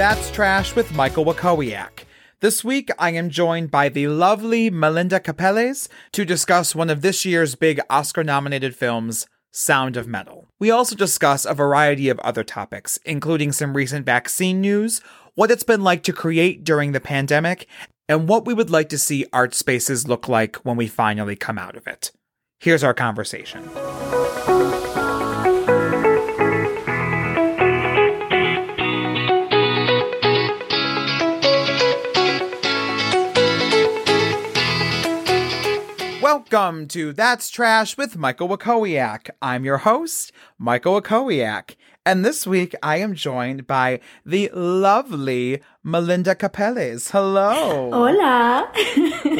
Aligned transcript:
That's 0.00 0.30
Trash 0.30 0.74
with 0.74 0.94
Michael 0.94 1.26
Wakowiak. 1.26 2.04
This 2.40 2.64
week, 2.64 2.88
I 2.98 3.10
am 3.10 3.28
joined 3.28 3.70
by 3.70 3.90
the 3.90 4.08
lovely 4.08 4.70
Melinda 4.70 5.20
Capelles 5.20 5.90
to 6.12 6.24
discuss 6.24 6.74
one 6.74 6.88
of 6.88 7.02
this 7.02 7.26
year's 7.26 7.54
big 7.54 7.82
Oscar 7.90 8.24
nominated 8.24 8.74
films, 8.74 9.26
Sound 9.50 9.98
of 9.98 10.08
Metal. 10.08 10.48
We 10.58 10.70
also 10.70 10.96
discuss 10.96 11.44
a 11.44 11.52
variety 11.52 12.08
of 12.08 12.18
other 12.20 12.42
topics, 12.42 12.98
including 13.04 13.52
some 13.52 13.76
recent 13.76 14.06
vaccine 14.06 14.62
news, 14.62 15.02
what 15.34 15.50
it's 15.50 15.64
been 15.64 15.82
like 15.84 16.02
to 16.04 16.14
create 16.14 16.64
during 16.64 16.92
the 16.92 17.00
pandemic, 17.00 17.66
and 18.08 18.26
what 18.26 18.46
we 18.46 18.54
would 18.54 18.70
like 18.70 18.88
to 18.88 18.98
see 18.98 19.26
art 19.34 19.54
spaces 19.54 20.08
look 20.08 20.28
like 20.28 20.56
when 20.64 20.78
we 20.78 20.88
finally 20.88 21.36
come 21.36 21.58
out 21.58 21.76
of 21.76 21.86
it. 21.86 22.10
Here's 22.58 22.82
our 22.82 22.94
conversation. 22.94 23.68
Welcome 36.40 36.88
to 36.88 37.12
That's 37.12 37.50
Trash 37.50 37.98
with 37.98 38.16
Michael 38.16 38.48
Wakowiak. 38.48 39.28
I'm 39.42 39.62
your 39.62 39.76
host, 39.76 40.32
Michael 40.58 40.98
Wakowiak. 40.98 41.76
And 42.06 42.24
this 42.24 42.46
week 42.46 42.74
I 42.82 42.96
am 42.96 43.14
joined 43.14 43.66
by 43.66 44.00
the 44.24 44.50
lovely 44.54 45.60
Melinda 45.84 46.34
Capelles. 46.34 47.10
Hello. 47.10 47.90
Hola. 47.92 48.72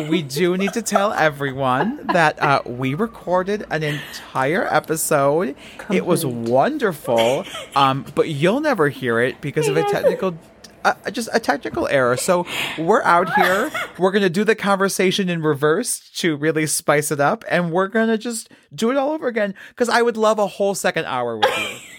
we 0.11 0.21
do 0.21 0.59
need 0.59 0.75
to 0.75 0.83
tell 0.83 1.15
everyone 1.15 2.07
that 2.09 2.39
uh, 2.39 2.61
we 2.67 2.93
recorded 2.93 3.65
an 3.71 3.83
entire 3.83 4.67
episode. 4.73 5.57
It 5.91 6.05
was 6.05 6.27
wonderful, 6.27 7.47
um, 7.75 8.05
but 8.15 8.29
you'll 8.29 8.61
never 8.61 8.91
hear 8.91 9.21
it 9.21 9.41
because 9.41 9.69
of 9.69 9.79
a 9.79 9.85
technical 9.85 10.37
uh, 10.85 11.11
just 11.11 11.29
a 11.33 11.41
technical 11.41 11.87
error. 11.89 12.17
So 12.17 12.47
we're 12.79 13.03
out 13.03 13.33
here. 13.35 13.71
We're 13.99 14.11
going 14.11 14.23
to 14.23 14.31
do 14.31 14.45
the 14.45 14.55
conversation 14.55 15.29
in 15.29 15.43
reverse 15.43 16.11
to 16.17 16.37
really 16.37 16.67
spice 16.67 17.11
it 17.11 17.21
up. 17.21 17.45
And 17.49 17.73
we're 17.73 17.89
going 17.89 18.09
to 18.09 18.19
just 18.19 18.51
do 18.75 18.91
it 18.91 18.97
all 18.97 19.11
over 19.11 19.27
again 19.29 19.55
because 19.71 19.89
I 19.89 20.03
would 20.03 20.17
love 20.17 20.39
a 20.39 20.47
whole 20.47 20.75
second 20.75 21.07
hour 21.07 21.37
with 21.37 21.59
you. 21.59 21.90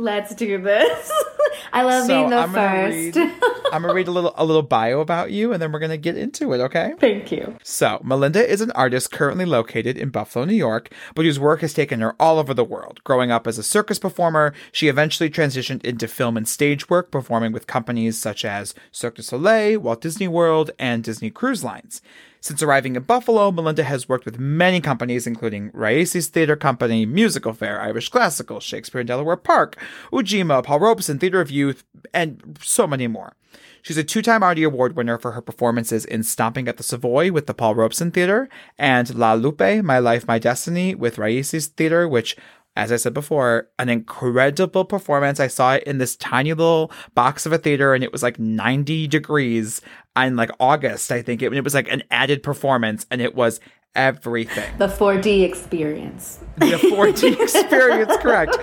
Let's 0.00 0.34
do 0.34 0.56
this. 0.56 1.12
I 1.74 1.82
love 1.82 2.06
so 2.06 2.14
being 2.14 2.30
the 2.30 2.38
I'm 2.38 2.52
1st 2.52 3.14
Read, 3.14 3.16
I'm 3.72 3.82
gonna 3.82 3.92
read 3.92 4.08
a 4.08 4.10
little 4.10 4.32
a 4.34 4.46
little 4.46 4.62
bio 4.62 5.00
about 5.00 5.30
you, 5.30 5.52
and 5.52 5.60
then 5.60 5.72
we're 5.72 5.78
gonna 5.78 5.98
get 5.98 6.16
into 6.16 6.54
it. 6.54 6.60
Okay? 6.60 6.94
Thank 6.98 7.30
you. 7.30 7.54
So 7.62 8.00
Melinda 8.02 8.48
is 8.48 8.62
an 8.62 8.70
artist 8.70 9.12
currently 9.12 9.44
located 9.44 9.98
in 9.98 10.08
Buffalo, 10.08 10.46
New 10.46 10.54
York, 10.54 10.90
but 11.14 11.26
whose 11.26 11.38
work 11.38 11.60
has 11.60 11.74
taken 11.74 12.00
her 12.00 12.16
all 12.18 12.38
over 12.38 12.54
the 12.54 12.64
world. 12.64 13.00
Growing 13.04 13.30
up 13.30 13.46
as 13.46 13.58
a 13.58 13.62
circus 13.62 13.98
performer, 13.98 14.54
she 14.72 14.88
eventually 14.88 15.28
transitioned 15.28 15.84
into 15.84 16.08
film 16.08 16.38
and 16.38 16.48
stage 16.48 16.88
work, 16.88 17.10
performing 17.10 17.52
with 17.52 17.66
companies 17.66 18.16
such 18.18 18.42
as 18.42 18.74
Cirque 18.90 19.16
du 19.16 19.22
Soleil, 19.22 19.78
Walt 19.78 20.00
Disney 20.00 20.28
World, 20.28 20.70
and 20.78 21.04
Disney 21.04 21.28
Cruise 21.28 21.62
Lines. 21.62 22.00
Since 22.40 22.62
arriving 22.62 22.96
in 22.96 23.02
Buffalo, 23.02 23.52
Melinda 23.52 23.84
has 23.84 24.08
worked 24.08 24.24
with 24.24 24.38
many 24.38 24.80
companies, 24.80 25.26
including 25.26 25.70
Raíces 25.72 26.28
Theater 26.28 26.56
Company, 26.56 27.06
MusicalFare, 27.06 27.78
Irish 27.80 28.08
Classical, 28.08 28.60
Shakespeare 28.60 29.02
in 29.02 29.06
Delaware 29.06 29.36
Park, 29.36 29.76
Ujima, 30.10 30.64
Paul 30.64 30.80
Robeson, 30.80 31.18
Theater 31.18 31.42
of 31.42 31.50
Youth, 31.50 31.84
and 32.14 32.58
so 32.62 32.86
many 32.86 33.06
more. 33.06 33.36
She's 33.82 33.98
a 33.98 34.04
two 34.04 34.22
time 34.22 34.42
Artie 34.42 34.62
Award 34.62 34.96
winner 34.96 35.18
for 35.18 35.32
her 35.32 35.40
performances 35.40 36.04
in 36.04 36.22
Stomping 36.22 36.68
at 36.68 36.76
the 36.76 36.82
Savoy 36.82 37.32
with 37.32 37.46
the 37.46 37.54
Paul 37.54 37.74
Robeson 37.74 38.10
Theater 38.10 38.48
and 38.78 39.14
La 39.14 39.32
Lupe, 39.34 39.82
My 39.82 39.98
Life, 39.98 40.26
My 40.26 40.38
Destiny 40.38 40.94
with 40.94 41.16
Raíces 41.16 41.66
Theater, 41.66 42.08
which 42.08 42.36
as 42.76 42.92
I 42.92 42.96
said 42.96 43.14
before, 43.14 43.68
an 43.78 43.88
incredible 43.88 44.84
performance. 44.84 45.40
I 45.40 45.48
saw 45.48 45.74
it 45.74 45.84
in 45.84 45.98
this 45.98 46.16
tiny 46.16 46.52
little 46.52 46.92
box 47.14 47.44
of 47.44 47.52
a 47.52 47.58
theater 47.58 47.94
and 47.94 48.04
it 48.04 48.12
was 48.12 48.22
like 48.22 48.38
90 48.38 49.08
degrees 49.08 49.80
in 50.16 50.36
like 50.36 50.50
August, 50.60 51.10
I 51.10 51.22
think. 51.22 51.42
It, 51.42 51.52
it 51.52 51.64
was 51.64 51.74
like 51.74 51.90
an 51.90 52.02
added 52.10 52.42
performance 52.42 53.06
and 53.10 53.20
it 53.20 53.34
was 53.34 53.60
everything. 53.94 54.76
The 54.78 54.86
4D 54.86 55.42
experience. 55.42 56.40
The 56.56 56.76
4D 56.76 57.40
experience, 57.40 58.16
correct. 58.18 58.56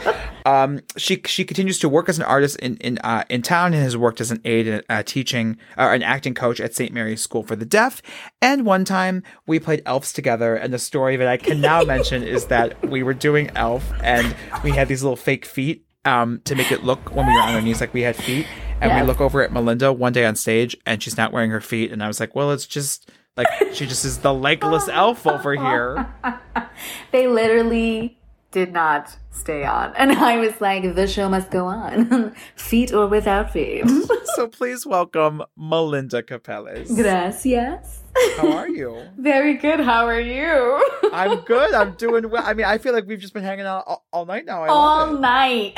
Um, 0.45 0.81
she 0.95 1.21
she 1.25 1.43
continues 1.43 1.79
to 1.79 1.89
work 1.89 2.09
as 2.09 2.17
an 2.17 2.25
artist 2.25 2.57
in 2.57 2.77
in 2.77 2.97
uh, 2.99 3.23
in 3.29 3.41
town 3.41 3.73
and 3.73 3.83
has 3.83 3.97
worked 3.97 4.21
as 4.21 4.31
an 4.31 4.41
aide 4.45 4.67
and 4.67 4.83
uh, 4.89 5.03
teaching 5.03 5.57
or 5.77 5.91
uh, 5.91 5.95
an 5.95 6.03
acting 6.03 6.33
coach 6.33 6.59
at 6.59 6.75
St. 6.75 6.93
Mary's 6.93 7.21
School 7.21 7.43
for 7.43 7.55
the 7.55 7.65
Deaf. 7.65 8.01
And 8.41 8.65
one 8.65 8.85
time 8.85 9.23
we 9.45 9.59
played 9.59 9.81
Elves 9.85 10.13
together, 10.13 10.55
and 10.55 10.73
the 10.73 10.79
story 10.79 11.17
that 11.17 11.27
I 11.27 11.37
can 11.37 11.59
now 11.59 11.83
mention 11.83 12.23
is 12.23 12.45
that 12.45 12.81
we 12.89 13.03
were 13.03 13.13
doing 13.13 13.49
Elf, 13.55 13.83
and 14.01 14.35
we 14.63 14.71
had 14.71 14.87
these 14.87 15.03
little 15.03 15.17
fake 15.17 15.45
feet 15.45 15.85
um, 16.05 16.41
to 16.45 16.55
make 16.55 16.71
it 16.71 16.83
look 16.83 17.13
when 17.13 17.27
we 17.27 17.33
were 17.33 17.41
on 17.41 17.55
our 17.55 17.61
knees 17.61 17.81
like 17.81 17.93
we 17.93 18.01
had 18.01 18.15
feet. 18.15 18.47
And 18.79 18.93
we 18.93 19.01
look 19.01 19.19
over 19.19 19.41
at 19.41 19.51
Melinda 19.51 19.91
one 19.91 20.13
day 20.13 20.23
on 20.23 20.35
stage, 20.35 20.77
and 20.85 21.01
she's 21.01 21.17
not 21.17 21.33
wearing 21.33 21.49
her 21.49 21.61
feet, 21.61 21.91
and 21.91 22.03
I 22.03 22.07
was 22.07 22.19
like, 22.19 22.35
"Well, 22.35 22.51
it's 22.51 22.67
just." 22.67 23.09
Like 23.37 23.47
she 23.73 23.85
just 23.85 24.03
is 24.03 24.17
the 24.17 24.33
legless 24.33 24.89
elf 24.89 25.27
over 25.27 25.53
here. 25.53 26.11
they 27.11 27.27
literally 27.27 28.17
did 28.51 28.73
not 28.73 29.15
stay 29.29 29.63
on. 29.63 29.93
And 29.95 30.11
I 30.13 30.37
was 30.37 30.59
like, 30.59 30.95
the 30.95 31.07
show 31.07 31.29
must 31.29 31.51
go 31.51 31.67
on. 31.67 32.33
feet 32.55 32.91
or 32.91 33.05
without 33.05 33.53
feet. 33.53 33.85
so 34.35 34.47
please 34.47 34.85
welcome 34.85 35.43
Melinda 35.55 36.23
Capelles. 36.23 36.93
Gracias. 36.95 38.03
How 38.37 38.51
are 38.51 38.67
you? 38.67 39.03
Very 39.17 39.53
good. 39.53 39.79
How 39.79 40.07
are 40.07 40.19
you? 40.19 40.83
I'm 41.13 41.41
good. 41.41 41.73
I'm 41.75 41.93
doing 41.93 42.31
well. 42.31 42.43
I 42.43 42.55
mean, 42.55 42.65
I 42.65 42.79
feel 42.79 42.93
like 42.93 43.05
we've 43.05 43.19
just 43.19 43.33
been 43.33 43.43
hanging 43.43 43.67
out 43.67 43.83
all, 43.85 44.07
all 44.11 44.25
night 44.25 44.45
now. 44.45 44.63
I 44.63 44.67
all 44.69 45.13
night. 45.13 45.77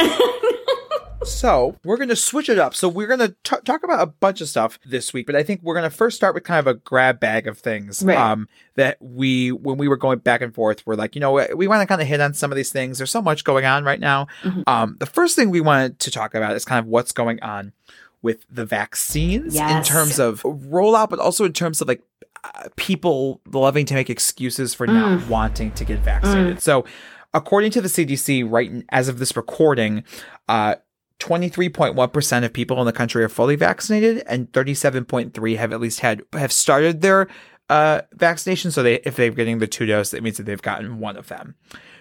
So 1.23 1.77
we're 1.83 1.97
going 1.97 2.09
to 2.09 2.15
switch 2.15 2.49
it 2.49 2.59
up. 2.59 2.73
So 2.73 2.87
we're 2.87 3.07
going 3.07 3.19
to 3.19 3.35
talk 3.43 3.83
about 3.83 4.01
a 4.01 4.05
bunch 4.05 4.41
of 4.41 4.49
stuff 4.49 4.79
this 4.85 5.13
week, 5.13 5.25
but 5.25 5.35
I 5.35 5.43
think 5.43 5.61
we're 5.61 5.73
going 5.73 5.89
to 5.89 5.95
first 5.95 6.15
start 6.15 6.33
with 6.33 6.43
kind 6.43 6.59
of 6.59 6.67
a 6.67 6.75
grab 6.75 7.19
bag 7.19 7.47
of 7.47 7.57
things 7.57 8.03
right. 8.03 8.17
um, 8.17 8.47
that 8.75 8.97
we, 9.01 9.51
when 9.51 9.77
we 9.77 9.87
were 9.87 9.97
going 9.97 10.19
back 10.19 10.41
and 10.41 10.53
forth, 10.53 10.85
we're 10.85 10.95
like, 10.95 11.15
you 11.15 11.21
know, 11.21 11.45
we 11.55 11.67
want 11.67 11.81
to 11.81 11.85
kind 11.85 12.01
of 12.01 12.07
hit 12.07 12.21
on 12.21 12.33
some 12.33 12.51
of 12.51 12.55
these 12.55 12.71
things. 12.71 12.97
There's 12.97 13.11
so 13.11 13.21
much 13.21 13.43
going 13.43 13.65
on 13.65 13.83
right 13.83 13.99
now. 13.99 14.27
Mm-hmm. 14.43 14.61
Um, 14.67 14.97
the 14.99 15.05
first 15.05 15.35
thing 15.35 15.49
we 15.49 15.61
wanted 15.61 15.99
to 15.99 16.11
talk 16.11 16.35
about 16.35 16.55
is 16.55 16.65
kind 16.65 16.79
of 16.79 16.85
what's 16.85 17.11
going 17.11 17.41
on 17.41 17.73
with 18.21 18.45
the 18.49 18.65
vaccines 18.65 19.55
yes. 19.55 19.71
in 19.71 19.83
terms 19.83 20.19
of 20.19 20.41
rollout, 20.43 21.09
but 21.09 21.19
also 21.19 21.45
in 21.45 21.53
terms 21.53 21.81
of 21.81 21.87
like 21.87 22.01
uh, 22.43 22.67
people 22.75 23.41
loving 23.51 23.85
to 23.85 23.93
make 23.93 24.09
excuses 24.09 24.73
for 24.73 24.87
mm. 24.87 24.93
not 24.93 25.27
wanting 25.27 25.71
to 25.71 25.85
get 25.85 25.99
vaccinated. 25.99 26.57
Mm. 26.57 26.61
So, 26.61 26.85
according 27.33 27.71
to 27.71 27.81
the 27.81 27.87
CDC, 27.87 28.49
right 28.49 28.83
as 28.89 29.07
of 29.07 29.19
this 29.19 29.35
recording, 29.35 30.03
uh, 30.47 30.75
23.1% 31.19 32.45
of 32.45 32.53
people 32.53 32.79
in 32.79 32.85
the 32.85 32.93
country 32.93 33.23
are 33.23 33.29
fully 33.29 33.55
vaccinated 33.55 34.23
and 34.27 34.51
37.3 34.51 35.57
have 35.57 35.73
at 35.73 35.81
least 35.81 35.99
had 35.99 36.21
have 36.33 36.51
started 36.51 37.01
their 37.01 37.27
uh, 37.69 38.01
vaccination. 38.13 38.71
So 38.71 38.83
they 38.83 38.95
if 38.99 39.15
they're 39.15 39.31
getting 39.31 39.59
the 39.59 39.67
two 39.67 39.85
dose 39.85 40.11
that 40.11 40.23
means 40.23 40.37
that 40.37 40.43
they've 40.43 40.61
gotten 40.61 40.99
one 40.99 41.17
of 41.17 41.27
them. 41.27 41.55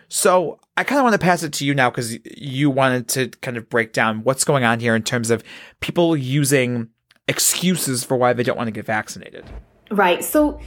So 0.09 0.59
i 0.77 0.85
kind 0.85 1.01
of 1.01 1.03
want 1.03 1.15
to 1.15 1.19
pass 1.19 1.43
it 1.43 1.53
to 1.55 1.67
you 1.67 1.75
now 1.75 1.91
because 1.91 2.17
you 2.25 2.71
wanted 2.71 3.09
to 3.09 3.29
kind 3.41 3.57
of 3.57 3.69
break 3.69 3.93
down 3.93 4.23
what's 4.23 4.45
going 4.45 4.65
on 4.65 4.81
here 4.81 4.95
in 4.95 5.03
terms 5.03 5.31
of 5.31 5.43
people 5.81 6.17
using 6.17 6.89
excuses 7.27 8.05
for 8.05 8.17
why 8.17 8.33
they 8.33 8.43
don't 8.43 8.57
want 8.57 8.69
to 8.69 8.73
get 8.73 8.87
vaccinated. 8.87 9.45
Right. 9.91 10.25
So 10.25 10.61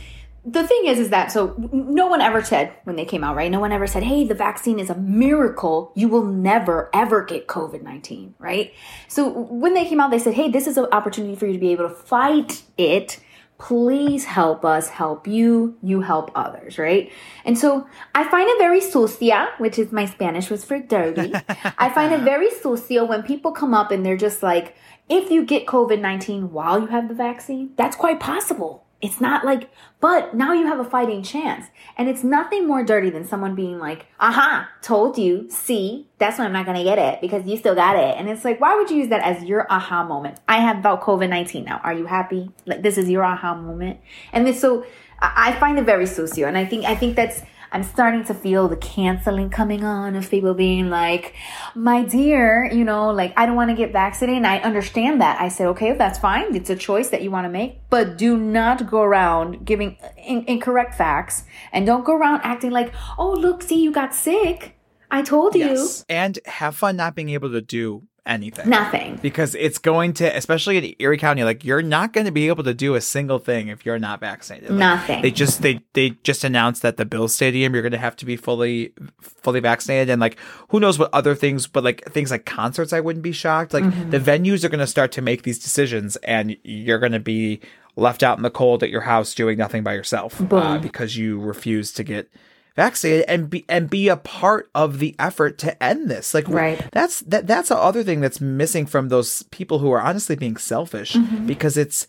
the 0.43 0.65
thing 0.65 0.85
is, 0.85 0.97
is 0.97 1.09
that 1.11 1.31
so 1.31 1.53
no 1.71 2.07
one 2.07 2.19
ever 2.19 2.43
said 2.43 2.73
when 2.83 2.95
they 2.95 3.05
came 3.05 3.23
out, 3.23 3.35
right? 3.35 3.51
No 3.51 3.59
one 3.59 3.71
ever 3.71 3.85
said, 3.85 4.01
hey, 4.01 4.23
the 4.23 4.33
vaccine 4.33 4.79
is 4.79 4.89
a 4.89 4.95
miracle. 4.95 5.91
You 5.95 6.07
will 6.07 6.25
never, 6.25 6.89
ever 6.93 7.23
get 7.23 7.47
COVID 7.47 7.83
19, 7.83 8.33
right? 8.39 8.73
So 9.07 9.29
when 9.29 9.75
they 9.75 9.85
came 9.85 9.99
out, 9.99 10.09
they 10.09 10.19
said, 10.19 10.33
hey, 10.33 10.49
this 10.49 10.65
is 10.65 10.77
an 10.77 10.87
opportunity 10.91 11.35
for 11.35 11.45
you 11.45 11.53
to 11.53 11.59
be 11.59 11.71
able 11.71 11.89
to 11.89 11.93
fight 11.93 12.63
it. 12.77 13.19
Please 13.59 14.25
help 14.25 14.65
us 14.65 14.89
help 14.89 15.27
you. 15.27 15.77
You 15.83 16.01
help 16.01 16.31
others, 16.33 16.79
right? 16.79 17.11
And 17.45 17.55
so 17.55 17.87
I 18.15 18.27
find 18.27 18.49
it 18.49 18.57
very 18.57 18.81
sucia, 18.81 19.49
which 19.59 19.77
is 19.77 19.91
my 19.91 20.05
Spanish 20.05 20.49
was 20.49 20.65
for 20.65 20.79
dirty. 20.79 21.33
I 21.77 21.91
find 21.93 22.11
it 22.11 22.21
very 22.21 22.49
sucio 22.49 23.07
when 23.07 23.21
people 23.21 23.51
come 23.51 23.75
up 23.75 23.91
and 23.91 24.03
they're 24.03 24.17
just 24.17 24.41
like, 24.41 24.75
if 25.07 25.29
you 25.29 25.45
get 25.45 25.67
COVID 25.67 25.99
19 25.99 26.51
while 26.51 26.79
you 26.79 26.87
have 26.87 27.09
the 27.09 27.13
vaccine, 27.13 27.73
that's 27.75 27.95
quite 27.95 28.19
possible 28.19 28.87
it's 29.01 29.19
not 29.19 29.43
like, 29.43 29.69
but 29.99 30.35
now 30.35 30.53
you 30.53 30.67
have 30.67 30.79
a 30.79 30.83
fighting 30.83 31.23
chance. 31.23 31.65
And 31.97 32.07
it's 32.07 32.23
nothing 32.23 32.67
more 32.67 32.83
dirty 32.83 33.09
than 33.09 33.25
someone 33.25 33.55
being 33.55 33.79
like, 33.79 34.05
aha, 34.19 34.69
told 34.81 35.17
you, 35.17 35.49
see, 35.49 36.07
that's 36.19 36.37
why 36.37 36.45
I'm 36.45 36.53
not 36.53 36.65
gonna 36.65 36.83
get 36.83 36.99
it 36.99 37.19
because 37.19 37.45
you 37.47 37.57
still 37.57 37.75
got 37.75 37.95
it. 37.95 38.17
And 38.17 38.29
it's 38.29 38.45
like, 38.45 38.61
why 38.61 38.75
would 38.75 38.89
you 38.91 38.97
use 38.97 39.09
that 39.09 39.21
as 39.21 39.43
your 39.43 39.65
aha 39.71 40.03
moment? 40.03 40.39
I 40.47 40.59
have 40.59 40.77
about 40.77 41.01
COVID 41.01 41.29
19 41.29 41.65
now. 41.65 41.81
Are 41.83 41.93
you 41.93 42.05
happy? 42.05 42.51
Like, 42.65 42.83
this 42.83 42.97
is 42.97 43.09
your 43.09 43.23
aha 43.23 43.55
moment. 43.55 43.99
And 44.31 44.45
this, 44.45 44.61
so 44.61 44.85
I 45.19 45.53
find 45.59 45.79
it 45.79 45.85
very 45.85 46.05
socio. 46.05 46.47
And 46.47 46.57
I 46.57 46.65
think, 46.65 46.85
I 46.85 46.95
think 46.95 47.15
that's, 47.15 47.41
I'm 47.71 47.83
starting 47.83 48.25
to 48.25 48.33
feel 48.33 48.67
the 48.67 48.75
canceling 48.75 49.49
coming 49.49 49.83
on 49.83 50.15
of 50.15 50.29
people 50.29 50.53
being 50.53 50.89
like, 50.89 51.35
my 51.73 52.03
dear, 52.03 52.69
you 52.71 52.83
know, 52.83 53.11
like, 53.11 53.33
I 53.37 53.45
don't 53.45 53.55
want 53.55 53.69
to 53.69 53.75
get 53.75 53.93
vaccinated. 53.93 54.37
And 54.37 54.47
I 54.47 54.59
understand 54.59 55.21
that. 55.21 55.39
I 55.39 55.47
said, 55.47 55.67
okay, 55.67 55.93
that's 55.93 56.19
fine. 56.19 56.53
It's 56.55 56.69
a 56.69 56.75
choice 56.75 57.09
that 57.09 57.21
you 57.21 57.31
want 57.31 57.45
to 57.45 57.49
make, 57.49 57.79
but 57.89 58.17
do 58.17 58.35
not 58.35 58.89
go 58.89 59.01
around 59.01 59.65
giving 59.65 59.97
uh, 60.03 60.09
in- 60.17 60.45
incorrect 60.47 60.95
facts 60.95 61.43
and 61.71 61.85
don't 61.85 62.03
go 62.03 62.13
around 62.13 62.41
acting 62.43 62.71
like, 62.71 62.93
oh, 63.17 63.31
look, 63.31 63.63
see, 63.63 63.81
you 63.81 63.91
got 63.91 64.13
sick. 64.13 64.75
I 65.09 65.21
told 65.21 65.55
you. 65.55 65.65
Yes. 65.65 66.05
And 66.07 66.39
have 66.45 66.75
fun 66.75 66.95
not 66.95 67.15
being 67.15 67.29
able 67.29 67.51
to 67.51 67.61
do 67.61 68.03
anything. 68.25 68.69
Nothing. 68.69 69.17
Because 69.21 69.55
it's 69.55 69.77
going 69.77 70.13
to, 70.13 70.35
especially 70.35 70.77
in 70.77 70.95
Erie 70.99 71.17
County, 71.17 71.43
like 71.43 71.63
you're 71.63 71.81
not 71.81 72.13
going 72.13 72.25
to 72.25 72.31
be 72.31 72.47
able 72.47 72.63
to 72.63 72.73
do 72.73 72.95
a 72.95 73.01
single 73.01 73.39
thing 73.39 73.67
if 73.67 73.85
you're 73.85 73.99
not 73.99 74.19
vaccinated. 74.19 74.69
Like, 74.69 74.79
Nothing. 74.79 75.21
They 75.21 75.31
just 75.31 75.61
they 75.61 75.81
they 75.93 76.11
just 76.23 76.43
announced 76.43 76.81
that 76.81 76.97
the 76.97 77.05
Bill 77.05 77.27
Stadium 77.27 77.73
you're 77.73 77.81
going 77.81 77.91
to 77.91 77.97
have 77.97 78.15
to 78.17 78.25
be 78.25 78.35
fully 78.35 78.93
fully 79.19 79.59
vaccinated, 79.59 80.09
and 80.09 80.19
like 80.19 80.37
who 80.69 80.79
knows 80.79 80.99
what 80.99 81.09
other 81.13 81.35
things, 81.35 81.67
but 81.67 81.83
like 81.83 82.03
things 82.11 82.31
like 82.31 82.45
concerts, 82.45 82.93
I 82.93 82.99
wouldn't 82.99 83.23
be 83.23 83.31
shocked. 83.31 83.73
Like 83.73 83.83
mm-hmm. 83.83 84.11
the 84.11 84.19
venues 84.19 84.63
are 84.63 84.69
going 84.69 84.79
to 84.79 84.87
start 84.87 85.11
to 85.13 85.21
make 85.21 85.43
these 85.43 85.59
decisions, 85.59 86.15
and 86.17 86.57
you're 86.63 86.99
going 86.99 87.11
to 87.11 87.19
be 87.19 87.61
left 87.95 88.23
out 88.23 88.37
in 88.37 88.43
the 88.43 88.49
cold 88.49 88.83
at 88.83 88.89
your 88.89 89.01
house 89.01 89.33
doing 89.33 89.57
nothing 89.57 89.83
by 89.83 89.93
yourself 89.93 90.41
uh, 90.53 90.77
because 90.77 91.17
you 91.17 91.37
refuse 91.39 91.91
to 91.91 92.03
get 92.03 92.31
vaccinated 92.75 93.25
and 93.27 93.49
be 93.49 93.65
and 93.67 93.89
be 93.89 94.07
a 94.07 94.17
part 94.17 94.69
of 94.73 94.99
the 94.99 95.15
effort 95.19 95.57
to 95.59 95.83
end 95.83 96.09
this. 96.09 96.33
Like 96.33 96.47
right. 96.47 96.83
that's 96.91 97.21
that 97.21 97.47
that's 97.47 97.69
the 97.69 97.77
other 97.77 98.03
thing 98.03 98.21
that's 98.21 98.41
missing 98.41 98.85
from 98.85 99.09
those 99.09 99.43
people 99.43 99.79
who 99.79 99.91
are 99.91 100.01
honestly 100.01 100.35
being 100.35 100.57
selfish 100.57 101.13
mm-hmm. 101.13 101.45
because 101.45 101.77
it's 101.77 102.07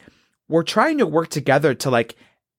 we're 0.49 0.63
trying 0.63 0.99
to 0.99 1.07
work 1.07 1.29
together 1.29 1.75
to 1.75 1.91
like 1.91 2.17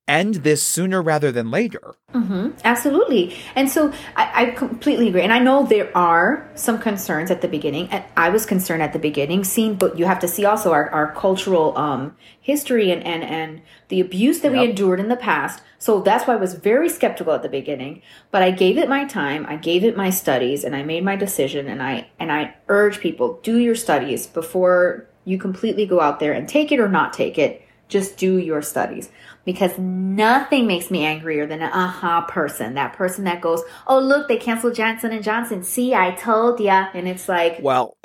end 0.08 0.36
this 0.36 0.62
sooner 0.62 1.02
rather 1.02 1.32
than 1.32 1.50
later. 1.50 1.96
Mm-hmm. 2.14 2.50
Absolutely. 2.66 3.38
And 3.56 3.70
so 3.70 3.94
I, 4.18 4.48
I, 4.48 4.52
completely 4.52 5.08
agree. 5.08 5.22
And 5.22 5.32
I 5.32 5.40
know 5.40 5.66
there 5.66 5.96
are 5.98 6.50
some 6.56 6.78
concerns 6.78 7.32
at 7.32 7.42
the 7.42 7.48
beginning. 7.48 7.88
And 7.90 8.04
I 8.18 8.30
was 8.30 8.46
concerned 8.46 8.84
at 8.84 8.92
the 8.92 9.00
beginning, 9.00 9.46
seeing, 9.46 9.76
but 9.76 9.98
you 9.98 10.06
have 10.06 10.20
to 10.20 10.28
see 10.28 10.44
also 10.44 10.74
our, 10.74 10.90
our 10.90 11.14
cultural 11.14 11.78
um, 11.78 12.16
history 12.42 12.92
and, 12.92 13.02
and, 13.04 13.24
and 13.24 13.62
the 13.88 14.02
abuse 14.02 14.42
that 14.42 14.52
yep. 14.52 14.62
we 14.62 14.70
endured 14.70 15.00
in 15.00 15.08
the 15.08 15.16
past. 15.16 15.64
So 15.80 16.02
that's 16.02 16.28
why 16.28 16.34
I 16.34 16.38
was 16.38 16.54
very 16.54 16.90
skeptical 16.90 17.34
at 17.34 17.42
the 17.42 17.50
beginning. 17.50 18.02
But 18.30 18.44
I 18.44 18.52
gave 18.52 18.78
it 18.78 18.90
my 18.90 19.06
time, 19.06 19.46
I 19.48 19.56
gave 19.56 19.86
it 19.86 19.96
my 19.96 20.10
studies, 20.10 20.66
and 20.66 20.76
I 20.76 20.84
made 20.84 21.06
my 21.06 21.16
decision. 21.16 21.68
And 21.68 21.82
I 21.82 22.10
and 22.20 22.32
I 22.32 22.56
urge 22.68 23.00
people 23.00 23.40
do 23.42 23.58
your 23.58 23.76
studies 23.76 24.28
before 24.28 25.08
you 25.26 25.38
completely 25.38 25.86
go 25.86 26.02
out 26.02 26.20
there 26.20 26.34
and 26.34 26.48
take 26.48 26.72
it 26.72 26.80
or 26.80 26.90
not 26.90 27.14
take 27.14 27.38
it. 27.38 27.62
Just 27.90 28.18
do 28.18 28.38
your 28.38 28.62
studies 28.62 29.10
because 29.46 29.78
nothing 29.78 30.68
makes 30.68 30.90
me 30.90 31.06
angrier 31.06 31.46
than 31.46 31.62
an 31.62 31.72
aha 31.72 32.20
uh-huh 32.20 32.22
person. 32.28 32.76
That 32.76 32.94
person 32.94 33.26
that 33.26 33.42
goes, 33.42 33.62
"Oh, 33.88 34.00
look, 34.00 34.28
they 34.28 34.38
canceled 34.38 34.76
Johnson 34.76 35.12
and 35.12 35.24
Johnson. 35.24 35.64
See, 35.64 35.94
I 35.94 36.12
told 36.12 36.60
ya." 36.60 36.88
And 36.94 37.08
it's 37.08 37.28
like, 37.28 37.58
well, 37.62 37.98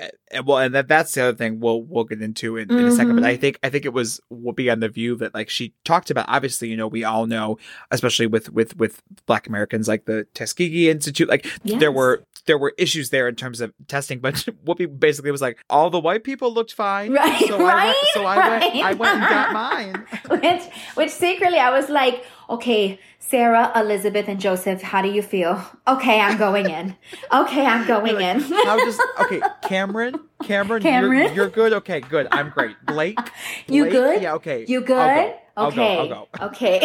well, 0.45 0.59
and 0.59 0.75
that 0.75 0.89
that's 0.89 1.15
the 1.15 1.23
other 1.23 1.37
thing 1.37 1.61
we'll 1.61 1.83
we'll 1.83 2.05
get 2.05 2.23
into 2.23 2.57
in, 2.57 2.69
mm-hmm. 2.69 2.79
in 2.79 2.85
a 2.87 2.93
second. 2.93 3.17
But 3.17 3.25
I 3.25 3.33
mm-hmm. 3.33 3.41
think 3.41 3.59
I 3.63 3.71
think 3.71 3.85
it 3.85 3.93
was 3.93 4.21
Whoopi 4.33 4.71
on 4.71 4.81
the 4.81 4.89
View 4.89 5.17
that 5.17 5.35
like 5.35 5.49
she 5.49 5.75
talked 5.85 6.11
about. 6.11 6.27
Obviously, 6.29 6.69
you 6.69 6.77
know, 6.77 6.87
we 6.87 7.05
all 7.05 7.27
know, 7.27 7.59
especially 7.91 8.27
with 8.27 8.51
with 8.51 8.77
with 8.77 9.03
Black 9.27 9.47
Americans, 9.47 9.89
like 9.89 10.05
the 10.05 10.25
Tuskegee 10.35 10.91
Institute, 10.91 11.29
like 11.29 11.47
yes. 11.65 11.81
there 11.81 11.93
were 11.93 12.25
there 12.47 12.59
were 12.59 12.75
issues 12.79 13.11
there 13.11 13.29
in 13.29 13.37
terms 13.37 13.61
of 13.61 13.73
testing. 13.87 14.19
But 14.19 14.35
Whoopi 14.65 14.99
basically 14.99 15.31
was 15.31 15.41
like, 15.41 15.59
all 15.71 15.91
the 15.91 16.01
white 16.01 16.25
people 16.25 16.53
looked 16.53 16.73
fine, 16.73 17.13
right? 17.13 17.45
So 17.47 17.59
right, 17.59 17.77
I 17.77 17.87
went, 17.87 17.97
so 18.15 18.25
I 18.25 18.37
right. 18.37 18.75
went, 18.75 18.85
I 18.85 18.93
went 18.95 19.15
and 19.15 19.29
got 19.29 19.53
mine. 19.53 20.07
which 20.41 20.63
which 20.95 21.11
secretly 21.11 21.59
I 21.59 21.71
was 21.71 21.89
like, 21.89 22.25
okay, 22.49 22.99
Sarah, 23.19 23.73
Elizabeth, 23.77 24.29
and 24.29 24.41
Joseph, 24.41 24.83
how 24.83 25.03
do 25.03 25.09
you 25.09 25.23
feel? 25.23 25.63
Okay, 25.87 26.21
I'm 26.21 26.39
going 26.39 26.71
in. 26.71 26.97
Okay, 27.33 27.65
I'm 27.67 27.87
going 27.87 28.17
like, 28.17 28.37
in. 28.37 28.41
how 28.65 28.77
does 28.77 28.99
okay, 29.21 29.41
Cameron, 29.63 30.21
Cameron, 30.43 30.83
Cameron, 30.83 31.19
you're, 31.19 31.33
you're, 31.35 31.49
good. 31.49 31.73
Okay, 31.75 32.01
good. 32.01 32.29
I'm 32.31 32.51
great. 32.51 32.77
Blake, 32.87 33.17
Blake, 33.17 33.31
you 33.69 33.91
good? 33.91 34.23
Yeah, 34.23 34.35
okay. 34.35 34.65
You 34.67 34.81
good? 34.81 34.97
Okay, 34.97 35.39
I'll 35.57 35.71
go, 35.73 35.83
I'll 35.83 36.09
go. 36.09 36.29
okay, 36.47 36.79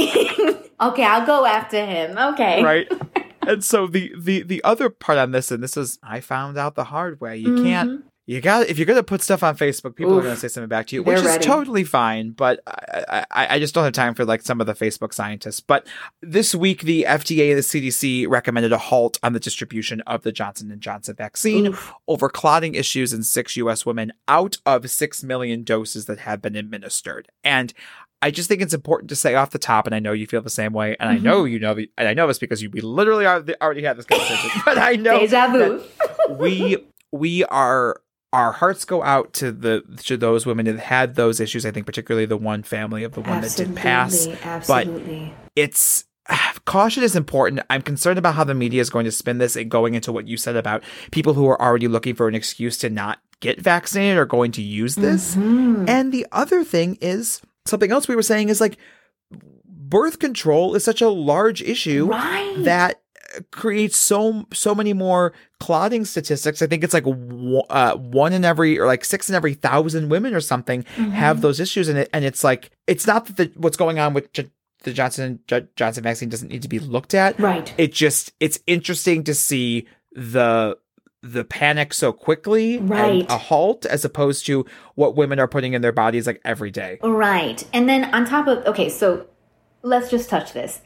okay. 0.82 1.04
I'll 1.04 1.26
go 1.26 1.46
after 1.46 1.86
him. 1.86 2.18
Okay, 2.18 2.64
right. 2.64 2.92
And 3.46 3.64
so 3.64 3.88
the 3.88 4.14
the 4.18 4.44
the 4.44 4.64
other 4.64 4.90
part 4.90 5.18
on 5.18 5.32
this, 5.32 5.52
and 5.52 5.62
this 5.62 5.78
is 5.78 6.00
I 6.02 6.20
found 6.22 6.58
out 6.58 6.76
the 6.76 6.86
hard 6.86 7.20
way. 7.22 7.38
You 7.38 7.50
mm-hmm. 7.50 7.66
can't 7.66 8.06
you 8.26 8.40
got 8.40 8.68
if 8.68 8.78
you're 8.78 8.86
gonna 8.86 9.04
put 9.04 9.22
stuff 9.22 9.44
on 9.44 9.58
Facebook, 9.58 9.96
people 9.96 10.14
Oof, 10.14 10.22
are 10.22 10.28
gonna 10.28 10.38
say 10.38 10.48
something 10.48 10.70
back 10.70 10.88
to 10.88 10.96
you, 10.96 11.04
which 11.04 11.18
is 11.18 11.26
ready. 11.26 11.44
totally 11.44 11.84
fine. 11.84 12.32
But 12.32 12.62
I, 12.66 13.26
I, 13.32 13.48
I, 13.56 13.60
just 13.60 13.76
don't 13.76 13.84
have 13.84 13.92
time 13.92 14.14
for 14.14 14.24
like 14.24 14.42
some 14.42 14.62
of 14.62 14.68
the 14.68 14.74
Facebook 14.74 15.14
scientists. 15.14 15.60
But 15.60 15.88
this 16.22 16.56
week, 16.56 16.84
the 16.84 17.04
FDA 17.04 17.50
and 17.50 17.58
the 17.58 17.62
CDC 17.62 18.30
recommended 18.30 18.72
a 18.72 18.78
halt 18.78 19.20
on 19.24 19.34
the 19.34 19.42
distribution 19.42 20.00
of 20.02 20.22
the 20.22 20.32
Johnson 20.32 20.72
and 20.72 20.80
Johnson 20.80 21.16
vaccine 21.16 21.68
Oof. 21.68 21.94
over 22.08 22.30
clotting 22.30 22.76
issues 22.76 23.12
in 23.12 23.24
six 23.24 23.58
U.S. 23.58 23.86
women 23.86 24.14
out 24.30 24.58
of 24.66 24.90
six 24.90 25.22
million 25.22 25.64
doses 25.64 26.06
that 26.06 26.20
have 26.20 26.42
been 26.42 26.56
administered. 26.56 27.28
And 27.44 27.74
I 28.22 28.32
just 28.32 28.48
think 28.48 28.62
it's 28.62 28.74
important 28.74 29.10
to 29.10 29.18
say 29.18 29.36
off 29.36 29.50
the 29.50 29.60
top, 29.60 29.86
and 29.86 29.94
I 29.94 30.00
know 30.00 30.14
you 30.14 30.28
feel 30.28 30.42
the 30.42 30.50
same 30.50 30.72
way, 30.72 30.96
and 30.98 31.10
mm-hmm. 31.10 31.28
I 31.28 31.30
know 31.30 31.44
you 31.44 31.60
know, 31.60 31.74
the, 31.74 31.92
and 31.98 32.08
I 32.08 32.14
know 32.14 32.26
this 32.26 32.40
because 32.40 32.62
you 32.62 32.70
we 32.70 32.80
literally 32.80 33.26
already 33.26 33.84
had 33.84 33.98
this 33.98 34.06
conversation. 34.06 34.62
but 34.66 34.78
I 34.78 34.96
know 34.96 35.84
we 36.30 36.78
we 37.12 37.44
are 37.46 38.02
our 38.34 38.52
hearts 38.52 38.84
go 38.84 39.04
out 39.04 39.32
to 39.34 39.52
the 39.52 39.84
to 40.04 40.18
those 40.18 40.46
women 40.46 40.66
that 40.66 40.80
had 40.80 41.16
those 41.16 41.40
issues. 41.40 41.66
I 41.66 41.72
think 41.72 41.86
particularly 41.86 42.26
the 42.26 42.36
one 42.36 42.64
family 42.64 43.04
of 43.04 43.14
the 43.14 43.22
one 43.22 43.44
absolutely, 43.44 43.66
that 43.66 43.76
did 43.76 43.82
pass. 43.82 44.28
Absolutely. 44.44 45.34
But 45.38 45.52
it's 45.56 46.06
caution 46.66 47.04
is 47.04 47.16
important. 47.16 47.62
I'm 47.70 47.82
concerned 47.82 48.18
about 48.18 48.36
how 48.36 48.44
the 48.44 48.56
media 48.56 48.82
is 48.82 48.90
going 48.90 49.06
to 49.06 49.12
spin 49.12 49.38
this 49.38 49.56
and 49.56 49.70
going 49.70 49.94
into 49.94 50.12
what 50.12 50.28
you 50.28 50.38
said 50.38 50.56
about 50.56 50.84
people 51.12 51.34
who 51.34 51.48
are 51.48 51.62
already 51.62 51.88
looking 51.88 52.16
for 52.16 52.28
an 52.28 52.36
excuse 52.36 52.78
to 52.80 52.90
not 52.90 53.20
get 53.40 53.62
vaccinated 53.62 54.18
or 54.18 54.26
going 54.26 54.52
to 54.54 54.62
use 54.62 54.96
this. 54.96 55.36
Mm-hmm. 55.36 55.86
And 55.88 56.12
the 56.12 56.26
other 56.32 56.64
thing 56.64 56.98
is 57.02 57.42
something 57.66 57.92
else 57.92 58.08
we 58.08 58.16
were 58.16 58.22
saying 58.24 58.50
is 58.50 58.62
like 58.62 58.78
birth 59.68 60.18
control 60.18 60.76
is 60.76 60.84
such 60.84 61.02
a 61.02 61.10
large 61.10 61.62
issue 61.62 62.08
right. 62.08 62.56
that 62.64 63.03
creates 63.52 63.98
so 63.98 64.46
so 64.54 64.76
many 64.76 64.94
more 64.94 65.34
clotting 65.60 66.06
statistics. 66.06 66.62
I 66.62 66.68
think 66.68 66.84
it's 66.84 66.94
like 66.94 67.06
uh, 67.06 67.96
one 67.96 68.34
in 68.34 68.46
every 68.46 68.80
or 68.80 68.86
like 68.86 69.06
six 69.06 69.30
in 69.30 69.36
every 69.36 69.54
thousand 69.54 70.10
women 70.10 70.34
or 70.34 70.42
something 70.42 70.84
mm-hmm. 70.84 71.12
have 71.12 71.42
those 71.42 71.60
issues, 71.60 71.90
and 71.90 71.98
it 71.98 72.10
and 72.14 72.26
it's 72.26 72.44
like 72.44 72.72
it's 72.88 73.08
not 73.08 73.26
that 73.26 73.38
the, 73.38 73.52
what's 73.56 73.78
going 73.78 74.00
on 74.00 74.14
with 74.14 74.32
J- 74.34 74.52
the 74.84 74.94
Johnson 74.94 75.40
J- 75.48 75.68
Johnson 75.76 76.04
vaccine 76.04 76.30
doesn't 76.30 76.50
need 76.50 76.62
to 76.62 76.70
be 76.70 76.80
looked 76.80 77.14
at. 77.14 77.40
Right. 77.40 77.74
It 77.78 77.94
just 77.94 78.34
it's 78.40 78.60
interesting 78.68 79.24
to 79.26 79.34
see 79.34 79.88
the 80.12 80.78
the 81.22 81.46
panic 81.46 81.94
so 81.94 82.12
quickly 82.12 82.80
right. 82.80 83.22
and 83.22 83.30
a 83.30 83.38
halt 83.38 83.86
as 83.86 84.04
opposed 84.04 84.46
to 84.46 84.66
what 84.96 85.16
women 85.16 85.40
are 85.40 85.48
putting 85.48 85.72
in 85.72 85.82
their 85.82 85.94
bodies 85.94 86.28
like 86.28 86.42
every 86.44 86.70
day. 86.70 87.00
Right. 87.02 87.66
And 87.72 87.88
then 87.88 88.14
on 88.14 88.26
top 88.26 88.48
of 88.48 88.66
okay, 88.66 88.90
so 88.90 89.26
let's 89.82 90.10
just 90.10 90.30
touch 90.30 90.54
this 90.54 90.82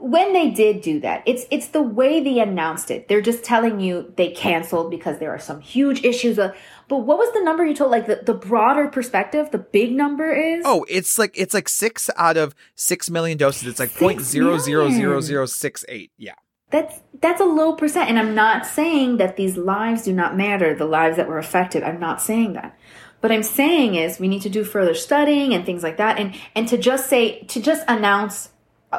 when 0.00 0.32
they 0.32 0.50
did 0.50 0.80
do 0.80 1.00
that, 1.00 1.22
it's 1.26 1.44
it's 1.50 1.68
the 1.68 1.82
way 1.82 2.20
they 2.22 2.40
announced 2.40 2.90
it. 2.90 3.08
They're 3.08 3.20
just 3.20 3.44
telling 3.44 3.78
you 3.78 4.12
they 4.16 4.30
canceled 4.30 4.90
because 4.90 5.18
there 5.18 5.30
are 5.30 5.38
some 5.38 5.60
huge 5.60 6.04
issues. 6.04 6.38
Of, 6.38 6.56
but 6.88 6.98
what 6.98 7.18
was 7.18 7.32
the 7.34 7.42
number 7.42 7.64
you 7.64 7.74
told? 7.74 7.92
Like 7.92 8.06
the, 8.06 8.20
the 8.24 8.34
broader 8.34 8.88
perspective, 8.88 9.50
the 9.52 9.58
big 9.58 9.92
number 9.92 10.32
is 10.32 10.64
oh, 10.66 10.84
it's 10.88 11.18
like 11.18 11.34
it's 11.36 11.54
like 11.54 11.68
six 11.68 12.10
out 12.16 12.36
of 12.36 12.54
six 12.74 13.08
million 13.08 13.38
doses. 13.38 13.68
It's 13.68 13.78
like 13.78 13.94
point 13.94 14.20
zero 14.20 14.58
zero 14.58 14.90
zero 14.90 15.20
zero 15.20 15.46
six 15.46 15.84
eight. 15.88 16.10
Yeah, 16.16 16.34
that's 16.70 17.00
that's 17.20 17.40
a 17.40 17.44
low 17.44 17.74
percent. 17.74 18.08
And 18.08 18.18
I'm 18.18 18.34
not 18.34 18.66
saying 18.66 19.18
that 19.18 19.36
these 19.36 19.56
lives 19.56 20.02
do 20.02 20.12
not 20.12 20.36
matter. 20.36 20.74
The 20.74 20.86
lives 20.86 21.16
that 21.16 21.28
were 21.28 21.38
affected. 21.38 21.84
I'm 21.84 22.00
not 22.00 22.20
saying 22.20 22.54
that. 22.54 22.76
What 23.20 23.30
I'm 23.30 23.44
saying 23.44 23.94
is 23.94 24.18
we 24.18 24.28
need 24.28 24.42
to 24.42 24.50
do 24.50 24.64
further 24.64 24.94
studying 24.94 25.54
and 25.54 25.64
things 25.64 25.84
like 25.84 25.96
that. 25.98 26.18
And 26.18 26.34
and 26.56 26.66
to 26.68 26.76
just 26.76 27.08
say 27.08 27.42
to 27.42 27.62
just 27.62 27.84
announce 27.86 28.50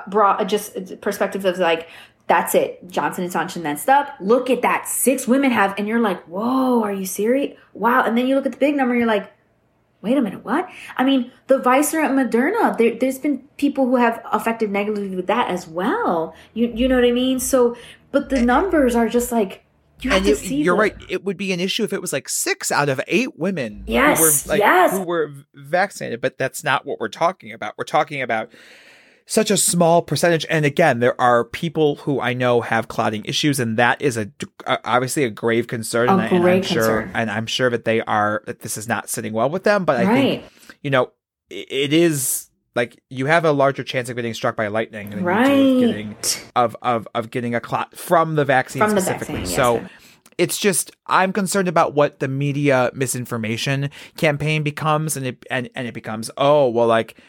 brought 0.08 0.46
just 0.48 1.02
perspective 1.02 1.46
of 1.46 1.58
like 1.60 1.88
that's 2.28 2.54
it 2.54 2.86
johnson 2.90 3.24
and 3.24 3.34
johnson 3.34 3.64
messed 3.64 3.90
up. 3.90 4.16
Look 4.20 4.50
at 4.50 4.62
that. 4.62 4.88
Six 4.88 5.28
women 5.28 5.52
have 5.52 5.74
and 5.78 5.88
you're 5.88 6.00
like 6.00 6.24
whoa 6.26 6.84
are 6.84 6.94
you 6.94 7.06
serious? 7.06 7.58
Wow. 7.74 8.04
And 8.04 8.18
then 8.18 8.28
you 8.28 8.36
look 8.36 8.46
at 8.46 8.52
the 8.52 8.58
big 8.58 8.76
number 8.76 8.96
you're 8.96 9.08
like 9.08 9.32
wait 10.02 10.18
a 10.18 10.22
minute 10.22 10.44
what? 10.44 10.70
I 10.96 11.04
mean 11.04 11.32
the 11.48 11.60
Pfizer 11.60 12.04
and 12.04 12.18
moderna. 12.18 12.78
There, 12.78 12.96
has 13.02 13.20
been 13.20 13.40
people 13.58 13.86
who 13.86 13.96
have 13.96 14.22
affected 14.32 14.72
negatively 14.72 15.16
with 15.16 15.28
that 15.28 15.50
as 15.50 15.68
well. 15.68 16.36
You, 16.54 16.68
you 16.68 16.88
know 16.88 16.96
what 16.96 17.06
i 17.06 17.12
mean? 17.12 17.40
So 17.40 17.76
but 18.12 18.30
the 18.30 18.42
numbers 18.42 18.96
are 18.96 19.10
just 19.10 19.32
like 19.32 19.64
you 20.02 20.12
have 20.12 20.18
and 20.18 20.26
to 20.28 20.32
it, 20.34 20.38
see 20.38 20.62
you're 20.62 20.76
right. 20.76 20.96
It 21.10 21.24
would 21.24 21.38
be 21.38 21.52
an 21.52 21.60
issue 21.60 21.84
if 21.84 21.92
it 21.92 22.02
was 22.02 22.14
like 22.14 22.30
six 22.30 22.72
out 22.72 22.90
of 22.90 23.02
eight 23.08 23.38
women 23.38 23.84
yes 23.88 24.18
who 24.20 24.24
were 24.24 24.54
like, 24.54 24.60
yes. 24.60 24.92
who 24.92 25.04
were 25.04 25.32
vaccinated 25.56 26.22
but 26.22 26.38
that's 26.38 26.64
not 26.64 26.86
what 26.86 27.00
we're 27.00 27.08
talking 27.08 27.52
about. 27.52 27.74
We're 27.78 27.86
talking 27.86 28.22
about 28.22 28.52
such 29.28 29.52
a 29.52 29.58
small 29.58 30.02
percentage. 30.02 30.46
And 30.50 30.66
again, 30.66 31.00
there 31.00 31.20
are 31.20 31.44
people 31.44 31.98
who 31.98 32.20
I 32.20 32.34
know 32.34 32.62
have 32.62 32.88
clotting 32.88 33.24
issues, 33.26 33.60
and 33.60 33.78
that 33.78 34.02
is 34.02 34.18
a 34.18 34.32
obviously 34.66 35.26
a 35.26 35.30
grave 35.30 35.68
concern. 35.68 36.10
A 36.10 36.14
and, 36.14 36.22
I, 36.22 36.28
am 36.28 36.62
concern. 36.62 36.64
sure, 36.64 37.12
and 37.14 37.30
I'm 37.30 37.46
sure 37.46 37.70
that 37.70 37.86
they 37.86 38.02
are 38.02 38.42
that 38.48 38.62
this 38.62 38.78
is 38.78 38.88
not 38.88 39.10
sitting 39.10 39.34
well 39.34 39.50
with 39.50 39.64
them. 39.64 39.86
But 39.86 39.98
I 39.98 40.04
right. 40.06 40.16
think 40.16 40.44
you 40.82 40.90
know 40.90 41.12
it, 41.50 41.68
it 41.70 41.94
is 41.94 42.50
like 42.74 43.04
you 43.10 43.26
have 43.26 43.44
a 43.44 43.52
larger 43.52 43.84
chance 43.84 44.10
of 44.10 44.16
getting 44.16 44.34
struck 44.34 44.56
by 44.56 44.68
lightning 44.68 45.10
than 45.10 45.24
right. 45.24 45.50
you 45.50 45.80
do 45.80 45.86
of 45.86 45.92
getting 45.92 46.16
of, 46.56 46.76
of 46.82 47.08
of 47.14 47.30
getting 47.30 47.54
a 47.54 47.60
clot 47.60 47.96
from 47.96 48.36
the 48.36 48.46
vaccine 48.46 48.82
from 48.82 48.92
specifically. 48.92 49.36
The 49.36 49.42
vaccine, 49.42 49.56
so. 49.56 49.76
Yes, 49.76 49.92
it's 50.38 50.60
just 50.60 50.92
I'm 51.08 51.34
concerned 51.34 51.68
about 51.68 51.96
what 51.96 52.20
the 52.20 52.28
media 52.28 52.92
misinformation 52.94 53.90
campaign 54.18 54.62
becomes 54.62 55.18
and 55.18 55.26
it 55.26 55.44
and, 55.50 55.68
and 55.74 55.88
it 55.88 55.96
becomes 55.96 56.30
oh 56.38 56.70
well 56.70 56.86
like 56.86 57.20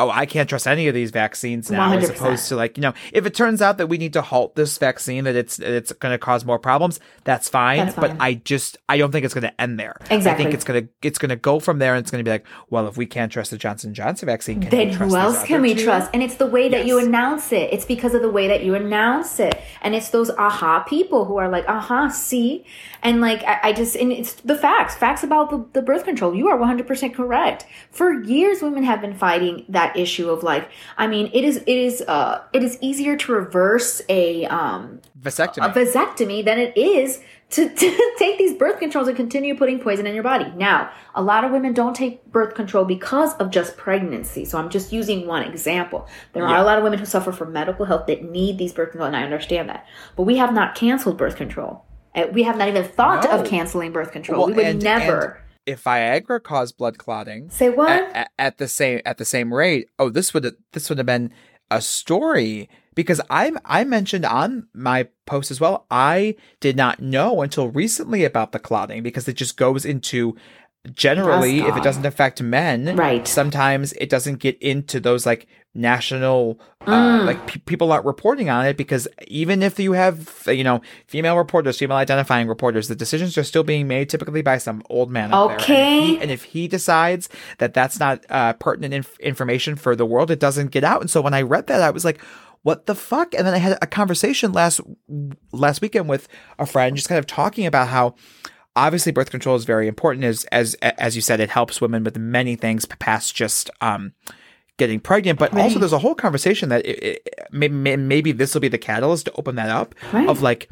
oh, 0.00 0.10
I 0.10 0.26
can't 0.26 0.48
trust 0.48 0.66
any 0.66 0.88
of 0.88 0.94
these 0.94 1.10
vaccines 1.10 1.70
now, 1.70 1.92
100%. 1.92 2.02
as 2.02 2.10
opposed 2.10 2.48
to 2.48 2.56
like, 2.56 2.76
you 2.76 2.82
know, 2.82 2.94
if 3.12 3.26
it 3.26 3.34
turns 3.34 3.60
out 3.60 3.78
that 3.78 3.88
we 3.88 3.98
need 3.98 4.12
to 4.14 4.22
halt 4.22 4.54
this 4.54 4.78
vaccine, 4.78 5.24
that 5.24 5.36
it's 5.36 5.58
it's 5.58 5.92
going 5.92 6.12
to 6.12 6.18
cause 6.18 6.44
more 6.44 6.58
problems, 6.58 7.00
that's 7.24 7.48
fine, 7.48 7.78
that's 7.78 7.94
fine. 7.94 8.16
But 8.16 8.22
I 8.22 8.34
just 8.34 8.78
I 8.88 8.98
don't 8.98 9.12
think 9.12 9.24
it's 9.24 9.34
going 9.34 9.42
to 9.42 9.60
end 9.60 9.78
there. 9.78 9.96
Exactly. 10.10 10.30
I 10.30 10.34
think 10.34 10.54
it's 10.54 10.64
going 10.64 10.84
to 10.86 11.06
it's 11.06 11.18
going 11.18 11.30
to 11.30 11.36
go 11.36 11.60
from 11.60 11.78
there, 11.78 11.94
and 11.94 12.02
it's 12.02 12.10
going 12.10 12.24
to 12.24 12.28
be 12.28 12.32
like, 12.32 12.46
well, 12.70 12.86
if 12.88 12.96
we 12.96 13.06
can't 13.06 13.30
trust 13.30 13.50
the 13.50 13.58
Johnson 13.58 13.94
Johnson 13.94 14.26
vaccine, 14.26 14.60
then 14.60 14.90
who 14.90 15.16
else 15.16 15.44
can 15.44 15.62
we 15.62 15.74
two? 15.74 15.84
trust? 15.84 16.10
And 16.14 16.22
it's 16.22 16.36
the 16.36 16.46
way 16.46 16.68
that 16.68 16.78
yes. 16.78 16.86
you 16.86 16.98
announce 16.98 17.52
it. 17.52 17.72
It's 17.72 17.84
because 17.84 18.14
of 18.14 18.22
the 18.22 18.30
way 18.30 18.48
that 18.48 18.64
you 18.64 18.74
announce 18.74 19.38
it, 19.38 19.60
and 19.82 19.94
it's 19.94 20.10
those 20.10 20.30
aha 20.30 20.80
people 20.80 21.26
who 21.26 21.36
are 21.36 21.48
like, 21.48 21.68
aha, 21.68 22.08
see, 22.08 22.64
and 23.02 23.20
like 23.20 23.42
I, 23.44 23.60
I 23.64 23.72
just 23.72 23.96
and 23.96 24.12
it's 24.12 24.34
the 24.34 24.56
facts, 24.56 24.94
facts 24.94 25.22
about 25.22 25.50
the, 25.50 25.66
the 25.72 25.82
birth 25.82 26.04
control. 26.04 26.34
You 26.34 26.48
are 26.48 26.56
one 26.56 26.68
hundred 26.68 26.86
percent 26.86 27.14
correct. 27.14 27.66
For 27.90 28.22
years, 28.22 28.62
women 28.62 28.84
have 28.84 29.00
been 29.00 29.14
fighting 29.14 29.64
that 29.68 29.89
issue 29.96 30.30
of 30.30 30.42
like, 30.42 30.70
I 30.96 31.06
mean, 31.06 31.30
it 31.32 31.44
is 31.44 31.58
it 31.58 31.68
is 31.68 32.02
uh 32.02 32.42
it 32.52 32.62
is 32.62 32.78
easier 32.80 33.16
to 33.16 33.32
reverse 33.32 34.02
a 34.08 34.44
um 34.46 35.00
vasectomy 35.20 35.66
a 35.66 35.70
vasectomy 35.70 36.44
than 36.44 36.58
it 36.58 36.76
is 36.76 37.20
to, 37.50 37.68
to 37.74 38.14
take 38.18 38.38
these 38.38 38.54
birth 38.54 38.78
controls 38.78 39.08
and 39.08 39.16
continue 39.16 39.56
putting 39.56 39.80
poison 39.80 40.06
in 40.06 40.14
your 40.14 40.22
body. 40.22 40.50
Now, 40.56 40.90
a 41.14 41.22
lot 41.22 41.44
of 41.44 41.50
women 41.50 41.74
don't 41.74 41.94
take 41.94 42.24
birth 42.30 42.54
control 42.54 42.84
because 42.84 43.34
of 43.34 43.50
just 43.50 43.76
pregnancy. 43.76 44.44
So 44.44 44.58
I'm 44.58 44.70
just 44.70 44.92
using 44.92 45.26
one 45.26 45.42
example. 45.42 46.08
There 46.32 46.42
yeah. 46.42 46.50
are 46.50 46.58
a 46.58 46.64
lot 46.64 46.78
of 46.78 46.84
women 46.84 46.98
who 46.98 47.04
suffer 47.04 47.32
from 47.32 47.52
medical 47.52 47.84
health 47.84 48.06
that 48.06 48.24
need 48.24 48.58
these 48.58 48.72
birth 48.72 48.90
control, 48.90 49.08
and 49.08 49.16
I 49.16 49.24
understand 49.24 49.68
that. 49.68 49.86
But 50.16 50.22
we 50.22 50.36
have 50.36 50.52
not 50.52 50.74
canceled 50.74 51.18
birth 51.18 51.36
control. 51.36 51.84
Uh, 52.14 52.26
we 52.32 52.42
have 52.42 52.56
not 52.56 52.68
even 52.68 52.84
thought 52.84 53.24
no. 53.24 53.30
of 53.30 53.46
canceling 53.46 53.92
birth 53.92 54.12
control. 54.12 54.40
Well, 54.40 54.48
we 54.48 54.54
would 54.54 54.66
and, 54.66 54.82
never. 54.82 55.20
And 55.20 55.49
if 55.70 55.84
Viagra 55.84 56.42
caused 56.42 56.76
blood 56.76 56.98
clotting, 56.98 57.50
say 57.50 57.70
what 57.70 57.90
at, 57.90 58.30
at, 58.38 58.58
the 58.58 58.68
same 58.68 59.00
at 59.04 59.18
the 59.18 59.24
same 59.24 59.52
rate. 59.52 59.88
Oh, 59.98 60.10
this 60.10 60.34
would 60.34 60.56
this 60.72 60.88
would 60.88 60.98
have 60.98 61.06
been 61.06 61.32
a 61.70 61.80
story 61.80 62.68
because 62.94 63.20
I 63.30 63.52
I 63.64 63.84
mentioned 63.84 64.24
on 64.24 64.68
my 64.74 65.08
post 65.26 65.50
as 65.50 65.60
well. 65.60 65.86
I 65.90 66.36
did 66.60 66.76
not 66.76 67.00
know 67.00 67.42
until 67.42 67.68
recently 67.68 68.24
about 68.24 68.52
the 68.52 68.58
clotting 68.58 69.02
because 69.02 69.28
it 69.28 69.34
just 69.34 69.56
goes 69.56 69.84
into 69.84 70.36
generally 70.92 71.60
if 71.60 71.76
it 71.76 71.82
doesn't 71.82 72.06
affect 72.06 72.40
men 72.40 72.96
right 72.96 73.28
sometimes 73.28 73.92
it 73.94 74.08
doesn't 74.08 74.38
get 74.38 74.56
into 74.62 74.98
those 74.98 75.26
like 75.26 75.46
national 75.72 76.58
uh, 76.86 77.20
mm. 77.20 77.26
like 77.26 77.64
people 77.64 77.92
aren't 77.92 78.04
reporting 78.04 78.50
on 78.50 78.66
it 78.66 78.76
because 78.76 79.06
even 79.28 79.62
if 79.62 79.78
you 79.78 79.92
have 79.92 80.42
you 80.48 80.64
know 80.64 80.80
female 81.06 81.36
reporters 81.36 81.78
female 81.78 81.96
identifying 81.96 82.48
reporters 82.48 82.88
the 82.88 82.96
decisions 82.96 83.38
are 83.38 83.44
still 83.44 83.62
being 83.62 83.86
made 83.86 84.10
typically 84.10 84.42
by 84.42 84.58
some 84.58 84.82
old 84.90 85.10
man 85.10 85.32
okay 85.32 85.94
and 85.94 86.02
if, 86.02 86.16
he, 86.16 86.22
and 86.22 86.30
if, 86.30 86.42
he, 86.42 86.68
decides 86.68 87.28
that 87.58 87.72
that's 87.72 88.00
not 88.00 88.24
uh, 88.30 88.52
pertinent 88.54 88.92
inf- 88.92 89.18
information 89.20 89.76
for 89.76 89.94
the 89.94 90.06
world 90.06 90.30
it 90.30 90.40
doesn't 90.40 90.72
get 90.72 90.82
out. 90.82 91.00
And 91.00 91.10
so 91.10 91.20
when 91.20 91.34
i 91.34 91.42
read 91.42 91.68
that 91.68 91.82
i 91.82 91.90
was 91.90 92.04
like 92.04 92.20
what 92.62 92.84
the 92.86 92.94
fuck? 92.94 93.34
And 93.34 93.46
then 93.46 93.54
i 93.54 93.58
had 93.58 93.78
a 93.80 93.86
conversation 93.86 94.52
last 94.52 94.80
last 95.52 95.80
weekend 95.80 96.08
with 96.08 96.28
a 96.58 96.66
friend 96.66 96.96
just 96.96 97.08
kind 97.08 97.18
of 97.18 97.26
talking 97.26 97.66
about 97.66 97.88
how 97.88 98.14
obviously 98.76 99.12
birth 99.12 99.30
control 99.30 99.56
is 99.56 99.64
very 99.64 99.88
important. 99.88 100.24
As 100.24 100.44
as 100.46 100.74
as 100.74 101.16
you 101.16 101.22
said 101.22 101.40
it 101.40 101.50
helps 101.50 101.80
women 101.80 102.04
with 102.04 102.18
many 102.18 102.56
things 102.56 102.86
past 102.86 103.34
just 103.34 103.70
um 103.80 104.12
getting 104.80 104.98
pregnant 104.98 105.38
but 105.38 105.52
right. 105.52 105.62
also 105.62 105.78
there's 105.78 105.92
a 105.92 105.98
whole 105.98 106.16
conversation 106.16 106.68
that 106.70 106.84
it, 106.84 107.02
it, 107.02 107.48
maybe, 107.52 107.96
maybe 107.96 108.32
this 108.32 108.52
will 108.52 108.60
be 108.60 108.68
the 108.68 108.78
catalyst 108.78 109.26
to 109.26 109.32
open 109.34 109.54
that 109.54 109.70
up 109.70 109.94
right. 110.12 110.28
of 110.28 110.42
like 110.42 110.68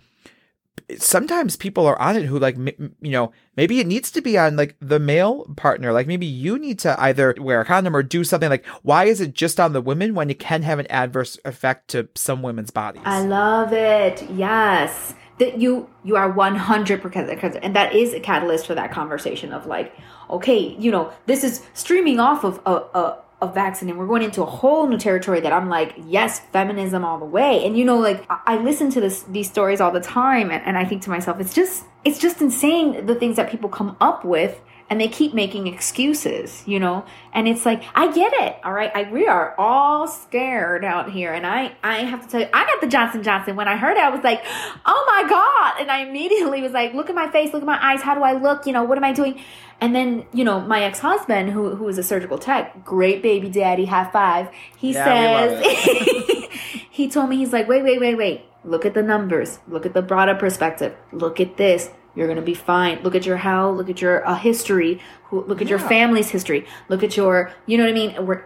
sometimes 0.97 1.57
people 1.57 1.87
are 1.87 2.01
on 2.01 2.17
it 2.17 2.25
who 2.25 2.39
like 2.39 2.57
you 2.57 3.11
know 3.11 3.33
maybe 3.57 3.81
it 3.81 3.87
needs 3.87 4.11
to 4.11 4.21
be 4.21 4.39
on 4.39 4.57
like 4.57 4.77
the 4.81 4.99
male 4.99 5.45
partner. 5.57 5.93
Like 5.93 6.07
maybe 6.07 6.27
you 6.27 6.59
need 6.59 6.79
to 6.81 7.01
either 7.01 7.35
wear 7.39 7.61
a 7.61 7.65
condom 7.65 7.95
or 7.95 8.03
do 8.03 8.25
something. 8.25 8.49
Like 8.49 8.67
why 8.83 9.05
is 9.05 9.21
it 9.21 9.35
just 9.35 9.61
on 9.61 9.73
the 9.73 9.81
women 9.81 10.15
when 10.15 10.31
it 10.31 10.39
can 10.39 10.63
have 10.63 10.79
an 10.79 10.87
adverse 10.91 11.39
effect 11.45 11.89
to 11.89 12.09
some 12.15 12.43
women's 12.43 12.71
bodies? 12.71 13.03
I 13.05 13.21
love 13.21 13.73
it. 13.73 14.29
Yes. 14.31 15.15
That 15.39 15.61
you 15.61 15.89
you 16.03 16.17
are 16.17 16.33
100% 16.33 17.59
and 17.63 17.77
that 17.77 17.95
is 17.95 18.13
a 18.13 18.21
catalyst 18.21 18.67
for 18.67 18.75
that 18.75 18.91
conversation 18.91 19.53
of 19.53 19.67
like 19.67 19.95
okay 20.31 20.77
you 20.79 20.91
know 20.91 21.13
this 21.27 21.45
is 21.45 21.65
streaming 21.75 22.19
off 22.19 22.45
of 22.45 22.61
a, 22.67 22.73
a, 22.73 23.19
a 23.41 23.47
vaccine 23.47 23.89
and 23.89 23.99
we're 23.99 24.07
going 24.07 24.23
into 24.23 24.43
a 24.43 24.47
whole 24.47 24.89
new 24.89 24.99
territory 24.99 25.41
that 25.41 25.53
i'm 25.53 25.69
like 25.69 25.95
yes 26.05 26.41
feminism 26.53 27.05
all 27.05 27.19
the 27.19 27.25
way. 27.25 27.65
And 27.65 27.77
you 27.77 27.85
know 27.85 27.99
like 27.99 28.25
i, 28.29 28.41
I 28.47 28.57
listen 28.57 28.91
to 28.91 29.01
this 29.01 29.23
these 29.25 29.49
stories 29.49 29.81
all 29.81 29.93
the 29.93 30.01
time 30.01 30.51
and, 30.51 30.63
and 30.65 30.77
i 30.77 30.85
think 30.85 31.03
to 31.03 31.11
myself 31.11 31.39
it's 31.41 31.55
just 31.55 31.85
it's 32.05 32.19
just 32.19 32.41
insane 32.41 33.07
the 33.07 33.15
things 33.15 33.37
that 33.37 33.51
people 33.51 33.69
come 33.69 33.97
up 34.01 34.25
with 34.25 34.61
and 34.91 35.01
they 35.01 35.09
keep 35.09 35.35
making 35.35 35.67
excuses, 35.67 36.63
you 36.67 36.81
know? 36.81 37.05
And 37.35 37.47
it's 37.47 37.67
like, 37.67 37.83
I 37.95 38.11
get 38.11 38.33
it. 38.33 38.57
All 38.65 38.73
right. 38.73 38.91
I, 38.95 39.11
we 39.11 39.27
are 39.27 39.55
all 39.59 40.09
scared 40.09 40.83
out 40.85 41.11
here. 41.11 41.33
And 41.33 41.47
I, 41.47 41.75
I 41.83 41.99
have 41.99 42.23
to 42.23 42.29
tell 42.29 42.41
you, 42.41 42.49
I 42.55 42.65
got 42.65 42.81
the 42.81 42.87
Johnson 42.87 43.23
Johnson. 43.23 43.55
When 43.55 43.69
I 43.69 43.77
heard 43.77 43.99
it, 43.99 44.03
I 44.03 44.09
was 44.09 44.25
like, 44.25 44.43
oh 44.87 45.05
my 45.07 45.29
God. 45.29 45.81
And 45.81 45.91
I 45.91 46.09
immediately 46.09 46.63
was 46.63 46.73
like, 46.73 46.95
look 46.95 47.11
at 47.11 47.15
my 47.15 47.31
face, 47.31 47.53
look 47.53 47.63
at 47.63 47.67
my 47.67 47.79
eyes. 47.83 48.01
How 48.01 48.15
do 48.15 48.23
I 48.23 48.33
look? 48.33 48.67
You 48.67 48.73
know, 48.73 48.85
what 48.85 48.97
am 48.97 49.05
I 49.05 49.13
doing? 49.13 49.41
And 49.81 49.95
then, 49.95 50.25
you 50.33 50.43
know, 50.43 50.61
my 50.61 50.83
ex-husband, 50.83 51.51
who, 51.51 51.77
who 51.77 51.87
is 51.89 51.99
a 51.99 52.03
surgical 52.03 52.39
tech, 52.39 52.85
great 52.85 53.23
baby 53.23 53.51
daddy, 53.51 53.85
high 53.85 54.11
five. 54.11 54.49
He 54.77 54.95
yeah, 54.95 55.61
says, 55.61 56.49
he 56.91 57.09
told 57.11 57.29
me, 57.29 57.37
he's 57.37 57.53
like, 57.53 57.69
wait, 57.69 57.85
wait, 57.85 58.01
wait, 58.01 58.17
wait. 58.17 58.45
Look 58.65 58.85
at 58.85 58.95
the 58.95 59.03
numbers. 59.03 59.61
Look 59.69 59.87
at 59.87 59.95
the 59.95 60.03
broader 60.03 60.35
perspective. 60.35 60.97
Look 61.13 61.41
at 61.41 61.57
this 61.59 61.91
you're 62.19 62.27
going 62.27 62.37
to 62.37 62.43
be 62.43 62.55
fine. 62.55 63.01
Look 63.05 63.15
at 63.15 63.25
your 63.25 63.37
how, 63.37 63.71
look 63.71 63.89
at 63.89 64.03
your 64.03 64.27
uh, 64.27 64.35
history, 64.35 65.01
look 65.31 65.63
at 65.63 65.69
yeah. 65.69 65.71
your 65.71 65.79
family's 65.79 66.29
history, 66.31 66.67
look 66.89 67.05
at 67.05 67.17
your, 67.17 67.53
you 67.67 67.79
know 67.79 67.85
what 67.85 67.91
I 67.91 67.95
mean? 67.95 68.27
We're, 68.27 68.43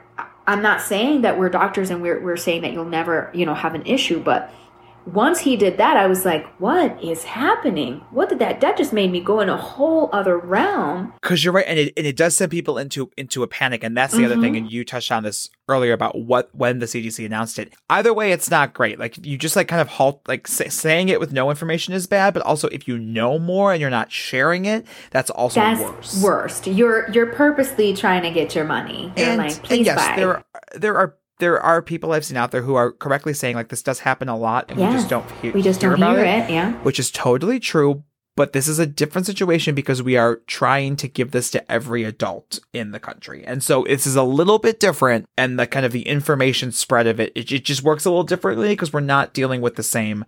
I'm 0.47 0.61
not 0.61 0.83
saying 0.83 1.23
that 1.23 1.38
we're 1.38 1.49
doctors 1.49 1.88
and 1.88 2.02
we're, 2.02 2.21
we're 2.21 2.37
saying 2.37 2.62
that 2.62 2.75
you'll 2.75 2.85
never, 2.85 3.31
you 3.33 3.47
know, 3.47 3.55
have 3.55 3.75
an 3.75 3.87
issue, 3.87 4.21
but 4.23 4.52
once 5.06 5.40
he 5.40 5.56
did 5.56 5.78
that, 5.78 5.97
I 5.97 6.06
was 6.06 6.25
like, 6.25 6.47
what 6.61 7.02
is 7.02 7.25
happening? 7.25 8.02
What 8.11 8.28
did 8.28 8.38
that 8.38 8.61
that 8.61 8.76
just 8.76 8.92
made 8.92 9.11
me 9.11 9.21
go 9.21 9.40
in 9.40 9.49
a 9.49 9.56
whole 9.56 10.11
other 10.12 10.38
realm. 10.38 11.12
Cause 11.23 11.42
you're 11.42 11.52
right, 11.52 11.64
and 11.66 11.78
it 11.78 11.92
and 11.97 12.06
it 12.06 12.16
does 12.16 12.37
send 12.37 12.50
people 12.50 12.78
into 12.78 13.11
into 13.16 13.42
a 13.42 13.49
panic. 13.49 13.82
And 13.82 13.97
that's 13.97 14.12
the 14.12 14.18
mm-hmm. 14.18 14.32
other 14.32 14.40
thing, 14.40 14.54
mm-hmm. 14.54 14.64
and 14.64 14.73
you 14.73 14.85
touched 14.85 15.11
on 15.11 15.23
this 15.23 15.50
earlier 15.68 15.92
about 15.92 16.18
what 16.18 16.50
when 16.54 16.78
the 16.78 16.87
CDC 16.87 17.25
announced 17.25 17.59
it. 17.59 17.73
Either 17.88 18.12
way, 18.12 18.32
it's 18.32 18.50
not 18.50 18.75
great. 18.75 18.99
Like 18.99 19.25
you 19.25 19.38
just 19.38 19.56
like 19.56 19.68
kind 19.68 19.80
of 19.80 19.88
halt 19.88 20.21
like 20.28 20.47
say, 20.47 20.68
saying 20.68 21.09
it 21.09 21.21
with 21.21 21.32
no 21.32 21.50
information 21.50 21.94
is 21.94 22.06
bad, 22.06 22.35
but 22.35 22.42
also 22.42 22.68
if 22.68 22.87
you 22.87 22.99
know 22.99 23.38
more 23.38 23.73
and 23.73 23.80
you're 23.80 23.90
not 23.90 24.12
sharing 24.12 24.64
it, 24.64 24.87
that's 25.11 25.30
also 25.30 25.61
that's 25.61 25.80
worse. 25.80 26.23
Worst. 26.23 26.66
You're 26.66 27.11
you're 27.11 27.32
purposely 27.32 27.94
trying 27.94 28.23
to 28.23 28.30
get 28.30 28.54
your 28.54 28.64
money. 28.64 29.12
You're 29.16 29.28
and, 29.28 29.38
like, 29.38 29.62
please 29.62 29.78
and 29.78 29.87
yes, 29.87 30.09
buy. 30.09 30.16
there 30.16 30.37
are, 30.37 30.44
there 30.75 30.97
are 30.97 31.16
there 31.42 31.61
are 31.61 31.82
people 31.82 32.12
I've 32.12 32.25
seen 32.25 32.37
out 32.37 32.52
there 32.52 32.62
who 32.62 32.76
are 32.76 32.92
correctly 32.92 33.34
saying 33.34 33.56
like 33.56 33.68
this 33.68 33.82
does 33.82 33.99
happen 33.99 34.28
a 34.28 34.37
lot, 34.37 34.70
and 34.70 34.78
yeah. 34.78 34.90
we 34.90 34.94
just 34.94 35.11
don't 35.11 35.28
hear. 35.42 35.52
We 35.52 35.61
just 35.61 35.80
hear 35.80 35.96
don't 35.96 36.14
hear 36.14 36.25
it, 36.25 36.44
it, 36.44 36.50
yeah. 36.50 36.72
Which 36.84 37.00
is 37.00 37.11
totally 37.11 37.58
true, 37.58 38.04
but 38.37 38.52
this 38.52 38.68
is 38.68 38.78
a 38.78 38.87
different 38.87 39.26
situation 39.26 39.75
because 39.75 40.00
we 40.00 40.16
are 40.16 40.37
trying 40.46 40.94
to 40.96 41.08
give 41.08 41.32
this 41.32 41.50
to 41.50 41.72
every 41.72 42.04
adult 42.04 42.61
in 42.72 42.92
the 42.92 43.00
country, 43.00 43.44
and 43.44 43.61
so 43.61 43.82
this 43.88 44.06
is 44.06 44.14
a 44.14 44.22
little 44.22 44.61
bit 44.61 44.78
different, 44.78 45.26
and 45.37 45.58
the 45.58 45.66
kind 45.66 45.84
of 45.84 45.90
the 45.90 46.06
information 46.06 46.70
spread 46.70 47.08
of 47.08 47.18
it, 47.18 47.32
it, 47.34 47.50
it 47.50 47.64
just 47.64 47.82
works 47.82 48.04
a 48.04 48.11
little 48.11 48.22
differently 48.22 48.68
because 48.68 48.92
we're 48.92 49.00
not 49.00 49.34
dealing 49.34 49.61
with 49.61 49.75
the 49.75 49.82
same 49.82 50.25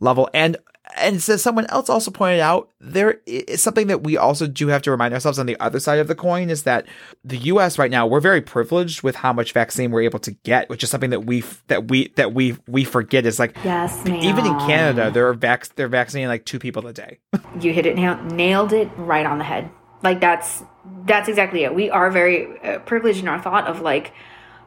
level. 0.00 0.28
And 0.32 0.56
and 0.96 1.22
so 1.22 1.36
someone 1.36 1.66
else 1.66 1.88
also 1.88 2.10
pointed 2.10 2.40
out 2.40 2.70
there 2.80 3.20
is 3.26 3.62
something 3.62 3.88
that 3.88 4.02
we 4.02 4.16
also 4.16 4.46
do 4.46 4.68
have 4.68 4.82
to 4.82 4.90
remind 4.90 5.12
ourselves 5.12 5.38
on 5.38 5.46
the 5.46 5.58
other 5.60 5.80
side 5.80 5.98
of 5.98 6.08
the 6.08 6.14
coin 6.14 6.50
is 6.50 6.62
that 6.62 6.86
the 7.24 7.36
US 7.38 7.78
right 7.78 7.90
now 7.90 8.06
we're 8.06 8.20
very 8.20 8.40
privileged 8.40 9.02
with 9.02 9.16
how 9.16 9.32
much 9.32 9.52
vaccine 9.52 9.90
we're 9.90 10.02
able 10.02 10.18
to 10.20 10.30
get 10.30 10.68
which 10.68 10.82
is 10.82 10.90
something 10.90 11.10
that 11.10 11.26
we 11.26 11.44
that 11.66 11.88
we 11.88 12.08
that 12.16 12.32
we 12.32 12.56
we 12.66 12.84
forget 12.84 13.26
is 13.26 13.38
like 13.38 13.56
yes 13.64 14.00
even 14.06 14.46
in 14.46 14.58
Canada 14.60 15.10
they're 15.10 15.34
vac- 15.34 15.74
they're 15.74 15.88
vaccinating 15.88 16.28
like 16.28 16.44
two 16.44 16.58
people 16.58 16.86
a 16.86 16.92
day. 16.92 17.18
You 17.60 17.72
hit 17.72 17.86
it 17.86 17.96
nail- 17.96 18.22
nailed 18.22 18.72
it 18.72 18.88
right 18.96 19.26
on 19.26 19.38
the 19.38 19.44
head. 19.44 19.70
Like 20.02 20.20
that's 20.20 20.62
that's 21.06 21.28
exactly 21.28 21.64
it. 21.64 21.74
We 21.74 21.90
are 21.90 22.10
very 22.10 22.58
uh, 22.60 22.78
privileged 22.80 23.20
in 23.20 23.28
our 23.28 23.42
thought 23.42 23.66
of 23.66 23.80
like 23.80 24.12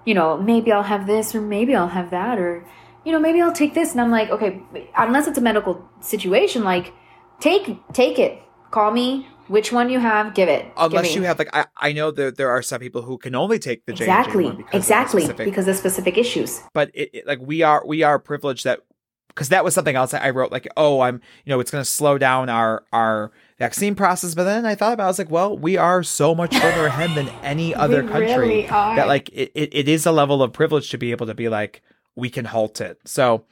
you 0.06 0.14
know 0.14 0.38
maybe 0.38 0.72
I'll 0.72 0.84
have 0.84 1.08
this 1.08 1.34
or 1.34 1.42
maybe 1.42 1.74
I'll 1.74 1.88
have 1.88 2.12
that 2.12 2.38
or 2.38 2.66
you 3.05 3.12
know, 3.12 3.20
maybe 3.20 3.41
I'll 3.41 3.53
take 3.53 3.74
this. 3.74 3.91
And 3.91 4.01
I'm 4.01 4.12
like, 4.12 4.29
okay, 4.29 4.62
unless 4.98 5.27
it's 5.27 5.38
a 5.38 5.41
medical 5.41 5.88
situation, 6.01 6.63
like, 6.63 6.93
take 7.39 7.77
take 7.93 8.20
it. 8.20 8.39
Call 8.72 8.91
me. 8.91 9.27
Which 9.48 9.74
one 9.74 9.89
you 9.89 10.00
have, 10.00 10.34
give 10.34 10.48
it. 10.48 10.65
Unless 10.77 11.08
give 11.08 11.15
you 11.17 11.24
have 11.24 11.38
like, 11.38 11.53
I, 11.53 11.65
I 11.75 11.91
know 11.91 12.10
that 12.12 12.38
there 12.38 12.50
are 12.50 12.62
some 12.62 12.79
people 12.79 13.01
who 13.01 13.17
can 13.17 13.36
only 13.36 13.60
take 13.60 13.86
the 13.86 13.91
exactly, 13.91 14.46
J&J 14.46 14.55
because 14.55 14.75
exactly 14.75 15.25
of 15.25 15.36
because 15.36 15.67
of 15.67 15.75
specific 15.75 16.17
issues. 16.17 16.62
But 16.74 16.89
it, 16.93 17.10
it, 17.12 17.27
like 17.27 17.39
we 17.41 17.62
are 17.62 17.86
we 17.86 18.01
are 18.01 18.17
privileged 18.17 18.63
that 18.63 18.79
because 19.27 19.50
that 19.50 19.65
was 19.65 19.74
something 19.74 19.96
else 19.96 20.13
I 20.13 20.29
wrote 20.29 20.53
like, 20.53 20.70
oh, 20.77 21.01
I'm 21.01 21.15
you 21.43 21.50
know, 21.50 21.60
it's 21.60 21.70
going 21.72 21.84
to 21.84 21.89
slow 21.89 22.17
down 22.17 22.48
our 22.48 22.86
our 22.93 23.31
vaccine 23.60 23.93
process. 23.93 24.36
But 24.36 24.46
then 24.46 24.65
I 24.65 24.75
thought 24.75 24.93
about, 24.93 25.03
it, 25.03 25.08
I 25.08 25.10
was 25.10 25.20
like, 25.20 25.31
well, 25.31 25.58
we 25.58 25.75
are 25.75 26.01
so 26.01 26.34
much 26.34 26.55
further 26.58 26.86
ahead 26.86 27.12
than 27.15 27.27
any 27.43 27.75
other 27.84 28.03
country 28.03 28.27
really 28.38 28.67
that 28.67 29.08
like 29.08 29.27
it, 29.34 29.51
it, 29.53 29.74
it 29.74 29.89
is 29.89 30.05
a 30.05 30.13
level 30.13 30.41
of 30.41 30.53
privilege 30.53 30.89
to 30.91 30.98
be 30.98 31.12
able 31.12 31.25
to 31.25 31.36
be 31.36 31.50
like 31.50 31.81
we 32.15 32.30
can 32.30 32.46
halt 32.46 32.82
it. 32.82 33.00
So 33.06 33.46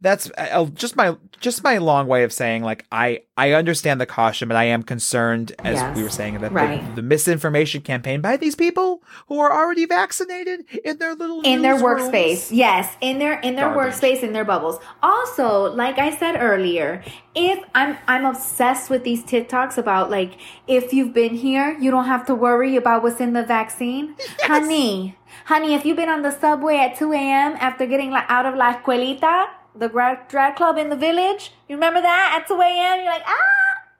that's 0.00 0.30
uh, 0.38 0.64
just 0.74 0.96
my 0.96 1.16
just 1.40 1.62
my 1.62 1.78
long 1.78 2.06
way 2.06 2.22
of 2.22 2.32
saying 2.32 2.62
like 2.62 2.86
I 2.90 3.22
I 3.36 3.52
understand 3.52 4.00
the 4.00 4.06
caution, 4.06 4.48
but 4.48 4.56
I 4.56 4.64
am 4.64 4.82
concerned 4.82 5.52
as 5.58 5.76
yes. 5.76 5.96
we 5.96 6.02
were 6.02 6.08
saying 6.10 6.40
that 6.40 6.52
right. 6.52 6.84
the, 6.90 6.96
the, 6.96 7.02
misinformation 7.02 7.82
campaign 7.82 8.20
by 8.20 8.36
these 8.36 8.54
people 8.54 9.02
who 9.28 9.38
are 9.38 9.52
already 9.52 9.84
vaccinated 9.84 10.64
in 10.84 10.98
their 10.98 11.14
little 11.14 11.42
in 11.42 11.62
their 11.62 11.76
workspace. 11.76 12.48
Yes, 12.50 12.96
in 13.00 13.18
their 13.18 13.40
in 13.40 13.56
their 13.56 13.72
Garbage. 13.72 13.94
workspace 13.94 14.22
in 14.22 14.32
their 14.32 14.44
bubbles. 14.44 14.78
Also, 15.02 15.72
like 15.74 15.98
I 15.98 16.16
said 16.16 16.36
earlier, 16.40 17.02
if 17.34 17.62
I'm 17.74 17.98
I'm 18.06 18.24
obsessed 18.24 18.88
with 18.88 19.04
these 19.04 19.22
TikToks 19.22 19.76
about 19.76 20.10
like 20.10 20.38
if 20.66 20.94
you've 20.94 21.12
been 21.12 21.34
here, 21.34 21.76
you 21.78 21.90
don't 21.90 22.06
have 22.06 22.24
to 22.26 22.34
worry 22.34 22.76
about 22.76 23.02
what's 23.02 23.20
in 23.20 23.32
the 23.32 23.44
vaccine. 23.44 24.16
Yes. 24.40 24.48
Honey, 24.48 25.16
honey, 25.46 25.74
if 25.74 25.84
you've 25.84 25.96
been 25.96 26.08
on 26.08 26.22
the 26.22 26.30
subway 26.30 26.76
at 26.78 26.96
2 26.96 27.12
a.m. 27.12 27.56
after 27.60 27.84
getting 27.84 28.12
out 28.14 28.46
of 28.46 28.54
La 28.54 28.74
Escuelita, 28.74 29.48
the 29.80 29.88
drag, 29.88 30.28
drag 30.28 30.56
club 30.56 30.76
in 30.76 30.90
the 30.90 30.96
village. 30.96 31.52
You 31.68 31.76
remember 31.76 32.00
that 32.02 32.38
at 32.40 32.46
2 32.46 32.54
a.m.? 32.54 32.98
You're 33.00 33.06
like, 33.06 33.22
ah! 33.26 33.36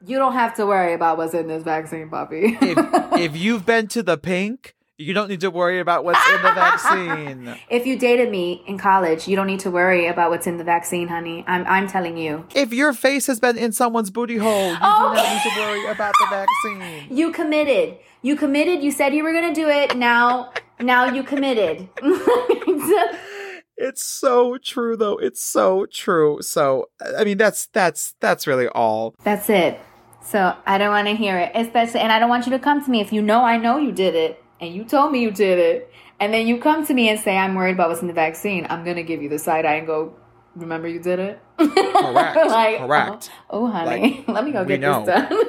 You 0.06 0.18
don't 0.18 0.34
have 0.34 0.54
to 0.54 0.66
worry 0.66 0.94
about 0.94 1.16
what's 1.16 1.34
in 1.34 1.48
this 1.48 1.62
vaccine, 1.62 2.08
puppy. 2.08 2.58
if, 2.60 2.78
if 3.18 3.36
you've 3.36 3.66
been 3.66 3.88
to 3.88 4.02
the 4.02 4.16
pink, 4.16 4.74
you 4.98 5.14
don't 5.14 5.28
need 5.28 5.40
to 5.40 5.50
worry 5.50 5.80
about 5.80 6.04
what's 6.04 6.20
in 6.28 6.42
the 6.42 6.52
vaccine. 6.52 7.56
If 7.70 7.86
you 7.86 7.98
dated 7.98 8.30
me 8.30 8.62
in 8.66 8.76
college, 8.76 9.26
you 9.26 9.34
don't 9.34 9.46
need 9.46 9.60
to 9.60 9.70
worry 9.70 10.06
about 10.06 10.30
what's 10.30 10.46
in 10.46 10.58
the 10.58 10.64
vaccine, 10.64 11.08
honey. 11.08 11.42
I'm 11.46 11.64
I'm 11.66 11.88
telling 11.88 12.18
you. 12.18 12.44
If 12.54 12.74
your 12.74 12.92
face 12.92 13.26
has 13.26 13.40
been 13.40 13.56
in 13.56 13.72
someone's 13.72 14.10
booty 14.10 14.36
hole, 14.36 14.72
you 14.72 14.78
oh. 14.82 15.08
do 15.08 15.14
not 15.14 15.32
need 15.32 15.50
to 15.50 15.60
worry 15.60 15.86
about 15.86 16.12
the 16.20 16.26
vaccine. 16.30 17.16
You 17.16 17.32
committed. 17.32 17.96
You 18.20 18.36
committed. 18.36 18.82
You 18.82 18.90
said 18.90 19.14
you 19.14 19.24
were 19.24 19.32
gonna 19.32 19.54
do 19.54 19.68
it. 19.68 19.96
Now 19.96 20.52
now 20.78 21.06
you 21.06 21.22
committed. 21.22 21.88
It's 23.80 24.04
so 24.04 24.58
true 24.58 24.94
though. 24.96 25.16
It's 25.16 25.42
so 25.42 25.86
true. 25.86 26.42
So 26.42 26.90
I 27.16 27.24
mean 27.24 27.38
that's 27.38 27.66
that's 27.66 28.14
that's 28.20 28.46
really 28.46 28.68
all. 28.68 29.14
That's 29.24 29.48
it. 29.48 29.80
So 30.22 30.54
I 30.66 30.76
don't 30.76 30.90
want 30.90 31.08
to 31.08 31.14
hear 31.14 31.38
it. 31.38 31.52
Especially 31.54 32.00
and 32.00 32.12
I 32.12 32.18
don't 32.18 32.28
want 32.28 32.46
you 32.46 32.52
to 32.52 32.58
come 32.58 32.84
to 32.84 32.90
me 32.90 33.00
if 33.00 33.12
you 33.12 33.22
know 33.22 33.42
I 33.42 33.56
know 33.56 33.78
you 33.78 33.90
did 33.90 34.14
it 34.14 34.44
and 34.60 34.74
you 34.74 34.84
told 34.84 35.12
me 35.12 35.20
you 35.20 35.30
did 35.30 35.58
it. 35.58 35.92
And 36.20 36.34
then 36.34 36.46
you 36.46 36.58
come 36.58 36.86
to 36.86 36.92
me 36.92 37.08
and 37.08 37.18
say 37.18 37.38
I'm 37.38 37.54
worried 37.54 37.72
about 37.72 37.88
what's 37.88 38.02
in 38.02 38.06
the 38.06 38.12
vaccine. 38.12 38.66
I'm 38.68 38.84
gonna 38.84 39.02
give 39.02 39.22
you 39.22 39.30
the 39.30 39.38
side 39.38 39.64
eye 39.64 39.76
and 39.76 39.86
go, 39.86 40.14
remember 40.54 40.86
you 40.86 41.00
did 41.00 41.18
it? 41.18 41.40
Correct. 41.56 41.74
like, 42.36 42.76
uh-huh. 42.76 42.86
Correct. 42.86 43.30
Oh, 43.48 43.64
oh 43.64 43.70
honey, 43.70 44.24
like, 44.26 44.28
let 44.34 44.44
me 44.44 44.52
go 44.52 44.64
get 44.66 44.82
this 44.82 45.06
done. 45.06 45.44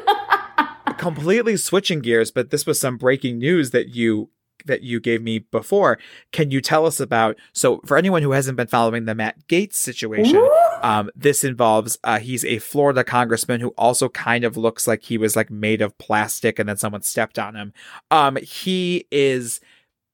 Completely 0.98 1.58
switching 1.58 2.00
gears, 2.00 2.32
but 2.32 2.52
this 2.52 2.66
was 2.66 2.80
some 2.80 2.96
breaking 2.96 3.40
news 3.40 3.72
that 3.72 3.90
you 3.90 4.30
that 4.66 4.82
you 4.84 5.00
gave 5.00 5.22
me 5.22 5.40
before. 5.40 5.98
Can 6.32 6.52
you 6.52 6.62
tell 6.62 6.86
us 6.86 7.00
about? 7.00 7.38
So, 7.54 7.82
for 7.86 7.98
anyone 7.98 8.22
who 8.22 8.32
hasn't 8.32 8.58
been 8.58 8.68
following 8.68 9.06
the 9.06 9.16
Matt 9.16 9.48
Gaetz 9.48 9.74
situation, 9.74 10.48
um, 10.82 11.10
this 11.16 11.44
involves 11.44 11.98
uh, 12.04 12.20
he's 12.20 12.46
a 12.46 12.60
Florida 12.60 13.04
congressman 13.04 13.62
who 13.62 13.70
also 13.70 14.10
kind 14.10 14.44
of 14.44 14.58
looks 14.58 14.88
like 14.88 15.04
he 15.04 15.18
was 15.18 15.36
like 15.36 15.50
made 15.50 15.82
of 15.82 15.98
plastic 15.98 16.60
and 16.60 16.68
then 16.68 16.78
someone 16.78 17.02
stepped 17.02 17.38
on 17.40 17.56
him. 17.56 17.74
Um, 18.10 18.38
he 18.38 19.06
is 19.12 19.60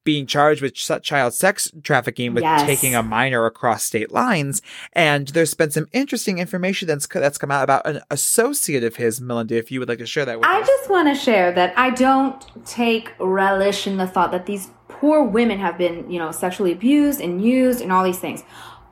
being 0.08 0.26
charged 0.26 0.62
with 0.62 0.74
child 0.74 1.34
sex 1.34 1.70
trafficking 1.84 2.34
with 2.34 2.42
yes. 2.42 2.62
taking 2.62 2.96
a 2.96 3.04
minor 3.04 3.46
across 3.46 3.84
state 3.84 4.10
lines. 4.10 4.62
And 4.94 5.28
there's 5.28 5.54
been 5.54 5.70
some 5.70 5.90
interesting 5.92 6.40
information 6.40 6.88
that's 6.88 7.06
that's 7.08 7.38
come 7.38 7.52
out 7.52 7.66
about 7.66 7.86
an 7.86 8.00
associate 8.10 8.86
of 8.86 8.96
his, 8.96 9.20
Melinda. 9.20 9.58
If 9.58 9.70
you 9.70 9.82
would 9.82 9.90
like 9.90 9.98
to 9.98 10.06
share 10.06 10.24
that 10.24 10.40
with 10.40 10.48
I 10.48 10.62
us. 10.62 10.68
just 10.68 10.90
want 10.90 11.10
to 11.10 11.14
share 11.14 11.52
that 11.52 11.78
I 11.78 11.90
don't 11.90 12.42
take 12.66 13.12
relish 13.20 13.86
in 13.86 13.98
the 13.98 14.08
thought 14.08 14.32
that 14.32 14.46
these 14.46 14.70
poor 14.88 15.22
women 15.22 15.60
have 15.60 15.78
been, 15.78 16.10
you 16.10 16.20
know, 16.20 16.32
sexually 16.32 16.72
abused 16.72 17.20
and 17.20 17.44
used 17.44 17.82
and 17.82 17.92
all 17.92 18.06
these 18.06 18.20
things. 18.20 18.44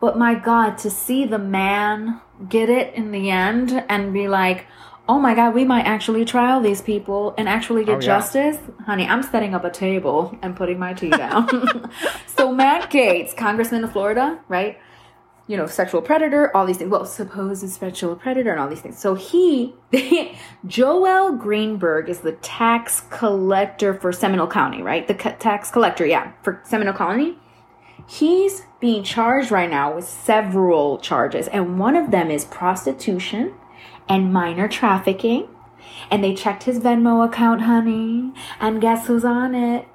But 0.01 0.17
my 0.17 0.35
God, 0.35 0.77
to 0.79 0.89
see 0.89 1.25
the 1.25 1.39
man 1.39 2.19
get 2.49 2.69
it 2.69 2.93
in 2.93 3.11
the 3.11 3.31
end 3.31 3.85
and 3.87 4.11
be 4.11 4.27
like, 4.27 4.67
oh 5.07 5.19
my 5.19 5.35
god, 5.35 5.53
we 5.53 5.65
might 5.65 5.85
actually 5.85 6.25
trial 6.25 6.61
these 6.61 6.81
people 6.81 7.33
and 7.37 7.47
actually 7.47 7.85
get 7.85 7.91
oh, 7.91 7.99
yeah. 7.99 8.05
justice. 8.05 8.57
Honey, 8.85 9.07
I'm 9.07 9.23
setting 9.23 9.53
up 9.53 9.63
a 9.63 9.69
table 9.69 10.37
and 10.41 10.55
putting 10.55 10.79
my 10.79 10.93
tea 10.93 11.09
down. 11.09 11.89
so 12.27 12.51
Matt 12.51 12.89
Gaetz, 12.89 13.35
congressman 13.35 13.83
of 13.83 13.91
Florida, 13.91 14.39
right? 14.47 14.79
You 15.47 15.57
know, 15.57 15.67
sexual 15.67 16.01
predator, 16.01 16.55
all 16.57 16.65
these 16.65 16.77
things. 16.77 16.89
Well, 16.89 17.05
supposed 17.05 17.67
sexual 17.69 18.15
predator 18.15 18.51
and 18.51 18.59
all 18.59 18.67
these 18.67 18.81
things. 18.81 18.97
So 18.97 19.13
he, 19.13 19.75
Joel 20.65 21.33
Greenberg 21.33 22.09
is 22.09 22.21
the 22.21 22.31
tax 22.31 23.03
collector 23.11 23.93
for 23.93 24.11
Seminole 24.11 24.47
County, 24.47 24.81
right? 24.81 25.07
The 25.07 25.13
tax 25.13 25.69
collector, 25.69 26.05
yeah, 26.05 26.31
for 26.41 26.61
Seminole 26.63 26.95
County. 26.95 27.37
He's 28.07 28.63
being 28.79 29.03
charged 29.03 29.51
right 29.51 29.69
now 29.69 29.95
with 29.95 30.05
several 30.05 30.97
charges, 30.97 31.47
and 31.47 31.79
one 31.79 31.95
of 31.95 32.11
them 32.11 32.29
is 32.29 32.45
prostitution 32.45 33.53
and 34.07 34.31
minor 34.31 34.67
trafficking. 34.67 35.47
And 36.11 36.23
they 36.23 36.33
checked 36.33 36.63
his 36.63 36.79
Venmo 36.79 37.25
account, 37.25 37.61
honey. 37.61 38.31
And 38.59 38.81
guess 38.81 39.07
who's 39.07 39.25
on 39.25 39.55
it? 39.55 39.87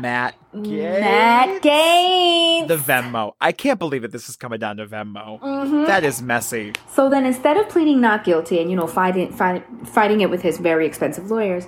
Matt 0.00 0.34
Gaetz. 0.54 1.00
Matt 1.00 1.62
Gaetz. 1.62 2.68
The 2.68 2.76
Venmo. 2.76 3.32
I 3.40 3.52
can't 3.52 3.78
believe 3.78 4.04
it. 4.04 4.12
this 4.12 4.28
is 4.28 4.36
coming 4.36 4.58
down 4.58 4.76
to 4.76 4.86
Venmo. 4.86 5.40
Mm-hmm. 5.40 5.84
That 5.84 6.04
is 6.04 6.20
messy. 6.20 6.72
So 6.92 7.08
then 7.08 7.24
instead 7.24 7.56
of 7.56 7.68
pleading 7.68 8.00
not 8.00 8.24
guilty 8.24 8.60
and, 8.60 8.70
you 8.70 8.76
know, 8.76 8.86
fighting, 8.86 9.32
fight, 9.32 9.64
fighting 9.84 10.20
it 10.20 10.30
with 10.30 10.42
his 10.42 10.58
very 10.58 10.86
expensive 10.86 11.30
lawyers, 11.30 11.66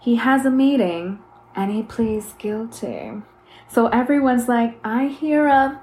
he 0.00 0.16
has 0.16 0.44
a 0.44 0.50
meeting 0.50 1.18
and 1.54 1.72
he 1.72 1.82
pleads 1.82 2.34
guilty. 2.38 3.12
So 3.68 3.88
everyone's 3.88 4.48
like, 4.48 4.78
I 4.84 5.06
hear 5.06 5.46
a 5.46 5.80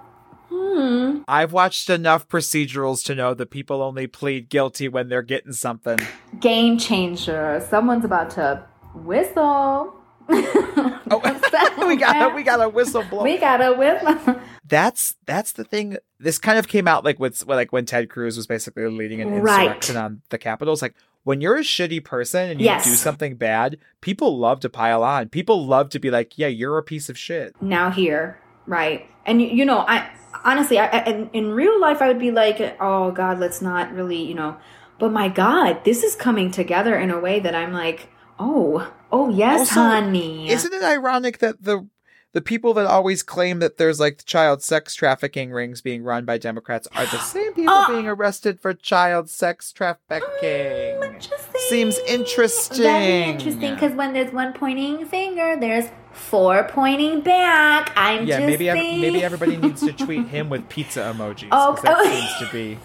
Hmm. 0.53 1.23
I've 1.27 1.51
watched 1.51 1.89
enough 1.89 2.27
procedurals 2.27 3.03
to 3.05 3.15
know 3.15 3.33
that 3.33 3.49
people 3.49 3.81
only 3.81 4.05
plead 4.05 4.49
guilty 4.49 4.87
when 4.87 5.09
they're 5.09 5.23
getting 5.23 5.53
something. 5.53 5.99
Game 6.39 6.77
changer. 6.77 7.65
Someone's 7.69 8.05
about 8.05 8.29
to 8.31 8.63
whistle. 8.93 9.95
oh, 10.29 11.85
we 11.87 11.95
got 11.95 12.31
a, 12.31 12.35
we 12.35 12.43
got 12.43 12.61
a 12.61 12.69
whistle 12.69 13.03
blow. 13.03 13.23
We 13.23 13.37
got 13.37 13.61
a 13.61 13.73
whistle. 13.73 14.39
That's 14.65 15.15
that's 15.25 15.51
the 15.53 15.63
thing. 15.63 15.97
This 16.19 16.37
kind 16.37 16.57
of 16.57 16.67
came 16.67 16.87
out 16.87 17.03
like 17.03 17.19
with 17.19 17.45
like 17.47 17.73
when 17.73 17.85
Ted 17.85 18.09
Cruz 18.09 18.37
was 18.37 18.47
basically 18.47 18.85
leading 18.87 19.21
an 19.21 19.33
insurrection 19.33 19.95
right. 19.95 20.03
on 20.03 20.21
the 20.29 20.37
Capitol. 20.37 20.73
It's 20.73 20.81
like 20.81 20.95
when 21.23 21.41
you're 21.41 21.57
a 21.57 21.61
shitty 21.61 22.03
person 22.03 22.49
and 22.49 22.59
you 22.59 22.65
yes. 22.65 22.85
do 22.85 22.91
something 22.91 23.35
bad, 23.35 23.77
people 24.01 24.37
love 24.37 24.59
to 24.61 24.69
pile 24.69 25.03
on. 25.03 25.29
People 25.29 25.65
love 25.65 25.89
to 25.89 25.99
be 25.99 26.09
like, 26.09 26.37
"Yeah, 26.37 26.47
you're 26.47 26.77
a 26.77 26.83
piece 26.83 27.09
of 27.09 27.17
shit." 27.17 27.59
Now 27.61 27.91
here, 27.91 28.39
right? 28.65 29.09
And 29.25 29.41
you 29.41 29.65
know, 29.65 29.79
I 29.79 30.09
honestly, 30.43 30.79
I, 30.79 30.87
I, 30.87 31.03
in, 31.03 31.29
in 31.33 31.51
real 31.51 31.79
life, 31.79 32.01
I 32.01 32.07
would 32.07 32.19
be 32.19 32.31
like, 32.31 32.75
oh 32.79 33.11
God, 33.11 33.39
let's 33.39 33.61
not 33.61 33.93
really, 33.93 34.21
you 34.21 34.33
know. 34.33 34.57
But 34.99 35.11
my 35.11 35.27
God, 35.27 35.83
this 35.83 36.03
is 36.03 36.15
coming 36.15 36.51
together 36.51 36.97
in 36.97 37.11
a 37.11 37.19
way 37.19 37.39
that 37.39 37.55
I'm 37.55 37.73
like, 37.73 38.09
oh, 38.39 38.91
oh 39.11 39.29
yes, 39.29 39.61
also, 39.61 39.81
honey. 39.81 40.49
Isn't 40.49 40.73
it 40.73 40.83
ironic 40.83 41.39
that 41.39 41.63
the 41.63 41.87
the 42.33 42.41
people 42.41 42.73
that 42.73 42.87
always 42.87 43.23
claim 43.23 43.59
that 43.59 43.77
there's 43.77 43.99
like 43.99 44.25
child 44.25 44.61
sex 44.61 44.95
trafficking 44.95 45.51
rings 45.51 45.81
being 45.81 46.03
run 46.03 46.25
by 46.25 46.37
Democrats 46.37 46.87
are 46.95 47.05
the 47.05 47.17
same 47.19 47.53
people 47.53 47.73
uh, 47.73 47.87
being 47.87 48.07
arrested 48.07 48.59
for 48.59 48.73
child 48.73 49.29
sex 49.29 49.71
trafficking. 49.71 50.23
Mm, 50.41 51.59
Seems 51.69 51.97
interesting. 52.07 52.83
Very 52.83 53.23
interesting 53.23 53.75
because 53.75 53.93
when 53.93 54.13
there's 54.13 54.33
one 54.33 54.53
pointing 54.53 55.05
finger, 55.05 55.55
there's 55.59 55.85
four 56.11 56.63
pointing 56.69 57.21
back. 57.21 57.93
I'm 57.95 58.25
just 58.25 58.39
yeah, 58.39 58.45
maybe 58.45 58.65
maybe 58.65 59.23
everybody 59.23 59.57
needs 59.57 59.81
to 59.81 59.93
tweet 60.05 60.27
him 60.27 60.49
with 60.49 60.67
pizza 60.69 61.01
emojis. 61.01 61.49
Oh, 61.51 61.77
that 61.83 61.95
oh. 61.97 62.03
seems 62.03 62.49
to 62.49 62.53
be 62.53 62.79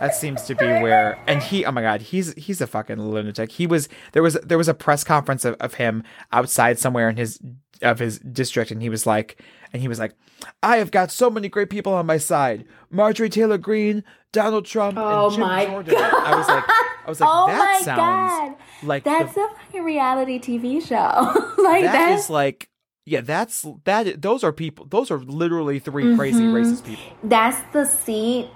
that 0.00 0.14
seems 0.14 0.42
to 0.42 0.54
be 0.54 0.66
where. 0.66 1.18
And 1.26 1.42
he, 1.42 1.64
oh 1.64 1.72
my 1.72 1.82
god, 1.82 2.02
he's 2.02 2.34
he's 2.34 2.60
a 2.60 2.66
fucking 2.66 3.00
lunatic. 3.00 3.52
He 3.52 3.66
was 3.66 3.88
there 4.12 4.22
was 4.22 4.34
there 4.34 4.58
was 4.58 4.68
a 4.68 4.74
press 4.74 5.04
conference 5.04 5.44
of, 5.44 5.54
of 5.54 5.74
him 5.74 6.02
outside 6.32 6.78
somewhere 6.78 7.08
in 7.08 7.16
his 7.16 7.40
of 7.82 7.98
his 7.98 8.18
district, 8.18 8.70
and 8.70 8.82
he 8.82 8.88
was 8.88 9.06
like, 9.06 9.40
and 9.72 9.82
he 9.82 9.88
was 9.88 9.98
like, 9.98 10.14
I 10.62 10.78
have 10.78 10.90
got 10.90 11.10
so 11.10 11.30
many 11.30 11.48
great 11.48 11.70
people 11.70 11.92
on 11.94 12.06
my 12.06 12.18
side: 12.18 12.64
Marjorie 12.90 13.28
Taylor 13.28 13.58
Greene 13.58 14.04
Donald 14.32 14.66
Trump, 14.66 14.98
oh 14.98 15.26
and 15.26 15.32
Jim 15.34 15.40
my 15.40 15.66
Jordan. 15.66 15.94
God. 15.94 16.14
I 16.14 16.36
was 16.36 16.48
like, 16.48 16.64
I 16.68 17.08
was 17.08 17.20
like, 17.20 17.30
oh 17.32 17.46
that 17.46 17.82
sounds 17.82 17.98
God. 17.98 18.86
like 18.86 19.04
that's 19.04 19.34
the, 19.34 19.40
a 19.40 19.48
fucking 19.56 19.84
reality 19.84 20.38
TV 20.38 20.84
show. 20.86 20.94
like 21.62 21.84
that, 21.84 21.92
that 21.92 22.18
is 22.18 22.28
like 22.30 22.68
yeah, 23.06 23.20
that's 23.20 23.66
that. 23.84 24.22
Those 24.22 24.42
are 24.42 24.52
people. 24.52 24.86
Those 24.86 25.10
are 25.10 25.18
literally 25.18 25.78
3 25.78 26.04
mm-hmm. 26.04 26.18
crazy 26.18 26.44
racist 26.44 26.84
people. 26.84 27.04
That's 27.22 27.60
the 27.72 27.84
seat 27.84 28.48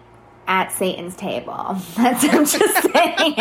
at 0.48 0.72
Satan's 0.72 1.14
table. 1.14 1.76
That's 1.96 2.24
I'm 2.24 2.44
just 2.44 2.82
saying. 2.92 3.34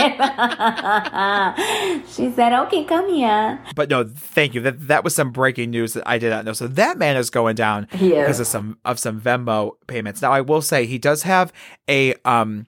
she 2.07 2.35
said, 2.35 2.53
"Okay, 2.53 2.83
come 2.83 3.09
here." 3.09 3.59
But 3.75 3.89
no, 3.89 4.03
thank 4.03 4.53
you. 4.53 4.61
That 4.61 4.87
that 4.87 5.03
was 5.03 5.15
some 5.15 5.31
breaking 5.31 5.71
news 5.71 5.93
that 5.93 6.03
I 6.05 6.19
did 6.19 6.29
not 6.29 6.45
know. 6.45 6.53
So 6.53 6.67
that 6.67 6.99
man 6.99 7.17
is 7.17 7.31
going 7.31 7.55
down 7.55 7.87
yeah. 7.97 8.21
because 8.21 8.39
of 8.39 8.47
some 8.47 8.77
of 8.85 8.99
some 8.99 9.19
Venmo 9.19 9.71
payments. 9.87 10.21
Now 10.21 10.31
I 10.31 10.41
will 10.41 10.61
say 10.61 10.85
he 10.85 10.99
does 10.99 11.23
have 11.23 11.51
a 11.89 12.13
um 12.25 12.67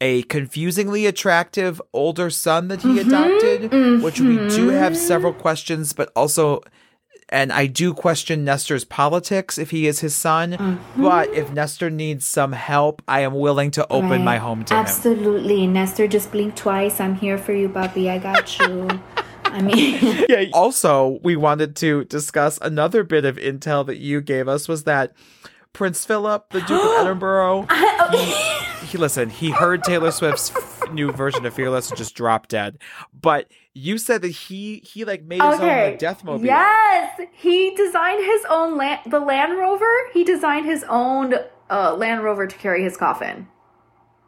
a 0.00 0.22
confusingly 0.24 1.06
attractive 1.06 1.82
older 1.92 2.30
son 2.30 2.68
that 2.68 2.82
he 2.82 2.88
mm-hmm, 2.88 3.08
adopted, 3.08 3.70
mm-hmm. 3.70 4.02
which 4.02 4.20
we 4.20 4.36
do 4.48 4.68
have 4.68 4.96
several 4.96 5.32
questions, 5.32 5.92
but 5.92 6.12
also 6.14 6.60
and 7.28 7.52
I 7.52 7.66
do 7.66 7.92
question 7.92 8.44
Nestor's 8.44 8.84
politics 8.84 9.58
if 9.58 9.70
he 9.70 9.86
is 9.86 10.00
his 10.00 10.14
son. 10.14 10.52
Mm-hmm. 10.52 11.02
But 11.02 11.32
if 11.34 11.52
Nestor 11.52 11.90
needs 11.90 12.24
some 12.24 12.52
help, 12.52 13.02
I 13.08 13.20
am 13.20 13.34
willing 13.34 13.72
to 13.72 13.86
open 13.90 14.10
right. 14.10 14.20
my 14.20 14.38
home 14.38 14.64
to 14.66 14.74
Absolutely. 14.74 15.22
him. 15.22 15.28
Absolutely. 15.28 15.66
Nestor 15.66 16.08
just 16.08 16.30
blinked 16.30 16.56
twice. 16.56 17.00
I'm 17.00 17.16
here 17.16 17.36
for 17.36 17.52
you, 17.52 17.68
Bobby. 17.68 18.08
I 18.10 18.18
got 18.18 18.58
you. 18.60 18.88
I 19.44 19.62
mean, 19.62 20.24
yeah. 20.28 20.44
Also, 20.52 21.18
we 21.22 21.36
wanted 21.36 21.76
to 21.76 22.04
discuss 22.04 22.58
another 22.62 23.02
bit 23.02 23.24
of 23.24 23.36
intel 23.36 23.86
that 23.86 23.96
you 23.96 24.20
gave 24.20 24.48
us 24.48 24.68
was 24.68 24.84
that 24.84 25.12
Prince 25.72 26.04
Philip, 26.04 26.50
the 26.50 26.60
Duke 26.60 26.82
of 26.82 27.00
Edinburgh, 27.06 27.66
he, 28.12 28.55
he 28.84 28.98
listen. 28.98 29.30
He 29.30 29.50
heard 29.50 29.82
Taylor 29.82 30.10
Swift's 30.10 30.52
new 30.92 31.12
version 31.12 31.44
of 31.46 31.54
Fearless 31.54 31.90
and 31.90 31.98
just 31.98 32.14
dropped 32.14 32.50
dead. 32.50 32.78
But 33.18 33.50
you 33.74 33.98
said 33.98 34.22
that 34.22 34.28
he 34.28 34.78
he 34.78 35.04
like 35.04 35.24
made 35.24 35.42
his 35.42 35.54
okay. 35.56 35.92
own 35.92 35.98
death 35.98 36.24
mobile. 36.24 36.44
Yes, 36.44 37.20
he 37.32 37.74
designed 37.74 38.24
his 38.24 38.44
own 38.48 38.76
land, 38.76 39.00
the 39.06 39.20
Land 39.20 39.58
Rover. 39.58 39.92
He 40.12 40.24
designed 40.24 40.66
his 40.66 40.84
own 40.88 41.34
uh, 41.70 41.94
Land 41.94 42.22
Rover 42.24 42.46
to 42.46 42.56
carry 42.56 42.82
his 42.82 42.96
coffin. 42.96 43.48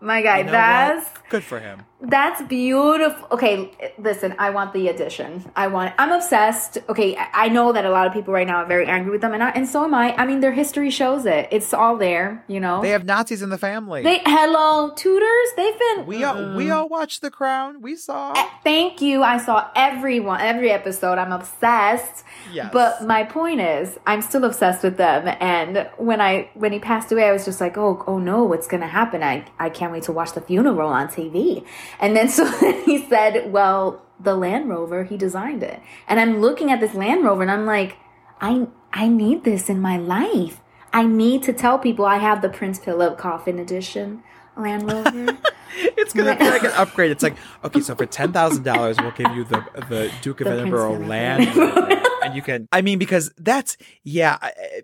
My 0.01 0.23
guy, 0.23 0.39
you 0.39 0.45
know 0.45 0.53
that's 0.53 1.11
what? 1.11 1.29
good 1.29 1.45
for 1.45 1.61
him. 1.61 1.85
That's 2.01 2.41
beautiful. 2.43 3.27
Okay, 3.33 3.73
listen, 3.99 4.33
I 4.39 4.51
want 4.51 4.73
the 4.73 4.87
edition. 4.87 5.45
I 5.57 5.67
want. 5.67 5.95
I'm 5.99 6.13
obsessed. 6.13 6.79
Okay, 6.89 7.17
I 7.17 7.49
know 7.49 7.73
that 7.73 7.85
a 7.85 7.91
lot 7.91 8.07
of 8.07 8.13
people 8.13 8.33
right 8.33 8.47
now 8.47 8.59
are 8.59 8.67
very 8.67 8.87
angry 8.87 9.11
with 9.11 9.21
them, 9.21 9.35
and 9.35 9.43
I, 9.43 9.51
and 9.51 9.69
so 9.69 9.83
am 9.83 9.95
I. 9.95 10.15
I 10.15 10.25
mean, 10.25 10.39
their 10.39 10.53
history 10.53 10.91
shows 10.91 11.27
it. 11.27 11.49
It's 11.51 11.75
all 11.75 11.97
there. 11.97 12.45
You 12.47 12.61
know, 12.61 12.83
they 12.83 12.91
have 12.91 13.05
Nazis 13.05 13.43
in 13.43 13.51
the 13.51 13.59
family. 13.59 14.05
They 14.05 14.21
hello 14.25 14.93
Tudors. 14.95 15.49
They've 15.57 15.77
been. 15.77 16.07
We 16.07 16.23
all 16.23 16.37
mm. 16.37 16.57
we 16.57 16.71
all 16.71 16.89
watched 16.89 17.21
The 17.21 17.33
Crown. 17.33 17.81
We 17.81 17.97
saw. 17.97 18.31
Uh, 18.31 18.49
thank 18.63 19.03
you. 19.03 19.25
I 19.25 19.39
saw 19.39 19.69
everyone 19.75 20.41
every 20.41 20.71
episode. 20.71 21.19
I'm 21.19 21.33
obsessed. 21.33 22.23
Yes. 22.53 22.71
But 22.73 23.05
my 23.09 23.25
point 23.25 23.61
is, 23.61 23.99
I'm 24.07 24.23
still 24.23 24.45
obsessed 24.45 24.85
with 24.85 24.99
them. 24.99 25.37
And 25.41 25.91
when 25.97 26.21
I 26.21 26.49
when 26.55 26.71
he 26.71 26.79
passed 26.79 27.11
away, 27.11 27.25
I 27.25 27.33
was 27.33 27.45
just 27.45 27.61
like, 27.61 27.77
oh 27.77 28.05
oh 28.07 28.21
no, 28.21 28.45
what's 28.45 28.69
gonna 28.69 28.87
happen? 28.87 29.25
I 29.25 29.47
I 29.59 29.69
can't 29.69 29.91
wait 29.91 30.05
to 30.05 30.13
watch 30.13 30.35
the 30.35 30.41
funeral 30.41 30.91
on 30.91 31.09
TV. 31.09 31.67
And 32.01 32.17
then 32.17 32.29
so 32.29 32.47
he 32.85 33.07
said, 33.09 33.53
well, 33.53 34.05
the 34.21 34.35
Land 34.35 34.69
Rover, 34.69 35.05
he 35.05 35.17
designed 35.17 35.63
it. 35.63 35.81
And 36.09 36.19
I'm 36.19 36.41
looking 36.41 36.71
at 36.71 36.81
this 36.81 36.95
Land 36.95 37.25
Rover 37.25 37.43
and 37.43 37.51
I'm 37.51 37.67
like, 37.67 37.97
I 38.41 38.67
I 38.93 39.09
need 39.09 39.45
this 39.45 39.69
in 39.69 39.81
my 39.81 39.97
life. 39.97 40.61
I 40.93 41.05
need 41.05 41.43
to 41.45 41.53
tell 41.53 41.79
people 41.79 42.05
I 42.05 42.19
have 42.19 42.41
the 42.41 42.49
Prince 42.49 42.79
Philip 42.79 43.19
Coffin 43.19 43.59
Edition 43.59 44.23
Land 44.57 44.91
Rover. 44.91 45.39
it's 45.77 46.13
gonna 46.13 46.37
be 46.37 46.51
like 46.51 46.65
an 46.65 46.73
upgrade. 46.73 47.11
It's 47.11 47.23
like, 47.23 47.37
okay, 47.65 47.81
so 47.81 47.95
for 47.95 48.07
ten 48.07 48.33
thousand 48.33 48.65
dollars, 48.65 48.97
we'll 48.99 49.11
give 49.13 49.31
you 49.35 49.45
the 49.45 49.65
the 49.89 50.13
Duke 50.23 50.41
of 50.41 50.47
the 50.47 50.53
Edinburgh 50.53 50.99
Land 51.01 51.55
Rover, 51.57 52.01
and 52.25 52.35
you 52.35 52.43
can. 52.43 52.69
I 52.73 52.83
mean, 52.83 52.99
because 52.99 53.33
that's 53.37 53.77
yeah. 54.03 54.39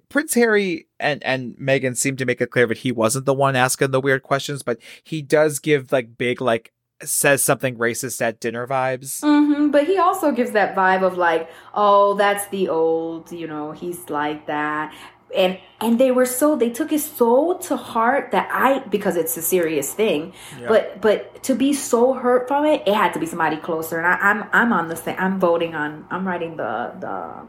Prince 0.09 0.35
Harry 0.35 0.87
and 1.01 1.23
and 1.25 1.57
Meghan 1.57 1.97
seem 1.97 2.17
to 2.17 2.25
make 2.25 2.41
it 2.41 2.51
clear 2.51 2.67
that 2.67 2.79
he 2.79 2.93
wasn't 2.93 3.27
the 3.27 3.35
one 3.35 3.57
asking 3.57 3.91
the 3.91 4.01
weird 4.01 4.23
questions, 4.23 4.63
but 4.63 4.79
he 5.03 5.23
does 5.23 5.59
give 5.59 5.91
like 5.91 6.19
big 6.19 6.41
like 6.41 6.73
says 7.03 7.43
something 7.43 7.77
racist 7.77 8.21
at 8.23 8.41
dinner 8.41 8.67
vibes. 8.67 9.21
Mm-hmm, 9.21 9.71
but 9.71 9.87
he 9.87 9.99
also 9.99 10.33
gives 10.33 10.53
that 10.53 10.75
vibe 10.75 11.03
of 11.03 11.17
like, 11.17 11.51
oh, 11.75 12.15
that's 12.15 12.47
the 12.49 12.69
old, 12.69 13.33
you 13.33 13.47
know, 13.47 13.73
he's 13.73 14.09
like 14.11 14.47
that. 14.47 14.95
And 15.35 15.59
and 15.81 15.99
they 15.99 16.13
were 16.13 16.27
so 16.27 16.55
they 16.55 16.71
took 16.71 16.93
it 16.93 17.01
so 17.01 17.59
to 17.59 17.77
heart 17.77 18.31
that 18.31 18.49
I 18.53 18.87
because 18.89 19.17
it's 19.17 19.37
a 19.37 19.43
serious 19.43 19.93
thing. 19.93 20.33
Yeah. 20.61 20.69
But 20.69 21.01
but 21.01 21.43
to 21.43 21.57
be 21.57 21.73
so 21.73 22.13
hurt 22.13 22.47
from 22.47 22.65
it, 22.67 22.83
it 22.87 22.95
had 22.95 23.13
to 23.15 23.19
be 23.19 23.27
somebody 23.27 23.57
closer. 23.57 23.99
And 23.99 24.07
I, 24.07 24.17
I'm 24.17 24.45
I'm 24.53 24.73
on 24.73 24.89
the 24.89 24.95
same. 24.95 25.17
I'm 25.19 25.41
voting 25.41 25.75
on. 25.75 26.07
I'm 26.09 26.25
writing 26.25 26.57
the 26.57 26.93
the 27.01 27.49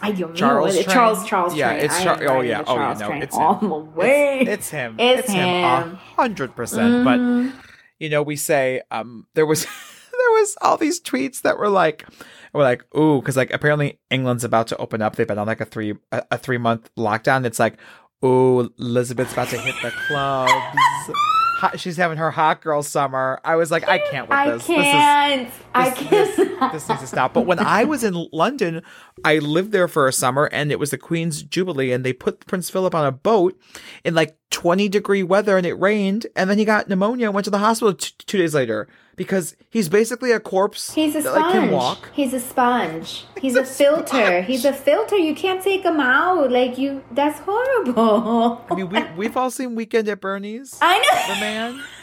I 0.00 0.12
don't 0.12 0.34
Charles 0.34 0.76
know. 0.76 0.82
Charles 0.82 1.26
Charles 1.26 1.54
Yeah, 1.54 1.72
train. 1.72 1.84
it's 1.84 2.02
Char- 2.02 2.22
oh 2.26 2.40
yeah, 2.40 2.64
oh 2.66 2.76
yeah, 2.76 2.96
no, 3.00 3.12
it's 3.12 3.36
all 3.36 3.58
him. 3.58 3.68
the 3.68 3.74
way. 3.76 4.40
It's, 4.40 4.50
it's 4.50 4.70
him. 4.70 4.96
It's, 4.98 5.20
it's 5.24 5.30
him. 5.32 5.96
hundred 6.16 6.56
percent. 6.56 7.04
But 7.04 7.20
mm-hmm 7.20 7.65
you 7.98 8.08
know, 8.08 8.22
we 8.22 8.36
say 8.36 8.82
um, 8.90 9.26
there 9.34 9.46
was 9.46 9.64
there 9.64 10.30
was 10.32 10.56
all 10.62 10.76
these 10.76 11.00
tweets 11.00 11.42
that 11.42 11.58
were 11.58 11.68
like 11.68 12.06
we're 12.52 12.62
like 12.62 12.84
ooh 12.96 13.20
because 13.20 13.36
like 13.36 13.52
apparently 13.52 13.98
England's 14.10 14.44
about 14.44 14.68
to 14.68 14.76
open 14.78 15.02
up. 15.02 15.16
They've 15.16 15.26
been 15.26 15.38
on 15.38 15.46
like 15.46 15.60
a 15.60 15.64
three 15.66 15.94
a, 16.12 16.24
a 16.32 16.38
three 16.38 16.58
month 16.58 16.90
lockdown. 16.96 17.44
It's 17.44 17.58
like 17.58 17.78
ooh 18.24 18.72
Elizabeth's 18.78 19.32
about 19.32 19.48
to 19.48 19.58
hit 19.58 19.74
the 19.82 19.92
clubs. 20.08 21.10
Hot, 21.56 21.80
she's 21.80 21.96
having 21.96 22.18
her 22.18 22.30
hot 22.30 22.60
girl 22.60 22.82
summer. 22.82 23.40
I 23.44 23.56
was 23.56 23.70
like, 23.70 23.88
I 23.88 23.98
can't 23.98 24.28
with 24.28 24.66
this. 24.66 24.70
I 24.70 25.46
can't. 25.46 25.48
This 25.48 25.48
is, 25.48 25.54
this, 25.54 25.66
I 25.74 25.90
can't. 25.90 26.10
This, 26.10 26.72
this, 26.72 26.88
needs 26.88 27.00
to 27.00 27.06
stop. 27.06 27.32
But 27.32 27.46
when 27.46 27.58
I 27.58 27.84
was 27.84 28.04
in 28.04 28.28
London, 28.32 28.82
I 29.24 29.38
lived 29.38 29.72
there 29.72 29.88
for 29.88 30.06
a 30.06 30.12
summer, 30.12 30.44
and 30.52 30.70
it 30.70 30.78
was 30.78 30.90
the 30.90 30.98
Queen's 30.98 31.42
Jubilee, 31.42 31.92
and 31.92 32.04
they 32.04 32.12
put 32.12 32.46
Prince 32.46 32.70
Philip 32.70 32.94
on 32.94 33.06
a 33.06 33.12
boat 33.12 33.58
in 34.04 34.14
like 34.14 34.36
20 34.50 34.88
degree 34.88 35.22
weather, 35.22 35.56
and 35.56 35.66
it 35.66 35.74
rained, 35.74 36.26
and 36.36 36.50
then 36.50 36.58
he 36.58 36.64
got 36.64 36.88
pneumonia 36.88 37.26
and 37.26 37.34
went 37.34 37.46
to 37.46 37.50
the 37.50 37.58
hospital 37.58 37.94
t- 37.94 38.12
two 38.18 38.38
days 38.38 38.54
later 38.54 38.86
because 39.16 39.56
he's 39.70 39.88
basically 39.88 40.30
a 40.30 40.38
corpse. 40.38 40.94
He's 40.94 41.14
a 41.14 41.22
sponge. 41.22 41.52
That, 41.52 41.62
like, 41.62 41.70
walk. 41.70 42.10
He's 42.12 42.32
a 42.34 42.40
sponge. 42.40 43.24
He's, 43.34 43.54
he's 43.54 43.56
a, 43.56 43.62
a 43.62 43.64
filter. 43.64 44.06
Sponge. 44.06 44.46
He's 44.46 44.64
a 44.64 44.72
filter. 44.72 45.16
You 45.16 45.34
can't 45.34 45.62
take 45.62 45.82
him 45.82 46.00
out. 46.00 46.50
Like 46.50 46.78
you, 46.78 47.02
that's 47.10 47.40
horrible. 47.40 48.64
I 48.70 48.74
mean, 48.74 48.88
we 48.90 49.02
we've 49.16 49.36
all 49.36 49.50
seen 49.50 49.74
Weekend 49.74 50.08
at 50.08 50.20
Bernie's. 50.20 50.78
I 50.82 50.98
know 50.98 51.34
the 51.34 51.40
man. 51.40 51.82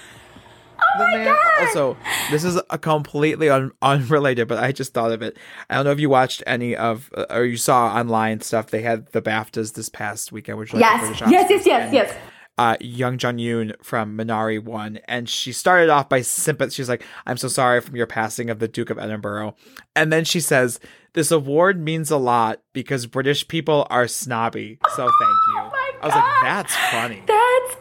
Oh 0.96 1.00
the 1.00 1.18
man. 1.18 1.26
God. 1.28 1.68
Also, 1.68 1.98
this 2.30 2.44
is 2.44 2.60
a 2.70 2.78
completely 2.78 3.50
un- 3.50 3.72
unrelated, 3.82 4.50
but 4.50 4.58
I 4.62 4.74
just 4.74 4.94
thought 4.94 5.14
of 5.14 5.22
it. 5.22 5.38
I 5.70 5.76
don't 5.76 5.86
know 5.86 5.92
if 5.92 6.00
you 6.00 6.10
watched 6.10 6.44
any 6.46 6.76
of 6.76 7.10
uh, 7.16 7.26
or 7.30 7.46
you 7.46 7.56
saw 7.56 7.96
online 7.96 8.42
stuff. 8.42 8.70
They 8.70 8.82
had 8.82 9.08
the 9.14 9.22
BAFTAs 9.22 9.76
this 9.76 9.88
past 9.88 10.34
weekend, 10.34 10.58
which 10.58 10.74
like 10.74 10.82
yes, 10.82 11.22
yes, 11.22 11.50
yes, 11.50 11.66
yes, 11.66 11.94
yes 11.94 12.16
uh, 12.58 12.78
Young 12.80 13.18
Jun 13.18 13.38
Yoon 13.38 13.74
from 13.84 14.18
Minari 14.18 14.64
won, 14.64 15.00
and 15.08 15.28
she 15.28 15.52
started 15.52 15.90
off 15.90 16.10
by 16.10 16.22
sympathy. 16.22 16.72
She's 16.72 16.90
like, 16.90 17.04
"I'm 17.26 17.38
so 17.38 17.48
sorry 17.48 17.82
from 17.82 17.96
your 17.96 18.06
passing 18.08 18.50
of 18.50 18.60
the 18.60 18.68
Duke 18.68 18.90
of 18.90 19.00
Edinburgh," 19.00 19.56
and 19.96 20.14
then 20.14 20.24
she 20.24 20.40
says, 20.40 20.80
"This 21.14 21.32
award 21.32 21.80
means 21.82 22.12
a 22.12 22.18
lot 22.18 22.62
because 22.74 23.08
British 23.08 23.48
people 23.48 23.88
are 23.90 24.08
snobby, 24.08 24.78
so 24.96 25.04
thank 25.04 25.12
you." 25.12 25.72
Oh 26.04 26.06
I 26.06 26.08
was 26.08 26.16
like, 26.16 26.44
"That's 26.44 26.76
funny." 26.92 27.24
That's. 27.28 27.78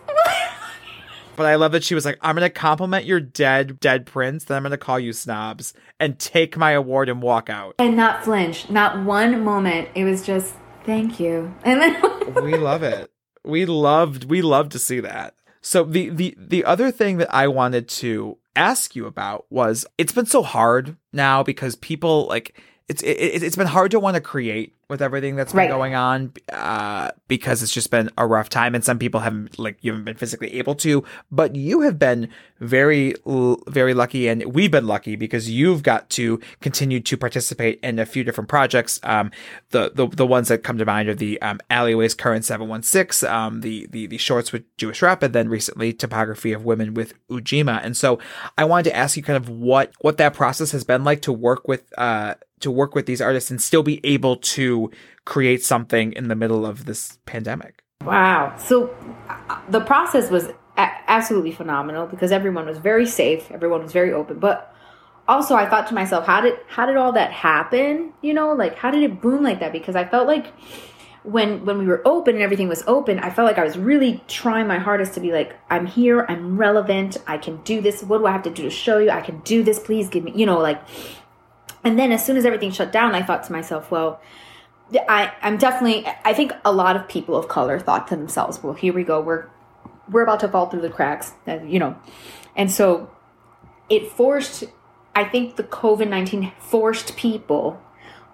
but 1.35 1.47
I 1.47 1.57
love 1.57 1.73
that 1.73 1.83
she 1.83 1.97
was 1.97 2.05
like, 2.05 2.19
"I'm 2.21 2.37
gonna 2.37 2.51
compliment 2.51 3.05
your 3.05 3.19
dead, 3.19 3.81
dead 3.81 4.07
prince, 4.07 4.45
then 4.45 4.57
I'm 4.57 4.63
gonna 4.63 4.77
call 4.79 5.01
you 5.01 5.13
snobs 5.13 5.75
and 5.99 6.19
take 6.21 6.57
my 6.57 6.71
award 6.71 7.09
and 7.09 7.21
walk 7.21 7.51
out." 7.51 7.75
And 7.81 7.97
not 7.97 8.23
flinch, 8.23 8.71
not 8.71 9.05
one 9.05 9.43
moment. 9.43 9.89
It 9.97 10.05
was 10.05 10.25
just, 10.25 10.55
"Thank 10.85 11.19
you," 11.19 11.53
and 11.65 11.81
then 11.81 12.35
we 12.45 12.57
love 12.57 12.85
it 12.85 13.12
we 13.45 13.67
loved 13.67 14.25
we 14.25 14.43
loved 14.43 14.73
to 14.73 14.79
see 14.79 15.01
that. 15.01 15.35
So 15.61 15.85
the 15.85 16.11
the 16.11 16.35
the 16.39 16.65
other 16.65 16.91
thing 16.91 17.19
that 17.19 17.33
I 17.35 17.49
wanted 17.49 17.89
to 17.89 18.39
ask 18.55 18.95
you 18.95 19.07
about 19.07 19.47
was 19.51 19.87
it's 19.97 20.13
been 20.13 20.27
so 20.27 20.43
hard 20.43 20.97
now 21.13 21.43
because 21.43 21.77
people 21.77 22.27
like 22.27 22.61
it's 22.89 23.03
it, 23.03 23.43
it's 23.43 23.57
been 23.57 23.67
hard 23.67 23.91
to 23.93 24.01
want 24.01 24.17
to 24.17 24.21
create 24.21 24.75
with 24.89 25.01
everything 25.01 25.37
that's 25.37 25.53
been 25.53 25.59
right. 25.59 25.71
going 25.71 25.95
on 25.95 26.33
uh, 26.53 27.11
because 27.27 27.63
it's 27.63 27.73
just 27.73 27.91
been 27.91 28.11
a 28.19 28.27
rough 28.27 28.49
time 28.49 28.75
and 28.75 28.85
some 28.85 28.99
people 28.99 29.21
haven't 29.21 29.59
like 29.59 29.79
you 29.81 29.93
haven't 29.93 30.05
been 30.05 30.17
physically 30.17 30.53
able 30.55 30.75
to. 30.75 31.05
But 31.31 31.57
you 31.57 31.81
have 31.81 31.99
been 31.99 32.29
very 32.61 33.15
very 33.69 33.95
lucky 33.95 34.29
and 34.29 34.45
we've 34.53 34.71
been 34.71 34.87
lucky 34.87 35.17
because 35.17 35.49
you've 35.49 35.83
got 35.83 36.11
to 36.11 36.41
continue 36.61 37.01
to 37.01 37.17
participate 37.17 37.81
in 37.83 37.99
a 37.99 38.07
few 38.07 38.23
different 38.23 38.49
projects. 38.49 39.01
Um, 39.03 39.31
the, 39.71 39.93
the 39.95 40.07
the 40.09 40.27
ones 40.27 40.49
that 40.49 40.63
come 40.63 40.79
to 40.79 40.85
mind 40.85 41.09
are 41.09 41.15
the 41.15 41.41
um, 41.41 41.61
alleyways 41.71 42.15
current 42.15 42.45
716 42.45 43.29
um, 43.29 43.63
the, 43.63 43.87
the 43.91 44.07
the 44.07 44.19
shorts 44.19 44.53
with 44.53 44.65
jewish 44.77 45.01
rep 45.01 45.23
and 45.23 45.35
then 45.35 45.49
recently 45.49 45.93
topography 45.93 46.53
of 46.53 46.65
women 46.65 46.95
with 46.95 47.15
ujima. 47.29 47.81
And 47.83 47.97
so 47.97 48.19
i 48.59 48.65
wanted 48.65 48.91
to 48.91 48.97
ask 48.97 49.17
you 49.17 49.23
kind 49.23 49.37
of 49.37 49.49
what 49.49 49.93
what 50.01 50.19
that 50.19 50.35
process 50.35 50.73
has 50.73 50.85
been 50.85 51.05
like 51.05 51.23
to 51.23 51.33
work 51.33 51.67
with 51.67 51.83
uh, 51.99 52.35
to 52.63 52.71
work 52.71 52.95
with 52.95 53.07
these 53.07 53.21
artists 53.21 53.51
and 53.51 53.61
still 53.61 53.83
be 53.83 54.01
able 54.05 54.37
to 54.37 54.72
create 55.25 55.63
something 55.63 56.13
in 56.13 56.29
the 56.29 56.37
middle 56.37 56.65
of 56.67 56.85
this 56.85 57.19
pandemic. 57.27 57.83
Wow. 58.05 58.57
So 58.59 58.95
uh, 59.29 59.61
the 59.69 59.81
process 59.81 60.31
was 60.31 60.49
absolutely 60.77 61.53
phenomenal 61.53 62.07
because 62.07 62.33
everyone 62.33 62.67
was 62.67 62.79
very 62.79 63.07
safe, 63.07 63.51
everyone 63.51 63.83
was 63.83 63.93
very 63.93 64.13
open, 64.13 64.39
but 64.39 64.75
also 65.29 65.55
I 65.55 65.69
thought 65.69 65.87
to 65.89 65.95
myself, 65.95 66.27
how 66.27 66.41
did 66.41 66.55
how 66.69 66.87
did 66.87 66.97
all 66.97 67.13
that 67.13 67.33
happen? 67.33 68.13
You 68.23 68.35
know, 68.35 68.53
like 68.53 68.77
how 68.77 68.91
did 68.91 69.03
it 69.03 69.21
boom 69.21 69.43
like 69.43 69.61
that? 69.61 69.73
Because 69.73 69.97
I 69.97 70.05
felt 70.05 70.27
like 70.27 70.53
when 71.23 71.65
when 71.65 71.79
we 71.79 71.87
were 71.87 72.03
open 72.05 72.35
and 72.35 72.43
everything 72.43 72.69
was 72.69 72.83
open, 72.87 73.19
I 73.21 73.31
felt 73.31 73.47
like 73.47 73.59
I 73.59 73.65
was 73.65 73.79
really 73.79 74.23
trying 74.27 74.67
my 74.67 74.79
hardest 74.79 75.15
to 75.15 75.21
be 75.21 75.31
like, 75.33 75.57
I'm 75.71 75.87
here, 75.87 76.27
I'm 76.29 76.59
relevant, 76.59 77.19
I 77.27 77.39
can 77.39 77.59
do 77.63 77.81
this. 77.81 78.03
What 78.03 78.19
do 78.19 78.27
I 78.27 78.33
have 78.33 78.43
to 78.45 78.51
do 78.51 78.65
to 78.65 78.71
show 78.71 78.99
you? 78.99 79.11
I 79.11 79.21
can 79.21 79.39
do 79.41 79.63
this. 79.63 79.79
Please 79.79 80.09
give 80.09 80.25
me, 80.25 80.33
you 80.35 80.47
know, 80.47 80.59
like 80.59 80.83
and 81.85 81.99
then 81.99 82.13
as 82.13 82.25
soon 82.25 82.37
as 82.37 82.45
everything 82.45 82.71
shut 82.71 82.93
down, 82.93 83.15
I 83.15 83.23
thought 83.23 83.45
to 83.45 83.53
myself, 83.53 83.91
well, 83.91 84.21
I, 85.09 85.33
I'm 85.43 85.57
definitely 85.57 86.07
I 86.25 86.35
think 86.35 86.53
a 86.65 86.73
lot 86.73 86.97
of 86.97 87.09
people 87.09 87.37
of 87.37 87.49
color 87.49 87.79
thought 87.79 88.09
to 88.09 88.17
themselves, 88.17 88.63
well, 88.63 88.75
here 88.75 88.93
we 88.93 89.05
go, 89.05 89.21
we're 89.21 89.47
we're 90.11 90.23
about 90.23 90.41
to 90.41 90.49
fall 90.49 90.69
through 90.69 90.83
the 90.83 90.91
cracks, 90.91 91.33
you 91.47 91.79
know. 91.79 91.97
And 92.57 92.71
so 92.71 93.11
it 93.89 94.11
forced 94.11 94.65
I 95.15 95.25
think 95.25 95.57
the 95.57 95.65
COVID 95.65 96.09
19 96.09 96.53
forced 96.59 97.17
people 97.17 97.81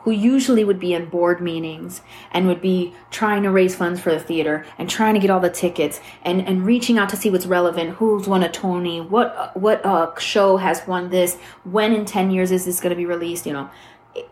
who 0.03 0.13
usually 0.13 0.65
would 0.65 0.79
be 0.79 0.95
in 0.95 1.07
board 1.07 1.41
meetings 1.41 2.01
and 2.31 2.47
would 2.47 2.63
be 2.63 2.95
trying 3.11 3.43
to 3.43 3.51
raise 3.51 3.75
funds 3.75 4.01
for 4.01 4.11
the 4.11 4.21
theater 4.21 4.65
and 4.79 4.89
trying 4.89 5.13
to 5.15 5.21
get 5.21 5.29
all 5.29 5.41
the 5.41 5.51
tickets 5.51 6.01
and, 6.23 6.41
and 6.47 6.65
reaching 6.65 6.99
out 6.99 7.09
to 7.09 7.17
see 7.17 7.29
what's 7.29 7.47
relevant, 7.47 7.91
who's 7.91 8.27
won 8.27 8.43
a 8.43 8.49
Tony, 8.49 9.01
what 9.01 9.55
what 9.57 9.85
uh, 9.85 10.17
show 10.19 10.57
has 10.57 10.87
won 10.87 11.11
this, 11.11 11.37
when 11.65 11.93
in 11.93 12.05
10 12.05 12.31
years 12.31 12.53
is 12.53 12.65
this 12.65 12.81
going 12.81 12.91
to 12.91 12.97
be 12.97 13.07
released, 13.07 13.45
you 13.45 13.53
know. 13.53 13.69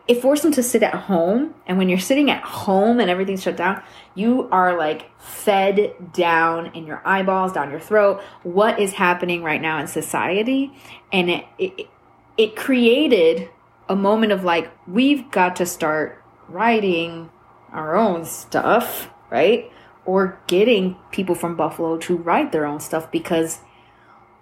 It 0.06 0.22
forced 0.22 0.42
them 0.42 0.52
to 0.52 0.62
sit 0.62 0.82
at 0.82 0.94
home, 0.94 1.54
and 1.66 1.78
when 1.78 1.88
you're 1.88 1.98
sitting 1.98 2.30
at 2.30 2.42
home 2.42 3.00
and 3.00 3.10
everything's 3.10 3.42
shut 3.42 3.56
down, 3.56 3.82
you 4.14 4.48
are 4.50 4.76
like 4.76 5.10
fed 5.20 5.94
down 6.12 6.74
in 6.74 6.86
your 6.86 7.02
eyeballs, 7.04 7.52
down 7.52 7.70
your 7.70 7.80
throat. 7.80 8.20
What 8.42 8.78
is 8.78 8.92
happening 8.92 9.42
right 9.42 9.60
now 9.60 9.78
in 9.78 9.86
society? 9.86 10.72
And 11.12 11.30
it, 11.30 11.44
it, 11.58 11.88
it 12.36 12.56
created 12.56 13.48
a 13.88 13.96
moment 13.96 14.32
of 14.32 14.44
like, 14.44 14.70
we've 14.88 15.30
got 15.30 15.56
to 15.56 15.66
start 15.66 16.22
writing 16.48 17.30
our 17.72 17.96
own 17.96 18.24
stuff, 18.24 19.10
right? 19.30 19.70
Or 20.04 20.40
getting 20.46 20.96
people 21.10 21.34
from 21.34 21.56
Buffalo 21.56 21.98
to 21.98 22.16
write 22.16 22.52
their 22.52 22.66
own 22.66 22.80
stuff 22.80 23.10
because 23.10 23.60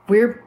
we're 0.08 0.44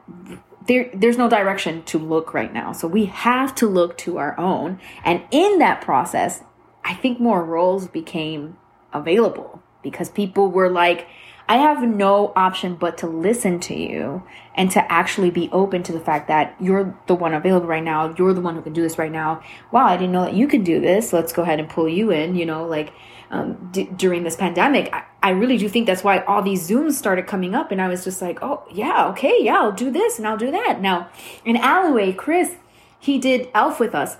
there 0.67 0.89
there's 0.93 1.17
no 1.17 1.29
direction 1.29 1.83
to 1.83 1.97
look 1.97 2.33
right 2.33 2.53
now. 2.53 2.71
So 2.71 2.87
we 2.87 3.05
have 3.05 3.55
to 3.55 3.67
look 3.67 3.97
to 3.99 4.17
our 4.17 4.37
own. 4.39 4.79
And 5.03 5.23
in 5.31 5.59
that 5.59 5.81
process, 5.81 6.43
I 6.83 6.93
think 6.93 7.19
more 7.19 7.43
roles 7.43 7.87
became 7.87 8.57
available 8.93 9.61
because 9.81 10.09
people 10.09 10.51
were 10.51 10.69
like, 10.69 11.07
I 11.49 11.57
have 11.57 11.81
no 11.81 12.33
option 12.35 12.75
but 12.75 12.97
to 12.99 13.07
listen 13.07 13.59
to 13.61 13.75
you 13.75 14.23
and 14.55 14.69
to 14.71 14.91
actually 14.91 15.29
be 15.29 15.49
open 15.53 15.81
to 15.83 15.93
the 15.93 15.99
fact 15.99 16.27
that 16.27 16.55
you're 16.59 16.97
the 17.07 17.15
one 17.15 17.33
available 17.33 17.67
right 17.67 17.83
now. 17.83 18.13
You're 18.17 18.33
the 18.33 18.41
one 18.41 18.55
who 18.55 18.61
can 18.61 18.73
do 18.73 18.81
this 18.81 18.97
right 18.97 19.11
now. 19.11 19.41
Wow, 19.71 19.85
I 19.85 19.95
didn't 19.95 20.11
know 20.11 20.25
that 20.25 20.33
you 20.33 20.47
could 20.47 20.65
do 20.65 20.81
this. 20.81 21.13
Let's 21.13 21.31
go 21.31 21.43
ahead 21.43 21.59
and 21.59 21.69
pull 21.69 21.87
you 21.87 22.11
in, 22.11 22.35
you 22.35 22.45
know, 22.45 22.65
like 22.65 22.91
um, 23.29 23.69
d- 23.71 23.89
during 23.95 24.23
this 24.23 24.35
pandemic. 24.35 24.93
I, 24.93 25.03
I 25.21 25.29
really 25.31 25.57
do 25.57 25.67
think 25.67 25.87
that's 25.87 26.03
why 26.03 26.19
all 26.19 26.41
these 26.41 26.69
Zooms 26.69 26.93
started 26.93 27.27
coming 27.27 27.55
up. 27.55 27.71
And 27.71 27.81
I 27.81 27.87
was 27.87 28.03
just 28.03 28.21
like, 28.21 28.39
oh, 28.41 28.63
yeah, 28.71 29.07
okay, 29.09 29.37
yeah, 29.41 29.55
I'll 29.55 29.71
do 29.71 29.91
this 29.91 30.17
and 30.17 30.27
I'll 30.27 30.37
do 30.37 30.51
that. 30.51 30.81
Now, 30.81 31.09
in 31.43 31.57
Alleyway, 31.57 32.13
Chris, 32.13 32.55
he 32.99 33.17
did 33.17 33.49
Elf 33.53 33.79
with 33.79 33.93
us. 33.93 34.15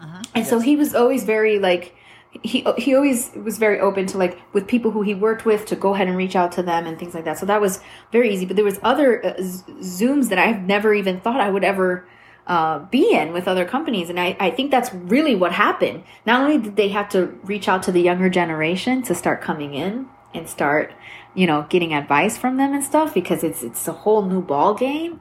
Uh-huh. 0.00 0.22
And 0.34 0.44
yes. 0.44 0.50
so 0.50 0.58
he 0.60 0.76
was 0.76 0.94
always 0.94 1.24
very 1.24 1.58
like, 1.58 1.94
he 2.42 2.64
he 2.76 2.94
always 2.94 3.30
was 3.42 3.56
very 3.56 3.80
open 3.80 4.06
to 4.06 4.18
like 4.18 4.38
with 4.52 4.66
people 4.66 4.90
who 4.90 5.00
he 5.02 5.14
worked 5.14 5.46
with 5.46 5.64
to 5.64 5.74
go 5.74 5.94
ahead 5.94 6.08
and 6.08 6.16
reach 6.16 6.36
out 6.36 6.52
to 6.52 6.62
them 6.62 6.86
and 6.86 6.98
things 6.98 7.14
like 7.14 7.24
that. 7.24 7.38
So 7.38 7.46
that 7.46 7.60
was 7.60 7.80
very 8.12 8.32
easy. 8.32 8.44
But 8.44 8.56
there 8.56 8.66
was 8.66 8.78
other 8.82 9.24
uh, 9.24 9.34
zooms 9.80 10.28
that 10.28 10.38
I've 10.38 10.60
never 10.60 10.92
even 10.92 11.20
thought 11.20 11.40
I 11.40 11.50
would 11.50 11.64
ever 11.64 12.06
uh, 12.48 12.78
be 12.78 13.12
in 13.12 13.32
with 13.32 13.46
other 13.46 13.64
companies, 13.64 14.08
and 14.10 14.18
I 14.18 14.36
I 14.40 14.50
think 14.50 14.70
that's 14.70 14.92
really 14.92 15.36
what 15.36 15.52
happened. 15.52 16.02
Not 16.26 16.40
only 16.40 16.58
did 16.58 16.76
they 16.76 16.88
have 16.88 17.08
to 17.10 17.26
reach 17.44 17.68
out 17.68 17.82
to 17.84 17.92
the 17.92 18.00
younger 18.00 18.30
generation 18.30 19.02
to 19.02 19.14
start 19.14 19.42
coming 19.42 19.74
in 19.74 20.06
and 20.34 20.48
start 20.48 20.92
you 21.34 21.46
know 21.46 21.66
getting 21.68 21.92
advice 21.92 22.36
from 22.38 22.56
them 22.56 22.72
and 22.72 22.82
stuff 22.82 23.12
because 23.12 23.44
it's 23.44 23.62
it's 23.62 23.86
a 23.86 23.92
whole 23.92 24.22
new 24.22 24.40
ball 24.40 24.74
game. 24.74 25.20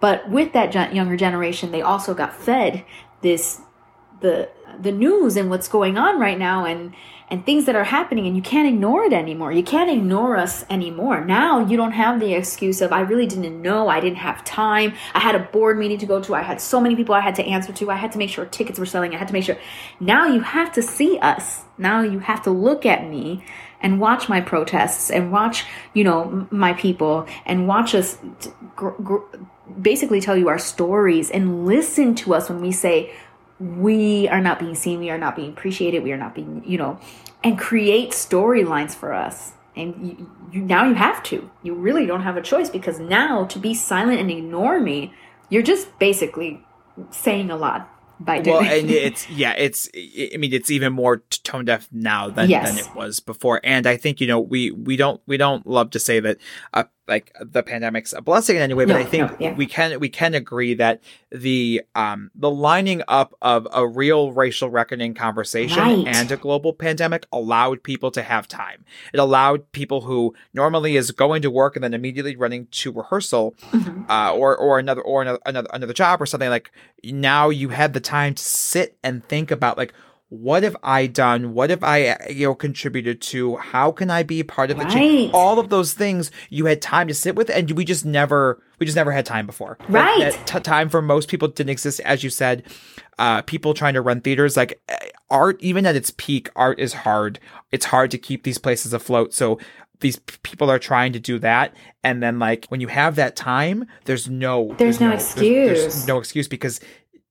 But 0.00 0.28
with 0.28 0.52
that 0.52 0.94
younger 0.94 1.16
generation, 1.16 1.72
they 1.72 1.80
also 1.80 2.12
got 2.12 2.36
fed 2.36 2.84
this 3.22 3.62
the 4.20 4.50
the 4.78 4.92
news 4.92 5.36
and 5.36 5.48
what's 5.48 5.68
going 5.68 5.96
on 5.96 6.20
right 6.20 6.38
now 6.38 6.66
and 6.66 6.94
and 7.28 7.44
things 7.44 7.64
that 7.64 7.74
are 7.74 7.84
happening 7.84 8.26
and 8.26 8.36
you 8.36 8.42
can't 8.42 8.68
ignore 8.68 9.04
it 9.04 9.12
anymore. 9.12 9.52
You 9.52 9.62
can't 9.62 9.90
ignore 9.90 10.36
us 10.36 10.64
anymore. 10.70 11.24
Now 11.24 11.66
you 11.66 11.76
don't 11.76 11.92
have 11.92 12.20
the 12.20 12.34
excuse 12.34 12.80
of 12.80 12.92
I 12.92 13.00
really 13.00 13.26
didn't 13.26 13.60
know, 13.60 13.88
I 13.88 14.00
didn't 14.00 14.18
have 14.18 14.44
time. 14.44 14.94
I 15.14 15.20
had 15.20 15.34
a 15.34 15.40
board 15.40 15.78
meeting 15.78 15.98
to 15.98 16.06
go 16.06 16.20
to. 16.22 16.34
I 16.34 16.42
had 16.42 16.60
so 16.60 16.80
many 16.80 16.94
people 16.94 17.14
I 17.14 17.20
had 17.20 17.34
to 17.36 17.44
answer 17.44 17.72
to. 17.72 17.90
I 17.90 17.96
had 17.96 18.12
to 18.12 18.18
make 18.18 18.30
sure 18.30 18.44
tickets 18.44 18.78
were 18.78 18.86
selling. 18.86 19.14
I 19.14 19.18
had 19.18 19.28
to 19.28 19.34
make 19.34 19.44
sure. 19.44 19.58
Now 19.98 20.26
you 20.26 20.40
have 20.40 20.72
to 20.74 20.82
see 20.82 21.18
us. 21.18 21.64
Now 21.78 22.02
you 22.02 22.20
have 22.20 22.42
to 22.44 22.50
look 22.50 22.86
at 22.86 23.08
me 23.08 23.44
and 23.80 24.00
watch 24.00 24.28
my 24.28 24.40
protests 24.40 25.10
and 25.10 25.30
watch, 25.30 25.64
you 25.94 26.04
know, 26.04 26.46
my 26.50 26.72
people 26.74 27.26
and 27.44 27.68
watch 27.68 27.94
us 27.94 28.18
gr- 28.74 28.90
gr- 28.90 29.36
basically 29.80 30.20
tell 30.20 30.36
you 30.36 30.48
our 30.48 30.58
stories 30.58 31.30
and 31.30 31.66
listen 31.66 32.14
to 32.14 32.34
us 32.34 32.48
when 32.48 32.60
we 32.60 32.72
say 32.72 33.12
we 33.58 34.28
are 34.28 34.40
not 34.40 34.58
being 34.58 34.74
seen, 34.74 35.00
we 35.00 35.10
are 35.10 35.18
not 35.18 35.36
being 35.36 35.50
appreciated, 35.50 36.02
we 36.02 36.12
are 36.12 36.16
not 36.16 36.34
being, 36.34 36.62
you 36.66 36.78
know, 36.78 36.98
and 37.42 37.58
create 37.58 38.10
storylines 38.10 38.94
for 38.94 39.12
us. 39.12 39.52
And 39.74 40.08
you, 40.08 40.30
you, 40.52 40.60
now 40.62 40.86
you 40.86 40.94
have 40.94 41.22
to. 41.24 41.50
You 41.62 41.74
really 41.74 42.06
don't 42.06 42.22
have 42.22 42.36
a 42.36 42.42
choice 42.42 42.70
because 42.70 42.98
now 42.98 43.44
to 43.46 43.58
be 43.58 43.74
silent 43.74 44.20
and 44.20 44.30
ignore 44.30 44.80
me, 44.80 45.12
you're 45.50 45.62
just 45.62 45.98
basically 45.98 46.64
saying 47.10 47.50
a 47.50 47.56
lot 47.56 47.90
by 48.18 48.40
doing. 48.40 48.56
Well, 48.56 48.64
and 48.64 48.90
it's 48.90 49.28
yeah, 49.28 49.52
it's 49.52 49.88
I 49.94 50.36
mean 50.38 50.52
it's 50.52 50.70
even 50.70 50.92
more 50.92 51.18
tone 51.30 51.64
deaf 51.66 51.88
now 51.92 52.30
than 52.30 52.48
yes. 52.48 52.68
than 52.68 52.78
it 52.78 52.94
was 52.94 53.20
before. 53.20 53.60
And 53.62 53.86
I 53.86 53.96
think 53.96 54.20
you 54.20 54.26
know 54.26 54.40
we 54.40 54.70
we 54.70 54.96
don't 54.96 55.20
we 55.26 55.36
don't 55.36 55.66
love 55.66 55.90
to 55.90 55.98
say 55.98 56.20
that 56.20 56.38
uh, 56.72 56.84
like 57.08 57.32
the 57.40 57.62
pandemic's 57.62 58.12
a 58.12 58.20
blessing 58.20 58.56
in 58.56 58.62
any 58.62 58.74
way, 58.74 58.84
but 58.84 58.94
no, 58.94 58.98
I 58.98 59.04
think 59.04 59.30
no, 59.30 59.36
yeah. 59.38 59.54
we 59.54 59.66
can 59.66 59.98
we 60.00 60.08
can 60.08 60.34
agree 60.34 60.74
that 60.74 61.02
the 61.30 61.82
um 61.94 62.30
the 62.34 62.50
lining 62.50 63.02
up 63.06 63.34
of 63.40 63.68
a 63.72 63.86
real 63.86 64.32
racial 64.32 64.70
reckoning 64.70 65.14
conversation 65.14 65.78
right. 65.78 66.06
and 66.06 66.30
a 66.32 66.36
global 66.36 66.72
pandemic 66.72 67.26
allowed 67.32 67.82
people 67.82 68.10
to 68.10 68.22
have 68.22 68.48
time. 68.48 68.84
It 69.12 69.20
allowed 69.20 69.70
people 69.72 70.02
who 70.02 70.34
normally 70.52 70.96
is 70.96 71.12
going 71.12 71.42
to 71.42 71.50
work 71.50 71.76
and 71.76 71.84
then 71.84 71.94
immediately 71.94 72.34
running 72.34 72.66
to 72.72 72.92
rehearsal, 72.92 73.54
mm-hmm. 73.70 74.10
uh, 74.10 74.32
or 74.32 74.56
or 74.56 74.78
another 74.78 75.02
or 75.02 75.22
another 75.22 75.38
another 75.46 75.68
another 75.72 75.94
job 75.94 76.20
or 76.20 76.26
something 76.26 76.50
like. 76.50 76.72
Now 77.04 77.50
you 77.50 77.68
had 77.68 77.92
the 77.92 78.00
time 78.00 78.34
to 78.34 78.42
sit 78.42 78.98
and 79.04 79.24
think 79.28 79.52
about 79.52 79.78
like 79.78 79.92
what 80.28 80.64
have 80.64 80.76
I 80.82 81.06
done? 81.06 81.54
What 81.54 81.70
have 81.70 81.84
I, 81.84 82.16
you 82.28 82.48
know, 82.48 82.54
contributed 82.54 83.20
to? 83.22 83.56
How 83.56 83.92
can 83.92 84.10
I 84.10 84.24
be 84.24 84.42
part 84.42 84.72
of 84.72 84.78
the 84.78 84.84
change? 84.86 85.32
All 85.32 85.60
of 85.60 85.68
those 85.68 85.92
things 85.92 86.32
you 86.50 86.66
had 86.66 86.82
time 86.82 87.06
to 87.08 87.14
sit 87.14 87.36
with, 87.36 87.48
and 87.48 87.70
we 87.72 87.84
just 87.84 88.04
never, 88.04 88.60
we 88.80 88.86
just 88.86 88.96
never 88.96 89.12
had 89.12 89.24
time 89.24 89.46
before. 89.46 89.78
Right. 89.88 90.18
That, 90.18 90.32
that 90.32 90.46
t- 90.46 90.60
time 90.60 90.88
for 90.88 91.00
most 91.00 91.28
people 91.28 91.46
didn't 91.48 91.70
exist, 91.70 92.00
as 92.00 92.24
you 92.24 92.30
said. 92.30 92.64
Uh, 93.18 93.42
people 93.42 93.72
trying 93.72 93.94
to 93.94 94.02
run 94.02 94.20
theaters, 94.20 94.56
like 94.56 94.80
eh, 94.88 95.10
art, 95.30 95.58
even 95.60 95.86
at 95.86 95.94
its 95.94 96.12
peak, 96.16 96.50
art 96.56 96.80
is 96.80 96.92
hard. 96.92 97.38
It's 97.70 97.86
hard 97.86 98.10
to 98.10 98.18
keep 98.18 98.42
these 98.42 98.58
places 98.58 98.92
afloat. 98.92 99.32
So 99.32 99.60
these 100.00 100.18
p- 100.18 100.36
people 100.42 100.70
are 100.70 100.78
trying 100.78 101.12
to 101.12 101.20
do 101.20 101.38
that 101.38 101.74
and 102.04 102.22
then 102.22 102.38
like 102.38 102.66
when 102.66 102.80
you 102.80 102.88
have 102.88 103.16
that 103.16 103.34
time 103.34 103.86
there's 104.04 104.28
no 104.28 104.74
there's, 104.76 104.98
there's 104.98 105.00
no, 105.00 105.08
no, 105.08 105.14
excuse 105.14 105.66
there's, 105.66 105.80
there's, 105.80 106.06
no 106.06 106.18
excuse 106.18 106.48
because 106.48 106.80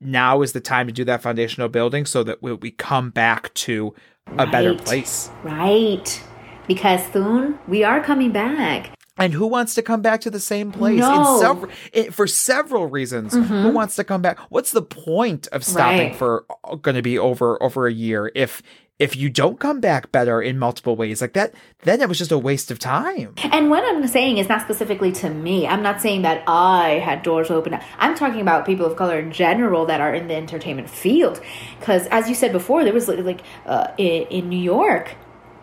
now 0.06 0.42
is 0.42 0.54
the 0.54 0.62
time 0.62 0.88
to 0.88 0.94
do 0.94 1.04
that 1.06 1.22
foundational 1.22 1.70
building 1.70 2.06
so 2.06 2.24
that 2.24 2.42
we, 2.42 2.54
we 2.54 2.72
come 2.72 3.10
back 3.10 3.54
to 3.56 3.94
a 4.28 4.36
right. 4.36 4.52
better 4.52 4.76
place. 4.76 5.30
Right. 5.44 6.24
Because 6.68 7.02
soon 7.12 7.60
we 7.68 7.84
are 7.84 8.04
coming 8.04 8.32
back. 8.32 8.92
And 9.18 9.34
who 9.34 9.48
wants 9.48 9.76
to 9.76 9.82
come 9.82 10.02
back 10.02 10.20
to 10.22 10.30
the 10.30 10.42
same 10.42 10.72
place? 10.74 11.00
No. 11.00 11.36
In 11.36 11.40
several, 11.40 11.72
in, 11.94 12.12
for 12.12 12.28
several 12.28 12.88
reasons. 12.88 13.34
Mm-hmm. 13.34 13.62
Who 13.62 13.70
wants 13.70 13.96
to 13.96 14.04
come 14.04 14.22
back? 14.22 14.40
What's 14.50 14.72
the 14.72 14.82
point 14.82 15.48
of 15.54 15.64
stopping 15.64 16.08
right. 16.10 16.16
for 16.16 16.46
uh, 16.66 16.76
going 16.76 16.96
to 16.96 17.02
be 17.02 17.18
over 17.18 17.62
over 17.64 17.88
a 17.88 17.94
year 17.94 18.32
if 18.36 18.62
if 19.00 19.16
you 19.16 19.30
don't 19.30 19.60
come 19.60 19.80
back 19.80 20.12
better 20.12 20.42
in 20.42 20.58
multiple 20.58 20.96
ways 20.96 21.22
like 21.22 21.34
that 21.34 21.54
then 21.84 22.02
it 22.02 22.10
was 22.10 22.18
just 22.18 22.32
a 22.32 22.38
waste 22.38 22.72
of 22.72 22.80
time. 22.80 23.34
And 23.52 23.70
what 23.70 23.84
i'm 23.84 24.08
saying 24.08 24.38
is 24.38 24.50
not 24.50 24.62
specifically 24.62 25.12
to 25.14 25.30
me. 25.30 25.68
I'm 25.68 25.84
not 25.84 26.02
saying 26.02 26.22
that 26.24 26.44
i 26.48 27.00
had 27.00 27.24
doors 27.24 27.52
open. 27.52 27.78
I'm 27.98 28.16
talking 28.16 28.42
about 28.42 28.66
people 28.66 28.86
of 28.86 28.96
color 28.96 29.20
in 29.20 29.32
general 29.32 29.86
that 29.86 30.02
are 30.02 30.14
in 30.14 30.28
the 30.28 30.36
entertainment 30.36 30.90
field. 30.90 31.42
Because 31.80 32.08
as 32.08 32.30
you 32.30 32.36
said 32.36 32.52
before 32.52 32.84
there 32.84 32.94
was 32.94 33.08
like 33.08 33.42
uh, 33.66 33.88
in, 33.98 34.24
in 34.28 34.50
new 34.50 34.60
york 34.60 35.16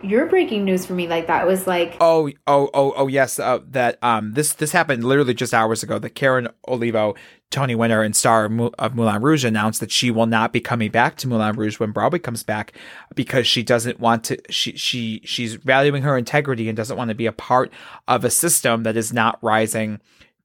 your 0.03 0.25
breaking 0.25 0.65
news 0.65 0.85
for 0.85 0.93
me 0.93 1.07
like 1.07 1.27
that. 1.27 1.47
Was 1.47 1.65
like 1.65 1.95
oh 2.01 2.29
oh 2.45 2.69
oh 2.73 2.93
oh 2.95 3.07
yes 3.07 3.39
uh, 3.39 3.59
that 3.69 3.97
um 4.03 4.33
this 4.33 4.53
this 4.53 4.71
happened 4.71 5.03
literally 5.03 5.33
just 5.33 5.53
hours 5.53 5.81
ago 5.81 5.97
that 5.99 6.11
Karen 6.11 6.49
Olivo 6.67 7.15
Tony 7.53 7.75
winner 7.75 8.01
and 8.01 8.15
star 8.15 8.45
of 8.79 8.95
Moulin 8.95 9.21
Rouge 9.21 9.45
announced 9.45 9.79
that 9.79 9.91
she 9.91 10.11
will 10.11 10.25
not 10.25 10.51
be 10.51 10.59
coming 10.59 10.91
back 10.91 11.17
to 11.17 11.27
Moulin 11.27 11.55
Rouge 11.55 11.79
when 11.79 11.91
Broadway 11.91 12.19
comes 12.19 12.43
back 12.43 12.73
because 13.15 13.47
she 13.47 13.63
doesn't 13.63 13.99
want 13.99 14.23
to 14.25 14.37
she 14.49 14.75
she 14.75 15.21
she's 15.23 15.55
valuing 15.55 16.03
her 16.03 16.17
integrity 16.17 16.67
and 16.67 16.75
doesn't 16.75 16.97
want 16.97 17.09
to 17.09 17.15
be 17.15 17.25
a 17.25 17.31
part 17.31 17.71
of 18.07 18.25
a 18.25 18.29
system 18.29 18.83
that 18.83 18.97
is 18.97 19.13
not 19.13 19.37
rising 19.41 20.01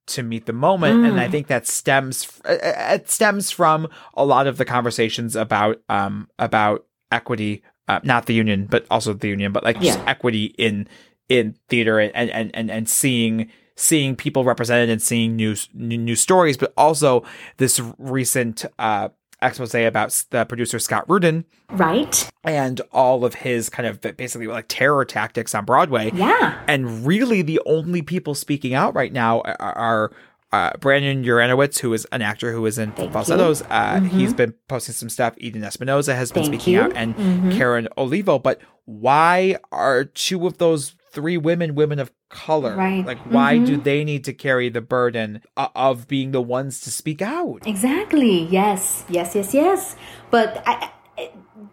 to 0.06 0.22
meet 0.22 0.46
the 0.46 0.54
moment 0.54 1.00
mm. 1.00 1.06
and 1.10 1.20
i 1.20 1.28
think 1.28 1.48
that 1.48 1.66
stems 1.66 2.40
uh, 2.46 2.52
uh, 2.52 2.94
it 2.94 3.10
stems 3.10 3.50
from 3.50 3.86
a 4.14 4.24
lot 4.24 4.46
of 4.46 4.56
the 4.56 4.64
conversations 4.64 5.36
about 5.36 5.82
um 5.90 6.30
about 6.38 6.86
equity 7.12 7.62
uh, 7.88 8.00
not 8.04 8.26
the 8.26 8.34
union, 8.34 8.66
but 8.70 8.86
also 8.90 9.14
the 9.14 9.28
union, 9.28 9.50
but 9.50 9.64
like 9.64 9.80
just 9.80 9.98
yeah. 9.98 10.04
equity 10.06 10.54
in 10.58 10.86
in 11.28 11.56
theater 11.68 11.98
and 11.98 12.12
and 12.14 12.54
and 12.54 12.70
and 12.70 12.88
seeing 12.88 13.50
seeing 13.78 14.16
people 14.16 14.44
represented 14.44 14.90
and 14.90 15.00
seeing 15.00 15.36
new 15.36 15.56
new 15.72 16.16
stories, 16.16 16.56
but 16.56 16.72
also 16.76 17.24
this 17.58 17.80
recent 17.98 18.64
uh, 18.78 19.08
expose 19.40 19.74
about 19.74 20.24
the 20.30 20.44
producer 20.44 20.78
Scott 20.78 21.08
Rudin, 21.08 21.44
right, 21.70 22.28
and 22.44 22.80
all 22.92 23.24
of 23.24 23.34
his 23.34 23.68
kind 23.68 23.86
of 23.86 24.00
basically 24.16 24.48
like 24.48 24.66
terror 24.68 25.04
tactics 25.04 25.54
on 25.54 25.64
Broadway. 25.64 26.10
Yeah, 26.12 26.60
and 26.66 27.06
really 27.06 27.42
the 27.42 27.60
only 27.66 28.02
people 28.02 28.34
speaking 28.34 28.74
out 28.74 28.94
right 28.94 29.12
now 29.12 29.40
are 29.40 30.12
uh, 30.50 30.72
Brandon 30.80 31.24
Uranowitz, 31.24 31.78
who 31.78 31.92
is 31.92 32.06
an 32.10 32.22
actor 32.22 32.52
who 32.52 32.66
is 32.66 32.78
in 32.78 32.92
Thank 32.92 33.12
Falsettos, 33.12 33.62
uh, 33.62 33.96
mm-hmm. 33.96 34.06
he's 34.06 34.34
been 34.34 34.54
posting 34.66 34.94
some 34.94 35.08
stuff. 35.08 35.34
Eden 35.38 35.62
Espinosa 35.62 36.14
has 36.14 36.32
been 36.32 36.44
Thank 36.44 36.54
speaking 36.54 36.74
you. 36.74 36.80
out, 36.80 36.92
and 36.96 37.14
mm-hmm. 37.14 37.52
Karen 37.52 37.88
Olivo. 37.96 38.38
But 38.38 38.60
why 38.86 39.56
are 39.70 40.04
two 40.04 40.46
of 40.46 40.58
those 40.58 40.96
three 41.10 41.36
women 41.36 41.74
women 41.74 41.98
of 41.98 42.10
color? 42.28 42.76
Right. 42.76 43.04
Like, 43.04 43.18
why 43.18 43.56
mm-hmm. 43.56 43.64
do 43.64 43.76
they 43.76 44.04
need 44.04 44.24
to 44.24 44.32
carry 44.32 44.68
the 44.68 44.80
burden 44.80 45.42
of 45.56 46.08
being 46.08 46.32
the 46.32 46.42
ones 46.42 46.80
to 46.82 46.90
speak 46.90 47.22
out? 47.22 47.66
Exactly. 47.66 48.44
Yes. 48.44 49.04
Yes. 49.08 49.34
Yes. 49.34 49.54
Yes. 49.54 49.96
But 50.30 50.62
I, 50.66 50.90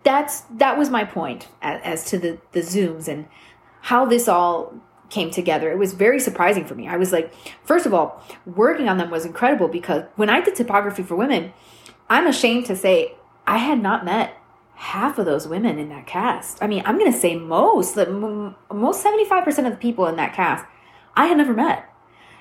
that's 0.04 0.42
that 0.58 0.78
was 0.78 0.90
my 0.90 1.04
point 1.04 1.48
as, 1.62 1.82
as 1.84 2.10
to 2.12 2.18
the 2.18 2.40
the 2.54 2.62
zooms 2.62 3.08
and 3.08 3.28
how 3.82 4.06
this 4.06 4.28
all 4.28 4.74
came 5.10 5.30
together. 5.30 5.72
It 5.72 5.78
was 5.78 5.94
very 5.94 6.20
surprising 6.20 6.66
for 6.66 6.76
me. 6.76 6.88
I 6.88 6.98
was 6.98 7.12
like, 7.12 7.34
first 7.64 7.86
of 7.86 7.94
all, 7.94 8.24
working 8.46 8.90
on 8.90 8.98
them 8.98 9.12
was 9.12 9.26
incredible 9.26 9.68
because 9.68 10.04
when 10.16 10.30
I 10.30 10.42
did 10.42 10.56
typography 10.56 11.04
for 11.04 11.16
women, 11.16 11.54
I'm 12.10 12.28
ashamed 12.28 12.66
to 12.68 12.76
say 12.76 13.14
I 13.46 13.58
had 13.58 13.82
not 13.82 14.04
met 14.06 14.36
half 14.76 15.18
of 15.18 15.26
those 15.26 15.48
women 15.48 15.80
in 15.80 15.90
that 15.90 16.06
cast. 16.06 16.62
I 16.62 16.68
mean, 16.68 16.84
I'm 16.86 16.98
going 17.00 17.12
to 17.12 17.18
say 17.18 17.36
most, 17.36 17.96
like, 17.96 18.10
most 18.10 19.04
75% 19.04 19.48
of 19.66 19.72
the 19.72 19.78
people 19.78 20.06
in 20.08 20.18
that 20.18 20.34
cast, 20.34 20.66
I 21.16 21.28
had 21.28 21.38
never 21.38 21.54
met. 21.54 21.90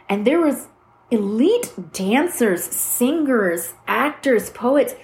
And 0.09 0.27
there 0.27 0.41
was 0.41 0.69
elite 1.11 1.73
dancers, 1.93 2.65
singers, 2.65 3.75
actors, 3.87 4.51
poets. 4.51 4.95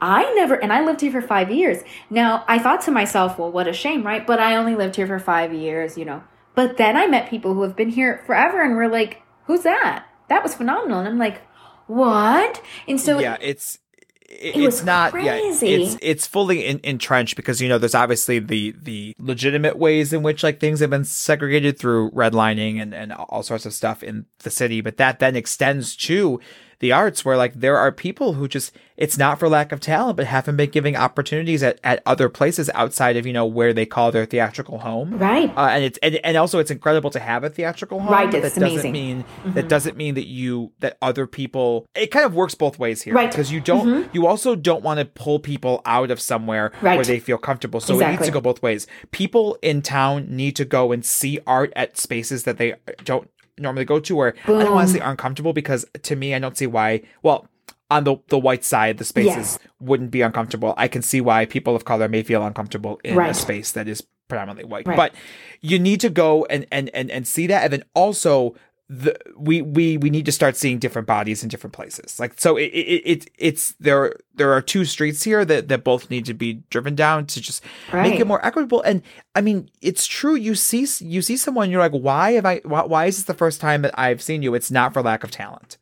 I 0.00 0.32
never, 0.34 0.54
and 0.54 0.72
I 0.72 0.84
lived 0.84 1.00
here 1.00 1.12
for 1.12 1.22
five 1.22 1.50
years. 1.50 1.82
Now, 2.10 2.44
I 2.46 2.58
thought 2.58 2.82
to 2.82 2.90
myself, 2.90 3.38
well, 3.38 3.50
what 3.50 3.66
a 3.66 3.72
shame, 3.72 4.06
right? 4.06 4.26
But 4.26 4.38
I 4.38 4.56
only 4.56 4.74
lived 4.74 4.96
here 4.96 5.06
for 5.06 5.18
five 5.18 5.52
years, 5.52 5.98
you 5.98 6.04
know. 6.04 6.22
But 6.54 6.76
then 6.76 6.96
I 6.96 7.06
met 7.06 7.30
people 7.30 7.54
who 7.54 7.62
have 7.62 7.76
been 7.76 7.90
here 7.90 8.22
forever 8.26 8.62
and 8.62 8.76
were 8.76 8.88
like, 8.88 9.22
who's 9.44 9.62
that? 9.62 10.06
That 10.28 10.42
was 10.42 10.54
phenomenal. 10.54 11.00
And 11.00 11.08
I'm 11.08 11.18
like, 11.18 11.42
what? 11.86 12.62
And 12.88 13.00
so 13.00 13.18
yeah, 13.18 13.36
it's 13.40 13.78
it, 14.28 14.56
it's 14.56 14.82
not 14.82 15.12
crazy. 15.12 15.68
yeah 15.68 15.76
it's 15.76 15.96
it's 16.02 16.26
fully 16.26 16.66
in, 16.66 16.80
entrenched 16.82 17.36
because 17.36 17.60
you 17.60 17.68
know 17.68 17.78
there's 17.78 17.94
obviously 17.94 18.38
the 18.38 18.74
the 18.82 19.14
legitimate 19.18 19.78
ways 19.78 20.12
in 20.12 20.22
which 20.22 20.42
like 20.42 20.60
things 20.60 20.80
have 20.80 20.90
been 20.90 21.04
segregated 21.04 21.78
through 21.78 22.10
redlining 22.10 22.80
and 22.80 22.94
and 22.94 23.12
all 23.12 23.42
sorts 23.42 23.66
of 23.66 23.72
stuff 23.72 24.02
in 24.02 24.26
the 24.40 24.50
city 24.50 24.80
but 24.80 24.96
that 24.96 25.18
then 25.18 25.36
extends 25.36 25.96
to 25.96 26.40
the 26.78 26.92
arts 26.92 27.24
where 27.24 27.36
like 27.36 27.54
there 27.54 27.76
are 27.76 27.92
people 27.92 28.34
who 28.34 28.48
just 28.48 28.72
it's 28.96 29.18
not 29.18 29.38
for 29.38 29.48
lack 29.48 29.72
of 29.72 29.80
talent 29.80 30.16
but 30.16 30.26
haven't 30.26 30.56
been 30.56 30.70
giving 30.70 30.96
opportunities 30.96 31.62
at, 31.62 31.78
at 31.84 32.02
other 32.06 32.28
places 32.28 32.70
outside 32.74 33.16
of 33.16 33.26
you 33.26 33.32
know 33.32 33.46
where 33.46 33.72
they 33.72 33.86
call 33.86 34.12
their 34.12 34.26
theatrical 34.26 34.78
home 34.78 35.18
right 35.18 35.50
uh, 35.56 35.68
and 35.70 35.84
it's 35.84 35.98
and, 35.98 36.16
and 36.16 36.36
also 36.36 36.58
it's 36.58 36.70
incredible 36.70 37.10
to 37.10 37.18
have 37.18 37.44
a 37.44 37.50
theatrical 37.50 38.00
home 38.00 38.12
right 38.12 38.32
it's 38.32 38.54
that 38.54 38.60
doesn't 38.60 38.62
amazing. 38.62 38.92
mean 38.92 39.22
mm-hmm. 39.22 39.52
that 39.52 39.68
doesn't 39.68 39.96
mean 39.96 40.14
that 40.14 40.26
you 40.26 40.72
that 40.80 40.96
other 41.02 41.26
people 41.26 41.86
it 41.94 42.10
kind 42.10 42.24
of 42.24 42.34
works 42.34 42.54
both 42.54 42.78
ways 42.78 43.02
here 43.02 43.14
right 43.14 43.30
because 43.30 43.50
you 43.52 43.60
don't 43.60 43.86
mm-hmm. 43.86 44.10
you 44.12 44.26
also 44.26 44.54
don't 44.54 44.82
want 44.82 44.98
to 44.98 45.06
pull 45.06 45.38
people 45.38 45.82
out 45.84 46.10
of 46.10 46.20
somewhere 46.20 46.72
right. 46.82 46.96
where 46.96 47.04
they 47.04 47.18
feel 47.18 47.38
comfortable 47.38 47.80
so 47.80 47.94
exactly. 47.94 48.14
it 48.14 48.16
needs 48.18 48.26
to 48.26 48.32
go 48.32 48.40
both 48.40 48.62
ways 48.62 48.86
people 49.10 49.58
in 49.62 49.82
town 49.82 50.26
need 50.28 50.56
to 50.56 50.64
go 50.64 50.92
and 50.92 51.04
see 51.04 51.38
art 51.46 51.72
at 51.76 51.96
spaces 51.98 52.44
that 52.44 52.58
they 52.58 52.74
don't 53.04 53.30
normally 53.58 53.84
go 53.84 54.00
to 54.00 54.16
where 54.16 54.34
Boom. 54.46 54.60
I 54.60 54.64
don't 54.64 54.74
want 54.74 54.88
to 54.88 54.94
say 54.94 55.00
uncomfortable 55.00 55.52
because 55.52 55.86
to 56.02 56.16
me 56.16 56.34
I 56.34 56.38
don't 56.38 56.56
see 56.56 56.66
why 56.66 57.02
well 57.22 57.48
on 57.90 58.04
the 58.04 58.16
the 58.28 58.38
white 58.38 58.64
side 58.64 58.98
the 58.98 59.04
spaces 59.04 59.58
wouldn't 59.80 60.10
be 60.10 60.22
uncomfortable. 60.22 60.74
I 60.76 60.88
can 60.88 61.02
see 61.02 61.20
why 61.20 61.46
people 61.46 61.76
of 61.76 61.84
color 61.84 62.08
may 62.08 62.22
feel 62.22 62.44
uncomfortable 62.44 63.00
in 63.04 63.16
right. 63.16 63.30
a 63.30 63.34
space 63.34 63.72
that 63.72 63.88
is 63.88 64.02
predominantly 64.28 64.64
white. 64.64 64.86
Right. 64.86 64.96
But 64.96 65.14
you 65.60 65.78
need 65.78 66.00
to 66.00 66.10
go 66.10 66.44
and 66.46 66.66
and 66.72 66.90
and 66.94 67.10
and 67.10 67.26
see 67.26 67.46
that 67.46 67.64
and 67.64 67.72
then 67.72 67.84
also 67.94 68.54
the 68.88 69.16
we 69.36 69.62
we 69.62 69.96
we 69.96 70.10
need 70.10 70.24
to 70.26 70.32
start 70.32 70.56
seeing 70.56 70.78
different 70.78 71.08
bodies 71.08 71.42
in 71.42 71.48
different 71.48 71.74
places. 71.74 72.20
Like 72.20 72.38
so 72.38 72.56
it, 72.56 72.66
it, 72.66 73.02
it 73.04 73.30
it's 73.36 73.72
there 73.80 74.14
there 74.34 74.52
are 74.52 74.62
two 74.62 74.84
streets 74.84 75.24
here 75.24 75.44
that 75.44 75.68
that 75.68 75.82
both 75.82 76.08
need 76.08 76.24
to 76.26 76.34
be 76.34 76.62
driven 76.70 76.94
down 76.94 77.26
to 77.26 77.40
just 77.40 77.64
right. 77.92 78.08
make 78.08 78.20
it 78.20 78.26
more 78.26 78.44
equitable. 78.46 78.82
And 78.82 79.02
i 79.34 79.40
mean 79.40 79.68
it's 79.80 80.06
true. 80.06 80.36
You 80.36 80.54
see 80.54 80.86
you 81.00 81.20
see 81.20 81.36
someone 81.36 81.70
you're 81.70 81.80
like 81.80 81.92
why 81.92 82.32
have 82.32 82.46
i 82.46 82.60
why, 82.64 82.84
why 82.84 83.06
is 83.06 83.16
this 83.16 83.24
the 83.24 83.34
first 83.34 83.60
time 83.60 83.82
that 83.82 83.98
i've 83.98 84.22
seen 84.22 84.42
you? 84.42 84.54
It's 84.54 84.70
not 84.70 84.92
for 84.92 85.02
lack 85.02 85.24
of 85.24 85.32
talent. 85.32 85.78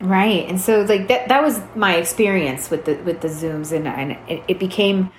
Right. 0.00 0.48
And 0.48 0.58
so 0.58 0.82
like 0.82 1.08
that 1.08 1.28
that 1.28 1.42
was 1.42 1.60
my 1.74 1.96
experience 1.96 2.70
with 2.70 2.86
the 2.86 2.94
with 3.02 3.20
the 3.20 3.28
zooms 3.28 3.72
and 3.72 3.86
and 3.86 4.12
it, 4.26 4.42
it 4.48 4.58
became 4.58 5.10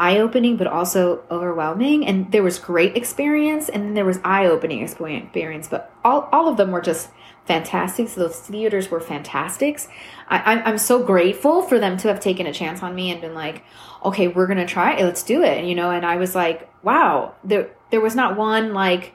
eye 0.00 0.18
opening, 0.18 0.56
but 0.56 0.66
also 0.66 1.22
overwhelming. 1.30 2.06
And 2.06 2.32
there 2.32 2.42
was 2.42 2.58
great 2.58 2.96
experience, 2.96 3.68
and 3.68 3.84
then 3.84 3.94
there 3.94 4.04
was 4.04 4.18
eye 4.24 4.46
opening 4.46 4.82
experience. 4.82 5.68
But 5.68 5.92
all, 6.04 6.28
all 6.32 6.48
of 6.48 6.56
them 6.56 6.70
were 6.70 6.80
just 6.80 7.10
fantastic. 7.44 8.08
So 8.08 8.20
those 8.20 8.38
theaters 8.40 8.90
were 8.90 9.00
fantastics. 9.00 9.88
I, 10.28 10.62
I'm 10.64 10.78
so 10.78 11.02
grateful 11.02 11.62
for 11.62 11.78
them 11.78 11.96
to 11.98 12.08
have 12.08 12.20
taken 12.20 12.46
a 12.46 12.52
chance 12.52 12.82
on 12.82 12.94
me 12.94 13.10
and 13.10 13.20
been 13.20 13.34
like, 13.34 13.64
okay, 14.04 14.28
we're 14.28 14.46
gonna 14.46 14.66
try 14.66 14.96
it. 14.96 15.04
Let's 15.04 15.22
do 15.22 15.42
it. 15.42 15.58
And, 15.58 15.68
you 15.68 15.74
know, 15.74 15.90
and 15.90 16.06
I 16.06 16.16
was 16.16 16.34
like, 16.34 16.70
wow, 16.82 17.34
there 17.44 17.70
there 17.90 18.00
was 18.00 18.14
not 18.14 18.36
one 18.36 18.72
like, 18.72 19.14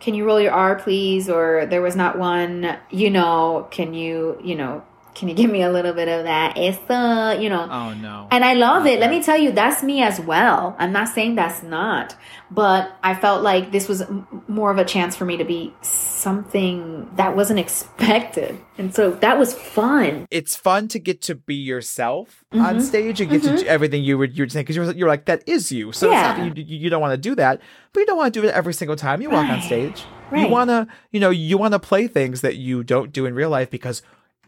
can 0.00 0.14
you 0.14 0.24
roll 0.24 0.40
your 0.40 0.52
R, 0.52 0.76
please? 0.76 1.28
Or 1.28 1.66
there 1.66 1.82
was 1.82 1.96
not 1.96 2.18
one, 2.18 2.78
you 2.90 3.10
know, 3.10 3.66
can 3.70 3.92
you, 3.92 4.38
you 4.42 4.54
know, 4.54 4.84
can 5.14 5.28
you 5.28 5.34
give 5.34 5.50
me 5.50 5.62
a 5.62 5.70
little 5.70 5.92
bit 5.92 6.08
of 6.08 6.24
that? 6.24 6.58
It's 6.58 6.78
the, 6.88 7.38
you 7.40 7.48
know. 7.48 7.68
Oh, 7.70 7.94
no. 7.94 8.26
And 8.30 8.44
I 8.44 8.54
love 8.54 8.84
it. 8.86 8.98
Let 8.98 9.10
me 9.10 9.22
tell 9.22 9.38
you, 9.38 9.52
that's 9.52 9.82
me 9.82 10.02
as 10.02 10.20
well. 10.20 10.74
I'm 10.78 10.92
not 10.92 11.08
saying 11.08 11.36
that's 11.36 11.62
not, 11.62 12.16
but 12.50 12.96
I 13.02 13.14
felt 13.14 13.42
like 13.42 13.70
this 13.70 13.88
was 13.88 14.02
more 14.48 14.72
of 14.72 14.78
a 14.78 14.84
chance 14.84 15.14
for 15.14 15.24
me 15.24 15.36
to 15.36 15.44
be 15.44 15.72
something 15.82 17.08
that 17.14 17.36
wasn't 17.36 17.60
expected. 17.60 18.58
And 18.76 18.92
so 18.92 19.12
that 19.12 19.38
was 19.38 19.54
fun. 19.54 20.26
It's 20.32 20.56
fun 20.56 20.88
to 20.88 20.98
get 20.98 21.22
to 21.22 21.36
be 21.36 21.54
yourself 21.54 22.44
mm-hmm. 22.52 22.64
on 22.64 22.80
stage 22.80 23.20
and 23.20 23.30
get 23.30 23.42
mm-hmm. 23.42 23.56
to 23.56 23.62
do 23.62 23.68
everything 23.68 24.02
you 24.02 24.18
were, 24.18 24.24
you 24.24 24.44
were 24.44 24.48
saying, 24.48 24.64
because 24.64 24.74
you're, 24.74 24.90
you're 24.92 25.08
like, 25.08 25.26
that 25.26 25.44
is 25.46 25.70
you. 25.70 25.92
So 25.92 26.10
yeah. 26.10 26.44
you, 26.44 26.52
you 26.56 26.90
don't 26.90 27.00
want 27.00 27.12
to 27.12 27.18
do 27.18 27.36
that, 27.36 27.60
but 27.92 28.00
you 28.00 28.06
don't 28.06 28.18
want 28.18 28.34
to 28.34 28.40
do 28.40 28.46
it 28.46 28.52
every 28.52 28.74
single 28.74 28.96
time 28.96 29.22
you 29.22 29.30
walk 29.30 29.48
on 29.48 29.62
stage. 29.62 30.04
Right. 30.30 30.42
You 30.42 30.48
want 30.48 30.70
to, 30.70 30.88
you 31.12 31.20
know, 31.20 31.30
you 31.30 31.56
want 31.56 31.72
to 31.72 31.78
play 31.78 32.08
things 32.08 32.40
that 32.40 32.56
you 32.56 32.82
don't 32.82 33.12
do 33.12 33.26
in 33.26 33.34
real 33.34 33.50
life 33.50 33.70
because 33.70 34.02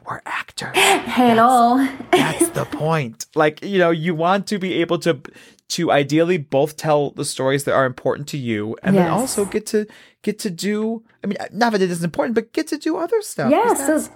we're 0.06 0.20
actors. 0.24 0.70
Hello. 0.74 1.78
That's, 2.10 2.38
that's 2.38 2.48
the 2.50 2.64
point. 2.64 3.26
Like, 3.34 3.62
you 3.64 3.78
know, 3.78 3.90
you 3.90 4.14
want 4.14 4.46
to 4.48 4.58
be 4.58 4.74
able 4.74 4.98
to 5.00 5.20
to 5.68 5.90
ideally 5.90 6.38
both 6.38 6.76
tell 6.76 7.10
the 7.10 7.24
stories 7.24 7.64
that 7.64 7.74
are 7.74 7.86
important 7.86 8.28
to 8.28 8.38
you 8.38 8.76
and 8.84 8.94
yes. 8.94 9.04
then 9.04 9.10
also 9.10 9.44
get 9.44 9.66
to 9.66 9.84
get 10.22 10.38
to 10.38 10.48
do 10.48 11.02
I 11.24 11.26
mean 11.26 11.38
not 11.52 11.72
that 11.72 11.82
it 11.82 11.90
is 11.90 12.04
important, 12.04 12.36
but 12.36 12.52
get 12.52 12.68
to 12.68 12.78
do 12.78 12.96
other 12.96 13.20
stuff. 13.20 13.50
Yeah, 13.50 13.74
so 13.74 14.08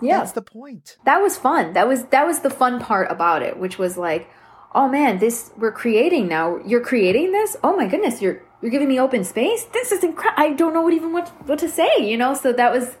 yeah. 0.00 0.18
That's 0.18 0.32
the 0.32 0.42
point. 0.42 0.96
That 1.04 1.20
was 1.20 1.36
fun. 1.36 1.74
That 1.74 1.86
was 1.86 2.04
that 2.06 2.26
was 2.26 2.40
the 2.40 2.50
fun 2.50 2.80
part 2.80 3.10
about 3.10 3.42
it, 3.42 3.58
which 3.58 3.78
was 3.78 3.98
like, 3.98 4.30
oh 4.74 4.88
man, 4.88 5.18
this 5.18 5.50
we're 5.58 5.72
creating 5.72 6.26
now. 6.26 6.58
You're 6.64 6.80
creating 6.80 7.32
this? 7.32 7.56
Oh 7.62 7.76
my 7.76 7.86
goodness, 7.86 8.22
you're 8.22 8.42
you're 8.62 8.70
giving 8.70 8.88
me 8.88 8.98
open 8.98 9.24
space? 9.24 9.64
This 9.64 9.92
is 9.92 10.02
incredible. 10.02 10.42
I 10.42 10.54
don't 10.54 10.72
know 10.72 10.80
what 10.80 10.94
even 10.94 11.12
what 11.12 11.28
what 11.46 11.58
to 11.58 11.68
say, 11.68 11.98
you 12.00 12.16
know? 12.16 12.32
So 12.32 12.50
that 12.54 12.72
was 12.72 12.96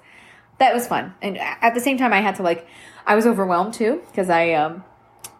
that 0.58 0.74
was 0.74 0.86
fun. 0.86 1.14
And 1.22 1.38
at 1.38 1.74
the 1.74 1.80
same 1.80 1.98
time, 1.98 2.12
I 2.12 2.20
had 2.20 2.36
to 2.36 2.42
like, 2.42 2.66
I 3.06 3.14
was 3.14 3.26
overwhelmed 3.26 3.74
too 3.74 4.02
because 4.06 4.30
I 4.30 4.52
um, 4.52 4.84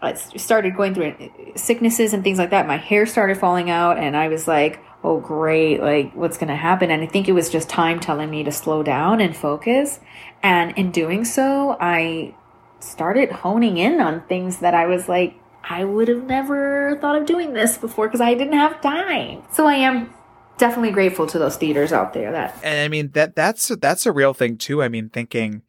I 0.02 0.14
started 0.14 0.76
going 0.76 0.94
through 0.94 1.14
sicknesses 1.56 2.12
and 2.12 2.22
things 2.22 2.38
like 2.38 2.50
that. 2.50 2.66
My 2.66 2.76
hair 2.76 3.06
started 3.06 3.38
falling 3.38 3.70
out, 3.70 3.98
and 3.98 4.16
I 4.16 4.28
was 4.28 4.46
like, 4.46 4.80
oh 5.02 5.20
great, 5.20 5.80
like 5.80 6.14
what's 6.14 6.36
gonna 6.36 6.56
happen? 6.56 6.90
And 6.90 7.02
I 7.02 7.06
think 7.06 7.28
it 7.28 7.32
was 7.32 7.50
just 7.50 7.68
time 7.68 8.00
telling 8.00 8.30
me 8.30 8.44
to 8.44 8.52
slow 8.52 8.82
down 8.82 9.20
and 9.20 9.36
focus. 9.36 10.00
And 10.42 10.76
in 10.76 10.90
doing 10.90 11.24
so, 11.24 11.76
I 11.80 12.34
started 12.80 13.30
honing 13.30 13.78
in 13.78 14.00
on 14.00 14.22
things 14.22 14.58
that 14.58 14.74
I 14.74 14.86
was 14.86 15.08
like, 15.08 15.38
I 15.62 15.84
would 15.84 16.08
have 16.08 16.24
never 16.24 16.98
thought 17.00 17.16
of 17.16 17.26
doing 17.26 17.54
this 17.54 17.78
before 17.78 18.08
because 18.08 18.20
I 18.20 18.34
didn't 18.34 18.58
have 18.58 18.82
time. 18.82 19.42
So 19.52 19.66
I 19.66 19.74
am 19.74 20.12
definitely 20.58 20.90
grateful 20.90 21.26
to 21.26 21.38
those 21.38 21.56
theaters 21.56 21.92
out 21.92 22.12
there 22.12 22.32
that 22.32 22.56
and 22.62 22.80
i 22.80 22.88
mean 22.88 23.10
that 23.12 23.34
that's 23.34 23.68
that's 23.80 24.06
a 24.06 24.12
real 24.12 24.34
thing 24.34 24.56
too. 24.56 24.82
I 24.82 24.88
mean 24.88 25.08
thinking 25.08 25.62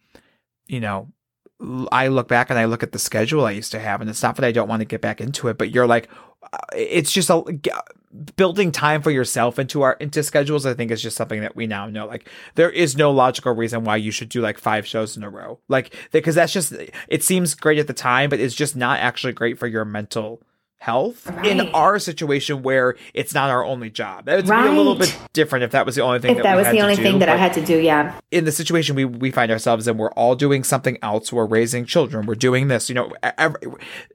you 0.67 0.79
know 0.79 1.11
i 1.91 2.07
look 2.07 2.27
back 2.27 2.49
and 2.49 2.59
i 2.59 2.65
look 2.65 2.83
at 2.83 2.91
the 2.91 2.99
schedule 2.99 3.45
i 3.45 3.51
used 3.51 3.71
to 3.71 3.79
have 3.79 4.01
and 4.01 4.09
it's 4.09 4.21
not 4.21 4.35
that 4.35 4.45
i 4.45 4.51
don't 4.51 4.67
want 4.67 4.81
to 4.81 4.85
get 4.85 5.01
back 5.01 5.21
into 5.21 5.47
it 5.47 5.57
but 5.57 5.71
you're 5.71 5.87
like 5.87 6.09
uh, 6.51 6.57
it's 6.75 7.11
just 7.11 7.29
a 7.29 7.43
building 8.35 8.71
time 8.71 9.01
for 9.01 9.11
yourself 9.11 9.59
into 9.59 9.81
our 9.81 9.93
into 9.93 10.21
schedules 10.23 10.65
i 10.65 10.73
think 10.73 10.91
is 10.91 11.01
just 11.01 11.17
something 11.17 11.41
that 11.41 11.55
we 11.55 11.67
now 11.67 11.87
know. 11.87 12.05
Like 12.05 12.29
there 12.55 12.69
is 12.69 12.95
no 12.95 13.11
logical 13.11 13.53
reason 13.53 13.83
why 13.83 13.97
you 13.97 14.11
should 14.11 14.29
do 14.29 14.41
like 14.41 14.57
five 14.57 14.85
shows 14.85 15.17
in 15.17 15.23
a 15.23 15.29
row. 15.29 15.59
Like 15.67 15.93
because 16.11 16.35
that's 16.35 16.53
just 16.53 16.73
it 17.07 17.23
seems 17.23 17.55
great 17.55 17.79
at 17.79 17.87
the 17.87 17.93
time 17.93 18.29
but 18.29 18.39
it's 18.39 18.55
just 18.55 18.75
not 18.75 18.99
actually 18.99 19.33
great 19.33 19.59
for 19.59 19.67
your 19.67 19.85
mental 19.85 20.41
health 20.85 21.25
right. 21.31 21.47
in 21.47 21.61
our 21.69 21.97
situation 21.97 22.61
where 22.61 22.95
it's 23.15 23.33
not 23.33 23.49
our 23.49 23.65
only 23.65 23.89
job. 23.89 24.25
That 24.25 24.35
would 24.35 24.47
right. 24.47 24.63
be 24.63 24.69
a 24.69 24.71
little 24.71 24.93
bit 24.93 25.17
different 25.33 25.63
if 25.63 25.71
that 25.71 25.83
was 25.83 25.95
the 25.95 26.01
only 26.01 26.19
thing. 26.19 26.31
If 26.31 26.37
that, 26.37 26.43
that 26.43 26.55
was 26.55 26.67
the 26.67 26.81
only 26.81 26.95
do. 26.95 27.01
thing 27.01 27.19
that 27.19 27.29
I 27.29 27.35
had 27.35 27.53
to 27.53 27.65
do, 27.65 27.79
yeah. 27.79 28.19
In 28.29 28.45
the 28.45 28.51
situation 28.51 28.95
we 28.95 29.03
we 29.03 29.31
find 29.31 29.51
ourselves 29.51 29.87
in, 29.87 29.97
we're 29.97 30.11
all 30.11 30.35
doing 30.35 30.63
something 30.63 30.99
else. 31.01 31.33
We're 31.33 31.47
raising 31.47 31.85
children. 31.85 32.27
We're 32.27 32.35
doing 32.35 32.67
this. 32.67 32.87
You 32.87 32.95
know, 32.95 33.11
every, 33.23 33.59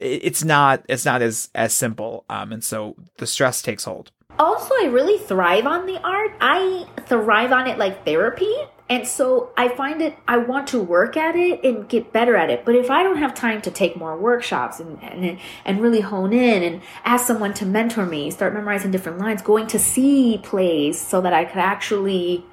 it's 0.00 0.44
not 0.44 0.84
it's 0.88 1.04
not 1.04 1.22
as 1.22 1.50
as 1.56 1.74
simple. 1.74 2.24
Um, 2.30 2.52
and 2.52 2.62
so 2.62 2.94
the 3.16 3.26
stress 3.26 3.62
takes 3.62 3.84
hold. 3.84 4.12
Also, 4.38 4.72
I 4.80 4.84
really 4.84 5.18
thrive 5.18 5.66
on 5.66 5.86
the 5.86 6.00
art. 6.02 6.32
I 6.40 6.86
thrive 7.06 7.50
on 7.50 7.66
it 7.66 7.78
like 7.78 8.04
therapy 8.04 8.54
And 8.90 9.06
so 9.06 9.52
I 9.56 9.68
find 9.68 10.02
it, 10.02 10.18
I 10.26 10.38
want 10.38 10.66
to 10.68 10.82
work 10.82 11.16
at 11.16 11.36
it 11.36 11.64
and 11.64 11.88
get 11.88 12.12
better 12.12 12.34
at 12.34 12.50
it. 12.50 12.64
But 12.64 12.74
if 12.74 12.90
I 12.90 13.04
don't 13.04 13.18
have 13.18 13.34
time 13.34 13.62
to 13.62 13.70
take 13.70 13.96
more 13.96 14.18
workshops 14.18 14.80
and, 14.80 15.00
and, 15.00 15.38
and 15.64 15.80
really 15.80 16.00
hone 16.00 16.32
in 16.32 16.64
and 16.64 16.82
ask 17.04 17.24
someone 17.24 17.54
to 17.54 17.64
mentor 17.64 18.04
me, 18.04 18.32
start 18.32 18.52
memorizing 18.52 18.90
different 18.90 19.18
lines, 19.18 19.42
going 19.42 19.68
to 19.68 19.78
see 19.78 20.40
plays 20.42 21.00
so 21.00 21.20
that 21.20 21.32
I 21.32 21.44
could 21.44 21.58
actually 21.58 22.44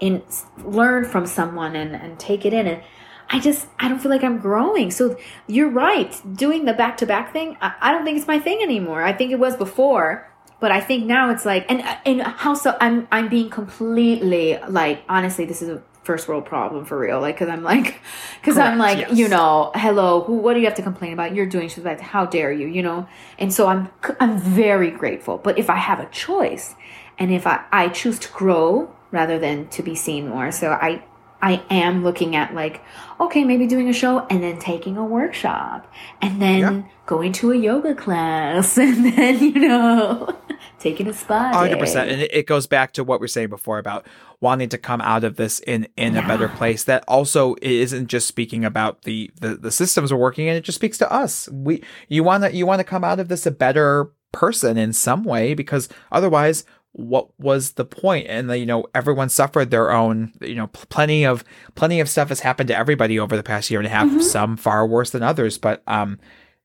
in, 0.00 0.24
learn 0.64 1.04
from 1.04 1.24
someone 1.24 1.76
and, 1.76 1.94
and 1.94 2.18
take 2.18 2.44
it 2.44 2.52
in. 2.52 2.66
And 2.66 2.82
I 3.28 3.38
just, 3.38 3.68
I 3.78 3.88
don't 3.88 4.00
feel 4.00 4.10
like 4.10 4.24
I'm 4.24 4.38
growing. 4.38 4.90
So 4.90 5.16
you're 5.46 5.70
right. 5.70 6.20
Doing 6.34 6.64
the 6.64 6.74
back 6.74 6.96
to 6.96 7.06
back 7.06 7.32
thing, 7.32 7.56
I, 7.60 7.74
I 7.80 7.92
don't 7.92 8.04
think 8.04 8.18
it's 8.18 8.26
my 8.26 8.40
thing 8.40 8.60
anymore. 8.60 9.04
I 9.04 9.12
think 9.12 9.30
it 9.30 9.38
was 9.38 9.56
before 9.56 10.29
but 10.60 10.70
I 10.70 10.80
think 10.80 11.06
now 11.06 11.30
it's 11.30 11.44
like, 11.44 11.66
and 11.70 11.82
and 12.04 12.22
how 12.22 12.54
so? 12.54 12.76
I'm 12.80 13.08
I'm 13.10 13.28
being 13.28 13.50
completely 13.50 14.58
like, 14.68 15.02
honestly, 15.08 15.46
this 15.46 15.62
is 15.62 15.70
a 15.70 15.82
first 16.02 16.28
world 16.28 16.44
problem 16.44 16.84
for 16.84 16.98
real. 16.98 17.20
Like, 17.20 17.38
cause 17.38 17.48
I'm 17.48 17.62
like, 17.62 18.00
cause 18.42 18.54
Correct, 18.54 18.70
I'm 18.70 18.78
like, 18.78 18.98
yes. 18.98 19.16
you 19.16 19.28
know, 19.28 19.70
hello, 19.74 20.22
who? 20.22 20.36
What 20.36 20.54
do 20.54 20.60
you 20.60 20.66
have 20.66 20.76
to 20.76 20.82
complain 20.82 21.12
about? 21.12 21.34
You're 21.34 21.46
doing. 21.46 21.68
She's 21.68 21.84
like, 21.84 22.00
how 22.00 22.26
dare 22.26 22.52
you? 22.52 22.66
You 22.66 22.82
know. 22.82 23.08
And 23.38 23.52
so 23.52 23.66
I'm 23.66 23.88
I'm 24.20 24.38
very 24.38 24.90
grateful. 24.90 25.38
But 25.38 25.58
if 25.58 25.70
I 25.70 25.76
have 25.76 25.98
a 25.98 26.06
choice, 26.10 26.74
and 27.18 27.32
if 27.32 27.46
I 27.46 27.64
I 27.72 27.88
choose 27.88 28.18
to 28.20 28.28
grow 28.32 28.94
rather 29.10 29.38
than 29.38 29.68
to 29.68 29.82
be 29.82 29.94
seen 29.94 30.28
more, 30.28 30.52
so 30.52 30.70
I 30.72 31.02
I 31.42 31.62
am 31.70 32.04
looking 32.04 32.36
at 32.36 32.54
like, 32.54 32.82
okay, 33.18 33.44
maybe 33.44 33.66
doing 33.66 33.88
a 33.88 33.92
show 33.92 34.26
and 34.28 34.42
then 34.42 34.58
taking 34.58 34.96
a 34.96 35.04
workshop 35.04 35.90
and 36.20 36.40
then 36.40 36.58
yeah. 36.58 36.82
going 37.06 37.32
to 37.34 37.52
a 37.52 37.56
yoga 37.56 37.94
class 37.94 38.76
and 38.78 39.12
then, 39.12 39.38
you 39.38 39.52
know, 39.52 40.36
taking 40.78 41.06
a 41.06 41.12
spa. 41.12 41.52
Hundred 41.52 41.78
percent, 41.78 42.10
and 42.10 42.22
it 42.22 42.46
goes 42.46 42.66
back 42.66 42.92
to 42.92 43.04
what 43.04 43.20
we 43.20 43.24
are 43.24 43.28
saying 43.28 43.48
before 43.48 43.78
about 43.78 44.06
wanting 44.40 44.68
to 44.70 44.78
come 44.78 45.00
out 45.00 45.24
of 45.24 45.36
this 45.36 45.60
in 45.60 45.86
in 45.96 46.14
yeah. 46.14 46.24
a 46.24 46.28
better 46.28 46.48
place. 46.48 46.84
That 46.84 47.04
also 47.06 47.56
isn't 47.62 48.08
just 48.08 48.26
speaking 48.26 48.64
about 48.64 49.02
the, 49.02 49.30
the 49.40 49.56
the 49.56 49.70
systems 49.70 50.12
we're 50.12 50.18
working 50.18 50.46
in; 50.46 50.56
it 50.56 50.64
just 50.64 50.76
speaks 50.76 50.98
to 50.98 51.12
us. 51.12 51.48
We 51.52 51.82
you 52.08 52.24
want 52.24 52.44
to 52.44 52.54
you 52.54 52.66
want 52.66 52.80
to 52.80 52.84
come 52.84 53.04
out 53.04 53.20
of 53.20 53.28
this 53.28 53.46
a 53.46 53.50
better 53.50 54.10
person 54.32 54.76
in 54.76 54.92
some 54.92 55.24
way 55.24 55.54
because 55.54 55.88
otherwise 56.12 56.64
what 56.92 57.28
was 57.38 57.72
the 57.72 57.84
point 57.84 58.26
and 58.28 58.50
you 58.50 58.66
know 58.66 58.84
everyone 58.94 59.28
suffered 59.28 59.70
their 59.70 59.92
own 59.92 60.32
you 60.40 60.56
know 60.56 60.66
plenty 60.68 61.24
of 61.24 61.44
plenty 61.74 62.00
of 62.00 62.08
stuff 62.08 62.30
has 62.30 62.40
happened 62.40 62.66
to 62.68 62.76
everybody 62.76 63.18
over 63.18 63.36
the 63.36 63.42
past 63.42 63.70
year 63.70 63.78
and 63.78 63.86
a 63.86 63.90
half 63.90 64.08
mm-hmm. 64.08 64.20
some 64.20 64.56
far 64.56 64.86
worse 64.86 65.10
than 65.10 65.22
others 65.22 65.56
but 65.56 65.82
um 65.86 66.18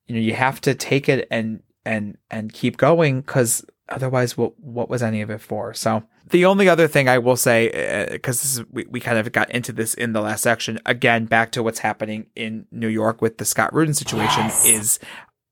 you 0.07 0.15
know 0.15 0.21
you 0.21 0.34
have 0.34 0.59
to 0.59 0.73
take 0.73 1.07
it 1.07 1.28
and 1.30 1.61
and 1.86 2.17
and 2.32 2.53
keep 2.53 2.78
going 2.78 3.21
because 3.21 3.63
otherwise 3.89 4.36
what 4.36 4.59
what 4.59 4.89
was 4.89 5.03
any 5.03 5.21
of 5.21 5.30
it 5.30 5.39
for 5.39 5.76
so 5.76 6.03
the 6.32 6.43
only 6.43 6.67
other 6.67 6.88
thing 6.88 7.07
i 7.07 7.19
will 7.19 7.38
say 7.38 8.09
because 8.11 8.61
uh, 8.61 8.63
we, 8.71 8.84
we 8.86 8.99
kind 8.99 9.19
of 9.19 9.32
got 9.32 9.49
into 9.51 9.71
this 9.71 9.93
in 9.93 10.13
the 10.13 10.21
last 10.21 10.41
section 10.41 10.80
again 10.88 11.26
back 11.26 11.51
to 11.51 11.61
what's 11.61 11.80
happening 11.80 12.26
in 12.36 12.65
new 12.71 12.88
york 12.88 13.21
with 13.21 13.38
the 13.38 13.45
scott 13.45 13.71
rudin 13.76 13.93
situation 13.93 14.45
yes. 14.45 14.65
is 14.65 14.99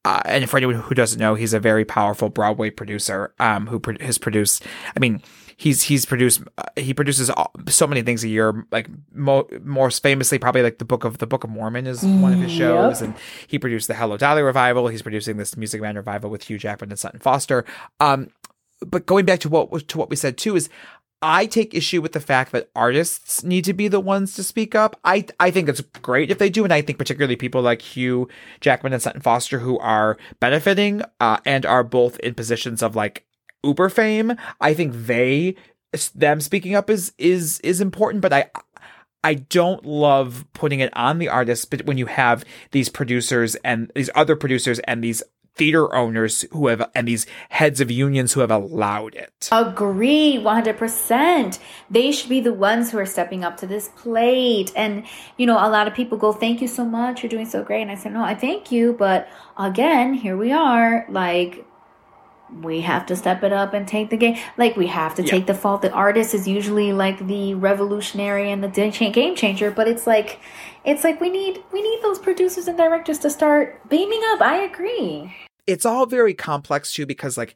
uh, 0.05 0.21
and 0.25 0.49
for 0.49 0.57
anyone 0.57 0.75
who 0.75 0.95
doesn't 0.95 1.19
know, 1.19 1.35
he's 1.35 1.53
a 1.53 1.59
very 1.59 1.85
powerful 1.85 2.29
Broadway 2.29 2.69
producer 2.69 3.33
um, 3.39 3.67
who 3.67 3.79
pro- 3.79 3.97
has 4.01 4.17
produced. 4.17 4.65
I 4.95 4.99
mean, 4.99 5.21
he's 5.55 5.83
he's 5.83 6.05
produced 6.05 6.41
uh, 6.57 6.63
he 6.75 6.93
produces 6.93 7.29
all, 7.29 7.51
so 7.69 7.87
many 7.87 8.01
things 8.01 8.23
a 8.23 8.27
year. 8.27 8.65
Like 8.71 8.89
mo- 9.13 9.47
most 9.61 10.03
famously, 10.03 10.39
probably 10.39 10.61
like 10.61 10.79
the 10.79 10.85
book 10.85 11.05
of 11.05 11.19
the 11.19 11.27
Book 11.27 11.43
of 11.43 11.49
Mormon 11.49 11.87
is 11.87 12.03
one 12.03 12.33
of 12.33 12.39
his 12.39 12.51
shows, 12.51 13.01
yep. 13.01 13.09
and 13.09 13.19
he 13.47 13.57
produced 13.57 13.87
the 13.87 13.93
Hello 13.93 14.17
Dolly 14.17 14.41
revival. 14.41 14.87
He's 14.87 15.01
producing 15.01 15.37
this 15.37 15.55
Music 15.55 15.81
Man 15.81 15.95
revival 15.95 16.29
with 16.29 16.43
Hugh 16.43 16.57
Jackman 16.57 16.91
and 16.91 16.99
Sutton 16.99 17.19
Foster. 17.19 17.63
Um, 17.99 18.29
but 18.85 19.05
going 19.05 19.25
back 19.25 19.39
to 19.39 19.49
what 19.49 19.87
to 19.87 19.97
what 19.97 20.09
we 20.09 20.15
said 20.15 20.37
too 20.37 20.55
is 20.55 20.69
I 21.23 21.45
take 21.45 21.73
issue 21.73 22.01
with 22.01 22.11
the 22.11 22.19
fact 22.19 22.51
that 22.51 22.69
artists 22.75 23.45
need 23.45 23.63
to 23.63 23.73
be 23.73 23.87
the 23.87 24.01
ones 24.01 24.35
to 24.35 24.43
speak 24.43 24.75
up. 24.75 24.99
I 25.05 25.25
I 25.39 25.51
think 25.51 25.69
it's 25.69 25.79
great 26.01 26.29
if 26.29 26.37
they 26.37 26.49
do, 26.49 26.65
and 26.65 26.73
I 26.73 26.81
think 26.81 26.97
particularly 26.97 27.37
people 27.37 27.61
like 27.61 27.81
Hugh 27.81 28.27
Jackman 28.59 28.91
and 28.91 29.01
Sutton 29.01 29.21
Foster 29.21 29.59
who 29.59 29.79
are 29.79 30.17
benefiting 30.41 31.01
uh, 31.21 31.37
and 31.45 31.65
are 31.65 31.83
both 31.83 32.19
in 32.19 32.33
positions 32.33 32.83
of 32.83 32.97
like 32.97 33.25
uber 33.63 33.87
fame. 33.87 34.35
I 34.59 34.73
think 34.73 34.93
they 34.93 35.55
them 36.13 36.41
speaking 36.41 36.75
up 36.75 36.89
is 36.89 37.13
is 37.17 37.61
is 37.61 37.79
important, 37.79 38.21
but 38.21 38.33
I 38.33 38.51
I 39.23 39.35
don't 39.35 39.85
love 39.85 40.45
putting 40.51 40.81
it 40.81 40.95
on 40.95 41.19
the 41.19 41.29
artists, 41.29 41.63
but 41.63 41.85
when 41.85 41.97
you 41.97 42.07
have 42.07 42.43
these 42.71 42.89
producers 42.89 43.55
and 43.63 43.89
these 43.95 44.09
other 44.13 44.35
producers 44.35 44.79
and 44.79 45.01
these 45.01 45.23
theater 45.55 45.93
owners 45.93 46.45
who 46.51 46.67
have 46.67 46.89
and 46.95 47.07
these 47.07 47.25
heads 47.49 47.79
of 47.79 47.91
unions 47.91 48.33
who 48.33 48.39
have 48.39 48.51
allowed 48.51 49.15
it. 49.15 49.49
Agree 49.51 50.37
100%. 50.37 51.59
They 51.89 52.11
should 52.11 52.29
be 52.29 52.39
the 52.39 52.53
ones 52.53 52.91
who 52.91 52.97
are 52.97 53.05
stepping 53.05 53.43
up 53.43 53.57
to 53.57 53.67
this 53.67 53.89
plate. 53.89 54.71
And, 54.75 55.05
you 55.37 55.45
know, 55.45 55.55
a 55.57 55.69
lot 55.69 55.87
of 55.87 55.93
people 55.93 56.17
go, 56.17 56.33
Thank 56.33 56.61
you 56.61 56.67
so 56.67 56.85
much. 56.85 57.23
You're 57.23 57.29
doing 57.29 57.45
so 57.45 57.63
great. 57.63 57.81
And 57.81 57.91
I 57.91 57.95
said, 57.95 58.13
No, 58.13 58.23
I 58.23 58.35
thank 58.35 58.71
you. 58.71 58.93
But 58.93 59.27
again, 59.57 60.13
here 60.13 60.37
we 60.37 60.51
are. 60.51 61.05
Like, 61.09 61.65
we 62.61 62.81
have 62.81 63.05
to 63.07 63.15
step 63.15 63.43
it 63.43 63.51
up 63.51 63.73
and 63.73 63.87
take 63.87 64.09
the 64.09 64.17
game. 64.17 64.37
Like 64.57 64.75
we 64.75 64.87
have 64.87 65.15
to 65.15 65.23
yeah. 65.23 65.31
take 65.31 65.47
the 65.47 65.53
fault. 65.53 65.81
The 65.81 65.91
artist 65.91 66.33
is 66.33 66.47
usually 66.47 66.93
like 66.93 67.25
the 67.27 67.53
revolutionary 67.55 68.51
and 68.51 68.63
the 68.63 68.69
game 68.69 69.35
changer, 69.35 69.71
but 69.71 69.87
it's 69.87 70.05
like, 70.05 70.39
it's 70.85 71.03
like 71.03 71.19
we 71.21 71.29
need 71.29 71.63
we 71.71 71.81
need 71.81 72.01
those 72.01 72.19
producers 72.19 72.67
and 72.67 72.77
directors 72.77 73.19
to 73.19 73.29
start 73.29 73.87
beaming 73.89 74.21
up. 74.27 74.41
I 74.41 74.61
agree. 74.61 75.35
It's 75.65 75.85
all 75.85 76.05
very 76.05 76.33
complex 76.33 76.93
too 76.93 77.05
because 77.05 77.37
like 77.37 77.55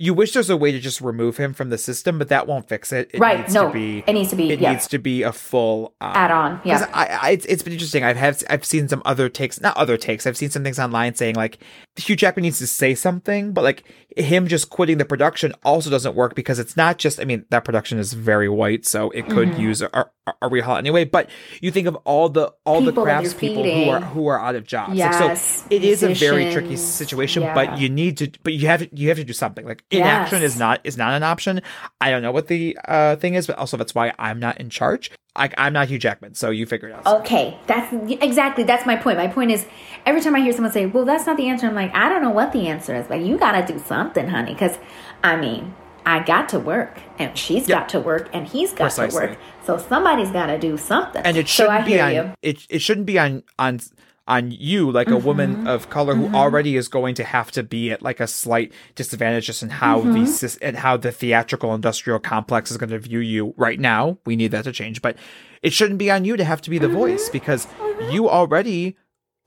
you 0.00 0.14
wish 0.14 0.32
there's 0.32 0.48
a 0.48 0.56
way 0.56 0.70
to 0.70 0.78
just 0.78 1.00
remove 1.00 1.38
him 1.38 1.52
from 1.52 1.70
the 1.70 1.78
system, 1.78 2.18
but 2.18 2.28
that 2.28 2.46
won't 2.46 2.68
fix 2.68 2.92
it. 2.92 3.10
it 3.12 3.18
right? 3.18 3.50
no, 3.50 3.68
be, 3.70 4.04
it 4.06 4.12
needs 4.12 4.30
to 4.30 4.36
be. 4.36 4.52
It 4.52 4.60
yeah. 4.60 4.72
needs 4.72 4.86
to 4.88 4.98
be 4.98 5.24
a 5.24 5.32
full 5.32 5.96
um, 6.00 6.12
add-on. 6.14 6.60
Yeah, 6.64 6.88
I, 6.94 7.06
I, 7.06 7.30
it's, 7.30 7.44
it's 7.46 7.62
been 7.64 7.72
interesting. 7.72 8.04
I've 8.04 8.16
had 8.16 8.42
I've 8.48 8.64
seen 8.64 8.88
some 8.88 9.02
other 9.04 9.28
takes, 9.28 9.60
not 9.60 9.76
other 9.76 9.96
takes. 9.96 10.24
I've 10.24 10.36
seen 10.36 10.50
some 10.50 10.62
things 10.62 10.78
online 10.78 11.16
saying 11.16 11.34
like 11.34 11.58
Hugh 11.96 12.14
Jackman 12.14 12.44
needs 12.44 12.58
to 12.58 12.68
say 12.68 12.94
something, 12.94 13.52
but 13.52 13.64
like 13.64 13.82
him 14.16 14.46
just 14.46 14.70
quitting 14.70 14.98
the 14.98 15.04
production 15.04 15.52
also 15.64 15.90
doesn't 15.90 16.14
work 16.14 16.36
because 16.36 16.60
it's 16.60 16.76
not 16.76 16.98
just. 16.98 17.18
I 17.18 17.24
mean, 17.24 17.44
that 17.50 17.64
production 17.64 17.98
is 17.98 18.12
very 18.12 18.48
white, 18.48 18.86
so 18.86 19.10
it 19.10 19.28
could 19.28 19.48
mm-hmm. 19.48 19.60
use 19.60 19.82
a, 19.82 20.06
a 20.40 20.60
hot 20.60 20.78
anyway. 20.78 21.04
But 21.04 21.30
you 21.60 21.70
think 21.70 21.86
of 21.86 21.96
all 22.04 22.28
the 22.28 22.52
all 22.64 22.80
people 22.80 23.04
the 23.04 23.10
craftspeople 23.10 23.84
who 23.84 23.90
are 23.90 24.00
who 24.00 24.26
are 24.26 24.40
out 24.40 24.54
of 24.54 24.64
jobs. 24.64 24.94
Yes, 24.94 25.20
like, 25.20 25.36
so 25.36 25.66
it 25.70 25.84
is 25.84 26.02
a 26.02 26.14
very 26.14 26.52
tricky 26.52 26.76
situation, 26.76 27.42
yeah. 27.42 27.54
but 27.54 27.78
you 27.78 27.88
need 27.88 28.16
to. 28.18 28.30
But 28.42 28.54
you 28.54 28.66
have 28.66 28.86
you 28.92 29.08
have 29.08 29.18
to 29.18 29.24
do 29.24 29.32
something. 29.32 29.66
Like 29.66 29.84
inaction 29.90 30.42
yes. 30.42 30.52
is 30.52 30.58
not 30.58 30.80
is 30.84 30.96
not 30.96 31.12
an 31.12 31.22
option. 31.22 31.62
I 32.00 32.10
don't 32.10 32.22
know 32.22 32.32
what 32.32 32.48
the 32.48 32.78
uh, 32.86 33.16
thing 33.16 33.34
is, 33.34 33.46
but 33.46 33.58
also 33.58 33.76
that's 33.76 33.94
why 33.94 34.12
I'm 34.18 34.38
not 34.38 34.58
in 34.58 34.70
charge. 34.70 35.10
I, 35.38 35.50
I'm 35.56 35.72
not 35.72 35.88
Hugh 35.88 35.98
Jackman, 35.98 36.34
so 36.34 36.50
you 36.50 36.66
figure 36.66 36.88
it 36.88 36.94
out. 36.94 37.20
Okay, 37.20 37.56
that's 37.66 37.92
exactly 38.20 38.64
that's 38.64 38.84
my 38.84 38.96
point. 38.96 39.18
My 39.18 39.28
point 39.28 39.52
is 39.52 39.66
every 40.04 40.20
time 40.20 40.34
I 40.34 40.40
hear 40.40 40.52
someone 40.52 40.72
say, 40.72 40.86
"Well, 40.86 41.04
that's 41.04 41.26
not 41.26 41.36
the 41.36 41.48
answer," 41.48 41.66
I'm 41.66 41.74
like, 41.74 41.94
I 41.94 42.08
don't 42.08 42.22
know 42.22 42.30
what 42.30 42.52
the 42.52 42.66
answer 42.66 42.94
is, 42.94 43.06
but 43.06 43.20
you 43.20 43.38
got 43.38 43.52
to 43.52 43.72
do 43.72 43.78
something, 43.78 44.28
honey, 44.28 44.52
because 44.52 44.78
I 45.22 45.36
mean, 45.36 45.74
I 46.06 46.20
got 46.20 46.48
to 46.50 46.58
work, 46.58 47.00
and 47.18 47.36
she's 47.36 47.68
yep. 47.68 47.80
got 47.80 47.88
to 47.90 48.00
work, 48.00 48.30
and 48.32 48.46
he's 48.46 48.70
got 48.70 48.84
Precisely. 48.84 49.20
to 49.20 49.26
work. 49.28 49.38
So 49.64 49.76
somebody's 49.78 50.30
got 50.30 50.46
to 50.46 50.58
do 50.58 50.76
something. 50.78 51.22
And 51.22 51.36
it 51.36 51.48
shouldn't 51.48 51.84
so 51.84 51.86
be 51.86 52.00
on. 52.00 52.14
You. 52.14 52.32
It 52.42 52.66
it 52.70 52.78
shouldn't 52.80 53.06
be 53.06 53.18
on 53.18 53.42
on 53.58 53.80
on 54.28 54.50
you, 54.50 54.90
like 54.90 55.08
a 55.08 55.12
mm-hmm. 55.12 55.26
woman 55.26 55.66
of 55.66 55.88
color 55.88 56.14
who 56.14 56.26
mm-hmm. 56.26 56.34
already 56.34 56.76
is 56.76 56.86
going 56.86 57.14
to 57.14 57.24
have 57.24 57.50
to 57.50 57.62
be 57.62 57.90
at 57.90 58.02
like 58.02 58.20
a 58.20 58.26
slight 58.26 58.72
disadvantage 58.94 59.46
just 59.46 59.62
in 59.62 59.70
how 59.70 60.00
mm-hmm. 60.00 60.22
the 60.22 60.58
and 60.62 60.76
how 60.76 60.96
the 60.96 61.10
theatrical 61.10 61.74
industrial 61.74 62.18
complex 62.18 62.70
is 62.70 62.76
going 62.76 62.90
to 62.90 62.98
view 62.98 63.20
you 63.20 63.54
right 63.56 63.80
now. 63.80 64.18
We 64.26 64.36
need 64.36 64.52
that 64.52 64.64
to 64.64 64.72
change, 64.72 65.02
but 65.02 65.16
it 65.62 65.72
shouldn't 65.72 65.98
be 65.98 66.10
on 66.10 66.24
you 66.24 66.36
to 66.36 66.44
have 66.44 66.60
to 66.62 66.70
be 66.70 66.78
the 66.78 66.88
voice 66.88 67.24
mm-hmm. 67.24 67.32
because 67.32 67.66
mm-hmm. 67.66 68.10
you 68.10 68.28
already 68.28 68.96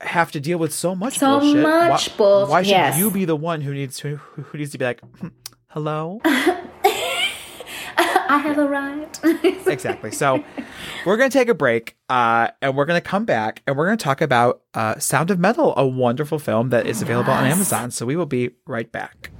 have 0.00 0.32
to 0.32 0.40
deal 0.40 0.58
with 0.58 0.74
so 0.74 0.96
much 0.96 1.18
so 1.18 1.38
bullshit. 1.38 1.62
much 1.62 2.10
why, 2.10 2.16
bullshit. 2.16 2.50
Why 2.50 2.62
should 2.62 2.70
yes. 2.70 2.98
you 2.98 3.10
be 3.10 3.24
the 3.24 3.36
one 3.36 3.60
who 3.60 3.72
needs 3.72 3.98
to 3.98 4.16
who 4.16 4.58
needs 4.58 4.72
to 4.72 4.78
be 4.78 4.84
like, 4.84 5.00
hmm, 5.00 5.28
hello? 5.72 6.20
I 6.24 6.68
have 8.44 8.58
arrived. 8.58 9.20
exactly. 9.66 10.10
So 10.10 10.44
we're 11.06 11.16
going 11.16 11.30
to 11.30 11.38
take 11.38 11.48
a 11.48 11.54
break 11.54 11.96
uh, 12.10 12.48
and 12.60 12.76
we're 12.76 12.84
going 12.84 13.00
to 13.00 13.06
come 13.06 13.24
back 13.24 13.62
and 13.66 13.76
we're 13.76 13.86
going 13.86 13.96
to 13.96 14.04
talk 14.04 14.20
about 14.20 14.62
uh, 14.74 14.98
Sound 14.98 15.30
of 15.30 15.38
Metal, 15.38 15.72
a 15.76 15.86
wonderful 15.86 16.38
film 16.38 16.68
that 16.70 16.86
is 16.86 17.00
available 17.00 17.32
yes. 17.32 17.40
on 17.40 17.46
Amazon. 17.46 17.90
So 17.90 18.04
we 18.04 18.16
will 18.16 18.26
be 18.26 18.50
right 18.66 18.92
back. 18.92 19.30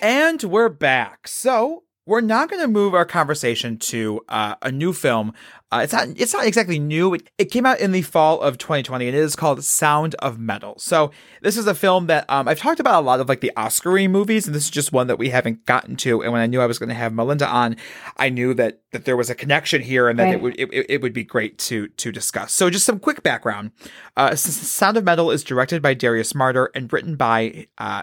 And 0.00 0.40
we're 0.44 0.68
back. 0.68 1.26
So 1.26 1.82
we're 2.06 2.20
now 2.20 2.46
going 2.46 2.62
to 2.62 2.68
move 2.68 2.94
our 2.94 3.04
conversation 3.04 3.76
to 3.78 4.20
uh, 4.28 4.54
a 4.62 4.70
new 4.70 4.92
film. 4.92 5.32
Uh, 5.72 5.80
it's 5.82 5.92
not 5.92 6.06
it's 6.16 6.32
not 6.32 6.46
exactly 6.46 6.78
new. 6.78 7.12
It, 7.14 7.28
it, 7.38 7.46
came 7.46 7.66
out 7.66 7.80
in 7.80 7.90
the 7.90 8.02
fall 8.02 8.40
of 8.40 8.56
2020, 8.56 9.08
and 9.08 9.16
it 9.16 9.18
is 9.18 9.34
called 9.34 9.62
Sound 9.64 10.14
of 10.20 10.38
Metal. 10.38 10.76
So 10.78 11.10
this 11.42 11.56
is 11.56 11.66
a 11.66 11.74
film 11.74 12.06
that 12.06 12.24
um, 12.28 12.46
I've 12.46 12.60
talked 12.60 12.78
about 12.78 13.02
a 13.02 13.04
lot 13.04 13.18
of 13.18 13.28
like 13.28 13.40
the 13.40 13.50
Oscar 13.56 14.08
movies, 14.08 14.46
and 14.46 14.54
this 14.54 14.64
is 14.64 14.70
just 14.70 14.92
one 14.92 15.08
that 15.08 15.18
we 15.18 15.30
haven't 15.30 15.66
gotten 15.66 15.96
to. 15.96 16.22
And 16.22 16.32
when 16.32 16.40
I 16.40 16.46
knew 16.46 16.60
I 16.60 16.66
was 16.66 16.78
going 16.78 16.90
to 16.90 16.94
have 16.94 17.12
Melinda 17.12 17.48
on, 17.48 17.76
I 18.16 18.28
knew 18.28 18.54
that 18.54 18.80
that 18.92 19.04
there 19.04 19.16
was 19.16 19.28
a 19.28 19.34
connection 19.34 19.82
here, 19.82 20.08
and 20.08 20.16
that 20.20 20.24
right. 20.24 20.34
it 20.34 20.40
would 20.40 20.54
it, 20.60 20.86
it, 20.88 21.02
would 21.02 21.12
be 21.12 21.24
great 21.24 21.58
to 21.58 21.88
to 21.88 22.12
discuss. 22.12 22.52
So 22.52 22.70
just 22.70 22.86
some 22.86 23.00
quick 23.00 23.24
background: 23.24 23.72
uh, 24.16 24.36
Sound 24.36 24.96
of 24.96 25.02
Metal 25.02 25.32
is 25.32 25.42
directed 25.42 25.82
by 25.82 25.94
Darius 25.94 26.32
Marder 26.32 26.68
and 26.76 26.92
written 26.92 27.16
by 27.16 27.66
uh, 27.78 28.02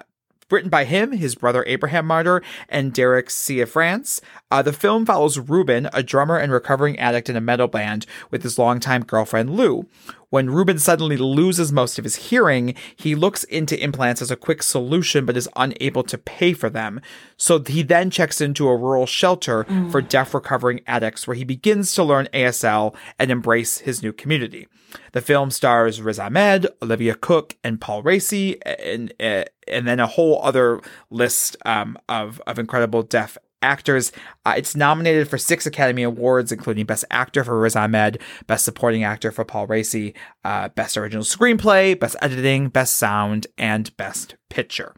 Written 0.50 0.70
by 0.70 0.86
him, 0.86 1.12
his 1.12 1.36
brother 1.36 1.64
Abraham 1.68 2.08
Marder, 2.08 2.44
and 2.70 2.94
Derek 2.94 3.28
Cianfrance. 3.28 4.22
Uh, 4.52 4.62
the 4.62 4.74
film 4.74 5.06
follows 5.06 5.40
Ruben, 5.40 5.90
a 5.94 6.04
drummer 6.04 6.38
and 6.38 6.52
recovering 6.52 6.98
addict 7.00 7.30
in 7.30 7.36
a 7.36 7.42
metal 7.42 7.68
band, 7.68 8.06
with 8.32 8.44
his 8.44 8.58
longtime 8.58 9.04
girlfriend 9.04 9.52
Lou. 9.56 9.88
When 10.34 10.50
Ruben 10.50 10.80
suddenly 10.80 11.16
loses 11.16 11.72
most 11.72 12.00
of 12.00 12.06
his 12.06 12.16
hearing, 12.16 12.74
he 12.96 13.14
looks 13.14 13.44
into 13.44 13.80
implants 13.80 14.20
as 14.20 14.32
a 14.32 14.36
quick 14.36 14.64
solution 14.64 15.28
but 15.28 15.38
is 15.38 15.48
unable 15.56 16.02
to 16.06 16.18
pay 16.18 16.54
for 16.54 16.72
them. 16.72 17.02
So 17.38 17.60
he 17.60 17.84
then 17.84 18.10
checks 18.10 18.42
into 18.42 18.68
a 18.68 18.76
rural 18.76 19.06
shelter 19.06 19.66
mm. 19.66 19.92
for 19.92 20.02
deaf 20.02 20.34
recovering 20.34 20.82
addicts 20.88 21.28
where 21.28 21.36
he 21.36 21.44
begins 21.44 21.94
to 21.94 22.04
learn 22.04 22.30
ASL 22.34 22.96
and 23.20 23.30
embrace 23.30 23.78
his 23.78 24.02
new 24.02 24.12
community. 24.12 24.68
The 25.12 25.22
film 25.22 25.52
stars 25.52 26.02
Riz 26.02 26.18
Ahmed, 26.18 26.66
Olivia 26.82 27.14
Cooke, 27.14 27.56
and 27.64 27.80
Paul 27.80 28.02
Raci, 28.02 28.58
and 28.66 29.14
and 29.20 29.88
then 29.88 30.00
a 30.00 30.08
whole 30.08 30.42
other 30.42 30.82
list 31.12 31.58
um, 31.64 31.96
of 32.10 32.42
of 32.48 32.58
incredible 32.58 33.04
deaf 33.04 33.38
actors. 33.64 34.12
Uh, 34.46 34.54
it's 34.58 34.76
nominated 34.76 35.28
for 35.28 35.38
six 35.38 35.66
Academy 35.66 36.04
Awards, 36.04 36.52
including 36.52 36.86
Best 36.86 37.06
Actor 37.10 37.46
for 37.46 37.60
Riz 37.60 37.76
Ahmed, 37.76 38.22
Best 38.46 38.66
Supporting 38.66 39.04
Actor 39.04 39.32
for 39.32 39.46
Paul 39.46 39.68
Raci, 39.68 40.14
uh, 40.44 40.70
Best 40.70 40.98
Original 40.98 41.24
Screenplay, 41.24 42.00
Best 42.00 42.16
Editing, 42.22 42.70
Best 42.70 42.96
Sound, 42.96 43.48
and 43.58 43.96
Best 43.98 44.36
Picture. 44.50 44.94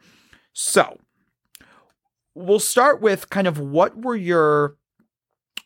So, 0.52 0.98
we'll 2.34 2.60
start 2.60 3.02
with 3.02 3.30
kind 3.30 3.48
of 3.48 3.60
what 3.60 3.98
were 3.98 4.16
your 4.16 4.76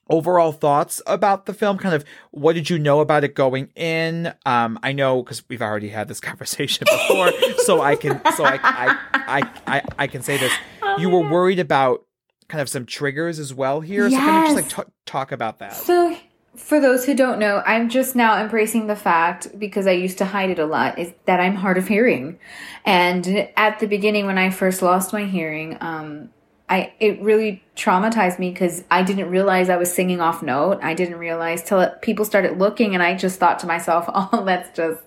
overall 0.10 0.52
thoughts 0.52 1.02
about 1.06 1.46
the 1.46 1.54
film 1.54 1.78
kind 1.78 1.94
of 1.94 2.04
what 2.32 2.54
did 2.54 2.70
you 2.70 2.80
know 2.80 3.00
about 3.00 3.24
it 3.24 3.36
going 3.36 3.70
in 3.76 4.34
um 4.46 4.80
i 4.82 4.92
know 4.92 5.22
because 5.22 5.44
we've 5.50 5.62
already 5.62 5.90
had 5.90 6.08
this 6.08 6.20
conversation 6.20 6.86
before 6.90 7.32
so 7.60 7.82
i 7.82 7.96
can 7.96 8.20
so 8.36 8.44
I, 8.44 8.60
I 8.64 8.98
i 9.14 9.50
i 9.68 9.82
i, 10.00 10.08
can 10.08 10.22
say 10.22 10.38
this 10.38 10.52
oh 10.82 10.98
you 10.98 11.10
were 11.10 11.22
God. 11.22 11.32
worried 11.32 11.60
about 11.60 12.06
kind 12.50 12.62
of 12.62 12.68
some 12.68 12.86
triggers 12.86 13.40
as 13.40 13.54
well 13.54 13.80
here 13.80 14.08
yes. 14.08 14.20
so 14.20 14.26
kind 14.26 14.38
of 14.38 14.64
just 14.66 14.78
like 14.78 14.88
t- 14.88 14.94
talk 15.06 15.32
about 15.32 15.60
that 15.60 15.74
so 15.74 16.18
for 16.56 16.82
those 16.82 17.06
who 17.06 17.16
don't 17.16 17.40
know 17.40 17.62
i'm 17.66 17.88
just 17.88 18.16
now 18.16 18.42
embracing 18.42 18.88
the 18.88 18.96
fact 18.96 19.48
because 19.58 19.88
i 19.88 19.92
used 19.92 20.18
to 20.18 20.26
hide 20.26 20.50
it 20.50 20.60
a 20.60 20.66
lot 20.66 20.98
is 21.00 21.14
that 21.26 21.40
i'm 21.40 21.56
hard 21.56 21.78
of 21.78 21.88
hearing 21.88 22.38
and 22.86 23.48
at 23.56 23.80
the 23.80 23.88
beginning 23.88 24.26
when 24.26 24.38
i 24.38 24.50
first 24.50 24.82
lost 24.82 25.14
my 25.14 25.24
hearing 25.24 25.78
um 25.80 26.30
I 26.70 26.94
it 27.00 27.20
really 27.20 27.64
traumatized 27.76 28.38
me 28.38 28.52
because 28.52 28.84
I 28.92 29.02
didn't 29.02 29.30
realize 29.30 29.70
I 29.70 29.78
was 29.78 29.92
singing 29.92 30.22
off 30.22 30.44
note. 30.44 30.80
I 30.84 30.94
didn't 30.94 31.18
realize 31.18 31.64
till 31.64 31.80
it, 31.80 32.02
people 32.04 32.26
started 32.26 32.60
looking, 32.60 32.94
and 32.94 33.02
I 33.02 33.16
just 33.16 33.40
thought 33.40 33.58
to 33.60 33.68
myself, 33.68 34.06
"Oh, 34.14 34.44
that's 34.46 34.70
just 34.78 35.02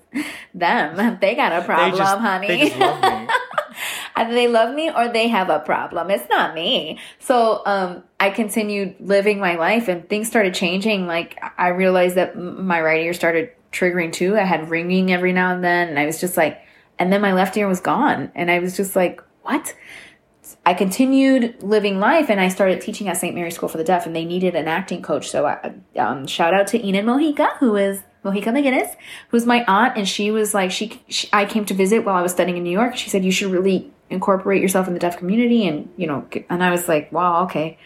them. 0.52 1.18
They 1.20 1.34
got 1.36 1.52
a 1.52 1.64
problem, 1.64 1.96
just, 1.96 2.18
honey. 2.18 3.28
Either 4.16 4.34
they 4.34 4.48
love 4.48 4.74
me 4.74 4.90
or 4.90 5.08
they 5.08 5.28
have 5.28 5.48
a 5.48 5.60
problem. 5.60 6.10
It's 6.10 6.28
not 6.28 6.54
me." 6.54 6.98
So 7.18 7.62
um, 7.66 8.02
I 8.20 8.30
continued 8.30 8.96
living 9.00 9.38
my 9.38 9.56
life, 9.56 9.88
and 9.88 10.08
things 10.08 10.28
started 10.28 10.54
changing. 10.54 11.06
Like 11.06 11.38
I 11.58 11.68
realized 11.68 12.16
that 12.16 12.38
my 12.38 12.80
right 12.80 13.02
ear 13.02 13.14
started 13.14 13.50
triggering 13.72 14.12
too. 14.12 14.36
I 14.36 14.44
had 14.44 14.70
ringing 14.70 15.12
every 15.12 15.32
now 15.32 15.54
and 15.54 15.64
then, 15.64 15.88
and 15.88 15.98
I 15.98 16.06
was 16.06 16.20
just 16.20 16.36
like, 16.36 16.60
and 16.98 17.12
then 17.12 17.20
my 17.20 17.32
left 17.32 17.56
ear 17.56 17.68
was 17.68 17.80
gone, 17.80 18.30
and 18.34 18.50
I 18.50 18.58
was 18.58 18.76
just 18.76 18.96
like, 18.96 19.22
"What?" 19.42 19.74
I 20.64 20.74
continued 20.74 21.62
living 21.62 21.98
life 21.98 22.30
and 22.30 22.40
I 22.40 22.48
started 22.48 22.80
teaching 22.80 23.08
at 23.08 23.16
St. 23.16 23.34
Mary's 23.34 23.56
School 23.56 23.68
for 23.68 23.78
the 23.78 23.84
Deaf 23.84 24.06
and 24.06 24.14
they 24.14 24.24
needed 24.24 24.54
an 24.54 24.68
acting 24.68 25.02
coach. 25.02 25.28
So 25.28 25.46
I, 25.46 25.72
um, 25.98 26.26
shout 26.26 26.54
out 26.54 26.68
to 26.68 26.86
Enid 26.86 27.04
Mojica, 27.04 27.56
who 27.58 27.74
is 27.76 28.02
Mojica 28.24 28.44
McGinnis, 28.44 28.94
who's 29.28 29.44
my 29.44 29.64
aunt. 29.66 29.96
And 29.96 30.08
she 30.08 30.30
was 30.30 30.54
like, 30.54 30.70
she, 30.70 31.02
she, 31.08 31.28
I 31.32 31.46
came 31.46 31.64
to 31.66 31.74
visit 31.74 32.04
while 32.04 32.14
I 32.14 32.22
was 32.22 32.32
studying 32.32 32.56
in 32.56 32.62
New 32.62 32.70
York. 32.70 32.96
She 32.96 33.10
said, 33.10 33.24
you 33.24 33.32
should 33.32 33.50
really 33.50 33.91
incorporate 34.12 34.62
yourself 34.62 34.86
in 34.86 34.94
the 34.94 35.00
deaf 35.00 35.18
community. 35.18 35.66
And, 35.66 35.88
you 35.96 36.06
know, 36.06 36.26
and 36.48 36.62
I 36.62 36.70
was 36.70 36.88
like, 36.88 37.10
wow, 37.12 37.44
okay. 37.44 37.78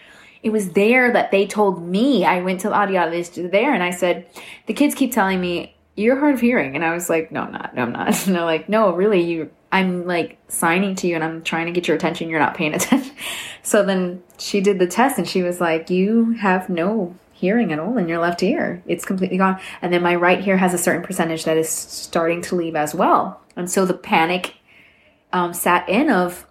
It 0.42 0.50
was 0.50 0.70
there 0.70 1.12
that 1.12 1.30
they 1.30 1.46
told 1.46 1.82
me, 1.82 2.24
I 2.24 2.42
went 2.42 2.60
to 2.60 2.68
the 2.68 2.74
audiologist 2.74 3.50
there 3.50 3.72
and 3.72 3.82
I 3.82 3.90
said, 3.90 4.26
the 4.66 4.74
kids 4.74 4.94
keep 4.94 5.12
telling 5.12 5.40
me, 5.40 5.74
you're 5.96 6.18
hard 6.18 6.34
of 6.34 6.40
hearing. 6.40 6.74
And 6.74 6.84
I 6.84 6.92
was 6.92 7.08
like, 7.08 7.32
no, 7.32 7.42
I'm 7.42 7.52
not. 7.52 7.74
No, 7.74 7.82
I'm 7.82 7.92
not. 7.92 8.08
And 8.26 8.36
they're 8.36 8.44
like, 8.44 8.68
no, 8.68 8.94
really, 8.94 9.22
you 9.22 9.50
I'm 9.72 10.06
like 10.06 10.38
signing 10.48 10.94
to 10.96 11.06
you 11.06 11.16
and 11.16 11.24
I'm 11.24 11.42
trying 11.42 11.66
to 11.66 11.72
get 11.72 11.88
your 11.88 11.96
attention. 11.96 12.30
You're 12.30 12.40
not 12.40 12.54
paying 12.54 12.74
attention. 12.80 13.14
So 13.62 13.82
then 13.82 14.22
she 14.38 14.60
did 14.60 14.78
the 14.78 14.86
test 14.86 15.18
and 15.18 15.28
she 15.28 15.42
was 15.42 15.60
like, 15.60 15.90
You 15.90 16.32
have 16.32 16.68
no 16.68 17.14
hearing 17.32 17.72
at 17.72 17.78
all 17.78 17.98
in 17.98 18.08
your 18.08 18.18
left 18.18 18.42
ear. 18.42 18.82
It's 18.86 19.04
completely 19.04 19.36
gone. 19.36 19.60
And 19.82 19.92
then 19.92 20.02
my 20.02 20.14
right 20.14 20.46
ear 20.46 20.56
has 20.56 20.72
a 20.72 20.78
certain 20.78 21.02
percentage 21.02 21.44
that 21.44 21.58
is 21.58 21.68
starting 21.68 22.40
to 22.42 22.56
leave 22.56 22.76
as 22.76 22.94
well. 22.94 23.40
And 23.56 23.70
so 23.70 23.84
the 23.84 23.94
panic 23.94 24.54
um, 25.36 25.52
sat 25.52 25.86
in 25.88 26.08
of, 26.10 26.46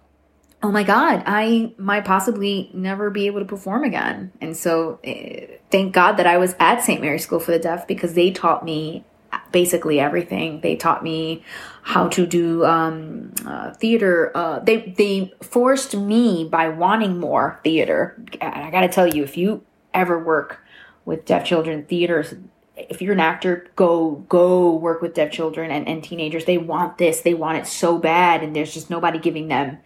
oh 0.62 0.70
my 0.70 0.84
God, 0.84 1.24
I 1.26 1.74
might 1.76 2.04
possibly 2.04 2.70
never 2.72 3.10
be 3.10 3.26
able 3.26 3.40
to 3.40 3.44
perform 3.44 3.82
again. 3.82 4.30
And 4.40 4.56
so 4.56 5.00
uh, 5.04 5.56
thank 5.70 5.92
God 5.92 6.12
that 6.12 6.26
I 6.26 6.38
was 6.38 6.54
at 6.60 6.82
St. 6.82 7.00
Mary's 7.00 7.24
School 7.24 7.40
for 7.40 7.50
the 7.50 7.58
Deaf 7.58 7.88
because 7.88 8.14
they 8.14 8.30
taught 8.30 8.64
me 8.64 9.04
basically 9.50 9.98
everything. 9.98 10.60
They 10.60 10.76
taught 10.76 11.02
me 11.02 11.42
how 11.82 12.08
to 12.08 12.26
do 12.26 12.64
um, 12.64 13.34
uh, 13.44 13.72
theater. 13.74 14.30
Uh, 14.34 14.60
they 14.60 14.94
they 14.96 15.34
forced 15.42 15.96
me 15.96 16.44
by 16.44 16.68
wanting 16.68 17.18
more 17.18 17.60
theater. 17.64 18.22
And 18.40 18.54
I 18.54 18.70
got 18.70 18.82
to 18.82 18.88
tell 18.88 19.06
you, 19.06 19.24
if 19.24 19.36
you 19.36 19.64
ever 19.92 20.16
work 20.16 20.60
with 21.04 21.24
deaf 21.24 21.44
children, 21.44 21.84
theaters. 21.84 22.34
If 22.76 23.00
you're 23.00 23.14
an 23.14 23.20
actor, 23.20 23.66
go 23.76 24.24
go 24.28 24.74
work 24.74 25.00
with 25.00 25.14
deaf 25.14 25.32
children 25.32 25.70
and, 25.70 25.88
and 25.88 26.04
teenagers. 26.04 26.44
They 26.44 26.58
want 26.58 26.98
this. 26.98 27.22
They 27.22 27.34
want 27.34 27.58
it 27.58 27.66
so 27.66 27.98
bad, 27.98 28.42
and 28.42 28.54
there's 28.54 28.74
just 28.74 28.90
nobody 28.90 29.18
giving 29.18 29.48
them 29.48 29.78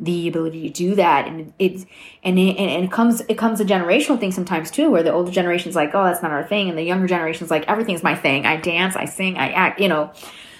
the 0.00 0.26
ability 0.28 0.62
to 0.62 0.70
do 0.70 0.94
that. 0.94 1.28
And 1.28 1.52
it's 1.58 1.84
and 2.24 2.38
it, 2.38 2.56
and 2.56 2.84
it 2.84 2.90
comes 2.90 3.20
it 3.28 3.36
comes 3.36 3.60
a 3.60 3.64
generational 3.64 4.18
thing 4.18 4.32
sometimes 4.32 4.70
too 4.70 4.90
where 4.90 5.02
the 5.02 5.12
older 5.12 5.30
generation's 5.30 5.76
like 5.76 5.94
oh 5.94 6.04
that's 6.04 6.22
not 6.22 6.32
our 6.32 6.44
thing. 6.44 6.68
And 6.68 6.78
the 6.78 6.82
younger 6.82 7.06
generation's 7.06 7.50
like 7.50 7.68
everything's 7.68 8.02
my 8.02 8.14
thing. 8.14 8.46
I 8.46 8.56
dance 8.56 8.96
i 8.96 9.04
sing 9.04 9.36
i 9.36 9.50
act 9.50 9.78
you 9.78 9.88
know? 9.88 10.12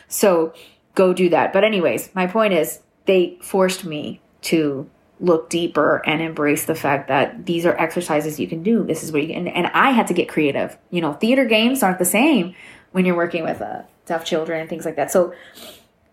So 0.09 0.53
go 0.95 1.15
do 1.15 1.31
that. 1.31 1.53
But 1.53 1.65
anyways 1.65 2.15
my 2.15 2.27
point 2.27 2.53
is 2.53 2.81
they 3.07 3.39
forced 3.41 3.85
me 3.85 4.21
to 4.43 4.89
look 5.21 5.51
deeper 5.51 6.03
and 6.07 6.21
embrace 6.21 6.65
the 6.65 6.75
fact 6.75 7.09
that 7.09 7.47
these 7.47 7.67
are 7.67 7.79
exercises 7.79 8.41
you 8.41 8.49
can 8.49 8.63
do. 8.63 8.85
This 8.85 9.03
is 9.05 9.13
what 9.13 9.23
you 9.23 9.29
can 9.29 9.47
and 9.47 9.67
i 9.69 9.91
had 9.91 10.07
to 10.09 10.15
get 10.15 10.29
creative. 10.29 10.77
You 10.91 11.01
know 11.01 11.13
theater 11.13 11.45
games 11.45 11.83
aren't 11.83 11.99
the 11.99 12.05
same 12.05 12.55
when 12.93 13.05
you're 13.05 13.17
working 13.17 13.45
with 13.45 13.61
uh, 13.61 13.83
deaf 14.07 14.25
children 14.25 14.61
and 14.61 14.69
things 14.69 14.85
like 14.85 14.97
that. 14.97 15.11
So 15.11 15.35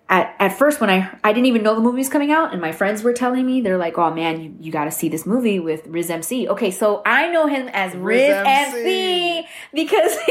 at, 0.09 0.35
at 0.39 0.57
first 0.57 0.79
when 0.79 0.89
I 0.89 1.17
I 1.23 1.33
didn't 1.33 1.47
even 1.47 1.63
know 1.63 1.75
the 1.75 1.81
movie 1.81 1.97
was 1.97 2.09
coming 2.09 2.31
out 2.31 2.51
and 2.51 2.61
my 2.61 2.71
friends 2.71 3.03
were 3.03 3.13
telling 3.13 3.45
me 3.45 3.61
they're 3.61 3.77
like 3.77 3.97
oh 3.97 4.13
man 4.13 4.41
you, 4.41 4.55
you 4.59 4.71
got 4.71 4.85
to 4.85 4.91
see 4.91 5.09
this 5.09 5.25
movie 5.25 5.59
with 5.59 5.87
Riz 5.87 6.09
MC 6.09 6.47
okay 6.49 6.71
so 6.71 7.01
I 7.05 7.29
know 7.31 7.47
him 7.47 7.69
as 7.69 7.95
Riz, 7.95 8.29
Riz 8.29 8.43
MC. 8.45 9.39
MC 9.39 9.47
because 9.73 10.17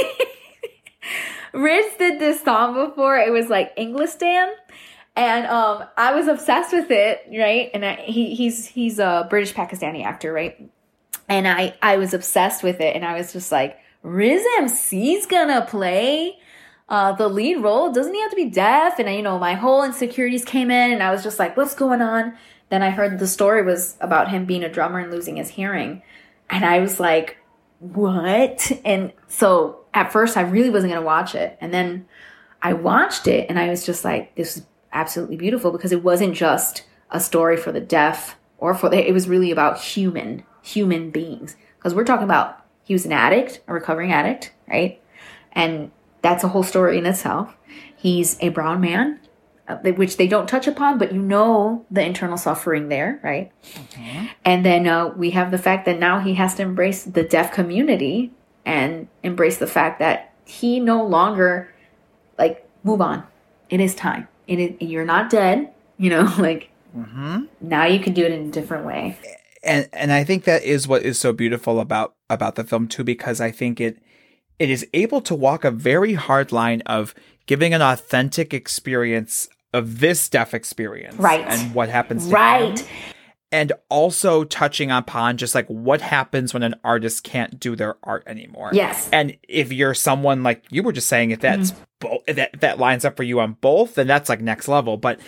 Riz 1.57 1.87
did 1.99 2.19
this 2.21 2.43
song 2.43 2.75
before. 2.75 3.17
It 3.17 3.33
was 3.33 3.49
like 3.49 3.73
English 3.77 4.11
Englistan 4.11 4.53
and 5.17 5.47
um 5.47 5.85
I 5.97 6.15
was 6.15 6.29
obsessed 6.29 6.73
with 6.73 6.91
it 6.91 7.27
right 7.31 7.71
and 7.75 7.85
I, 7.85 7.97
he 7.97 8.35
he's 8.35 8.67
he's 8.67 8.99
a 8.99 9.27
British 9.29 9.55
Pakistani 9.55 10.05
actor 10.05 10.33
right 10.33 10.71
and 11.29 11.49
I 11.49 11.75
I 11.83 11.97
was 11.97 12.15
obsessed 12.15 12.63
with 12.63 12.81
it 12.81 12.95
and 12.95 13.05
I 13.05 13.17
was 13.17 13.33
just 13.33 13.51
like 13.51 13.79
Riz 14.03 14.45
MC's 14.59 15.27
gonna 15.27 15.67
play 15.67 16.39
uh, 16.89 17.13
the 17.13 17.29
lead 17.29 17.57
role. 17.57 17.93
Doesn't 17.93 18.15
he 18.15 18.21
have 18.21 18.31
to 18.31 18.37
be 18.37 18.49
deaf? 18.49 18.99
And 18.99 19.13
you 19.13 19.23
know, 19.23 19.39
my 19.39 19.55
whole 19.55 19.83
insecurities 19.83 20.45
came 20.45 20.71
in, 20.71 20.93
and 20.93 21.03
I 21.03 21.11
was 21.11 21.23
just 21.23 21.39
like, 21.39 21.57
"What's 21.57 21.75
going 21.75 22.03
on?" 22.03 22.35
Then 22.69 22.83
I 22.83 22.91
heard 22.91 23.19
the 23.19 23.27
story 23.27 23.63
was 23.63 23.97
about 24.01 24.31
him 24.31 24.45
being 24.45 24.63
a 24.63 24.69
drummer 24.69 25.01
and 25.01 25.11
losing 25.11 25.37
his 25.37 25.49
hearing, 25.51 26.03
and 26.49 26.65
I 26.65 26.79
was 26.81 27.01
like, 27.01 27.39
"What?" 27.81 28.71
And 28.85 29.13
so 29.29 29.81
at 29.93 30.13
first, 30.13 30.37
I 30.37 30.43
really 30.43 30.71
wasn't 30.71 30.93
gonna 30.93 31.05
watch 31.05 31.35
it, 31.35 31.57
and 31.61 31.75
then 31.75 32.07
I 32.63 32.75
watched 32.75 33.27
it, 33.27 33.47
and 33.49 33.59
I 33.59 33.69
was 33.69 33.85
just 33.85 34.05
like, 34.05 34.35
"This 34.37 34.59
is 34.59 34.67
absolutely 34.97 35.37
beautiful," 35.37 35.71
because 35.71 35.93
it 35.93 36.03
wasn't 36.03 36.35
just 36.35 36.85
a 37.11 37.21
story 37.21 37.57
for 37.57 37.73
the 37.73 37.81
deaf 37.81 38.37
or 38.59 38.75
for 38.75 38.89
the. 38.89 39.09
It 39.09 39.13
was 39.13 39.29
really 39.29 39.51
about 39.51 39.79
human 39.79 40.45
human 40.63 41.11
beings 41.11 41.57
because 41.79 41.95
we're 41.95 42.05
talking 42.05 42.25
about 42.25 42.65
he 42.83 42.95
was 42.95 43.07
an 43.07 43.13
addict, 43.13 43.61
a 43.69 43.73
recovering 43.73 44.13
addict, 44.13 44.53
right? 44.69 45.01
And 45.53 45.91
that's 46.23 46.45
a 46.45 46.49
whole 46.49 46.63
story 46.63 46.99
in 46.99 47.07
itself. 47.07 47.57
He's 47.97 48.37
a 48.41 48.51
brown 48.51 48.81
man 48.81 49.21
uh, 49.69 49.77
which 49.79 50.17
they 50.17 50.29
don't 50.29 50.49
touch 50.49 50.67
upon, 50.67 50.99
but 50.99 51.13
you 51.13 51.21
know 51.21 51.85
the 51.91 52.05
internal 52.05 52.37
suffering 52.37 52.89
there, 52.89 53.19
right? 53.23 53.51
Mm-hmm. 53.73 54.27
And 54.45 54.65
then 54.65 54.87
uh, 54.87 55.09
we 55.09 55.31
have 55.31 55.51
the 55.51 55.59
fact 55.59 55.87
that 55.87 55.99
now 55.99 56.21
he 56.21 56.35
has 56.35 56.55
to 56.57 56.63
embrace 56.63 57.05
the 57.05 57.23
deaf 57.23 57.53
community 57.53 58.33
and 58.65 59.09
embrace 59.23 59.59
the 59.59 59.67
fact 59.67 59.99
that 59.99 60.33
he 60.45 60.79
no 60.79 61.05
longer 61.05 61.73
like 62.39 62.69
move 62.85 63.01
on. 63.01 63.25
It 63.69 63.81
is 63.81 63.95
time. 63.95 64.29
It 64.47 64.59
is, 64.59 64.81
you're 64.81 65.05
not 65.05 65.31
dead. 65.31 65.73
You 65.99 66.11
know, 66.11 66.35
like 66.39 66.71
mm-hmm. 66.97 67.45
now 67.61 67.85
you 67.87 68.01
can 68.01 68.13
do 68.13 68.25
it 68.25 68.33
in 68.33 68.49
a 68.49 68.51
different 68.51 68.87
way. 68.87 69.19
And 69.63 69.89
and 69.93 70.13
I 70.13 70.25
think 70.25 70.45
that 70.45 70.63
is 70.63 70.87
what 70.87 71.03
is 71.03 71.19
so 71.19 71.33
beautiful 71.33 71.81
about 71.81 72.15
about 72.31 72.55
the 72.55 72.65
film 72.65 72.89
too, 72.89 73.05
because 73.05 73.41
I 73.41 73.51
think 73.51 73.81
it 73.81 73.99
it 74.59 74.71
is 74.71 74.87
able 74.95 75.21
to 75.23 75.35
walk 75.35 75.65
a 75.65 75.71
very 75.71 76.15
hard 76.15 76.53
line 76.53 76.83
of 76.83 77.15
giving 77.47 77.75
an 77.75 77.83
authentic 77.83 78.55
experience 78.55 79.49
of 79.73 80.01
this 80.01 80.29
deaf 80.29 80.55
experience, 80.55 81.17
right, 81.17 81.45
and 81.47 81.75
what 81.75 81.89
happens, 81.89 82.27
right. 82.29 82.79
Him, 82.79 83.15
and 83.57 83.73
also 83.89 84.45
touching 84.45 84.91
upon 84.91 85.39
just 85.39 85.55
like 85.55 85.67
what 85.69 86.03
happens 86.03 86.53
when 86.53 86.63
an 86.63 86.75
artist 86.85 87.25
can't 87.25 87.59
do 87.59 87.75
their 87.75 87.97
art 88.03 88.23
anymore. 88.27 88.69
Yes. 88.75 89.09
And 89.15 89.35
if 89.49 89.73
you're 89.73 89.95
someone 89.95 90.43
like 90.43 90.63
you 90.69 90.83
were 90.83 90.93
just 90.93 91.09
saying, 91.09 91.31
if 91.31 91.41
that's 91.41 91.71
mm-hmm. 91.71 91.83
bo- 92.01 92.23
that 92.35 92.61
that 92.61 92.79
lines 92.79 93.07
up 93.07 93.17
for 93.17 93.23
you 93.23 93.41
on 93.41 93.55
both, 93.63 93.95
then 93.95 94.07
that's 94.07 94.29
like 94.29 94.43
next 94.43 94.69
level. 94.69 94.99
But 94.99 95.21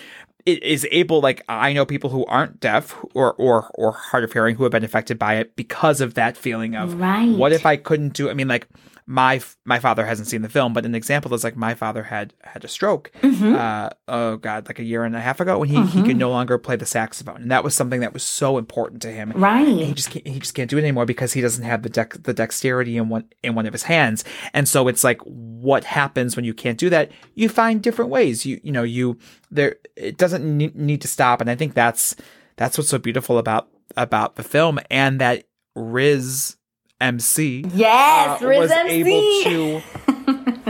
it 0.44 0.62
is 0.62 0.86
able 0.90 1.22
like 1.22 1.42
I 1.48 1.72
know 1.72 1.86
people 1.86 2.10
who 2.10 2.26
aren't 2.26 2.60
deaf 2.60 2.94
or 3.14 3.32
or 3.32 3.70
or 3.74 3.92
hard 3.92 4.24
of 4.24 4.32
hearing 4.34 4.56
who 4.56 4.64
have 4.64 4.72
been 4.72 4.84
affected 4.84 5.18
by 5.18 5.36
it 5.36 5.56
because 5.56 6.02
of 6.02 6.12
that 6.14 6.36
feeling 6.36 6.76
of 6.76 7.00
right. 7.00 7.34
what 7.34 7.52
if 7.52 7.64
I 7.64 7.76
couldn't 7.76 8.12
do 8.12 8.28
I 8.28 8.34
mean 8.34 8.48
like 8.48 8.68
my 9.10 9.40
my 9.64 9.78
father 9.78 10.04
hasn't 10.04 10.28
seen 10.28 10.42
the 10.42 10.50
film, 10.50 10.74
but 10.74 10.84
an 10.84 10.94
example 10.94 11.32
is 11.32 11.42
like 11.42 11.56
my 11.56 11.74
father 11.74 12.02
had 12.02 12.34
had 12.42 12.62
a 12.62 12.68
stroke. 12.68 13.10
Mm-hmm. 13.22 13.54
Uh, 13.54 13.88
oh 14.06 14.36
god, 14.36 14.68
like 14.68 14.78
a 14.78 14.84
year 14.84 15.02
and 15.02 15.16
a 15.16 15.20
half 15.20 15.40
ago, 15.40 15.58
when 15.58 15.70
he, 15.70 15.76
mm-hmm. 15.76 15.86
he 15.86 16.00
could 16.02 16.10
mm-hmm. 16.10 16.18
no 16.18 16.30
longer 16.30 16.58
play 16.58 16.76
the 16.76 16.84
saxophone, 16.84 17.40
and 17.40 17.50
that 17.50 17.64
was 17.64 17.74
something 17.74 18.00
that 18.00 18.12
was 18.12 18.22
so 18.22 18.58
important 18.58 19.00
to 19.02 19.10
him. 19.10 19.32
Right, 19.34 19.66
and 19.66 19.80
he 19.80 19.94
just 19.94 20.10
can't, 20.10 20.28
he 20.28 20.38
just 20.38 20.54
can't 20.54 20.68
do 20.68 20.76
it 20.76 20.82
anymore 20.82 21.06
because 21.06 21.32
he 21.32 21.40
doesn't 21.40 21.64
have 21.64 21.82
the 21.82 21.88
deck 21.88 22.22
the 22.22 22.34
dexterity 22.34 22.98
in 22.98 23.08
one 23.08 23.24
in 23.42 23.54
one 23.54 23.64
of 23.64 23.72
his 23.72 23.84
hands, 23.84 24.24
and 24.52 24.68
so 24.68 24.88
it's 24.88 25.02
like 25.02 25.22
what 25.22 25.84
happens 25.84 26.36
when 26.36 26.44
you 26.44 26.52
can't 26.52 26.76
do 26.76 26.90
that? 26.90 27.10
You 27.34 27.48
find 27.48 27.82
different 27.82 28.10
ways. 28.10 28.44
You 28.44 28.60
you 28.62 28.72
know 28.72 28.82
you 28.82 29.16
there 29.50 29.76
it 29.96 30.18
doesn't 30.18 30.44
need 30.76 31.00
to 31.00 31.08
stop, 31.08 31.40
and 31.40 31.48
I 31.48 31.54
think 31.54 31.72
that's 31.72 32.14
that's 32.56 32.76
what's 32.76 32.90
so 32.90 32.98
beautiful 32.98 33.38
about 33.38 33.70
about 33.96 34.36
the 34.36 34.42
film, 34.42 34.78
and 34.90 35.18
that 35.18 35.44
Riz 35.74 36.57
MC. 37.00 37.64
Yes, 37.72 38.42
uh, 38.42 38.46
was 38.46 38.70
MC. 38.70 39.44
able 39.46 39.82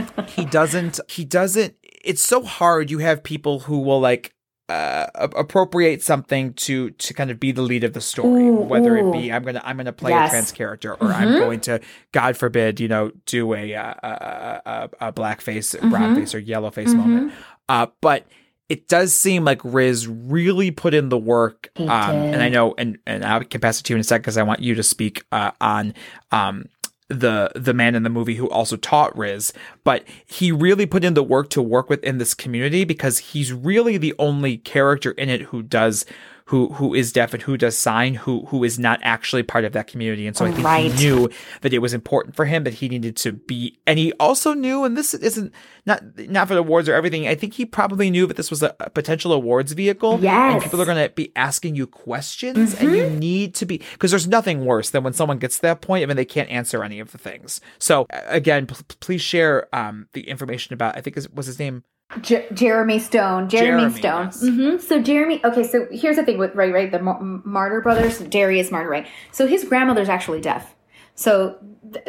to. 0.03 0.23
he 0.27 0.45
doesn't. 0.45 0.99
He 1.09 1.25
doesn't. 1.25 1.75
It's 1.83 2.21
so 2.21 2.43
hard. 2.43 2.89
You 2.91 2.99
have 2.99 3.23
people 3.23 3.59
who 3.61 3.79
will 3.79 3.99
like 3.99 4.33
uh, 4.69 5.07
appropriate 5.15 6.03
something 6.03 6.53
to 6.53 6.91
to 6.91 7.13
kind 7.13 7.31
of 7.31 7.39
be 7.39 7.51
the 7.51 7.63
lead 7.63 7.83
of 7.83 7.93
the 7.93 8.01
story, 8.01 8.43
ooh, 8.43 8.53
whether 8.53 8.97
ooh. 8.97 9.09
it 9.09 9.13
be 9.13 9.31
I'm 9.31 9.43
gonna 9.43 9.61
I'm 9.65 9.77
gonna 9.77 9.91
play 9.91 10.11
yes. 10.11 10.29
a 10.29 10.31
trans 10.31 10.51
character, 10.51 10.93
or 10.93 10.97
mm-hmm. 10.97 11.11
I'm 11.11 11.39
going 11.39 11.59
to, 11.61 11.81
God 12.11 12.37
forbid, 12.37 12.79
you 12.79 12.87
know, 12.87 13.11
do 13.25 13.53
a 13.55 13.73
uh, 13.73 13.93
a, 14.03 14.61
a, 14.65 14.89
a 15.07 15.13
blackface, 15.13 15.75
mm-hmm. 15.75 15.89
brown 15.89 16.15
face, 16.15 16.35
or 16.35 16.41
yellowface 16.41 16.87
mm-hmm. 16.87 16.97
moment. 16.97 17.33
Uh, 17.67 17.87
but 18.01 18.27
it 18.69 18.87
does 18.87 19.13
seem 19.13 19.43
like 19.43 19.59
Riz 19.63 20.07
really 20.07 20.69
put 20.71 20.93
in 20.93 21.09
the 21.09 21.17
work. 21.17 21.71
Um, 21.75 21.89
and 21.89 22.41
I 22.41 22.49
know, 22.49 22.75
and, 22.77 22.99
and 23.07 23.25
I 23.25 23.43
can 23.43 23.59
pass 23.59 23.79
it 23.79 23.83
to 23.83 23.93
you 23.93 23.97
in 23.97 24.01
a 24.01 24.03
sec 24.03 24.21
because 24.21 24.37
I 24.37 24.43
want 24.43 24.61
you 24.61 24.75
to 24.75 24.83
speak 24.83 25.23
uh, 25.31 25.51
on 25.59 25.95
um, 26.31 26.65
the 27.09 27.51
the 27.55 27.73
man 27.73 27.95
in 27.95 28.03
the 28.03 28.09
movie 28.09 28.35
who 28.35 28.47
also 28.49 28.77
taught 28.77 29.17
Riz, 29.17 29.51
but 29.83 30.03
he 30.27 30.51
really 30.51 30.85
put 30.85 31.03
in 31.03 31.15
the 31.15 31.23
work 31.23 31.49
to 31.49 31.61
work 31.61 31.89
within 31.89 32.19
this 32.19 32.35
community 32.35 32.83
because 32.83 33.17
he's 33.17 33.51
really 33.51 33.97
the 33.97 34.13
only 34.19 34.57
character 34.57 35.11
in 35.11 35.27
it 35.27 35.41
who 35.41 35.63
does 35.63 36.05
who 36.49 36.69
who 36.69 36.95
is 36.95 37.11
deaf 37.11 37.31
and 37.31 37.43
who 37.43 37.55
does 37.57 37.77
sign 37.77 38.15
who 38.15 38.43
who 38.47 38.63
is 38.63 38.79
not 38.79 38.99
actually 39.03 39.43
part 39.43 39.65
of 39.65 39.73
that 39.73 39.85
community 39.85 40.25
and 40.25 40.35
so 40.35 40.45
i 40.45 40.51
think 40.51 40.65
right. 40.65 40.91
he 40.91 41.03
knew 41.03 41.29
that 41.61 41.73
it 41.73 41.77
was 41.77 41.93
important 41.93 42.35
for 42.35 42.45
him 42.45 42.63
that 42.63 42.73
he 42.73 42.89
needed 42.89 43.15
to 43.15 43.31
be 43.31 43.77
and 43.85 43.99
he 43.99 44.11
also 44.13 44.55
knew 44.55 44.83
and 44.83 44.97
this 44.97 45.13
isn't 45.13 45.53
not 45.85 46.01
not 46.27 46.47
for 46.47 46.55
the 46.55 46.59
awards 46.59 46.89
or 46.89 46.95
everything 46.95 47.27
i 47.27 47.35
think 47.35 47.53
he 47.53 47.67
probably 47.67 48.09
knew 48.09 48.25
that 48.25 48.35
this 48.35 48.49
was 48.49 48.63
a, 48.63 48.75
a 48.79 48.89
potential 48.89 49.31
awards 49.31 49.73
vehicle 49.73 50.19
yes. 50.19 50.53
and 50.53 50.63
people 50.63 50.81
are 50.81 50.85
going 50.85 51.07
to 51.07 51.13
be 51.13 51.31
asking 51.35 51.75
you 51.75 51.85
questions 51.85 52.73
mm-hmm. 52.73 52.83
and 52.83 52.97
you 52.97 53.03
mm-hmm. 53.03 53.19
need 53.19 53.53
to 53.53 53.67
be 53.67 53.77
because 53.93 54.09
there's 54.09 54.27
nothing 54.27 54.65
worse 54.65 54.89
than 54.89 55.03
when 55.03 55.13
someone 55.13 55.37
gets 55.37 55.57
to 55.57 55.61
that 55.61 55.81
point 55.81 56.09
and 56.09 56.17
they 56.17 56.25
can't 56.25 56.49
answer 56.49 56.83
any 56.83 56.99
of 56.99 57.11
the 57.11 57.19
things 57.19 57.61
so 57.77 58.07
again 58.09 58.65
p- 58.65 58.75
please 58.99 59.21
share 59.21 59.67
um, 59.75 60.07
the 60.13 60.27
information 60.27 60.73
about 60.73 60.97
i 60.97 61.01
think 61.01 61.15
it 61.15 61.31
was 61.31 61.45
his 61.45 61.59
name 61.59 61.83
J- 62.21 62.47
Jeremy 62.53 62.99
Stone. 62.99 63.49
Jeremy, 63.49 63.83
Jeremy 63.83 63.97
Stone. 63.99 64.25
Yes. 64.25 64.43
Mm-hmm. 64.43 64.77
So 64.79 65.01
Jeremy. 65.01 65.41
Okay. 65.43 65.63
So 65.63 65.87
here's 65.91 66.15
the 66.15 66.23
thing 66.23 66.37
with 66.37 66.55
Ray. 66.55 66.71
Right. 66.71 66.91
The 66.91 66.99
Marder 66.99 67.81
brothers. 67.81 68.19
Darius 68.19 68.69
Marder. 68.69 68.89
Right. 68.89 69.07
So 69.31 69.47
his 69.47 69.63
grandmother's 69.63 70.09
actually 70.09 70.41
deaf. 70.41 70.75
So 71.15 71.57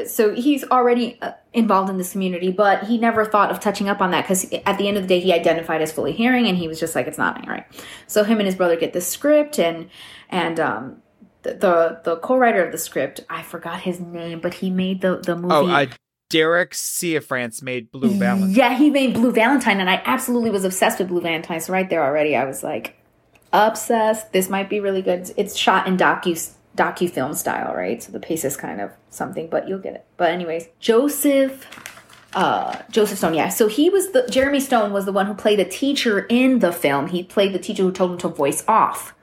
so 0.07 0.35
he's 0.35 0.65
already 0.65 1.19
uh, 1.21 1.33
involved 1.53 1.91
in 1.91 1.97
this 1.97 2.13
community, 2.13 2.51
but 2.53 2.85
he 2.85 2.99
never 2.99 3.25
thought 3.25 3.51
of 3.51 3.61
touching 3.61 3.89
up 3.89 4.01
on 4.01 4.11
that 4.11 4.23
because 4.23 4.45
at 4.67 4.79
the 4.79 4.89
end 4.89 4.97
of 4.97 5.05
the 5.05 5.09
day, 5.09 5.21
he 5.21 5.33
identified 5.33 5.83
as 5.83 5.93
fully 5.93 6.13
hearing, 6.13 6.47
and 6.47 6.57
he 6.57 6.69
was 6.69 6.79
just 6.79 6.95
like, 6.95 7.07
it's 7.07 7.19
not 7.19 7.47
right. 7.49 7.65
So 8.07 8.25
him 8.25 8.39
and 8.39 8.47
his 8.47 8.55
brother 8.55 8.77
get 8.77 8.93
the 8.93 9.01
script, 9.01 9.59
and 9.59 9.89
and 10.29 10.61
um, 10.61 11.03
the 11.43 11.55
the, 11.55 12.01
the 12.05 12.17
co-writer 12.17 12.65
of 12.65 12.73
the 12.73 12.79
script, 12.79 13.21
I 13.29 13.43
forgot 13.43 13.81
his 13.81 14.01
name, 14.01 14.41
but 14.41 14.55
he 14.55 14.71
made 14.71 15.01
the 15.01 15.19
the 15.19 15.37
movie. 15.37 15.55
Oh, 15.55 15.67
uh, 15.67 15.87
Derek 16.31 16.71
Cianfrance 16.71 17.63
made 17.63 17.91
Blue 17.93 18.11
Valentine. 18.11 18.53
Yeah, 18.53 18.77
he 18.77 18.89
made 18.89 19.13
Blue 19.13 19.33
Valentine, 19.33 19.81
and 19.81 19.91
I 19.91 20.01
absolutely 20.07 20.51
was 20.51 20.65
obsessed 20.65 20.99
with 20.99 21.09
Blue 21.09 21.21
Valentine. 21.21 21.61
So 21.61 21.73
right 21.73 21.91
there 21.91 22.03
already, 22.03 22.35
I 22.35 22.45
was 22.45 22.63
like, 22.63 22.97
obsessed. 23.53 24.33
This 24.33 24.49
might 24.49 24.71
be 24.71 24.81
really 24.81 25.03
good. 25.03 25.31
It's 25.37 25.57
shot 25.57 25.87
in 25.87 25.97
docu 25.97 26.55
docu 26.77 27.11
film 27.11 27.35
style, 27.35 27.75
right? 27.75 28.03
So 28.03 28.13
the 28.13 28.21
pace 28.21 28.45
is 28.45 28.57
kind 28.57 28.81
of 28.81 28.91
something, 29.11 29.49
but 29.49 29.69
you'll 29.69 29.81
get 29.81 29.95
it. 29.95 30.07
But 30.17 30.31
anyways, 30.31 30.69
Joseph. 30.79 31.67
Uh, 32.33 32.81
Joseph 32.93 33.19
Stone, 33.19 33.35
yeah. 33.35 33.49
So 33.49 33.67
he 33.67 33.91
was 33.91 34.13
the 34.13 34.25
Jeremy 34.31 34.61
Stone 34.61 34.93
was 34.93 35.05
the 35.05 35.11
one 35.11 35.27
who 35.27 35.35
played 35.35 35.59
the 35.59 35.65
teacher 35.65 36.27
in 36.31 36.61
the 36.61 36.71
film. 36.71 37.09
He 37.09 37.25
played 37.25 37.53
the 37.53 37.59
teacher 37.59 37.83
who 37.83 37.91
told 37.91 38.13
him 38.13 38.19
to 38.19 38.29
voice 38.29 38.63
off. 38.69 39.17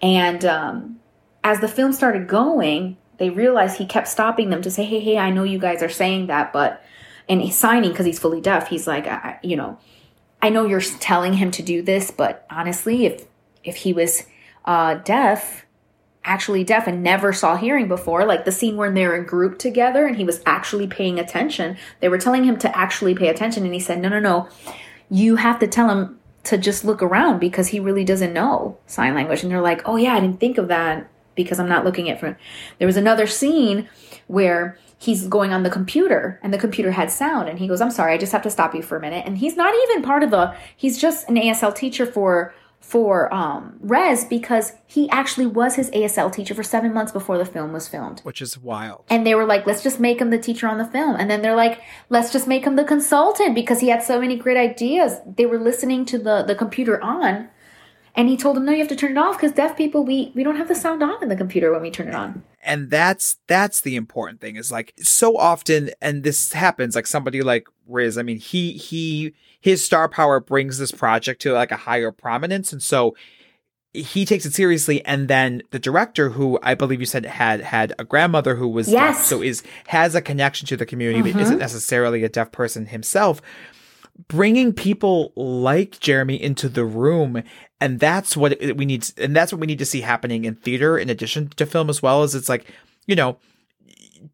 And 0.00 0.42
um, 0.42 0.98
as 1.44 1.60
the 1.60 1.68
film 1.68 1.92
started 1.92 2.28
going, 2.28 2.96
they 3.18 3.30
realized 3.30 3.78
he 3.78 3.86
kept 3.86 4.08
stopping 4.08 4.50
them 4.50 4.62
to 4.62 4.70
say, 4.70 4.84
"Hey, 4.84 5.00
hey, 5.00 5.18
I 5.18 5.30
know 5.30 5.42
you 5.42 5.58
guys 5.58 5.82
are 5.82 5.88
saying 5.88 6.26
that, 6.26 6.52
but," 6.52 6.82
and 7.28 7.40
he's 7.40 7.56
signing 7.56 7.90
because 7.90 8.06
he's 8.06 8.18
fully 8.18 8.40
deaf. 8.40 8.68
He's 8.68 8.86
like, 8.86 9.06
I, 9.06 9.38
you 9.42 9.56
know, 9.56 9.78
I 10.42 10.50
know 10.50 10.66
you're 10.66 10.80
telling 10.80 11.34
him 11.34 11.50
to 11.52 11.62
do 11.62 11.82
this, 11.82 12.10
but 12.10 12.46
honestly, 12.50 13.06
if 13.06 13.26
if 13.64 13.76
he 13.76 13.92
was 13.92 14.24
uh, 14.64 14.94
deaf, 14.94 15.64
actually 16.24 16.64
deaf 16.64 16.86
and 16.86 17.02
never 17.02 17.32
saw 17.32 17.56
hearing 17.56 17.88
before, 17.88 18.24
like 18.24 18.44
the 18.44 18.52
scene 18.52 18.76
where 18.76 18.90
they're 18.90 19.16
in 19.16 19.24
group 19.24 19.58
together 19.58 20.06
and 20.06 20.16
he 20.16 20.24
was 20.24 20.42
actually 20.46 20.86
paying 20.86 21.18
attention, 21.18 21.76
they 22.00 22.08
were 22.08 22.18
telling 22.18 22.44
him 22.44 22.58
to 22.58 22.76
actually 22.76 23.14
pay 23.14 23.28
attention, 23.28 23.64
and 23.64 23.74
he 23.74 23.80
said, 23.80 24.00
"No, 24.00 24.08
no, 24.08 24.20
no, 24.20 24.48
you 25.10 25.36
have 25.36 25.58
to 25.60 25.66
tell 25.66 25.90
him." 25.90 26.18
To 26.50 26.56
just 26.56 26.84
look 26.84 27.02
around 27.02 27.40
because 27.40 27.66
he 27.66 27.80
really 27.80 28.04
doesn't 28.04 28.32
know 28.32 28.78
sign 28.86 29.16
language. 29.16 29.42
And 29.42 29.50
they're 29.50 29.60
like, 29.60 29.82
oh, 29.84 29.96
yeah, 29.96 30.14
I 30.14 30.20
didn't 30.20 30.38
think 30.38 30.58
of 30.58 30.68
that 30.68 31.10
because 31.36 31.60
I'm 31.60 31.68
not 31.68 31.84
looking 31.84 32.10
at 32.10 32.18
from. 32.18 32.36
There 32.78 32.86
was 32.86 32.96
another 32.96 33.26
scene 33.26 33.88
where 34.26 34.76
he's 34.98 35.28
going 35.28 35.52
on 35.52 35.62
the 35.62 35.70
computer 35.70 36.40
and 36.42 36.52
the 36.52 36.58
computer 36.58 36.90
had 36.90 37.10
sound 37.10 37.48
and 37.48 37.58
he 37.58 37.68
goes, 37.68 37.80
"I'm 37.80 37.90
sorry, 37.90 38.14
I 38.14 38.18
just 38.18 38.32
have 38.32 38.42
to 38.42 38.50
stop 38.50 38.74
you 38.74 38.82
for 38.82 38.96
a 38.96 39.00
minute." 39.00 39.24
And 39.26 39.38
he's 39.38 39.56
not 39.56 39.74
even 39.84 40.02
part 40.02 40.22
of 40.22 40.30
the. 40.30 40.56
He's 40.76 41.00
just 41.00 41.28
an 41.28 41.36
ASL 41.36 41.74
teacher 41.74 42.06
for 42.06 42.54
for 42.86 43.32
um, 43.34 43.76
Riz 43.80 44.24
because 44.24 44.72
he 44.86 45.10
actually 45.10 45.46
was 45.46 45.74
his 45.74 45.90
ASL 45.90 46.32
teacher 46.32 46.54
for 46.54 46.62
seven 46.62 46.94
months 46.94 47.10
before 47.10 47.36
the 47.36 47.44
film 47.44 47.72
was 47.72 47.88
filmed. 47.88 48.20
Which 48.20 48.40
is 48.40 48.56
wild. 48.56 49.04
And 49.10 49.26
they 49.26 49.34
were 49.34 49.44
like, 49.44 49.66
let's 49.66 49.82
just 49.82 49.98
make 49.98 50.20
him 50.20 50.30
the 50.30 50.38
teacher 50.38 50.68
on 50.68 50.78
the 50.78 50.84
film. 50.84 51.16
And 51.16 51.28
then 51.28 51.42
they're 51.42 51.56
like, 51.56 51.80
let's 52.10 52.32
just 52.32 52.46
make 52.46 52.64
him 52.64 52.76
the 52.76 52.84
consultant 52.84 53.56
because 53.56 53.80
he 53.80 53.88
had 53.88 54.04
so 54.04 54.20
many 54.20 54.36
great 54.36 54.56
ideas. 54.56 55.18
They 55.26 55.46
were 55.46 55.58
listening 55.58 56.04
to 56.06 56.18
the, 56.18 56.44
the 56.44 56.54
computer 56.54 57.02
on 57.02 57.48
and 58.16 58.28
he 58.28 58.36
told 58.36 58.56
him, 58.56 58.64
no, 58.64 58.72
you 58.72 58.78
have 58.78 58.88
to 58.88 58.96
turn 58.96 59.12
it 59.12 59.18
off 59.18 59.36
because 59.36 59.52
deaf 59.52 59.76
people, 59.76 60.04
we, 60.04 60.32
we 60.34 60.42
don't 60.42 60.56
have 60.56 60.68
the 60.68 60.74
sound 60.74 61.02
on 61.02 61.22
in 61.22 61.28
the 61.28 61.36
computer 61.36 61.70
when 61.70 61.82
we 61.82 61.90
turn 61.90 62.08
it 62.08 62.14
on. 62.14 62.42
And 62.62 62.90
that's, 62.90 63.36
that's 63.46 63.82
the 63.82 63.94
important 63.94 64.40
thing 64.40 64.56
is 64.56 64.72
like 64.72 64.94
so 64.96 65.36
often, 65.36 65.90
and 66.00 66.24
this 66.24 66.52
happens 66.52 66.96
like 66.96 67.06
somebody 67.06 67.42
like 67.42 67.68
Riz, 67.86 68.16
I 68.16 68.22
mean, 68.22 68.38
he, 68.38 68.72
he, 68.72 69.34
his 69.60 69.84
star 69.84 70.08
power 70.08 70.40
brings 70.40 70.78
this 70.78 70.92
project 70.92 71.42
to 71.42 71.52
like 71.52 71.70
a 71.70 71.76
higher 71.76 72.10
prominence. 72.10 72.72
And 72.72 72.82
so 72.82 73.14
he 73.92 74.24
takes 74.24 74.44
it 74.44 74.52
seriously 74.52 75.04
and 75.06 75.26
then 75.26 75.62
the 75.70 75.78
director 75.78 76.28
who 76.28 76.58
i 76.62 76.74
believe 76.74 77.00
you 77.00 77.06
said 77.06 77.24
had 77.24 77.62
had 77.62 77.94
a 77.98 78.04
grandmother 78.04 78.56
who 78.56 78.68
was 78.68 78.90
yes. 78.90 79.16
deaf 79.16 79.24
so 79.24 79.42
is 79.42 79.62
has 79.86 80.14
a 80.14 80.20
connection 80.20 80.66
to 80.66 80.76
the 80.76 80.84
community 80.84 81.20
mm-hmm. 81.20 81.38
but 81.38 81.42
isn't 81.42 81.58
necessarily 81.58 82.22
a 82.22 82.28
deaf 82.28 82.52
person 82.52 82.84
himself 82.84 83.40
bringing 84.28 84.72
people 84.72 85.32
like 85.36 86.00
Jeremy 86.00 86.40
into 86.40 86.68
the 86.68 86.84
room 86.84 87.42
and 87.80 88.00
that's 88.00 88.36
what 88.36 88.58
we 88.60 88.86
need 88.86 89.08
and 89.18 89.36
that's 89.36 89.52
what 89.52 89.60
we 89.60 89.66
need 89.66 89.78
to 89.78 89.84
see 89.84 90.00
happening 90.00 90.44
in 90.44 90.54
theater 90.54 90.98
in 90.98 91.10
addition 91.10 91.48
to 91.56 91.66
film 91.66 91.90
as 91.90 92.02
well 92.02 92.22
as 92.22 92.34
it's 92.34 92.48
like 92.48 92.66
you 93.06 93.14
know 93.14 93.38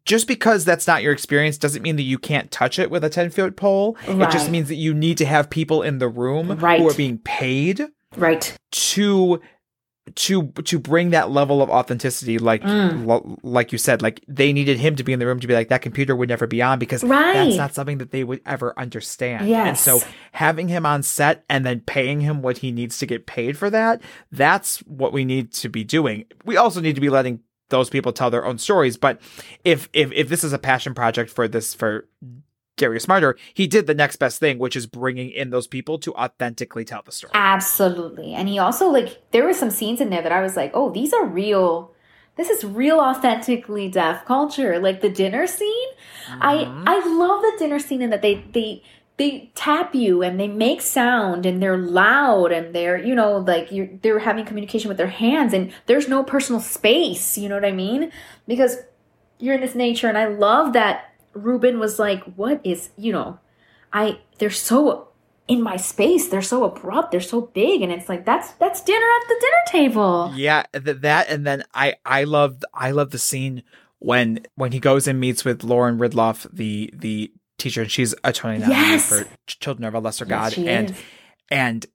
just 0.05 0.27
because 0.27 0.65
that's 0.65 0.87
not 0.87 1.03
your 1.03 1.13
experience 1.13 1.57
doesn't 1.57 1.81
mean 1.81 1.97
that 1.97 2.03
you 2.03 2.17
can't 2.17 2.51
touch 2.51 2.79
it 2.79 2.89
with 2.89 3.03
a 3.03 3.09
10 3.09 3.29
foot 3.29 3.55
pole. 3.55 3.97
Right. 4.07 4.27
It 4.27 4.31
just 4.31 4.49
means 4.49 4.67
that 4.69 4.75
you 4.75 4.93
need 4.93 5.17
to 5.19 5.25
have 5.25 5.49
people 5.49 5.81
in 5.81 5.99
the 5.99 6.07
room 6.07 6.57
right. 6.57 6.79
who 6.79 6.89
are 6.89 6.93
being 6.93 7.19
paid 7.19 7.85
right 8.15 8.57
to 8.71 9.41
to 10.15 10.47
to 10.65 10.79
bring 10.79 11.11
that 11.11 11.31
level 11.31 11.61
of 11.61 11.69
authenticity 11.69 12.37
like 12.37 12.61
mm. 12.61 13.09
l- 13.09 13.39
like 13.41 13.71
you 13.71 13.77
said 13.77 14.01
like 14.01 14.23
they 14.27 14.51
needed 14.51 14.77
him 14.77 14.97
to 14.97 15.03
be 15.03 15.13
in 15.13 15.19
the 15.19 15.25
room 15.25 15.39
to 15.39 15.47
be 15.47 15.53
like 15.53 15.69
that 15.69 15.81
computer 15.81 16.13
would 16.13 16.27
never 16.27 16.45
be 16.45 16.61
on 16.61 16.77
because 16.77 17.03
right. 17.05 17.33
that's 17.33 17.55
not 17.55 17.73
something 17.73 17.99
that 17.99 18.11
they 18.11 18.23
would 18.23 18.41
ever 18.45 18.77
understand 18.77 19.47
yes. 19.47 19.67
and 19.67 19.77
so 19.77 20.05
having 20.33 20.67
him 20.67 20.85
on 20.85 21.01
set 21.01 21.45
and 21.49 21.65
then 21.65 21.79
paying 21.79 22.19
him 22.19 22.41
what 22.41 22.57
he 22.57 22.71
needs 22.71 22.97
to 22.97 23.05
get 23.05 23.25
paid 23.25 23.57
for 23.57 23.69
that 23.69 24.01
that's 24.31 24.79
what 24.79 25.13
we 25.13 25.23
need 25.23 25.53
to 25.53 25.69
be 25.69 25.85
doing 25.85 26.25
we 26.43 26.57
also 26.57 26.81
need 26.81 26.95
to 26.95 27.01
be 27.01 27.09
letting 27.09 27.39
those 27.69 27.89
people 27.89 28.11
tell 28.11 28.29
their 28.29 28.45
own 28.45 28.57
stories 28.57 28.97
but 28.97 29.21
if 29.63 29.87
if 29.93 30.11
if 30.11 30.27
this 30.27 30.43
is 30.43 30.51
a 30.51 30.59
passion 30.59 30.93
project 30.93 31.31
for 31.31 31.47
this 31.47 31.73
for 31.73 32.09
Darius 32.77 33.05
Marder, 33.05 33.35
he 33.53 33.67
did 33.67 33.85
the 33.85 33.93
next 33.93 34.17
best 34.17 34.39
thing, 34.39 34.57
which 34.57 34.75
is 34.75 34.87
bringing 34.87 35.29
in 35.29 35.51
those 35.51 35.67
people 35.67 35.99
to 35.99 36.13
authentically 36.15 36.83
tell 36.83 37.03
the 37.03 37.11
story. 37.11 37.31
Absolutely. 37.35 38.33
And 38.33 38.49
he 38.49 38.57
also, 38.57 38.89
like, 38.89 39.21
there 39.31 39.45
were 39.45 39.53
some 39.53 39.69
scenes 39.69 40.01
in 40.01 40.09
there 40.09 40.21
that 40.21 40.31
I 40.31 40.41
was 40.41 40.55
like, 40.55 40.71
oh, 40.73 40.91
these 40.91 41.13
are 41.13 41.25
real. 41.25 41.93
This 42.35 42.49
is 42.49 42.63
real, 42.63 42.99
authentically 42.99 43.89
deaf 43.89 44.25
culture. 44.25 44.79
Like 44.79 45.01
the 45.01 45.09
dinner 45.09 45.45
scene. 45.45 45.89
Mm-hmm. 46.27 46.41
I 46.41 46.95
I 46.95 47.05
love 47.05 47.41
the 47.41 47.53
dinner 47.59 47.77
scene 47.77 48.01
in 48.01 48.09
that 48.09 48.23
they 48.23 48.43
they 48.53 48.81
they 49.17 49.51
tap 49.53 49.93
you 49.93 50.23
and 50.23 50.39
they 50.39 50.47
make 50.47 50.81
sound 50.81 51.45
and 51.45 51.61
they're 51.61 51.77
loud 51.77 52.51
and 52.51 52.73
they're 52.73 52.97
you 52.97 53.13
know 53.13 53.37
like 53.37 53.71
you're 53.71 53.87
they're 54.01 54.17
having 54.17 54.45
communication 54.45 54.89
with 54.89 54.97
their 54.97 55.07
hands 55.07 55.53
and 55.53 55.71
there's 55.85 56.07
no 56.07 56.23
personal 56.23 56.59
space. 56.59 57.37
You 57.37 57.49
know 57.49 57.55
what 57.55 57.65
I 57.65 57.71
mean? 57.71 58.11
Because 58.47 58.77
you're 59.37 59.55
in 59.55 59.61
this 59.61 59.75
nature, 59.75 60.07
and 60.07 60.17
I 60.17 60.25
love 60.25 60.73
that 60.73 61.12
Ruben 61.33 61.79
was 61.79 61.99
like, 61.99 62.23
"What 62.35 62.61
is 62.63 62.89
you 62.97 63.11
know, 63.11 63.39
I 63.91 64.19
they're 64.39 64.49
so 64.49 65.09
in 65.47 65.61
my 65.61 65.77
space. 65.77 66.29
They're 66.29 66.41
so 66.41 66.63
abrupt. 66.63 67.11
They're 67.11 67.21
so 67.21 67.41
big, 67.41 67.81
and 67.81 67.91
it's 67.91 68.09
like 68.09 68.25
that's 68.25 68.51
that's 68.53 68.81
dinner 68.81 69.05
at 69.05 69.27
the 69.27 69.37
dinner 69.39 69.87
table." 69.89 70.33
Yeah, 70.35 70.63
th- 70.73 71.01
that 71.01 71.29
and 71.29 71.45
then 71.45 71.63
I 71.73 71.95
I 72.05 72.23
love 72.23 72.63
I 72.73 72.91
love 72.91 73.11
the 73.11 73.19
scene 73.19 73.63
when 73.99 74.45
when 74.55 74.71
he 74.71 74.79
goes 74.79 75.07
and 75.07 75.19
meets 75.19 75.45
with 75.45 75.63
Lauren 75.63 75.97
Ridloff, 75.97 76.47
the 76.51 76.93
the 76.93 77.31
teacher, 77.57 77.81
and 77.81 77.91
she's 77.91 78.13
a 78.23 78.33
nominee 78.43 78.67
yes! 78.69 79.07
for 79.07 79.25
Children 79.47 79.85
of 79.85 79.93
a 79.93 79.99
Lesser 79.99 80.25
God, 80.25 80.55
yes, 80.57 80.67
and 80.67 80.89
is. 80.91 80.97
and 81.49 81.85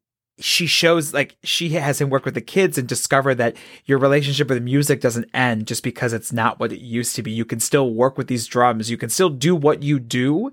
she 0.41 0.67
shows 0.67 1.13
like 1.13 1.37
she 1.43 1.71
has 1.71 2.01
him 2.01 2.11
work 2.11 2.25
with 2.25 2.35
the 2.35 2.41
kids 2.41 2.79
and 2.79 2.87
discover 2.87 3.35
that 3.35 3.57
your 3.87 3.99
relationship 3.99 4.49
with 4.49 4.63
music 4.63 5.01
doesn't 5.01 5.29
end 5.35 5.67
just 5.67 5.83
because 5.83 6.13
it's 6.13 6.33
not 6.33 6.61
what 6.61 6.73
it 6.73 6.81
used 6.81 7.17
to 7.17 7.23
be. 7.23 7.31
You 7.31 7.45
can 7.45 7.61
still 7.61 7.93
work 7.93 8.17
with 8.17 8.29
these 8.29 8.47
drums. 8.47 8.91
You 8.91 8.97
can 8.97 9.11
still 9.11 9.31
do 9.31 9.57
what 9.57 9.83
you 9.83 9.99
do 9.99 10.53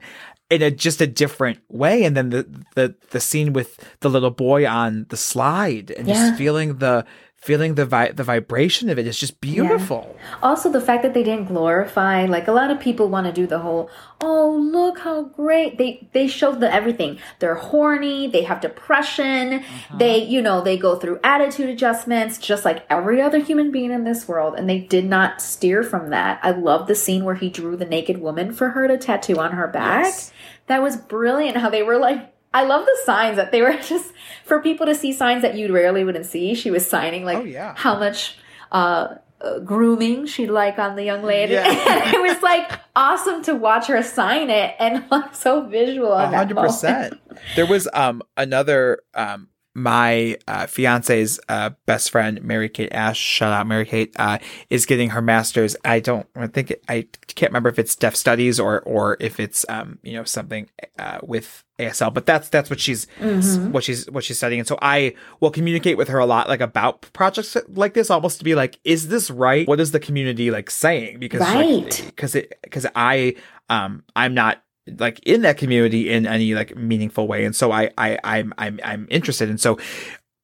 in 0.49 0.61
a 0.61 0.71
just 0.71 1.01
a 1.01 1.07
different 1.07 1.59
way. 1.69 2.03
And 2.03 2.17
then 2.17 2.29
the 2.29 2.65
the 2.75 2.95
the 3.11 3.19
scene 3.19 3.53
with 3.53 3.79
the 3.99 4.09
little 4.09 4.31
boy 4.31 4.67
on 4.67 5.05
the 5.09 5.17
slide 5.17 5.91
and 5.91 6.07
yeah. 6.07 6.13
just 6.13 6.37
feeling 6.37 6.77
the 6.77 7.05
feeling 7.45 7.75
the 7.75 7.85
vi- 7.85 8.11
the 8.11 8.23
vibration 8.23 8.89
of 8.89 8.97
it 8.97 9.05
is 9.05 9.19
just 9.19 9.39
beautiful. 9.39 10.15
Yeah. 10.17 10.35
Also, 10.41 10.71
the 10.71 10.81
fact 10.81 11.03
that 11.03 11.13
they 11.13 11.21
didn't 11.21 11.45
glorify, 11.45 12.25
like 12.25 12.47
a 12.47 12.51
lot 12.51 12.71
of 12.71 12.79
people 12.79 13.07
want 13.07 13.27
to 13.27 13.31
do 13.31 13.45
the 13.45 13.59
whole, 13.59 13.87
oh 14.19 14.49
look 14.51 14.97
how 14.99 15.25
great 15.25 15.77
they 15.77 16.07
they 16.13 16.27
showed 16.27 16.59
the 16.59 16.73
everything. 16.73 17.19
They're 17.37 17.53
horny, 17.53 18.27
they 18.27 18.41
have 18.41 18.61
depression, 18.61 19.53
uh-huh. 19.53 19.97
they 19.97 20.23
you 20.23 20.41
know 20.41 20.61
they 20.61 20.75
go 20.75 20.95
through 20.95 21.19
attitude 21.23 21.69
adjustments 21.69 22.39
just 22.39 22.65
like 22.65 22.83
every 22.89 23.21
other 23.21 23.37
human 23.37 23.71
being 23.71 23.91
in 23.91 24.05
this 24.05 24.27
world, 24.27 24.55
and 24.57 24.67
they 24.67 24.79
did 24.79 25.05
not 25.05 25.39
steer 25.39 25.83
from 25.83 26.09
that. 26.09 26.39
I 26.41 26.49
love 26.49 26.87
the 26.87 26.95
scene 26.95 27.23
where 27.23 27.35
he 27.35 27.49
drew 27.49 27.77
the 27.77 27.85
naked 27.85 28.17
woman 28.17 28.53
for 28.53 28.69
her 28.69 28.87
to 28.87 28.97
tattoo 28.97 29.37
on 29.37 29.51
her 29.51 29.67
back. 29.67 30.05
Yes. 30.05 30.33
That 30.65 30.81
was 30.81 30.97
brilliant. 30.97 31.57
How 31.57 31.69
they 31.69 31.83
were 31.83 31.99
like 31.99 32.34
I 32.55 32.63
love 32.63 32.85
the 32.85 32.97
signs 33.03 33.35
that 33.35 33.51
they 33.51 33.61
were 33.61 33.73
just 33.81 34.13
for 34.45 34.61
people 34.61 34.85
to 34.85 34.95
see 34.95 35.11
signs 35.11 35.41
that 35.41 35.55
you 35.55 35.71
rarely 35.73 36.05
wouldn't 36.05 36.25
see. 36.25 36.55
She 36.55 36.71
was 36.71 36.87
signing 36.87 37.25
like 37.25 37.37
oh, 37.39 37.43
yeah. 37.43 37.73
how 37.75 37.99
much 37.99 38.37
uh, 38.71 39.15
uh, 39.41 39.59
grooming 39.59 40.25
she'd 40.25 40.49
like 40.49 40.79
on 40.79 40.95
the 40.95 41.03
young 41.03 41.21
lady. 41.21 41.53
Yeah. 41.53 41.65
it 42.15 42.21
was 42.21 42.41
like 42.41 42.79
awesome 42.95 43.43
to 43.43 43.55
watch 43.55 43.87
her 43.87 44.01
sign 44.01 44.49
it 44.49 44.73
and 44.79 45.03
like 45.11 45.35
so 45.35 45.67
visual. 45.67 46.17
hundred 46.17 46.55
percent. 46.55 47.19
There 47.57 47.65
was 47.65 47.89
um 47.91 48.21
another 48.37 49.01
um 49.13 49.49
my 49.75 50.37
uh, 50.47 50.65
fiance's 50.67 51.37
uh, 51.49 51.71
best 51.85 52.09
friend, 52.09 52.41
Mary 52.41 52.69
Kate 52.69 52.91
Ash, 52.93 53.19
shout 53.19 53.51
out 53.51 53.67
Mary 53.67 53.85
Kate, 53.85 54.13
uh, 54.17 54.39
is 54.69 54.85
getting 54.85 55.09
her 55.09 55.21
master's. 55.21 55.75
I 55.83 55.99
don't, 55.99 56.25
I 56.33 56.47
think, 56.47 56.73
I 56.87 57.07
can't 57.27 57.51
remember 57.51 57.67
if 57.67 57.77
it's 57.77 57.93
deaf 57.93 58.15
studies 58.15 58.57
or, 58.57 58.79
or 58.81 59.17
if 59.19 59.37
it's, 59.37 59.65
um, 59.67 59.99
you 60.01 60.13
know, 60.13 60.23
something, 60.23 60.69
uh, 60.97 61.19
with 61.21 61.65
ASL, 61.77 62.13
but 62.13 62.25
that's, 62.25 62.47
that's 62.47 62.69
what 62.69 62.79
she's, 62.79 63.05
mm-hmm. 63.19 63.73
what 63.73 63.83
she's, 63.83 64.09
what 64.09 64.23
she's 64.23 64.37
studying. 64.37 64.61
And 64.61 64.67
so 64.67 64.79
I 64.81 65.13
will 65.41 65.51
communicate 65.51 65.97
with 65.97 66.07
her 66.07 66.19
a 66.19 66.25
lot, 66.25 66.47
like 66.47 66.61
about 66.61 67.01
projects 67.11 67.57
like 67.67 67.93
this, 67.93 68.09
almost 68.09 68.37
to 68.37 68.45
be 68.45 68.55
like, 68.55 68.79
is 68.85 69.09
this 69.09 69.29
right? 69.29 69.67
What 69.67 69.81
is 69.81 69.91
the 69.91 69.99
community 69.99 70.51
like 70.51 70.71
saying? 70.71 71.19
Because, 71.19 71.41
right. 71.41 71.83
like, 71.83 72.15
cause 72.15 72.33
it, 72.33 72.57
cause 72.71 72.87
I, 72.95 73.35
um, 73.69 74.03
I'm 74.15 74.33
not 74.33 74.61
like 74.87 75.19
in 75.19 75.41
that 75.41 75.57
community 75.57 76.11
in 76.11 76.25
any 76.25 76.53
like 76.53 76.75
meaningful 76.75 77.27
way. 77.27 77.45
And 77.45 77.55
so 77.55 77.71
I, 77.71 77.89
I, 77.97 78.19
I'm, 78.23 78.53
I'm, 78.57 78.79
I'm 78.83 79.07
interested. 79.09 79.49
And 79.49 79.59
so 79.59 79.77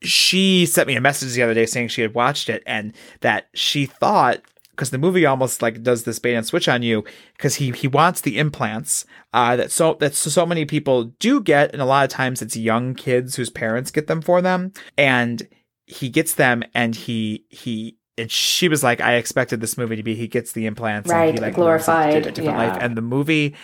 she 0.01 0.65
sent 0.65 0.87
me 0.87 0.95
a 0.95 1.01
message 1.01 1.33
the 1.33 1.43
other 1.43 1.53
day 1.53 1.65
saying 1.65 1.89
she 1.89 2.01
had 2.01 2.13
watched 2.13 2.49
it 2.49 2.63
and 2.65 2.93
that 3.21 3.47
she 3.53 3.85
thought 3.85 4.41
because 4.71 4.89
the 4.89 4.97
movie 4.97 5.25
almost 5.25 5.61
like 5.61 5.83
does 5.83 6.05
this 6.05 6.17
bait 6.17 6.33
and 6.33 6.45
switch 6.45 6.67
on 6.67 6.81
you 6.81 7.03
because 7.37 7.55
he 7.55 7.71
he 7.71 7.87
wants 7.87 8.21
the 8.21 8.39
implants 8.39 9.05
uh, 9.33 9.55
that 9.55 9.71
so 9.71 9.95
that 9.99 10.15
so 10.15 10.45
many 10.45 10.65
people 10.65 11.05
do 11.19 11.39
get 11.39 11.71
and 11.71 11.81
a 11.81 11.85
lot 11.85 12.03
of 12.03 12.09
times 12.09 12.41
it's 12.41 12.57
young 12.57 12.95
kids 12.95 13.35
whose 13.35 13.51
parents 13.51 13.91
get 13.91 14.07
them 14.07 14.21
for 14.21 14.41
them 14.41 14.73
and 14.97 15.47
he 15.85 16.09
gets 16.09 16.33
them 16.33 16.63
and 16.73 16.95
he 16.95 17.45
he 17.49 17.95
and 18.17 18.31
she 18.31 18.67
was 18.67 18.81
like 18.83 19.01
I 19.01 19.15
expected 19.15 19.61
this 19.61 19.77
movie 19.77 19.97
to 19.97 20.03
be 20.03 20.15
he 20.15 20.27
gets 20.27 20.53
the 20.53 20.65
implants 20.65 21.09
right 21.09 21.29
and 21.29 21.37
he 21.37 21.43
like 21.43 21.53
glorified 21.53 22.25
a 22.25 22.31
different 22.31 22.57
yeah. 22.57 22.71
life 22.71 22.77
and 22.81 22.97
the 22.97 23.01
movie 23.01 23.55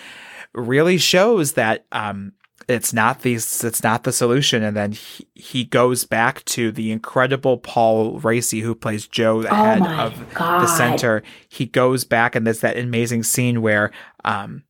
really 0.57 0.97
shows 0.97 1.53
that 1.53 1.85
um, 1.91 2.33
it's 2.67 2.91
not 2.91 3.21
these 3.21 3.63
it's 3.63 3.83
not 3.83 4.03
the 4.03 4.11
solution 4.11 4.63
and 4.63 4.75
then 4.75 4.91
he, 4.91 5.27
he 5.35 5.63
goes 5.63 6.03
back 6.03 6.43
to 6.45 6.71
the 6.71 6.91
incredible 6.91 7.57
paul 7.57 8.19
raci 8.19 8.61
who 8.61 8.75
plays 8.75 9.07
joe 9.07 9.41
the 9.41 9.49
oh 9.49 9.55
head 9.55 9.81
of 9.81 10.33
God. 10.33 10.61
the 10.61 10.67
center 10.67 11.23
he 11.49 11.65
goes 11.65 12.03
back 12.03 12.35
and 12.35 12.45
there's 12.45 12.59
that 12.59 12.77
amazing 12.77 13.23
scene 13.23 13.61
where 13.61 13.91
um 14.25 14.63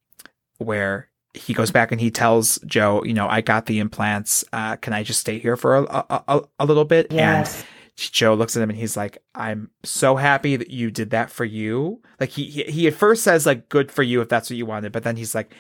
where 0.58 1.10
he 1.34 1.54
goes 1.54 1.72
back 1.72 1.92
and 1.92 2.02
he 2.02 2.12
tells 2.12 2.60
joe 2.66 3.04
you 3.04 3.14
know 3.14 3.28
i 3.28 3.42
got 3.42 3.66
the 3.66 3.80
implants 3.80 4.44
uh 4.54 4.76
can 4.76 4.94
i 4.94 5.02
just 5.02 5.20
stay 5.20 5.40
here 5.40 5.56
for 5.56 5.78
a, 5.78 6.06
a, 6.28 6.42
a 6.60 6.66
little 6.66 6.86
bit 6.86 7.08
yes. 7.12 7.60
and 7.60 7.68
Joe 7.98 8.36
looks 8.36 8.56
at 8.56 8.62
him 8.62 8.70
and 8.70 8.78
he's 8.78 8.96
like, 8.96 9.18
"I'm 9.34 9.72
so 9.84 10.18
happy 10.18 10.56
that 10.56 10.70
you 10.70 10.92
did 10.92 11.10
that 11.10 11.32
for 11.32 11.46
you." 11.46 12.00
Like 12.20 12.30
he, 12.30 12.46
he 12.46 12.64
he 12.66 12.88
at 12.88 12.94
first 12.94 13.24
says 13.24 13.48
like, 13.48 13.70
"Good 13.70 13.92
for 13.92 14.04
you 14.04 14.22
if 14.22 14.30
that's 14.30 14.52
what 14.52 14.58
you 14.58 14.68
wanted," 14.68 14.92
but 14.92 15.02
then 15.02 15.16
he's 15.16 15.34
like, 15.34 15.52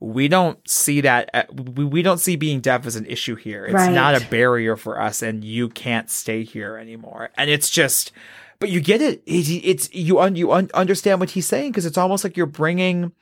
we 0.00 0.28
don't 0.28 0.68
see 0.68 1.00
that 1.00 1.30
uh, 1.34 1.44
we, 1.52 2.02
don't 2.02 2.18
see 2.18 2.36
being 2.36 2.60
deaf 2.60 2.86
as 2.86 2.96
an 2.96 3.06
issue 3.06 3.34
here 3.34 3.64
it's 3.64 3.74
right. 3.74 3.92
not 3.92 4.14
a 4.14 4.24
barrier 4.26 4.76
for 4.76 5.00
us 5.00 5.22
and 5.22 5.44
you 5.44 5.68
can't 5.68 6.10
stay 6.10 6.42
here 6.42 6.76
anymore 6.76 7.30
and 7.36 7.48
it's 7.50 7.70
just 7.70 8.12
but 8.58 8.70
you 8.70 8.80
get 8.80 9.00
it, 9.00 9.22
it 9.26 9.48
it's 9.64 9.92
you 9.94 10.20
un, 10.20 10.36
you 10.36 10.52
un, 10.52 10.70
understand 10.74 11.20
what 11.20 11.30
he's 11.30 11.46
saying 11.46 11.70
because 11.70 11.86
it's 11.86 11.98
almost 11.98 12.24
like 12.24 12.36
you're 12.36 12.46
bringing 12.46 13.12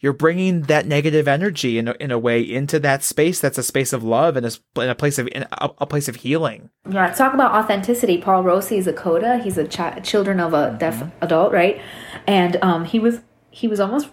you're 0.00 0.12
bringing 0.12 0.62
that 0.62 0.86
negative 0.86 1.26
energy 1.26 1.78
in 1.78 1.88
a, 1.88 1.92
in 1.98 2.10
a 2.10 2.18
way 2.18 2.40
into 2.40 2.78
that 2.80 3.02
space 3.02 3.40
that's 3.40 3.58
a 3.58 3.62
space 3.62 3.92
of 3.92 4.02
love 4.02 4.36
and 4.36 4.46
a, 4.46 4.82
in 4.82 4.88
a 4.88 4.94
place 4.94 5.18
of 5.18 5.28
in 5.28 5.44
a, 5.52 5.70
a, 5.78 5.86
place 5.86 6.08
of 6.08 6.16
healing. 6.16 6.70
Yeah, 6.88 7.10
talk 7.12 7.34
about 7.34 7.52
authenticity. 7.52 8.18
Paul 8.18 8.44
Raci 8.44 8.78
is 8.78 8.86
a 8.86 8.92
coda. 8.92 9.38
He's 9.38 9.58
a 9.58 9.66
ch- 9.66 10.02
children 10.02 10.40
of 10.40 10.54
a 10.54 10.76
deaf 10.78 10.96
mm-hmm. 10.96 11.10
adult, 11.22 11.52
right? 11.52 11.80
And 12.26 12.56
um, 12.62 12.84
he 12.84 12.98
was 12.98 13.20
he 13.50 13.68
was 13.68 13.80
almost 13.80 14.08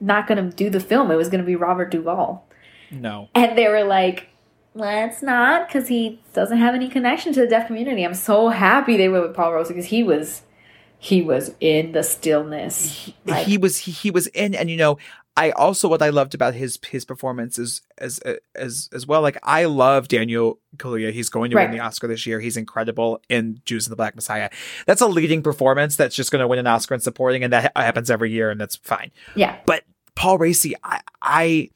not 0.00 0.26
going 0.26 0.50
to 0.50 0.54
do 0.54 0.70
the 0.70 0.80
film. 0.80 1.10
It 1.10 1.16
was 1.16 1.28
going 1.28 1.40
to 1.40 1.46
be 1.46 1.56
Robert 1.56 1.90
Duvall. 1.90 2.46
No. 2.90 3.28
And 3.34 3.56
they 3.56 3.68
were 3.68 3.84
like, 3.84 4.28
let's 4.74 5.22
not, 5.22 5.66
because 5.66 5.88
he 5.88 6.20
doesn't 6.32 6.58
have 6.58 6.74
any 6.74 6.88
connection 6.88 7.32
to 7.32 7.40
the 7.40 7.46
deaf 7.46 7.66
community. 7.66 8.04
I'm 8.04 8.14
so 8.14 8.48
happy 8.48 8.96
they 8.96 9.08
went 9.08 9.26
with 9.26 9.34
Paul 9.34 9.54
Rose 9.54 9.68
because 9.68 9.86
he 9.86 10.02
was 10.02 10.42
he 10.98 11.22
was 11.22 11.54
in 11.60 11.92
the 11.92 12.02
stillness. 12.02 13.04
He, 13.04 13.14
like, 13.24 13.46
he 13.46 13.58
was 13.58 13.78
he, 13.78 13.92
he 13.92 14.10
was 14.10 14.26
in, 14.28 14.54
and 14.54 14.70
you 14.70 14.76
know, 14.76 14.98
I 15.36 15.50
also 15.50 15.88
what 15.88 16.00
I 16.00 16.08
loved 16.08 16.34
about 16.34 16.54
his 16.54 16.78
his 16.86 17.04
performance 17.04 17.58
is 17.58 17.82
as 17.98 18.20
uh, 18.24 18.34
as 18.54 18.88
as 18.92 19.06
well. 19.06 19.20
Like 19.20 19.38
I 19.42 19.66
love 19.66 20.08
Daniel 20.08 20.58
Kaluuya. 20.78 21.12
He's 21.12 21.28
going 21.28 21.50
to 21.50 21.56
right. 21.56 21.68
win 21.68 21.76
the 21.76 21.84
Oscar 21.84 22.06
this 22.06 22.26
year. 22.26 22.40
He's 22.40 22.56
incredible 22.56 23.20
in 23.28 23.60
Judas 23.64 23.86
and 23.86 23.92
the 23.92 23.96
Black 23.96 24.14
Messiah. 24.14 24.50
That's 24.86 25.00
a 25.00 25.06
leading 25.06 25.42
performance 25.42 25.96
that's 25.96 26.16
just 26.16 26.30
going 26.30 26.40
to 26.40 26.48
win 26.48 26.58
an 26.58 26.66
Oscar 26.66 26.94
in 26.94 27.00
supporting, 27.00 27.44
and 27.44 27.52
that 27.52 27.72
happens 27.76 28.10
every 28.10 28.30
year, 28.30 28.50
and 28.50 28.60
that's 28.60 28.76
fine. 28.76 29.10
Yeah. 29.34 29.58
But 29.66 29.84
Paul 30.14 30.38
Raci, 30.38 30.72
I, 30.82 31.00
I 31.20 31.70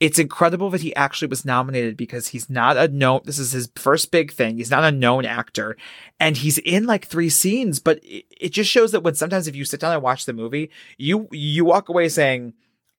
it's 0.00 0.18
incredible 0.18 0.70
that 0.70 0.82
he 0.82 0.94
actually 0.96 1.28
was 1.28 1.44
nominated 1.44 1.96
because 1.96 2.28
he's 2.28 2.50
not 2.50 2.76
a 2.76 2.88
known, 2.88 3.20
this 3.24 3.38
is 3.38 3.52
his 3.52 3.70
first 3.76 4.10
big 4.10 4.32
thing. 4.32 4.58
He's 4.58 4.70
not 4.70 4.84
a 4.84 4.90
known 4.90 5.24
actor 5.24 5.76
and 6.18 6.36
he's 6.36 6.58
in 6.58 6.84
like 6.84 7.06
three 7.06 7.30
scenes, 7.30 7.78
but 7.78 8.00
it, 8.02 8.26
it 8.38 8.48
just 8.50 8.70
shows 8.70 8.92
that 8.92 9.02
when 9.02 9.14
sometimes 9.14 9.46
if 9.46 9.54
you 9.54 9.64
sit 9.64 9.80
down 9.80 9.94
and 9.94 10.02
watch 10.02 10.26
the 10.26 10.32
movie, 10.32 10.70
you, 10.98 11.28
you 11.30 11.64
walk 11.64 11.88
away 11.88 12.08
saying, 12.08 12.54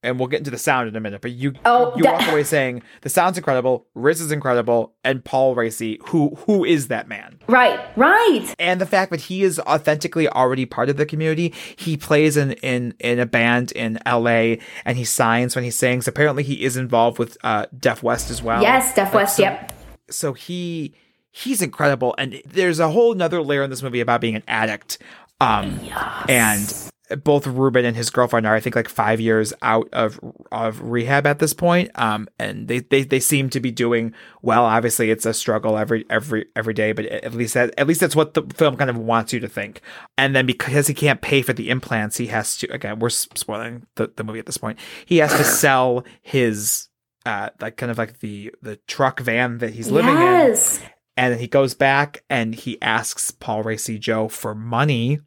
and 0.06 0.20
we'll 0.20 0.28
get 0.28 0.40
into 0.40 0.52
the 0.52 0.58
sound 0.58 0.88
in 0.88 0.96
a 0.96 1.00
minute, 1.00 1.22
but 1.22 1.32
you 1.32 1.54
oh, 1.66 1.94
you 1.96 2.04
that- 2.04 2.20
walk 2.20 2.30
away 2.30 2.44
saying 2.44 2.84
the 3.02 3.10
sound's 3.10 3.38
incredible, 3.38 3.88
Riz 3.96 4.22
is 4.22 4.32
incredible, 4.32 4.94
and 5.04 5.24
Paul 5.24 5.56
Raci, 5.56 5.98
who 6.08 6.36
who 6.46 6.64
is 6.64 6.88
that 6.88 7.08
man? 7.08 7.40
Right, 7.48 7.80
right. 7.98 8.54
And 8.60 8.80
the 8.80 8.86
fact 8.86 9.12
that 9.12 9.22
he 9.22 9.44
is 9.44 9.60
authentically 9.60 10.28
already 10.30 10.66
part 10.66 10.90
of 10.90 10.98
the 10.98 11.06
community. 11.06 11.54
He 11.76 11.98
plays 11.98 12.38
in 12.38 12.54
in 12.54 12.94
in 13.00 13.20
a 13.20 13.26
band 13.26 13.72
in 13.72 14.00
L.A. 14.06 14.60
and 14.86 14.98
he 14.98 15.06
signs 15.06 15.56
when 15.56 15.64
he 15.64 15.72
sings. 15.72 16.08
Apparently, 16.08 16.44
he 16.44 16.64
is 16.64 16.78
involved 16.78 17.20
with 17.20 17.38
uh, 17.44 17.66
Deaf 17.78 18.04
West 18.04 18.30
as 18.30 18.42
well. 18.42 18.62
Yes, 18.62 18.94
Deaf 18.96 19.14
West. 19.14 19.38
So, 19.38 19.44
yep. 19.44 19.72
So 20.10 20.34
he 20.34 20.94
he's 21.32 21.62
incredible, 21.62 22.16
and 22.18 22.42
there's 22.46 22.80
a 22.80 22.90
whole 22.90 23.14
nother 23.14 23.42
layer 23.42 23.64
in 23.64 23.70
this 23.70 23.84
movie 23.84 24.02
about 24.02 24.22
being 24.22 24.36
an 24.36 24.44
addict. 24.48 24.98
Um, 25.42 25.80
yes. 25.84 26.90
Both 27.24 27.46
Ruben 27.46 27.86
and 27.86 27.96
his 27.96 28.10
girlfriend 28.10 28.48
are, 28.48 28.56
I 28.56 28.60
think, 28.60 28.76
like 28.76 28.90
five 28.90 29.20
years 29.20 29.54
out 29.62 29.88
of 29.94 30.20
of 30.52 30.82
rehab 30.82 31.28
at 31.28 31.40
this 31.40 31.54
point. 31.54 31.92
Um, 31.96 32.28
and 32.40 32.68
they, 32.68 32.80
they 32.80 33.04
they 33.04 33.20
seem 33.20 33.50
to 33.52 33.60
be 33.60 33.72
doing 33.72 34.14
well. 34.42 34.66
Obviously, 34.66 35.12
it's 35.12 35.26
a 35.26 35.34
struggle 35.34 35.78
every 35.78 36.06
every 36.10 36.46
every 36.56 36.74
day, 36.74 36.94
but 36.94 37.06
at 37.06 37.34
least 37.34 37.54
that 37.54 37.74
at 37.78 37.88
least 37.88 38.00
that's 38.00 38.16
what 38.16 38.34
the 38.34 38.42
film 38.56 38.76
kind 38.76 38.90
of 38.90 38.98
wants 38.98 39.34
you 39.34 39.40
to 39.40 39.48
think. 39.48 39.82
And 40.18 40.36
then 40.36 40.46
because 40.46 40.88
he 40.88 40.94
can't 40.94 41.22
pay 41.22 41.42
for 41.42 41.54
the 41.54 41.70
implants, 41.70 42.18
he 42.18 42.28
has 42.28 42.58
to. 42.58 42.74
Again, 42.74 43.00
we're 43.00 43.10
spoiling 43.10 43.86
the, 43.96 44.12
the 44.16 44.24
movie 44.24 44.40
at 44.40 44.46
this 44.46 44.58
point. 44.58 44.80
He 45.06 45.18
has 45.18 45.32
to 45.34 45.44
sell 45.44 46.04
his 46.22 46.90
uh 47.26 47.50
like 47.60 47.78
kind 47.78 47.92
of 47.92 47.98
like 47.98 48.20
the 48.20 48.54
the 48.62 48.78
truck 48.88 49.20
van 49.20 49.60
that 49.60 49.74
he's 49.74 49.92
living 49.92 50.14
yes. 50.14 50.82
in. 50.82 50.90
And 51.18 51.34
then 51.34 51.40
he 51.40 51.48
goes 51.48 51.74
back 51.74 52.24
and 52.30 52.54
he 52.54 52.82
asks 52.82 53.32
Paul 53.32 53.64
Raci 53.64 53.98
Joe 54.00 54.28
for 54.28 54.54
money 54.54 55.22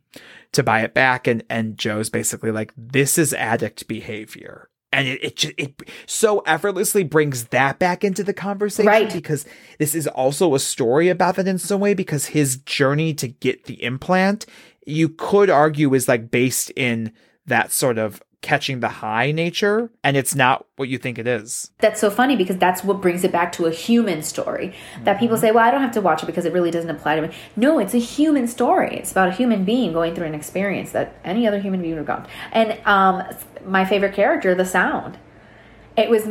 to 0.53 0.63
buy 0.63 0.83
it 0.83 0.95
back. 0.95 1.27
And, 1.27 1.45
and 1.49 1.77
Joe's 1.79 2.11
basically 2.11 2.51
like, 2.51 2.73
this 2.77 3.19
is 3.19 3.35
addict 3.35 3.89
behavior. 3.89 4.69
And 4.91 5.07
it, 5.07 5.45
it, 5.45 5.55
it 5.59 5.91
so 6.07 6.41
effortlessly 6.41 7.05
brings 7.05 7.49
that 7.49 7.79
back 7.79 8.05
into 8.05 8.25
the 8.25 8.33
conversation 8.33 8.87
right. 8.87 9.13
because 9.13 9.45
this 9.79 9.95
is 9.95 10.07
also 10.07 10.55
a 10.55 10.59
story 10.59 11.11
about 11.11 11.37
that 11.37 11.47
in 11.47 11.59
some 11.59 11.81
way 11.81 11.93
because 11.93 12.27
his 12.27 12.57
journey 12.59 13.13
to 13.15 13.29
get 13.29 13.65
the 13.65 13.83
implant, 13.83 14.47
you 14.87 15.11
could 15.11 15.51
argue 15.51 15.93
is 15.93 16.09
like 16.09 16.31
based 16.31 16.71
in 16.71 17.13
that 17.47 17.71
sort 17.71 17.99
of 17.99 18.23
catching 18.41 18.81
the 18.81 18.89
high 18.89 19.33
nature 19.33 19.91
and 20.05 20.17
it's 20.17 20.35
not 20.35 20.67
what 20.77 20.89
you 20.89 20.99
think 20.99 21.19
it 21.19 21.27
is. 21.27 21.71
That's 21.79 22.01
so 22.01 22.11
funny 22.11 22.37
because 22.37 22.57
that's 22.57 22.85
what 22.85 23.01
brings 23.01 23.25
it 23.25 23.33
back 23.33 23.53
to 23.53 23.67
a 23.67 23.71
human 23.71 24.23
story. 24.23 24.75
That 25.03 25.15
mm-hmm. 25.15 25.21
people 25.21 25.37
say, 25.37 25.51
well, 25.51 25.65
I 25.65 25.71
don't 25.71 25.83
have 25.83 25.93
to 25.93 26.01
watch 26.01 26.23
it 26.23 26.27
because 26.27 26.45
it 26.45 26.53
really 26.53 26.71
doesn't 26.71 26.91
apply 26.91 27.17
to 27.17 27.23
me. 27.23 27.35
No, 27.57 27.79
it's 27.79 27.95
a 27.95 27.99
human 27.99 28.47
story. 28.47 28.97
It's 28.97 29.11
about 29.11 29.29
a 29.29 29.33
human 29.33 29.65
being 29.65 29.93
going 29.93 30.15
through 30.15 30.27
an 30.27 30.35
experience 30.35 30.93
that 30.93 31.19
any 31.25 31.47
other 31.47 31.61
human 31.61 31.81
being 31.81 31.95
would 31.95 32.07
have 32.07 32.07
gone. 32.07 32.29
And 32.53 32.79
um, 32.87 33.25
my 33.65 33.85
favorite 33.85 34.15
character, 34.15 34.55
the 34.55 34.67
sound. 34.67 35.19
It 35.97 36.09
was 36.09 36.29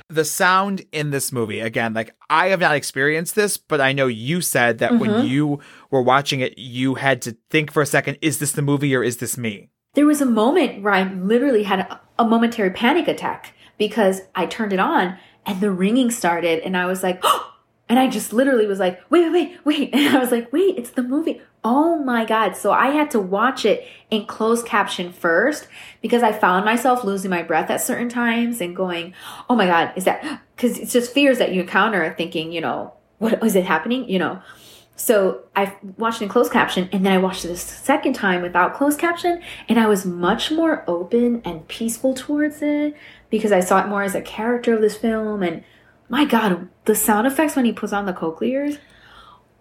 the 0.08 0.24
sound 0.24 0.84
in 0.90 1.10
this 1.10 1.30
movie. 1.30 1.60
Again, 1.60 1.94
like 1.94 2.12
I 2.28 2.48
have 2.48 2.58
not 2.58 2.74
experienced 2.74 3.36
this, 3.36 3.56
but 3.56 3.80
I 3.80 3.92
know 3.92 4.08
you 4.08 4.40
said 4.40 4.78
that 4.78 4.90
mm-hmm. 4.90 5.00
when 5.00 5.26
you 5.26 5.60
were 5.92 6.02
watching 6.02 6.40
it, 6.40 6.58
you 6.58 6.96
had 6.96 7.22
to 7.22 7.36
think 7.48 7.70
for 7.70 7.82
a 7.82 7.86
second, 7.86 8.18
is 8.20 8.40
this 8.40 8.50
the 8.50 8.62
movie 8.62 8.96
or 8.96 9.04
is 9.04 9.18
this 9.18 9.38
me? 9.38 9.70
There 9.96 10.06
was 10.06 10.20
a 10.20 10.26
moment 10.26 10.82
where 10.82 10.92
I 10.92 11.02
literally 11.12 11.64
had 11.64 11.80
a, 11.80 12.00
a 12.18 12.24
momentary 12.24 12.70
panic 12.70 13.08
attack 13.08 13.54
because 13.78 14.20
I 14.34 14.46
turned 14.46 14.72
it 14.72 14.78
on 14.78 15.18
and 15.46 15.60
the 15.60 15.70
ringing 15.70 16.10
started 16.10 16.60
and 16.60 16.76
I 16.76 16.86
was 16.86 17.02
like, 17.02 17.18
oh! 17.22 17.54
and 17.88 17.98
I 17.98 18.08
just 18.08 18.32
literally 18.32 18.66
was 18.66 18.78
like, 18.78 19.00
wait, 19.10 19.30
wait, 19.30 19.32
wait, 19.64 19.64
wait. 19.64 19.90
And 19.94 20.16
I 20.16 20.18
was 20.18 20.32
like, 20.32 20.52
wait, 20.52 20.76
it's 20.76 20.90
the 20.90 21.02
movie. 21.02 21.40
Oh 21.64 21.98
my 21.98 22.24
God. 22.24 22.56
So 22.56 22.72
I 22.72 22.88
had 22.88 23.10
to 23.12 23.20
watch 23.20 23.64
it 23.64 23.86
in 24.10 24.26
closed 24.26 24.66
caption 24.66 25.12
first 25.12 25.66
because 26.02 26.22
I 26.22 26.32
found 26.32 26.64
myself 26.64 27.02
losing 27.02 27.30
my 27.30 27.42
breath 27.42 27.70
at 27.70 27.80
certain 27.80 28.08
times 28.08 28.60
and 28.60 28.76
going, 28.76 29.14
oh 29.48 29.56
my 29.56 29.66
God, 29.66 29.92
is 29.96 30.04
that, 30.04 30.42
because 30.54 30.78
it's 30.78 30.92
just 30.92 31.12
fears 31.12 31.38
that 31.38 31.52
you 31.52 31.62
encounter 31.62 32.14
thinking, 32.18 32.52
you 32.52 32.60
know, 32.60 32.92
what 33.18 33.42
is 33.42 33.56
it 33.56 33.64
happening? 33.64 34.08
You 34.08 34.18
know, 34.18 34.42
so 34.96 35.42
I 35.54 35.76
watched 35.98 36.22
in 36.22 36.28
closed 36.28 36.50
caption 36.52 36.88
and 36.90 37.04
then 37.04 37.12
I 37.12 37.18
watched 37.18 37.44
it 37.44 37.50
a 37.50 37.56
second 37.56 38.14
time 38.14 38.40
without 38.42 38.74
closed 38.74 38.98
caption 38.98 39.42
and 39.68 39.78
I 39.78 39.86
was 39.86 40.04
much 40.06 40.50
more 40.50 40.84
open 40.88 41.42
and 41.44 41.68
peaceful 41.68 42.14
towards 42.14 42.62
it 42.62 42.94
because 43.30 43.52
I 43.52 43.60
saw 43.60 43.82
it 43.84 43.88
more 43.88 44.02
as 44.02 44.14
a 44.14 44.22
character 44.22 44.74
of 44.74 44.80
this 44.80 44.96
film 44.96 45.42
and 45.42 45.62
my 46.08 46.24
god, 46.24 46.68
the 46.86 46.94
sound 46.94 47.26
effects 47.26 47.56
when 47.56 47.64
he 47.64 47.72
puts 47.72 47.92
on 47.92 48.06
the 48.06 48.12
cochlears. 48.12 48.78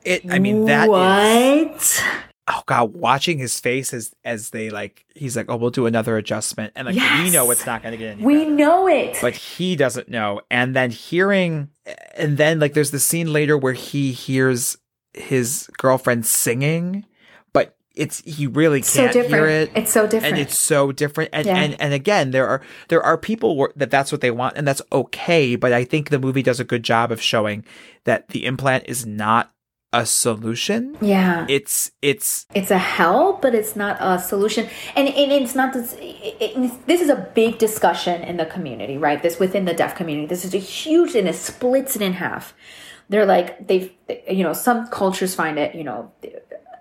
It 0.04 0.32
I 0.32 0.40
mean 0.40 0.66
that 0.66 0.88
What? 0.90 1.76
Is, 1.76 2.02
oh 2.48 2.62
god, 2.68 2.94
watching 2.94 3.40
his 3.40 3.60
face 3.60 3.94
as 3.94 4.14
as 4.24 4.52
they 4.52 4.70
like 4.70 5.04
he's 5.16 5.36
like, 5.36 5.48
"Oh, 5.50 5.56
we'll 5.56 5.72
do 5.72 5.88
another 5.88 6.16
adjustment." 6.18 6.74
And 6.76 6.86
like 6.86 6.96
yes. 6.96 7.24
we 7.24 7.32
know 7.32 7.50
it's 7.52 7.66
not 7.66 7.82
going 7.82 7.94
to 7.94 7.98
get 7.98 8.12
any 8.12 8.24
We 8.24 8.44
better. 8.44 8.52
know 8.52 8.88
it. 8.88 9.18
But 9.22 9.34
he 9.36 9.76
doesn't 9.76 10.08
know. 10.10 10.42
And 10.52 10.76
then 10.76 10.92
hearing 10.92 11.70
and 12.16 12.38
then 12.38 12.60
like 12.60 12.74
there's 12.74 12.92
the 12.92 13.00
scene 13.00 13.34
later 13.34 13.58
where 13.58 13.74
he 13.74 14.12
hears 14.12 14.78
his 15.18 15.70
girlfriend 15.78 16.26
singing, 16.26 17.06
but 17.54 17.76
it's 17.96 18.22
he 18.22 18.48
really 18.48 18.82
can't 18.82 19.14
so 19.14 19.24
hear 19.24 19.48
it. 19.48 19.72
It's 19.76 19.92
so 19.92 20.08
different, 20.08 20.34
and 20.34 20.42
it's 20.42 20.58
so 20.58 20.92
different. 20.92 21.30
And 21.34 21.46
yeah. 21.46 21.58
and 21.58 21.82
and 21.82 21.94
again, 21.94 22.32
there 22.32 22.48
are 22.48 22.62
there 22.90 23.04
are 23.04 23.18
people 23.18 23.68
that 23.76 23.92
that's 23.92 24.12
what 24.12 24.22
they 24.22 24.32
want, 24.32 24.58
and 24.58 24.68
that's 24.68 24.82
okay. 24.92 25.56
But 25.56 25.74
I 25.74 25.84
think 25.84 26.10
the 26.10 26.20
movie 26.20 26.44
does 26.44 26.60
a 26.60 26.66
good 26.66 26.84
job 26.84 27.12
of 27.12 27.22
showing 27.22 27.66
that 28.04 28.30
the 28.30 28.46
implant 28.46 28.86
is 28.88 29.06
not 29.06 29.56
a 29.96 30.06
solution. 30.06 30.98
Yeah. 31.00 31.46
It's 31.48 31.92
it's 32.02 32.46
it's 32.54 32.70
a 32.70 32.78
help, 32.78 33.42
but 33.42 33.56
it's 33.56 33.78
not 33.78 33.98
a 34.02 34.20
solution. 34.20 34.68
And, 34.96 35.08
and 35.08 35.32
it's 35.32 35.56
not 35.56 35.74
this 35.74 35.94
it, 35.94 36.36
it, 36.42 36.88
this 36.88 37.00
is 37.00 37.10
a 37.10 37.16
big 37.34 37.58
discussion 37.60 38.22
in 38.22 38.36
the 38.36 38.46
community, 38.46 38.98
right? 38.98 39.24
This 39.24 39.40
within 39.40 39.64
the 39.64 39.74
deaf 39.74 39.96
community. 39.96 40.28
This 40.28 40.44
is 40.44 40.54
a 40.54 40.60
huge 40.60 41.16
and 41.16 41.30
it 41.30 41.36
splits 41.36 41.96
it 41.96 42.02
in 42.02 42.14
half 42.14 42.54
they're 43.10 43.26
like 43.26 43.68
they've 43.68 43.92
you 44.30 44.44
know 44.44 44.54
some 44.54 44.88
cultures 44.88 45.36
find 45.36 45.60
it 45.60 45.76
you 45.76 45.84
know 45.84 46.12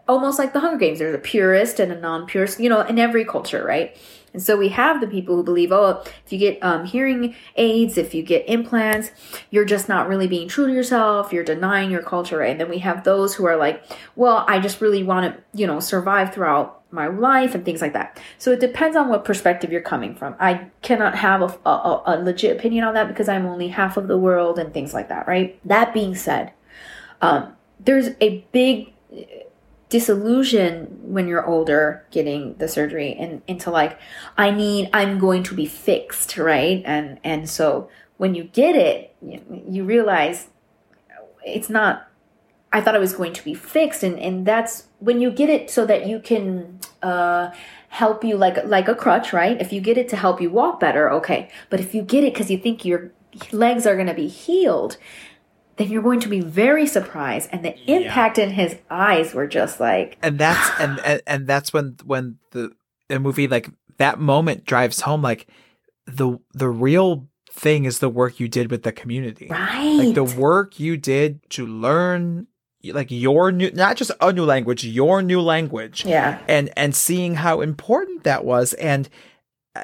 almost 0.09 0.39
like 0.39 0.53
the 0.53 0.61
Hunger 0.61 0.79
Games. 0.79 0.99
There's 0.99 1.15
a 1.15 1.19
purist 1.19 1.81
and 1.81 1.93
a 1.93 2.01
non-purist, 2.01 2.61
you 2.61 2.69
know, 2.69 2.83
in 2.83 2.99
every 2.99 3.25
culture, 3.25 3.65
right? 3.65 3.97
And 4.35 4.43
so 4.43 4.57
we 4.57 4.69
have 4.71 5.01
the 5.01 5.07
people 5.07 5.37
who 5.37 5.45
believe, 5.45 5.73
oh, 5.73 6.03
if 6.27 6.33
you 6.33 6.39
get 6.39 6.59
um, 6.63 6.85
hearing 6.85 7.35
aids, 7.57 7.97
if 7.97 8.15
you 8.15 8.23
get 8.23 8.47
implants, 8.49 9.13
you're 9.51 9.65
just 9.65 9.89
not 9.89 10.09
really 10.09 10.27
being 10.27 10.49
true 10.49 10.67
to 10.67 10.73
yourself. 10.73 11.33
You're 11.33 11.45
denying 11.45 11.91
your 11.91 12.03
culture, 12.03 12.39
right? 12.39 12.51
And 12.51 12.61
then 12.61 12.69
we 12.69 12.79
have 12.79 13.05
those 13.05 13.35
who 13.35 13.47
are 13.47 13.57
like, 13.57 13.83
well, 14.17 14.45
I 14.49 14.59
just 14.59 14.81
really 14.81 15.05
want 15.05 15.33
to, 15.33 15.43
you 15.59 15.67
know, 15.67 15.79
survive 15.79 16.35
throughout 16.35 16.83
my 16.91 17.07
life 17.07 17.55
and 17.55 17.65
things 17.65 17.81
like 17.81 17.93
that. 17.93 18.21
So 18.39 18.51
it 18.51 18.61
depends 18.61 18.97
on 18.97 19.09
what 19.09 19.25
perspective 19.25 19.71
you're 19.71 19.81
coming 19.81 20.15
from. 20.15 20.35
I 20.41 20.69
cannot 20.83 21.15
have 21.17 21.43
a, 21.43 21.69
a, 21.69 22.03
a 22.07 22.23
legit 22.23 22.57
opinion 22.57 22.85
on 22.85 22.95
that 22.95 23.09
because 23.09 23.29
I'm 23.29 23.47
only 23.47 23.69
half 23.69 23.97
of 23.97 24.09
the 24.09 24.19
world 24.19 24.59
and 24.59 24.75
things 24.75 24.93
like 24.93 25.09
that, 25.09 25.27
right? 25.29 25.59
That 25.65 25.95
being 25.95 26.15
said, 26.15 26.53
um, 27.23 27.53
there's 27.81 28.11
a 28.21 28.45
big 28.53 28.93
disillusion 29.95 30.99
when 31.03 31.29
you're 31.29 31.47
older 31.47 32.05
getting 32.11 32.55
the 32.55 32.67
surgery 32.67 33.15
and 33.17 33.41
into 33.47 33.71
like 33.71 33.97
i 34.37 34.51
need 34.51 34.91
i'm 34.93 35.21
going 35.21 35.45
to 35.45 35.55
be 35.55 35.67
fixed 35.67 36.37
right 36.37 36.83
and 36.85 37.21
and 37.23 37.49
so 37.49 37.89
when 38.17 38.35
you 38.35 38.43
get 38.43 38.75
it 38.75 39.15
you, 39.23 39.41
you 39.69 39.85
realize 39.85 40.49
it's 41.45 41.71
not 41.71 42.11
I 42.73 42.81
thought 42.81 42.97
I 42.97 42.99
was 42.99 43.13
going 43.13 43.33
to 43.35 43.45
be 43.45 43.55
fixed, 43.55 44.03
and 44.03 44.19
and 44.19 44.45
that's 44.45 44.89
when 44.99 45.21
you 45.21 45.31
get 45.31 45.49
it 45.49 45.71
so 45.71 45.87
that 45.87 46.09
you 46.09 46.19
can 46.19 46.81
uh, 47.05 47.53
help 47.91 48.25
you 48.25 48.37
like 48.37 48.65
like 48.65 48.89
a 48.89 48.97
crutch, 48.97 49.33
right? 49.33 49.61
If 49.61 49.73
you 49.73 49.81
get 49.81 49.97
it 49.97 50.09
to 50.09 50.17
help 50.17 50.41
you 50.41 50.51
walk 50.51 50.81
better, 50.81 51.09
okay. 51.13 51.51
But 51.71 51.79
if 51.79 51.95
you 51.95 52.03
get 52.03 52.25
it 52.25 52.35
because 52.35 52.51
you 52.51 52.59
think 52.59 52.85
your 52.85 53.13
legs 53.53 53.87
are 53.87 53.95
going 53.95 54.09
to 54.09 54.21
be 54.25 54.27
healed, 54.27 54.97
then 55.77 55.89
you're 55.89 56.03
going 56.03 56.21
to 56.21 56.29
be 56.29 56.41
very 56.41 56.87
surprised. 56.87 57.49
And 57.53 57.65
the 57.65 57.77
impact 57.91 58.39
yeah. 58.39 58.45
in 58.45 58.51
his 58.51 58.77
eyes 58.91 59.35
were 59.35 59.47
just 59.47 59.81
like, 59.81 60.17
and 60.23 60.39
that's 60.39 60.81
and, 60.81 61.01
and 61.01 61.23
and 61.27 61.47
that's 61.47 61.73
when 61.73 61.97
when 62.05 62.39
the 62.53 62.73
the 63.09 63.19
movie 63.19 63.49
like 63.49 63.71
that 63.99 64.19
moment 64.19 64.65
drives 64.65 65.01
home 65.03 65.23
like 65.23 65.47
the 66.07 66.39
the 66.53 66.69
real 66.69 67.29
thing 67.51 67.85
is 67.85 68.01
the 68.01 68.09
work 68.09 68.41
you 68.41 68.49
did 68.49 68.71
with 68.71 68.83
the 68.83 68.93
community. 68.93 69.49
Right. 69.49 69.97
Like 69.99 70.15
the 70.15 70.25
work 70.25 70.81
you 70.81 70.97
did 70.97 71.49
to 71.51 71.67
learn 71.67 72.47
like 72.93 73.11
your 73.11 73.51
new 73.51 73.71
not 73.71 73.97
just 73.97 74.11
a 74.21 74.33
new 74.33 74.45
language 74.45 74.85
your 74.85 75.23
new 75.23 75.41
language 75.41 76.05
yeah 76.05 76.39
and 76.49 76.71
and 76.77 76.95
seeing 76.95 77.35
how 77.37 77.63
important 77.63 78.25
that 78.25 78.45
was 78.45 78.75
and 78.75 79.09
uh, 79.75 79.83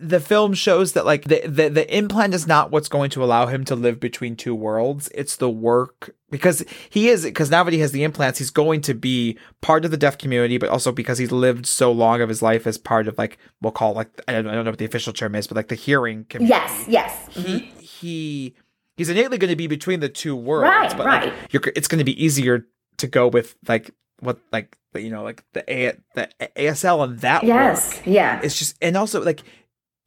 the 0.00 0.18
film 0.20 0.54
shows 0.54 0.92
that 0.94 1.04
like 1.04 1.24
the, 1.24 1.42
the 1.46 1.68
the 1.68 1.96
implant 1.96 2.32
is 2.32 2.46
not 2.46 2.70
what's 2.70 2.88
going 2.88 3.10
to 3.10 3.22
allow 3.22 3.46
him 3.46 3.64
to 3.66 3.74
live 3.74 4.00
between 4.00 4.34
two 4.34 4.54
worlds. 4.54 5.10
It's 5.14 5.36
the 5.36 5.50
work 5.50 6.14
because 6.30 6.64
he 6.88 7.08
is 7.08 7.24
because 7.24 7.50
now 7.50 7.62
that 7.64 7.74
he 7.74 7.80
has 7.80 7.92
the 7.92 8.02
implants, 8.02 8.38
he's 8.38 8.50
going 8.50 8.80
to 8.82 8.94
be 8.94 9.38
part 9.60 9.84
of 9.84 9.90
the 9.90 9.98
deaf 9.98 10.16
community, 10.16 10.56
but 10.56 10.70
also 10.70 10.90
because 10.90 11.18
he's 11.18 11.30
lived 11.30 11.66
so 11.66 11.92
long 11.92 12.22
of 12.22 12.30
his 12.30 12.40
life 12.40 12.66
as 12.66 12.78
part 12.78 13.08
of 13.08 13.18
like 13.18 13.36
we'll 13.60 13.72
call 13.72 13.92
like 13.92 14.08
I 14.26 14.32
don't, 14.32 14.46
I 14.46 14.54
don't 14.54 14.64
know 14.64 14.70
what 14.70 14.78
the 14.78 14.86
official 14.86 15.12
term 15.12 15.34
is, 15.34 15.46
but 15.46 15.56
like 15.56 15.68
the 15.68 15.74
hearing 15.74 16.24
community. 16.24 16.58
Yes, 16.58 16.84
yes. 16.88 17.28
Mm-hmm. 17.34 17.42
He 17.42 17.58
he 17.84 18.54
he's 18.96 19.10
innately 19.10 19.36
going 19.36 19.50
to 19.50 19.56
be 19.56 19.66
between 19.66 20.00
the 20.00 20.08
two 20.08 20.34
worlds, 20.34 20.64
right? 20.64 20.96
But 20.96 21.06
right. 21.06 21.32
Like, 21.52 21.72
it's 21.76 21.88
going 21.88 21.98
to 21.98 22.04
be 22.04 22.22
easier 22.22 22.66
to 22.96 23.06
go 23.06 23.28
with 23.28 23.54
like 23.68 23.90
what 24.20 24.38
like 24.50 24.78
you 24.94 25.10
know 25.10 25.22
like 25.22 25.44
the 25.52 25.64
A 25.72 25.92
the 26.14 26.28
ASL 26.56 27.04
and 27.04 27.18
that 27.20 27.44
yes 27.44 27.96
work. 27.96 28.06
yeah 28.06 28.40
it's 28.42 28.58
just 28.58 28.76
and 28.82 28.96
also 28.96 29.22
like 29.22 29.42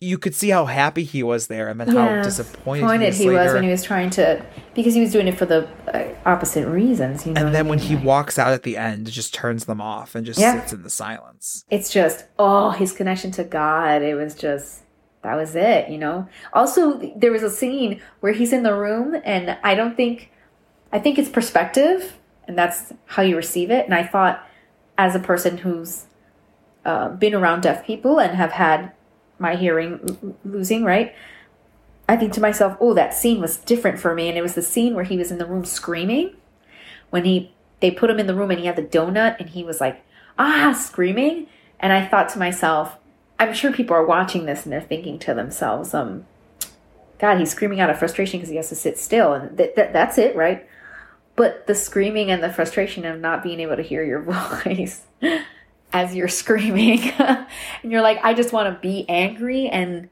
you 0.03 0.17
could 0.17 0.35
see 0.35 0.49
how 0.49 0.65
happy 0.65 1.03
he 1.03 1.23
was 1.23 1.47
there 1.47 1.69
and 1.69 1.79
then 1.79 1.93
yeah. 1.93 2.17
how 2.17 2.23
disappointed 2.23 2.85
he 2.85 2.95
was, 3.05 3.17
he 3.17 3.29
was 3.29 3.53
when 3.53 3.63
he 3.63 3.69
was 3.69 3.83
trying 3.83 4.09
to 4.09 4.45
because 4.75 4.93
he 4.93 4.99
was 4.99 5.11
doing 5.11 5.27
it 5.27 5.37
for 5.37 5.45
the 5.45 5.67
uh, 5.93 6.03
opposite 6.25 6.67
reasons 6.67 7.25
you 7.25 7.33
know 7.33 7.45
and 7.45 7.55
then 7.55 7.67
when 7.67 7.79
he 7.79 7.95
walks 7.95 8.37
out 8.37 8.51
at 8.51 8.63
the 8.63 8.75
end 8.75 9.09
just 9.09 9.33
turns 9.33 9.65
them 9.65 9.79
off 9.79 10.13
and 10.13 10.25
just 10.25 10.39
yeah. 10.39 10.59
sits 10.59 10.73
in 10.73 10.83
the 10.83 10.89
silence 10.89 11.63
it's 11.69 11.89
just 11.89 12.25
oh 12.37 12.71
his 12.71 12.91
connection 12.91 13.31
to 13.31 13.43
god 13.43 14.01
it 14.01 14.15
was 14.15 14.35
just 14.35 14.81
that 15.21 15.35
was 15.35 15.55
it 15.55 15.89
you 15.89 15.97
know 15.97 16.27
also 16.51 16.99
there 17.15 17.31
was 17.31 17.43
a 17.43 17.49
scene 17.49 18.01
where 18.19 18.33
he's 18.33 18.51
in 18.51 18.63
the 18.63 18.75
room 18.75 19.15
and 19.23 19.57
i 19.63 19.73
don't 19.73 19.95
think 19.95 20.31
i 20.91 20.99
think 20.99 21.17
it's 21.17 21.29
perspective 21.29 22.17
and 22.45 22.57
that's 22.57 22.91
how 23.05 23.23
you 23.23 23.37
receive 23.37 23.71
it 23.71 23.85
and 23.85 23.93
i 23.93 24.03
thought 24.03 24.45
as 24.97 25.15
a 25.15 25.19
person 25.19 25.59
who's 25.59 26.07
uh, 26.85 27.07
been 27.09 27.33
around 27.33 27.61
deaf 27.61 27.85
people 27.85 28.19
and 28.19 28.35
have 28.35 28.51
had 28.51 28.91
my 29.39 29.55
hearing 29.55 30.35
losing, 30.45 30.83
right? 30.83 31.13
I 32.07 32.17
think 32.17 32.33
to 32.33 32.41
myself, 32.41 32.77
oh, 32.79 32.93
that 32.93 33.13
scene 33.13 33.39
was 33.39 33.57
different 33.57 33.99
for 33.99 34.13
me. 34.13 34.27
And 34.29 34.37
it 34.37 34.41
was 34.41 34.55
the 34.55 34.61
scene 34.61 34.93
where 34.93 35.05
he 35.05 35.17
was 35.17 35.31
in 35.31 35.37
the 35.37 35.45
room 35.45 35.65
screaming 35.65 36.35
when 37.09 37.25
he 37.25 37.53
they 37.79 37.91
put 37.91 38.09
him 38.09 38.19
in 38.19 38.27
the 38.27 38.35
room 38.35 38.49
and 38.49 38.59
he 38.59 38.65
had 38.65 38.77
the 38.77 38.83
donut 38.83 39.39
and 39.39 39.49
he 39.49 39.63
was 39.63 39.81
like, 39.81 40.03
ah, 40.39 40.71
screaming. 40.71 41.47
And 41.79 41.91
I 41.91 42.05
thought 42.05 42.29
to 42.29 42.39
myself, 42.39 42.97
I'm 43.39 43.53
sure 43.53 43.73
people 43.73 43.95
are 43.95 44.05
watching 44.05 44.45
this 44.45 44.63
and 44.63 44.71
they're 44.71 44.79
thinking 44.79 45.19
to 45.19 45.33
themselves, 45.33 45.93
um, 45.93 46.25
God, 47.19 47.39
he's 47.39 47.51
screaming 47.51 47.81
out 47.81 47.89
of 47.89 47.99
frustration 47.99 48.39
because 48.39 48.49
he 48.49 48.55
has 48.55 48.69
to 48.69 48.75
sit 48.75 48.97
still. 48.97 49.33
And 49.33 49.57
th- 49.57 49.75
th- 49.75 49.91
that's 49.91 50.17
it, 50.17 50.35
right? 50.35 50.65
But 51.35 51.67
the 51.67 51.75
screaming 51.75 52.31
and 52.31 52.41
the 52.41 52.53
frustration 52.53 53.05
of 53.05 53.19
not 53.19 53.43
being 53.43 53.59
able 53.59 53.75
to 53.75 53.81
hear 53.81 54.03
your 54.03 54.21
voice 54.65 55.01
as 55.93 56.13
you're 56.13 56.27
screaming. 56.41 56.99
And 57.19 57.47
you're 57.83 58.01
like 58.01 58.19
i 58.23 58.33
just 58.33 58.51
want 58.51 58.73
to 58.73 58.79
be 58.79 59.05
angry 59.07 59.67
and 59.67 60.09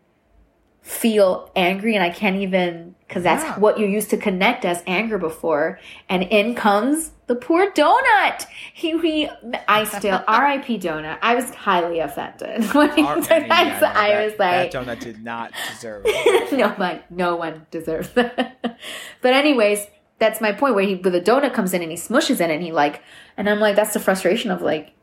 feel 0.82 1.51
angry 1.55 1.95
and 1.95 2.03
i 2.03 2.09
can't 2.09 2.38
even 2.38 2.95
because 3.11 3.23
that's 3.23 3.43
yeah. 3.43 3.59
what 3.59 3.77
you 3.77 3.86
used 3.86 4.09
to 4.11 4.15
connect 4.15 4.63
as 4.63 4.82
anger 4.88 5.17
before. 5.17 5.82
And 6.07 6.23
in 6.23 6.55
comes 6.55 7.11
the 7.27 7.36
poor 7.36 7.69
donut. 7.71 8.45
He, 8.73 8.97
he 8.99 9.29
i 9.67 9.84
still 9.84 10.19
rip 10.29 10.65
donut. 10.65 11.17
I 11.21 11.36
was 11.36 11.53
highly 11.53 11.99
offended. 11.99 12.63
When 12.73 12.89
he 12.95 13.03
R- 13.03 13.21
said 13.21 13.49
that, 13.49 13.67
yeah, 13.67 13.79
no, 13.82 13.88
i 13.88 14.09
that, 14.13 14.23
was 14.23 14.39
like 14.39 14.71
that 14.71 14.86
donut 14.86 14.99
did 15.01 15.21
not 15.21 15.51
deserve 15.73 16.03
it. 16.05 16.53
No 16.57 16.73
like 16.79 17.11
no 17.11 17.36
one 17.36 17.65
deserves 17.69 18.11
that. 18.13 18.79
But 19.21 19.34
anyways 19.34 19.86
that's 20.19 20.39
my 20.39 20.53
point 20.53 20.75
where 20.75 20.86
he 20.86 20.95
with 20.95 21.11
the 21.11 21.19
donut 21.19 21.53
comes 21.53 21.73
in 21.73 21.82
and 21.82 21.91
he 21.91 21.97
smushes 21.97 22.39
it 22.39 22.49
and 22.49 22.63
he 22.63 22.71
like 22.71 23.01
and 23.36 23.49
i'm 23.49 23.59
like 23.59 23.75
that's 23.75 23.93
the 23.93 23.99
frustration 23.99 24.51
of 24.51 24.61
like 24.61 24.93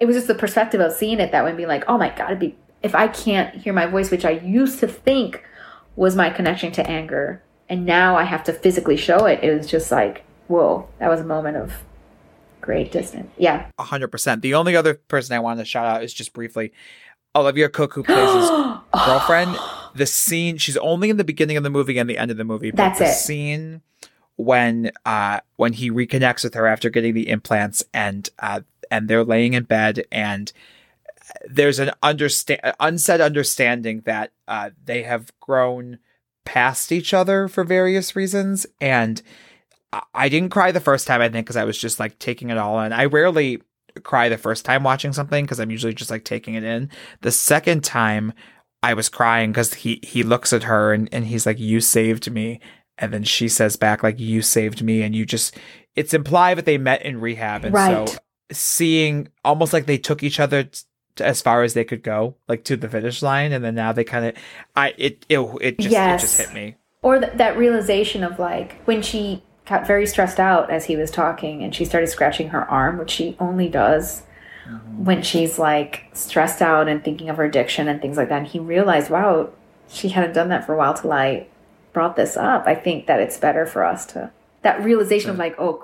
it 0.00 0.06
was 0.06 0.16
just 0.16 0.26
the 0.26 0.34
perspective 0.34 0.80
of 0.80 0.92
seeing 0.92 1.20
it 1.20 1.32
that 1.32 1.42
way 1.44 1.50
and 1.50 1.56
being 1.56 1.68
like, 1.68 1.84
oh 1.88 1.96
my 1.98 2.10
God, 2.10 2.26
it'd 2.26 2.38
be, 2.38 2.56
if 2.82 2.94
I 2.94 3.08
can't 3.08 3.54
hear 3.54 3.72
my 3.72 3.86
voice, 3.86 4.10
which 4.10 4.24
I 4.24 4.30
used 4.30 4.80
to 4.80 4.88
think 4.88 5.42
was 5.96 6.14
my 6.14 6.30
connection 6.30 6.72
to 6.72 6.86
anger, 6.88 7.42
and 7.68 7.86
now 7.86 8.16
I 8.16 8.24
have 8.24 8.44
to 8.44 8.52
physically 8.52 8.96
show 8.96 9.24
it, 9.26 9.42
it 9.42 9.56
was 9.56 9.66
just 9.66 9.90
like, 9.90 10.24
whoa, 10.48 10.88
that 10.98 11.08
was 11.08 11.20
a 11.20 11.24
moment 11.24 11.56
of 11.56 11.72
great 12.60 12.92
distance. 12.92 13.30
Yeah. 13.38 13.66
100%. 13.80 14.40
The 14.42 14.54
only 14.54 14.76
other 14.76 14.94
person 14.94 15.34
I 15.34 15.38
wanted 15.40 15.62
to 15.62 15.64
shout 15.64 15.86
out 15.86 16.02
is 16.02 16.12
just 16.12 16.32
briefly 16.32 16.72
Olivia 17.34 17.68
Cooke, 17.68 17.94
who 17.94 18.02
plays 18.02 18.32
his 18.34 18.50
girlfriend. 19.06 19.56
The 19.94 20.06
scene, 20.06 20.58
she's 20.58 20.76
only 20.76 21.10
in 21.10 21.16
the 21.16 21.24
beginning 21.24 21.56
of 21.56 21.62
the 21.62 21.70
movie 21.70 21.98
and 21.98 22.08
the 22.08 22.18
end 22.18 22.30
of 22.30 22.36
the 22.36 22.44
movie. 22.44 22.70
But 22.70 22.76
That's 22.76 22.98
the 22.98 23.06
it. 23.06 23.14
scene 23.14 23.82
when 24.38 24.90
uh 25.06 25.40
when 25.56 25.72
he 25.72 25.90
reconnects 25.90 26.44
with 26.44 26.52
her 26.52 26.66
after 26.66 26.90
getting 26.90 27.14
the 27.14 27.26
implants 27.30 27.82
and 27.94 28.28
uh 28.40 28.60
and 28.90 29.08
they're 29.08 29.24
laying 29.24 29.54
in 29.54 29.64
bed 29.64 30.04
and 30.10 30.52
there's 31.48 31.78
an 31.78 31.90
understand 32.02 32.60
unsaid 32.78 33.20
understanding 33.20 34.02
that 34.06 34.32
uh, 34.46 34.70
they 34.84 35.02
have 35.02 35.32
grown 35.40 35.98
past 36.44 36.92
each 36.92 37.12
other 37.12 37.48
for 37.48 37.64
various 37.64 38.14
reasons 38.14 38.66
and 38.80 39.22
I 40.14 40.28
didn't 40.28 40.50
cry 40.50 40.72
the 40.72 40.80
first 40.80 41.06
time 41.06 41.20
I 41.20 41.28
think 41.28 41.46
because 41.46 41.56
I 41.56 41.64
was 41.64 41.78
just 41.78 42.00
like 42.00 42.18
taking 42.18 42.50
it 42.50 42.58
all 42.58 42.80
in. 42.80 42.92
I 42.92 43.06
rarely 43.06 43.62
cry 44.02 44.28
the 44.28 44.38
first 44.38 44.64
time 44.64 44.82
watching 44.82 45.12
something 45.12 45.44
because 45.44 45.60
I'm 45.60 45.70
usually 45.70 45.94
just 45.94 46.10
like 46.10 46.24
taking 46.24 46.54
it 46.54 46.64
in. 46.64 46.90
The 47.22 47.32
second 47.32 47.84
time 47.84 48.32
I 48.82 48.94
was 48.94 49.08
crying 49.08 49.52
because 49.52 49.74
he 49.74 50.00
he 50.02 50.22
looks 50.22 50.52
at 50.52 50.64
her 50.64 50.92
and, 50.92 51.08
and 51.12 51.26
he's 51.26 51.46
like, 51.46 51.58
You 51.58 51.80
saved 51.80 52.30
me. 52.30 52.60
And 52.98 53.12
then 53.12 53.24
she 53.24 53.48
says 53.48 53.76
back 53.76 54.02
like 54.02 54.18
you 54.18 54.42
saved 54.42 54.82
me 54.82 55.02
and 55.02 55.14
you 55.14 55.26
just 55.26 55.56
it's 55.94 56.14
implied 56.14 56.58
that 56.58 56.64
they 56.64 56.78
met 56.78 57.02
in 57.02 57.20
rehab 57.20 57.64
and 57.64 57.74
right. 57.74 58.08
so 58.08 58.16
seeing 58.52 59.28
almost 59.44 59.72
like 59.72 59.86
they 59.86 59.98
took 59.98 60.22
each 60.22 60.40
other 60.40 60.64
t- 60.64 60.84
as 61.20 61.40
far 61.40 61.62
as 61.62 61.74
they 61.74 61.84
could 61.84 62.02
go, 62.02 62.36
like 62.48 62.64
to 62.64 62.76
the 62.76 62.88
finish 62.88 63.22
line, 63.22 63.52
and 63.52 63.64
then 63.64 63.74
now 63.74 63.92
they 63.92 64.04
kind 64.04 64.26
of, 64.26 64.34
I 64.74 64.94
it 64.98 65.24
it 65.28 65.38
it 65.60 65.78
just 65.78 65.92
yes. 65.92 66.22
it 66.22 66.26
just 66.26 66.40
hit 66.40 66.54
me. 66.54 66.76
Or 67.02 67.20
th- 67.20 67.32
that 67.34 67.56
realization 67.56 68.22
of 68.24 68.38
like 68.38 68.80
when 68.84 69.02
she 69.02 69.42
got 69.66 69.86
very 69.86 70.06
stressed 70.06 70.38
out 70.38 70.70
as 70.70 70.84
he 70.84 70.96
was 70.96 71.10
talking, 71.10 71.62
and 71.62 71.74
she 71.74 71.84
started 71.84 72.08
scratching 72.08 72.50
her 72.50 72.68
arm, 72.70 72.98
which 72.98 73.10
she 73.10 73.36
only 73.40 73.68
does 73.68 74.22
mm-hmm. 74.68 75.04
when 75.04 75.22
she's 75.22 75.58
like 75.58 76.04
stressed 76.12 76.62
out 76.62 76.88
and 76.88 77.02
thinking 77.02 77.28
of 77.28 77.36
her 77.36 77.44
addiction 77.44 77.88
and 77.88 78.00
things 78.00 78.16
like 78.16 78.28
that. 78.28 78.38
And 78.38 78.46
he 78.46 78.58
realized, 78.58 79.10
wow, 79.10 79.50
she 79.88 80.10
hadn't 80.10 80.34
done 80.34 80.48
that 80.48 80.66
for 80.66 80.74
a 80.74 80.78
while 80.78 80.94
till 80.94 81.12
I 81.12 81.46
brought 81.92 82.16
this 82.16 82.36
up. 82.36 82.66
I 82.66 82.74
think 82.74 83.06
that 83.06 83.20
it's 83.20 83.38
better 83.38 83.66
for 83.66 83.84
us 83.84 84.06
to 84.06 84.30
that 84.62 84.82
realization 84.82 85.30
of 85.30 85.38
like, 85.38 85.54
oh 85.58 85.74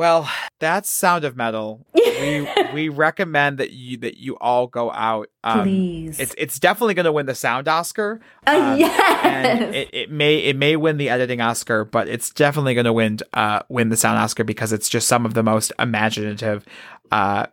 well, 0.00 0.30
that's 0.60 0.90
Sound 0.90 1.24
of 1.24 1.36
Metal. 1.36 1.86
we 1.92 2.48
we 2.72 2.88
recommend 2.88 3.58
that 3.58 3.72
you 3.72 3.98
that 3.98 4.16
you 4.16 4.38
all 4.38 4.66
go 4.66 4.90
out. 4.90 5.28
Um, 5.44 5.64
Please, 5.64 6.18
it's 6.18 6.34
it's 6.38 6.58
definitely 6.58 6.94
going 6.94 7.04
to 7.04 7.12
win 7.12 7.26
the 7.26 7.34
sound 7.34 7.68
Oscar. 7.68 8.18
Uh, 8.46 8.50
um, 8.50 8.78
yes, 8.78 9.24
and 9.26 9.74
it, 9.74 9.90
it 9.92 10.10
may 10.10 10.38
it 10.38 10.56
may 10.56 10.74
win 10.76 10.96
the 10.96 11.10
editing 11.10 11.42
Oscar, 11.42 11.84
but 11.84 12.08
it's 12.08 12.30
definitely 12.30 12.72
going 12.72 12.86
to 12.86 12.94
win 12.94 13.18
uh 13.34 13.60
win 13.68 13.90
the 13.90 13.96
sound 13.96 14.16
Oscar 14.16 14.42
because 14.42 14.72
it's 14.72 14.88
just 14.88 15.06
some 15.06 15.26
of 15.26 15.34
the 15.34 15.42
most 15.42 15.70
imaginative. 15.78 16.64
Uh, 17.10 17.48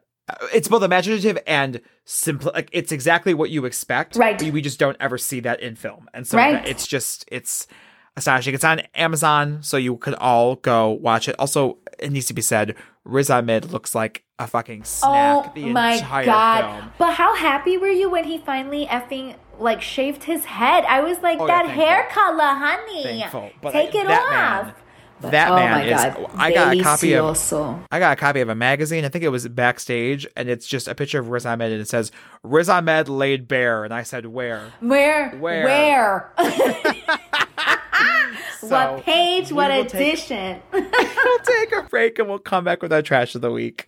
it's 0.54 0.70
both 0.70 0.84
imaginative 0.84 1.38
and 1.48 1.82
simple. 2.06 2.54
Like 2.54 2.70
it's 2.72 2.94
exactly 2.94 3.34
what 3.34 3.50
you 3.50 3.66
expect. 3.66 4.16
Right. 4.16 4.42
We, 4.42 4.52
we 4.52 4.62
just 4.62 4.80
don't 4.80 4.96
ever 5.02 5.18
see 5.18 5.42
that 5.42 5.60
in 5.60 5.76
film, 5.76 6.10
and 6.14 6.26
so 6.26 6.38
right. 6.38 6.66
it's 6.66 6.88
just 6.88 7.26
it's 7.30 7.68
astonishing. 8.18 8.54
It's 8.56 8.64
on 8.64 8.82
Amazon, 8.96 9.60
so 9.62 9.78
you 9.78 9.96
could 9.98 10.16
all 10.16 10.56
go 10.56 10.90
watch 10.90 11.30
it. 11.30 11.36
Also, 11.40 11.78
it 12.00 12.12
needs 12.12 12.26
to 12.28 12.34
be 12.34 12.42
said, 12.42 12.76
Riz 13.04 13.30
Ahmed 13.30 13.72
looks 13.72 13.96
like 13.96 14.24
a 14.40 14.48
fucking 14.48 14.84
snack 14.84 15.46
oh, 15.48 15.52
the 15.56 15.66
my 15.72 15.94
entire 15.94 16.26
God. 16.26 16.62
film. 16.62 16.92
But 16.98 17.14
how 17.14 17.36
happy 17.36 17.78
were 17.78 17.90
you 17.90 18.10
when 18.10 18.26
he 18.26 18.38
finally 18.38 18.86
effing 18.86 19.36
like 19.60 19.82
shaved 19.82 20.24
his 20.24 20.46
head? 20.46 20.86
I 20.86 21.02
was 21.02 21.20
like, 21.22 21.40
oh, 21.40 21.48
that 21.48 21.66
yeah, 21.68 21.74
hair 21.74 22.08
color, 22.12 22.44
honey. 22.44 23.04
Thankful. 23.04 23.52
But 23.62 23.72
Take 23.72 23.96
it 23.96 24.08
off. 24.08 24.66
Man, 24.66 25.32
that 25.32 25.52
oh 25.52 25.56
man 25.56 25.88
is. 25.88 26.16
God. 26.16 26.32
I 26.36 26.54
got 26.54 26.76
Delicioso. 26.76 26.80
a 26.80 26.84
copy 26.84 27.16
of. 27.16 27.86
I 27.92 28.00
got 28.00 28.14
a 28.14 28.16
copy 28.16 28.42
of 28.42 28.50
a 28.50 28.56
magazine. 28.56 29.04
I 29.04 29.10
think 29.10 29.24
it 29.24 29.30
was 29.30 29.48
backstage, 29.48 30.28
and 30.36 30.48
it's 30.48 30.68
just 30.68 30.88
a 30.88 30.94
picture 30.94 31.20
of 31.20 31.30
Riz 31.30 31.46
Ahmed, 31.46 31.72
and 31.72 31.82
it 31.82 31.88
says 31.88 32.12
Riz 32.44 32.70
Ahmed 32.70 33.10
laid 33.10 33.48
bare, 33.48 33.84
and 33.84 33.94
I 33.94 34.04
said, 34.04 34.28
"Where? 34.28 34.74
Where? 34.80 35.32
Where? 35.32 35.66
Where?" 35.66 36.34
so 38.60 38.68
what 38.68 39.04
page? 39.04 39.52
What 39.52 39.72
edition? 39.72 40.62
Take, 40.72 40.92
we'll 41.24 41.40
take 41.40 41.72
a 41.76 41.84
break, 41.84 42.20
and 42.20 42.28
we'll 42.28 42.40
come 42.40 42.64
back 42.64 42.82
with 42.82 42.92
our 42.92 43.02
trash 43.02 43.36
of 43.36 43.42
the 43.42 43.52
week. 43.52 43.88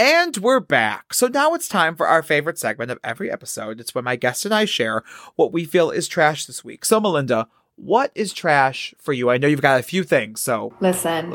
And 0.00 0.36
we're 0.38 0.60
back. 0.60 1.14
So 1.14 1.26
now 1.26 1.54
it's 1.54 1.68
time 1.68 1.96
for 1.96 2.06
our 2.06 2.22
favorite 2.22 2.58
segment 2.58 2.90
of 2.90 2.98
every 3.02 3.30
episode. 3.30 3.80
It's 3.80 3.94
when 3.94 4.04
my 4.04 4.16
guest 4.16 4.44
and 4.44 4.54
I 4.54 4.64
share 4.64 5.02
what 5.36 5.52
we 5.52 5.64
feel 5.64 5.90
is 5.90 6.06
trash 6.06 6.46
this 6.46 6.62
week. 6.64 6.84
So, 6.84 7.00
Melinda, 7.00 7.48
what 7.78 8.10
is 8.14 8.32
trash 8.32 8.94
for 8.98 9.12
you? 9.12 9.30
I 9.30 9.38
know 9.38 9.48
you've 9.48 9.62
got 9.62 9.80
a 9.80 9.82
few 9.82 10.02
things, 10.02 10.40
so 10.40 10.74
listen. 10.80 11.30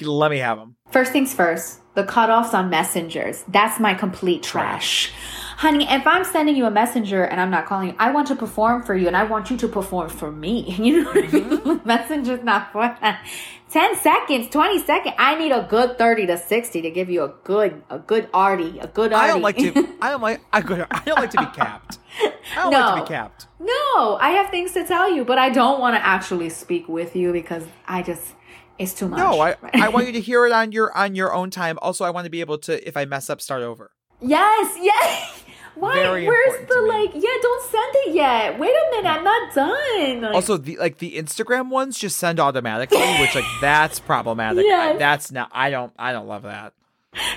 let 0.00 0.30
me 0.30 0.38
have 0.38 0.58
them. 0.58 0.76
First 0.90 1.12
things 1.12 1.34
first. 1.34 1.80
the 1.94 2.04
cutoffs 2.04 2.52
on 2.52 2.68
messengers. 2.68 3.44
That's 3.48 3.80
my 3.80 3.94
complete 3.94 4.42
trash. 4.42 5.06
trash. 5.06 5.36
Honey, 5.56 5.86
if 5.88 6.06
I'm 6.06 6.22
sending 6.22 6.54
you 6.54 6.66
a 6.66 6.70
messenger 6.70 7.24
and 7.24 7.40
I'm 7.40 7.50
not 7.50 7.64
calling 7.64 7.88
you, 7.88 7.94
I 7.98 8.10
want 8.10 8.28
to 8.28 8.36
perform 8.36 8.82
for 8.82 8.94
you 8.94 9.06
and 9.06 9.16
I 9.16 9.24
want 9.24 9.50
you 9.50 9.56
to 9.56 9.68
perform 9.68 10.10
for 10.10 10.30
me. 10.30 10.76
You 10.86 11.02
know 11.02 11.10
what 11.10 11.24
mm-hmm. 11.24 11.36
I 11.36 11.40
mean? 11.40 11.58
Mm-hmm. 11.58 11.88
Messenger's 11.88 12.44
not 12.44 12.72
for 12.72 12.82
that. 13.00 13.26
10 13.70 13.96
seconds, 13.96 14.48
20 14.50 14.84
seconds. 14.84 15.14
I 15.18 15.34
need 15.36 15.52
a 15.52 15.66
good 15.68 15.96
30 15.96 16.26
to 16.26 16.38
60 16.38 16.82
to 16.82 16.90
give 16.90 17.08
you 17.08 17.24
a 17.24 17.34
good, 17.42 17.82
a 17.88 17.98
good 17.98 18.28
arty, 18.34 18.78
a 18.78 18.86
good 18.86 19.14
arty. 19.14 19.24
I 19.24 19.32
don't 19.32 19.40
like 19.40 19.56
to, 19.56 19.96
I 20.02 20.10
don't 20.10 20.20
like, 20.20 20.40
I, 20.52 20.58
I 20.90 21.02
don't 21.06 21.18
like 21.18 21.30
to 21.30 21.38
be 21.38 21.46
capped. 21.46 21.98
I 22.18 22.32
don't 22.54 22.72
no, 22.72 22.78
like 22.78 22.96
to 22.96 23.02
be 23.02 23.08
capped. 23.08 23.46
No, 23.58 24.18
I 24.20 24.30
have 24.30 24.50
things 24.50 24.72
to 24.72 24.86
tell 24.86 25.12
you, 25.12 25.24
but 25.24 25.38
I 25.38 25.50
don't 25.50 25.80
want 25.80 25.96
to 25.96 26.04
actually 26.04 26.48
speak 26.48 26.88
with 26.88 27.16
you 27.16 27.32
because 27.32 27.64
I 27.86 28.02
just, 28.02 28.34
it's 28.78 28.94
too 28.94 29.08
much. 29.08 29.18
No, 29.18 29.40
I, 29.40 29.56
I 29.74 29.88
want 29.88 30.06
you 30.06 30.12
to 30.12 30.20
hear 30.20 30.46
it 30.46 30.52
on 30.52 30.72
your 30.72 30.96
on 30.96 31.14
your 31.14 31.34
own 31.34 31.50
time. 31.50 31.78
Also, 31.82 32.04
I 32.04 32.10
want 32.10 32.24
to 32.24 32.30
be 32.30 32.40
able 32.40 32.58
to, 32.58 32.86
if 32.86 32.96
I 32.96 33.04
mess 33.04 33.30
up, 33.30 33.40
start 33.40 33.62
over. 33.62 33.90
Yes, 34.20 34.76
yes. 34.80 35.42
Why? 35.74 35.94
Very 35.94 36.26
Where's 36.26 36.68
the 36.68 36.80
like? 36.80 37.10
Yeah, 37.12 37.36
don't 37.42 37.70
send 37.70 37.94
it 37.96 38.14
yet. 38.14 38.58
Wait 38.58 38.70
a 38.70 38.90
minute, 38.92 39.10
I'm 39.10 39.22
not 39.22 39.54
done. 39.54 40.22
Like, 40.22 40.34
also, 40.34 40.56
the 40.56 40.78
like 40.78 40.98
the 40.98 41.16
Instagram 41.18 41.68
ones 41.68 41.98
just 41.98 42.16
send 42.16 42.40
automatically, 42.40 42.98
which 43.20 43.34
like 43.34 43.44
that's 43.60 44.00
problematic. 44.00 44.64
Yes. 44.64 44.94
I, 44.94 44.98
that's 44.98 45.30
not. 45.30 45.50
I 45.52 45.68
don't. 45.68 45.92
I 45.98 46.12
don't 46.12 46.26
love 46.26 46.44
that. 46.44 46.72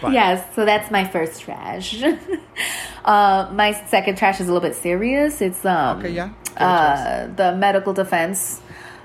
But. 0.01 0.11
Yes, 0.11 0.55
so 0.55 0.65
that's 0.65 0.91
my 0.91 1.05
first 1.05 1.41
trash. 1.41 2.01
uh, 3.05 3.49
my 3.53 3.71
second 3.87 4.17
trash 4.17 4.39
is 4.39 4.47
a 4.47 4.53
little 4.53 4.67
bit 4.67 4.75
serious. 4.75 5.41
It's 5.41 5.65
um, 5.65 5.99
okay, 5.99 6.11
yeah. 6.11 6.31
Uh, 6.57 7.27
the 7.27 7.55
medical 7.55 7.93
defense, 7.93 8.61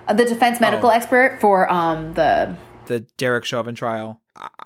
uh, 0.08 0.14
the 0.14 0.24
defense 0.24 0.60
medical 0.60 0.90
oh. 0.90 0.92
expert 0.92 1.38
for 1.40 1.70
um 1.70 2.14
the 2.14 2.56
the 2.86 3.00
Derek 3.16 3.44
Chauvin 3.44 3.74
trial. 3.74 4.20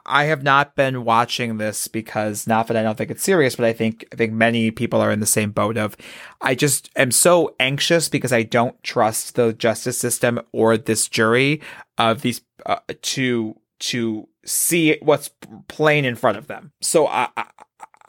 I 0.07 0.25
have 0.25 0.43
not 0.43 0.75
been 0.75 1.05
watching 1.05 1.59
this 1.59 1.89
because 1.89 2.47
not 2.47 2.69
that 2.69 2.77
I 2.77 2.83
don't 2.83 2.97
think 2.97 3.11
it's 3.11 3.23
serious, 3.23 3.57
but 3.57 3.67
I 3.67 3.75
think 3.75 4.07
I 4.13 4.17
think 4.17 4.33
many 4.33 4.71
people 4.71 5.01
are 5.01 5.11
in 5.11 5.21
the 5.21 5.27
same 5.27 5.51
boat 5.51 5.77
of 5.77 5.97
I 6.41 6.55
just 6.55 6.91
am 6.97 7.11
so 7.11 7.55
anxious 7.61 8.09
because 8.09 8.33
I 8.33 8.45
don't 8.45 8.83
trust 8.83 9.35
the 9.35 9.53
justice 9.53 9.99
system 9.99 10.41
or 10.53 10.79
this 10.79 11.07
jury 11.07 11.61
of 11.99 12.23
these 12.23 12.41
uh, 12.65 12.79
to 13.03 13.57
to 13.81 14.29
see 14.45 14.99
what's 15.01 15.31
plain 15.69 16.05
in 16.05 16.17
front 16.17 16.39
of 16.39 16.47
them. 16.47 16.73
So 16.81 17.07
I, 17.07 17.29
I 17.37 17.45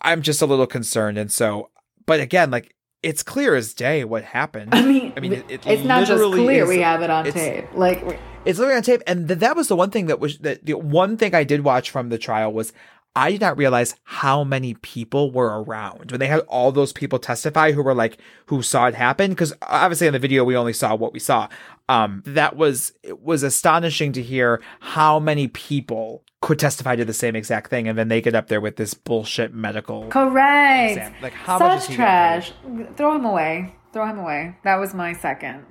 I'm 0.01 0.21
just 0.21 0.41
a 0.41 0.45
little 0.45 0.67
concerned, 0.67 1.17
and 1.17 1.31
so 1.31 1.69
but 2.05 2.19
again, 2.19 2.51
like 2.51 2.75
it's 3.01 3.23
clear 3.23 3.55
as 3.55 3.73
day 3.73 4.03
what 4.03 4.23
happened. 4.23 4.73
I 4.73 4.83
mean, 4.83 5.13
I 5.15 5.19
mean, 5.19 5.33
it, 5.33 5.45
it 5.49 5.67
it's 5.67 5.83
not 5.83 6.07
just 6.07 6.23
clear; 6.23 6.63
is, 6.63 6.69
we 6.69 6.79
have 6.79 7.01
it 7.01 7.09
on 7.09 7.25
tape. 7.31 7.65
Like 7.73 8.03
it's 8.45 8.59
literally 8.59 8.77
on 8.77 8.83
tape, 8.83 9.01
and 9.07 9.27
th- 9.27 9.39
that 9.39 9.55
was 9.55 9.67
the 9.67 9.75
one 9.75 9.91
thing 9.91 10.07
that 10.07 10.19
was 10.19 10.37
that 10.39 10.65
the 10.65 10.73
one 10.73 11.17
thing 11.17 11.35
I 11.35 11.43
did 11.43 11.63
watch 11.63 11.89
from 11.89 12.09
the 12.09 12.17
trial 12.17 12.51
was 12.51 12.73
I 13.15 13.31
did 13.31 13.41
not 13.41 13.57
realize 13.57 13.95
how 14.03 14.43
many 14.43 14.75
people 14.75 15.31
were 15.31 15.61
around 15.63 16.11
when 16.11 16.19
they 16.19 16.27
had 16.27 16.41
all 16.41 16.71
those 16.71 16.93
people 16.93 17.19
testify 17.19 17.71
who 17.71 17.81
were 17.81 17.95
like 17.95 18.17
who 18.47 18.61
saw 18.61 18.87
it 18.87 18.95
happen 18.95 19.31
because 19.31 19.53
obviously 19.63 20.07
in 20.07 20.13
the 20.13 20.19
video 20.19 20.43
we 20.43 20.55
only 20.55 20.73
saw 20.73 20.95
what 20.95 21.13
we 21.13 21.19
saw. 21.19 21.47
Um, 21.89 22.21
that 22.27 22.55
was 22.55 22.93
it 23.01 23.21
was 23.23 23.41
astonishing 23.41 24.11
to 24.13 24.21
hear 24.21 24.61
how 24.79 25.19
many 25.19 25.47
people 25.47 26.23
could 26.39 26.59
testify 26.59 26.95
to 26.95 27.03
the 27.03 27.13
same 27.13 27.35
exact 27.35 27.71
thing, 27.71 27.87
and 27.87 27.97
then 27.97 28.09
they 28.09 28.21
get 28.21 28.35
up 28.35 28.47
there 28.47 28.61
with 28.61 28.75
this 28.75 28.93
bullshit 28.93 29.55
medical. 29.55 30.07
Correct. 30.07 30.97
Exam. 30.97 31.13
Like 31.19 31.33
how 31.33 31.57
Such 31.57 31.89
much 31.89 31.95
trash. 31.95 32.53
Throw 32.95 33.15
him 33.15 33.25
away. 33.25 33.73
Throw 33.91 34.05
him 34.05 34.19
away. 34.19 34.55
That 34.63 34.75
was 34.75 34.93
my 34.93 35.13
second. 35.13 35.65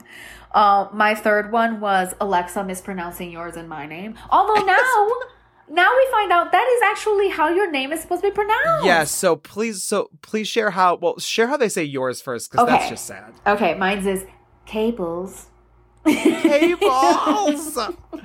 Uh, 0.53 0.89
my 0.93 1.15
third 1.15 1.53
one 1.53 1.79
was 1.79 2.15
Alexa 2.21 2.65
mispronouncing 2.65 3.31
yours 3.31 3.55
and 3.55 3.69
my 3.69 3.87
name. 3.87 4.17
Although 4.29 4.65
now. 4.67 5.09
now 5.71 5.89
we 5.97 6.09
find 6.11 6.33
out 6.33 6.51
that 6.51 6.67
is 6.67 6.83
actually 6.83 7.29
how 7.29 7.49
your 7.49 7.71
name 7.71 7.93
is 7.93 8.01
supposed 8.01 8.23
to 8.23 8.31
be 8.31 8.35
pronounced. 8.35 8.85
Yes, 8.85 8.87
yeah, 8.87 9.05
so 9.05 9.37
please 9.37 9.85
so 9.85 10.11
please 10.21 10.49
share 10.49 10.73
how 10.73 10.97
well 10.97 11.21
share 11.21 11.47
how 11.47 11.57
they 11.57 11.69
say 11.69 11.85
yours 11.85 12.21
first 12.21 12.51
because 12.51 12.65
okay. 12.65 12.77
that's 12.77 12.91
just 12.91 13.07
sad. 13.07 13.35
Okay, 13.47 13.75
mine's 13.75 14.05
is 14.05 14.25
cables. 14.67 15.47
Cables. 16.07 17.79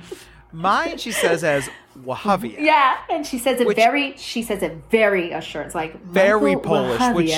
Mine, 0.52 0.98
she 0.98 1.10
says 1.10 1.42
as 1.42 1.68
Wahavia. 1.98 2.60
Yeah, 2.60 2.98
and 3.10 3.26
she 3.26 3.38
says 3.38 3.60
it 3.60 3.66
which, 3.66 3.76
very. 3.76 4.16
She 4.16 4.42
says 4.42 4.62
it 4.62 4.76
very 4.90 5.32
assured, 5.32 5.74
like 5.74 6.00
very 6.04 6.56
Polish, 6.56 7.00
which 7.14 7.36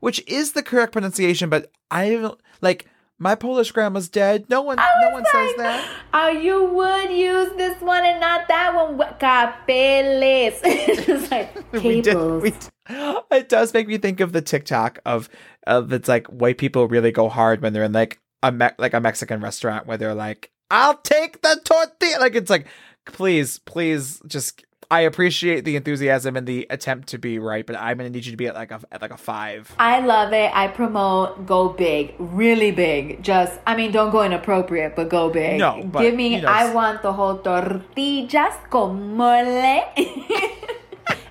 which 0.00 0.22
is 0.26 0.52
the 0.52 0.62
correct 0.62 0.92
pronunciation. 0.92 1.48
But 1.48 1.70
I 1.90 2.10
don't 2.10 2.40
like 2.60 2.86
my 3.18 3.34
Polish 3.36 3.70
grandma's 3.70 4.08
dead. 4.08 4.46
No 4.50 4.62
one, 4.62 4.76
no 4.76 5.10
one 5.10 5.22
like, 5.22 5.32
says 5.32 5.54
that. 5.56 5.88
Oh, 6.12 6.28
you 6.28 6.64
would 6.64 7.10
use 7.10 7.52
this 7.56 7.80
one 7.80 8.04
and 8.04 8.20
not 8.20 8.48
that 8.48 8.74
one. 8.74 8.98
Capeles. 9.18 10.60
it's 10.64 11.30
like 11.30 11.54
cables. 11.72 12.42
We 12.42 12.50
did, 12.50 12.62
we, 12.90 13.36
it 13.36 13.48
does 13.48 13.72
make 13.72 13.86
me 13.86 13.98
think 13.98 14.20
of 14.20 14.32
the 14.32 14.42
TikTok 14.42 14.98
of 15.06 15.28
of 15.66 15.92
it's 15.92 16.08
like 16.08 16.26
white 16.26 16.58
people 16.58 16.88
really 16.88 17.12
go 17.12 17.28
hard 17.28 17.62
when 17.62 17.72
they're 17.72 17.84
in 17.84 17.92
like 17.92 18.18
a 18.42 18.52
me- 18.52 18.68
like 18.78 18.94
a 18.94 19.00
Mexican 19.00 19.40
restaurant 19.40 19.86
where 19.86 19.96
they're 19.96 20.14
like 20.14 20.52
I'll 20.72 20.96
take 20.96 21.42
the 21.42 21.60
tortilla. 21.64 22.18
Like 22.18 22.34
it's 22.34 22.50
like, 22.50 22.66
please, 23.04 23.58
please, 23.60 24.20
just. 24.26 24.64
I 24.90 25.00
appreciate 25.02 25.64
the 25.64 25.76
enthusiasm 25.76 26.36
and 26.36 26.46
the 26.46 26.66
attempt 26.68 27.08
to 27.08 27.18
be 27.18 27.38
right, 27.38 27.64
but 27.64 27.76
I'm 27.76 27.96
gonna 27.96 28.10
need 28.10 28.26
you 28.26 28.32
to 28.32 28.36
be 28.36 28.46
at 28.46 28.54
like 28.54 28.70
a 28.70 28.80
at 28.92 29.00
like 29.00 29.10
a 29.10 29.16
five. 29.16 29.74
I 29.78 30.00
love 30.00 30.34
it. 30.34 30.50
I 30.54 30.68
promote 30.68 31.46
go 31.46 31.70
big, 31.70 32.14
really 32.18 32.72
big. 32.72 33.22
Just 33.22 33.58
I 33.66 33.74
mean, 33.74 33.90
don't 33.90 34.10
go 34.10 34.22
inappropriate, 34.22 34.94
but 34.94 35.08
go 35.08 35.30
big. 35.30 35.58
No, 35.58 35.82
but, 35.82 36.02
give 36.02 36.14
me. 36.14 36.34
You 36.36 36.42
know, 36.42 36.48
I 36.48 36.74
want 36.74 37.00
the 37.00 37.14
whole 37.14 37.38
tortillas 37.38 38.54
con 38.68 39.16
mole. 39.16 39.82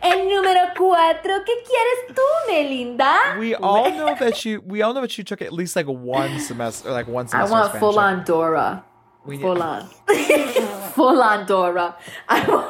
El 0.04 0.28
número 0.30 0.62
cuatro, 0.78 1.34
¿qué 1.46 1.54
quieres 1.64 2.16
tú, 2.16 2.22
Melinda? 2.52 3.36
We 3.40 3.54
all 3.56 3.92
know 3.92 4.16
that 4.16 4.44
you. 4.46 4.62
We 4.66 4.82
all 4.82 4.94
know 4.94 5.02
that 5.02 5.16
you 5.18 5.24
took 5.24 5.42
at 5.42 5.54
least 5.54 5.76
like 5.76 5.86
one 5.88 6.40
semester, 6.40 6.90
like 6.92 7.08
one 7.08 7.28
semester. 7.28 7.56
I 7.56 7.60
want 7.60 7.76
full 7.80 8.00
on 8.00 8.24
Dora. 8.26 8.84
We 9.26 9.38
Full 9.38 9.54
need- 9.56 9.62
on. 9.62 9.90
Full 10.96 11.22
on 11.22 11.46
Dora. 11.46 11.96
I 12.28 12.44
want 12.50 12.70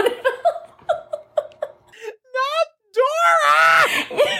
Not 2.35 2.67
Dora! 2.97 4.19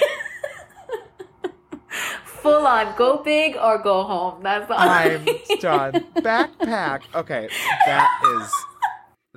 Full 2.42 2.68
on. 2.68 2.96
Go 2.98 3.18
big 3.24 3.56
or 3.56 3.78
go 3.78 4.04
home. 4.04 4.44
That's 4.44 4.70
all. 4.70 4.78
I'm 4.80 5.24
done. 5.62 5.94
Backpack. 6.16 7.02
Okay, 7.16 7.48
that 7.86 8.10
is 8.36 8.52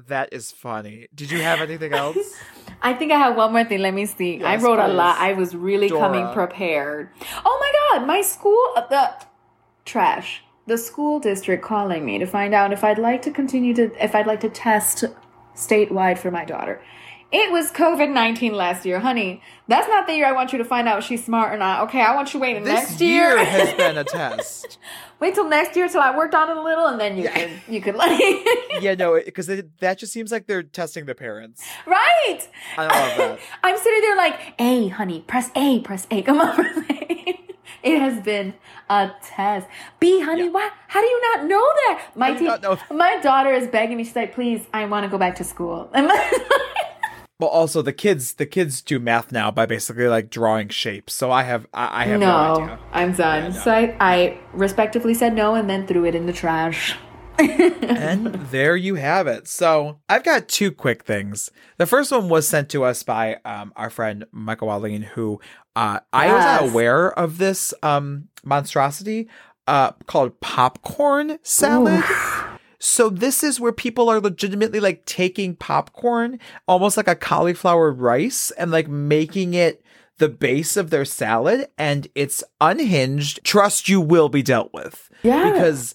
that 0.09 0.29
is 0.33 0.51
funny. 0.51 1.07
Did 1.15 1.31
you 1.31 1.41
have 1.43 1.61
anything 1.61 1.93
else? 1.93 2.17
I 2.85 2.93
think 2.95 3.11
I 3.11 3.19
have 3.19 3.35
one 3.35 3.53
more 3.53 3.65
thing. 3.65 3.81
Let 3.81 3.95
me 3.95 4.07
see. 4.07 4.37
Yes, 4.37 4.45
I 4.45 4.63
wrote 4.63 4.79
please. 4.79 4.93
a 4.93 4.95
lot. 4.95 5.19
I 5.19 5.33
was 5.33 5.57
really 5.57 5.89
Dora. 5.89 6.01
coming 6.03 6.33
prepared. 6.35 7.09
Oh 7.45 7.59
my 7.61 7.99
god, 7.99 8.07
my 8.07 8.21
school 8.21 8.63
uh, 8.77 8.87
the 8.87 9.27
trash 9.85 10.45
the 10.67 10.79
school 10.79 11.21
district 11.21 11.63
calling 11.63 12.05
me 12.05 12.19
to 12.19 12.27
find 12.27 12.55
out 12.55 12.73
if 12.73 12.85
I'd 12.85 12.99
like 12.99 13.23
to 13.23 13.31
continue 13.31 13.75
to 13.75 13.91
if 14.03 14.15
I'd 14.15 14.27
like 14.27 14.41
to 14.41 14.49
test 14.49 15.05
statewide 15.55 16.19
for 16.19 16.31
my 16.31 16.45
daughter. 16.45 16.81
It 17.37 17.51
was 17.51 17.73
COVID 17.73 18.13
nineteen 18.13 18.55
last 18.55 18.87
year, 18.87 19.01
honey. 19.01 19.43
That's 19.67 19.89
not 19.89 20.07
the 20.07 20.15
year 20.15 20.25
I 20.25 20.31
want 20.31 20.53
you 20.53 20.59
to 20.59 20.65
find 20.65 20.87
out 20.87 20.99
if 20.99 21.05
she's 21.05 21.25
smart 21.25 21.53
or 21.53 21.57
not. 21.57 21.89
Okay, 21.89 22.01
I 22.01 22.15
want 22.15 22.33
you 22.33 22.39
waiting 22.39 22.63
this 22.63 22.75
next 22.75 23.01
year. 23.01 23.31
year 23.31 23.45
has 23.45 23.75
been 23.77 23.99
a 23.99 24.05
test. 24.05 24.79
Wait 25.19 25.35
till 25.35 25.49
next 25.49 25.75
year 25.75 25.89
till 25.89 26.01
I 26.01 26.17
worked 26.17 26.33
on 26.37 26.49
it 26.49 26.57
a 26.57 26.63
little, 26.63 26.87
and 26.87 27.01
then 27.01 27.17
you 27.17 27.25
yeah. 27.25 27.33
can 27.35 27.51
you 27.69 27.81
could 27.81 27.97
like. 27.97 28.21
yeah, 28.81 28.95
no, 28.95 29.21
because 29.21 29.49
that 29.81 29.99
just 29.99 30.13
seems 30.13 30.31
like 30.31 30.47
they're 30.47 30.63
testing 30.63 31.07
the 31.07 31.15
parents. 31.17 31.67
Right. 31.87 32.49
I 32.77 32.83
love 32.83 33.19
that. 33.19 33.39
I'm 33.65 33.79
sitting 33.79 34.01
there 34.01 34.17
like, 34.17 34.55
A, 34.61 34.89
honey, 34.91 35.23
press 35.23 35.51
A, 35.57 35.81
press 35.81 36.07
A, 36.13 36.23
come 36.23 36.41
A. 36.41 37.41
It 37.83 37.99
has 37.99 38.23
been 38.23 38.55
a 38.89 39.11
test. 39.23 39.67
B, 39.99 40.21
honey, 40.21 40.45
yeah. 40.45 40.51
why? 40.51 40.71
How 40.87 41.01
do 41.01 41.07
you 41.07 41.21
not 41.35 41.47
know 41.47 41.61
that? 41.61 42.11
My 42.15 42.33
te- 42.35 42.95
my 42.95 43.19
daughter 43.21 43.51
is 43.53 43.67
begging 43.67 43.97
me. 43.97 44.05
She's 44.05 44.15
like, 44.15 44.35
"Please, 44.35 44.65
I 44.73 44.85
want 44.87 45.05
to 45.05 45.11
go 45.11 45.19
back 45.19 45.35
to 45.37 45.45
school." 45.45 45.91
Well, 47.39 47.51
also 47.51 47.83
the 47.83 47.93
kids, 47.93 48.35
the 48.35 48.47
kids 48.47 48.81
do 48.81 48.99
math 48.99 49.33
now 49.33 49.51
by 49.51 49.67
basically 49.67 50.07
like 50.07 50.31
drawing 50.31 50.69
shapes. 50.69 51.15
So 51.15 51.31
I 51.31 51.43
have, 51.43 51.67
I, 51.75 52.03
I 52.03 52.05
have 52.07 52.21
no, 52.21 52.27
no 52.27 52.63
idea. 52.63 52.79
I'm 52.93 53.13
done. 53.13 53.43
Yeah, 53.43 53.49
no. 53.49 53.61
So 53.61 53.71
I, 53.73 53.97
I 54.01 54.39
respectively 54.53 55.15
said 55.15 55.35
no 55.35 55.55
and 55.55 55.69
then 55.69 55.87
threw 55.87 56.05
it 56.05 56.15
in 56.15 56.27
the 56.27 56.33
trash. 56.33 56.97
and 57.39 58.27
there 58.51 58.77
you 58.77 58.95
have 58.95 59.27
it. 59.27 59.49
So 59.49 59.99
I've 60.09 60.23
got 60.23 60.49
two 60.49 60.71
quick 60.71 61.05
things. 61.05 61.51
The 61.79 61.87
first 61.87 62.13
one 62.13 62.29
was 62.29 62.47
sent 62.47 62.69
to 62.71 62.85
us 62.85 63.03
by 63.03 63.39
um, 63.45 63.73
our 63.75 63.91
friend 63.91 64.25
Michael 64.31 64.69
Walling, 64.69 65.03
who 65.03 65.41
uh, 65.75 65.99
I 66.13 66.33
was 66.33 66.45
not 66.45 66.71
aware 66.71 67.13
of 67.19 67.39
this 67.39 67.75
um, 67.83 68.29
monstrosity 68.45 69.29
uh, 69.67 69.93
called 70.07 70.39
popcorn 70.41 71.39
salad. 71.43 71.99
Oof. 71.99 72.44
So 72.85 73.09
this 73.09 73.43
is 73.43 73.59
where 73.59 73.73
people 73.73 74.11
are 74.11 74.21
legitimately 74.21 74.79
like 74.79 75.07
taking 75.07 75.57
popcorn, 75.57 76.39
almost 76.69 76.99
like 76.99 77.09
a 77.09 77.17
cauliflower 77.17 77.91
rice, 77.91 78.51
and 78.53 78.71
like 78.71 78.89
making 78.89 79.55
it 79.55 79.83
the 80.19 80.29
base 80.29 80.77
of 80.77 80.91
their 80.91 81.07
salad, 81.07 81.67
and 81.79 82.07
it's 82.15 82.45
unhinged. 82.61 83.43
Trust 83.43 83.89
you 83.89 84.03
will 84.03 84.29
be 84.29 84.43
dealt 84.43 84.71
with. 84.75 85.11
Yeah. 85.23 85.51
Because 85.51 85.95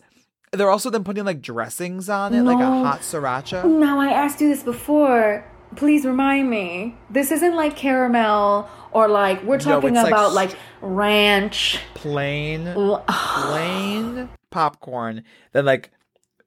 they're 0.51 0.71
also 0.71 0.89
then 0.89 1.03
putting 1.03 1.25
like 1.25 1.41
dressings 1.41 2.09
on 2.09 2.33
it, 2.33 2.41
no. 2.41 2.51
like 2.51 2.59
a 2.59 2.83
hot 2.83 3.01
sriracha. 3.01 3.63
Now 3.65 3.99
I 3.99 4.11
asked 4.11 4.41
you 4.41 4.49
this 4.49 4.63
before. 4.63 5.45
please 5.75 6.05
remind 6.05 6.49
me. 6.49 6.97
This 7.11 7.31
isn't 7.31 7.55
like 7.55 7.75
caramel 7.75 8.67
or 8.91 9.07
like 9.07 9.43
we're 9.43 9.59
talking 9.59 9.93
no, 9.93 10.07
about 10.07 10.33
like, 10.33 10.49
like, 10.49 10.59
ranch, 10.81 11.79
plain, 11.93 12.73
plain 13.07 14.29
popcorn. 14.49 15.23
Then 15.53 15.65
like 15.65 15.91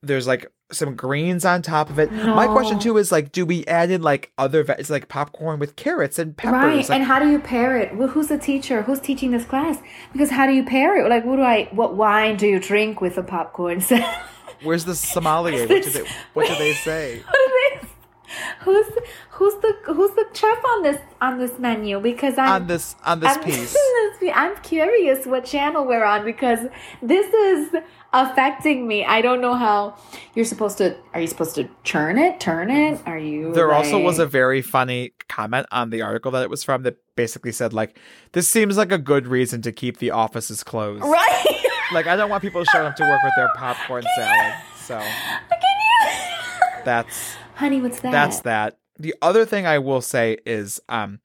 there's 0.03 0.27
like 0.27 0.51
some 0.73 0.95
greens 0.97 1.45
on 1.45 1.63
top 1.63 1.91
of 1.91 1.99
it. 1.99 2.11
No. 2.11 2.35
My 2.35 2.47
question 2.47 2.79
too 2.79 2.97
is 2.97 3.13
like, 3.13 3.33
do 3.33 3.47
we 3.47 3.65
add 3.67 3.91
in 3.91 4.03
like 4.03 4.33
other 4.39 4.61
it's 4.63 4.91
like 4.91 5.09
popcorn 5.09 5.59
with 5.59 5.77
carrots 5.77 6.19
and 6.19 6.37
peppers? 6.37 6.53
Right. 6.53 6.89
Like, 6.89 6.91
and 6.91 7.05
how 7.05 7.19
do 7.19 7.31
you 7.31 7.39
pair 7.39 7.79
it? 7.79 7.95
Well, 7.97 8.09
who's 8.09 8.29
the 8.29 8.39
teacher? 8.39 8.83
Who's 8.83 9.01
teaching 9.01 9.31
this 9.31 9.45
class? 9.45 9.79
Because 10.13 10.31
how 10.31 10.47
do 10.47 10.53
you 10.53 10.65
pair 10.65 11.05
it? 11.05 11.09
Like, 11.09 11.25
what 11.25 11.37
do 11.37 11.43
I? 11.43 11.69
What 11.73 11.97
wine 11.97 12.37
do 12.37 12.47
you 12.47 12.59
drink 12.59 13.01
with 13.01 13.15
the 13.15 13.23
popcorn? 13.23 13.83
Where's 14.63 14.85
the 14.85 14.95
sommelier? 14.95 15.67
What 15.67 15.83
do 15.83 15.91
they, 15.91 16.09
what 16.35 16.47
do 16.49 16.55
they 16.57 16.73
say? 16.85 17.23
who's 18.61 18.87
who's 19.31 19.55
the 19.57 19.77
who's 19.87 20.11
the 20.13 20.27
chef 20.33 20.65
on 20.65 20.83
this 20.83 21.01
on 21.21 21.39
this 21.39 21.59
menu? 21.59 22.01
Because 22.01 22.39
I'm 22.39 22.63
on 22.63 22.67
this 22.67 22.97
on 23.05 23.21
this 23.21 23.37
I'm, 23.37 23.45
piece. 23.45 23.77
I'm 24.35 24.57
curious 24.63 25.27
what 25.27 25.45
channel 25.45 25.85
we're 25.85 26.05
on 26.05 26.25
because 26.25 26.61
this 27.03 27.33
is 27.33 27.75
affecting 28.13 28.87
me. 28.87 29.05
I 29.05 29.23
don't 29.23 29.41
know 29.41 29.55
how 29.55 29.97
you're 30.35 30.45
supposed 30.45 30.79
to. 30.79 30.97
Are 31.15 31.21
you 31.21 31.27
supposed 31.27 31.55
to 31.57 31.69
churn 31.85 32.19
it, 32.19 32.41
turn 32.41 32.71
it? 32.71 33.01
Are 33.07 33.19
you? 33.19 33.53
There 33.53 33.69
like... 33.69 33.79
also 33.79 33.99
was 33.99 34.19
a 34.19 34.27
very 34.27 34.63
funny 34.63 35.13
comment 35.29 35.67
on 35.73 35.91
the 35.91 36.03
article 36.03 36.31
that 36.33 36.43
it 36.43 36.51
was 36.51 36.65
from 36.65 36.83
that 36.83 36.97
basically 37.17 37.53
said 37.53 37.73
like, 37.73 37.99
"This 38.33 38.49
seems 38.49 38.77
like 38.77 38.93
a 38.93 38.99
good 38.99 39.27
reason 39.27 39.63
to 39.63 39.73
keep 39.73 39.99
the 39.99 40.11
offices 40.11 40.63
closed." 40.63 41.05
Right. 41.05 41.63
like 41.93 42.07
I 42.07 42.17
don't 42.17 42.31
want 42.31 42.43
people 42.43 42.65
showing 42.65 42.87
up 42.87 42.97
to 42.97 43.05
work 43.05 43.23
with 43.23 43.35
their 43.37 43.51
popcorn 43.57 44.05
salad. 44.17 44.55
So. 44.77 45.01
That's 46.85 47.35
honey. 47.55 47.81
What's 47.81 48.01
that? 48.01 48.13
That's 48.13 48.41
that. 48.41 48.79
The 48.99 49.15
other 49.23 49.45
thing 49.45 49.67
I 49.67 49.79
will 49.79 50.01
say 50.01 50.39
is, 50.45 50.81
um, 50.89 51.21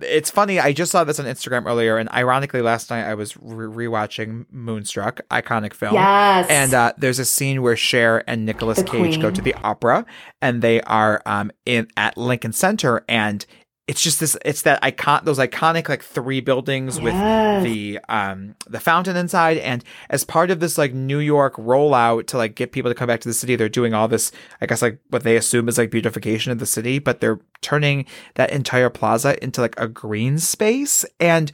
it's 0.00 0.30
funny. 0.30 0.60
I 0.60 0.72
just 0.72 0.92
saw 0.92 1.04
this 1.04 1.18
on 1.18 1.26
Instagram 1.26 1.66
earlier, 1.66 1.96
and 1.96 2.10
ironically, 2.10 2.62
last 2.62 2.90
night 2.90 3.04
I 3.04 3.14
was 3.14 3.36
re- 3.36 3.86
rewatching 3.86 4.46
Moonstruck, 4.50 5.20
iconic 5.30 5.72
film. 5.72 5.94
Yes. 5.94 6.46
And 6.50 6.74
uh, 6.74 6.92
there's 6.98 7.18
a 7.18 7.24
scene 7.24 7.62
where 7.62 7.76
Cher 7.76 8.22
and 8.28 8.44
Nicolas 8.44 8.78
Cage 8.78 8.88
Queen. 8.88 9.20
go 9.20 9.30
to 9.30 9.40
the 9.40 9.54
opera, 9.62 10.04
and 10.42 10.62
they 10.62 10.80
are 10.82 11.22
um 11.26 11.50
in 11.64 11.88
at 11.96 12.16
Lincoln 12.16 12.52
Center, 12.52 13.04
and 13.08 13.46
it's 13.88 14.02
just 14.02 14.18
this 14.18 14.36
it's 14.44 14.62
that 14.62 14.78
icon 14.82 15.20
those 15.24 15.38
iconic 15.38 15.88
like 15.88 16.02
three 16.02 16.40
buildings 16.40 16.98
yes. 16.98 17.04
with 17.04 17.72
the 17.72 18.00
um 18.08 18.54
the 18.66 18.80
fountain 18.80 19.16
inside 19.16 19.58
and 19.58 19.84
as 20.10 20.24
part 20.24 20.50
of 20.50 20.60
this 20.60 20.76
like 20.76 20.92
New 20.92 21.18
York 21.18 21.54
rollout 21.54 22.26
to 22.26 22.36
like 22.36 22.54
get 22.54 22.72
people 22.72 22.90
to 22.90 22.94
come 22.94 23.06
back 23.06 23.20
to 23.20 23.28
the 23.28 23.34
city 23.34 23.54
they're 23.54 23.68
doing 23.68 23.94
all 23.94 24.08
this 24.08 24.32
I 24.60 24.66
guess 24.66 24.82
like 24.82 24.98
what 25.10 25.22
they 25.22 25.36
assume 25.36 25.68
is 25.68 25.78
like 25.78 25.90
beautification 25.90 26.52
of 26.52 26.58
the 26.58 26.66
city 26.66 26.98
but 26.98 27.20
they're 27.20 27.40
turning 27.60 28.06
that 28.34 28.50
entire 28.50 28.90
plaza 28.90 29.42
into 29.42 29.60
like 29.60 29.78
a 29.78 29.88
green 29.88 30.38
space 30.38 31.04
and 31.20 31.52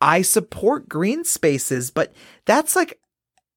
I 0.00 0.22
support 0.22 0.88
green 0.88 1.24
spaces 1.24 1.90
but 1.90 2.12
that's 2.44 2.76
like 2.76 3.00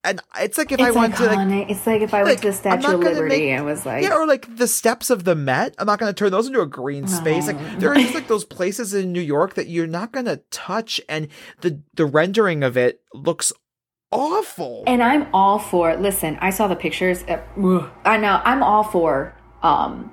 and 0.06 0.22
it's 0.40 0.58
like 0.58 0.72
if 0.72 0.80
it's 0.80 0.88
I 0.88 0.92
went 0.92 1.16
iconic. 1.16 1.18
to 1.18 1.56
like, 1.58 1.70
it's 1.70 1.88
like 1.88 2.02
if 2.02 2.14
I 2.14 2.24
went 2.24 2.30
like, 2.30 2.42
to 2.42 2.48
the 2.48 2.54
Statue 2.54 2.94
of 2.94 3.00
Liberty, 3.00 3.52
make, 3.52 3.60
I 3.60 3.62
was 3.62 3.86
like, 3.86 4.04
yeah, 4.04 4.14
or 4.14 4.28
like 4.28 4.56
the 4.56 4.68
steps 4.68 5.10
of 5.10 5.24
the 5.24 5.36
Met. 5.36 5.76
I'm 5.78 5.88
not 5.88 6.00
going 6.00 6.10
to 6.10 6.18
turn 6.18 6.32
those 6.32 6.48
into 6.48 6.62
a 6.62 6.66
green 6.66 7.08
space. 7.08 7.48
Like 7.48 7.80
there 7.80 7.92
are 7.92 7.96
just 7.96 8.14
like 8.14 8.28
those 8.28 8.46
places 8.46 8.94
in 8.94 9.12
New 9.12 9.22
York 9.22 9.56
that 9.56 9.68
you're 9.68 9.88
not 9.88 10.12
going 10.12 10.26
to 10.26 10.38
touch, 10.52 11.02
and 11.10 11.28
the 11.62 11.82
the 11.96 12.06
rendering 12.06 12.64
of 12.64 12.78
it 12.78 13.02
looks 13.14 13.52
awful. 14.12 14.84
And 14.88 15.04
I'm 15.04 15.28
all 15.34 15.60
for. 15.60 15.96
Listen, 15.98 16.38
I 16.40 16.52
saw 16.52 16.68
the 16.68 16.76
pictures. 16.76 17.24
Uh, 17.24 17.42
I 18.06 18.18
know 18.18 18.42
I'm 18.44 18.64
all 18.64 18.84
for. 18.84 19.36
Um, 19.64 20.12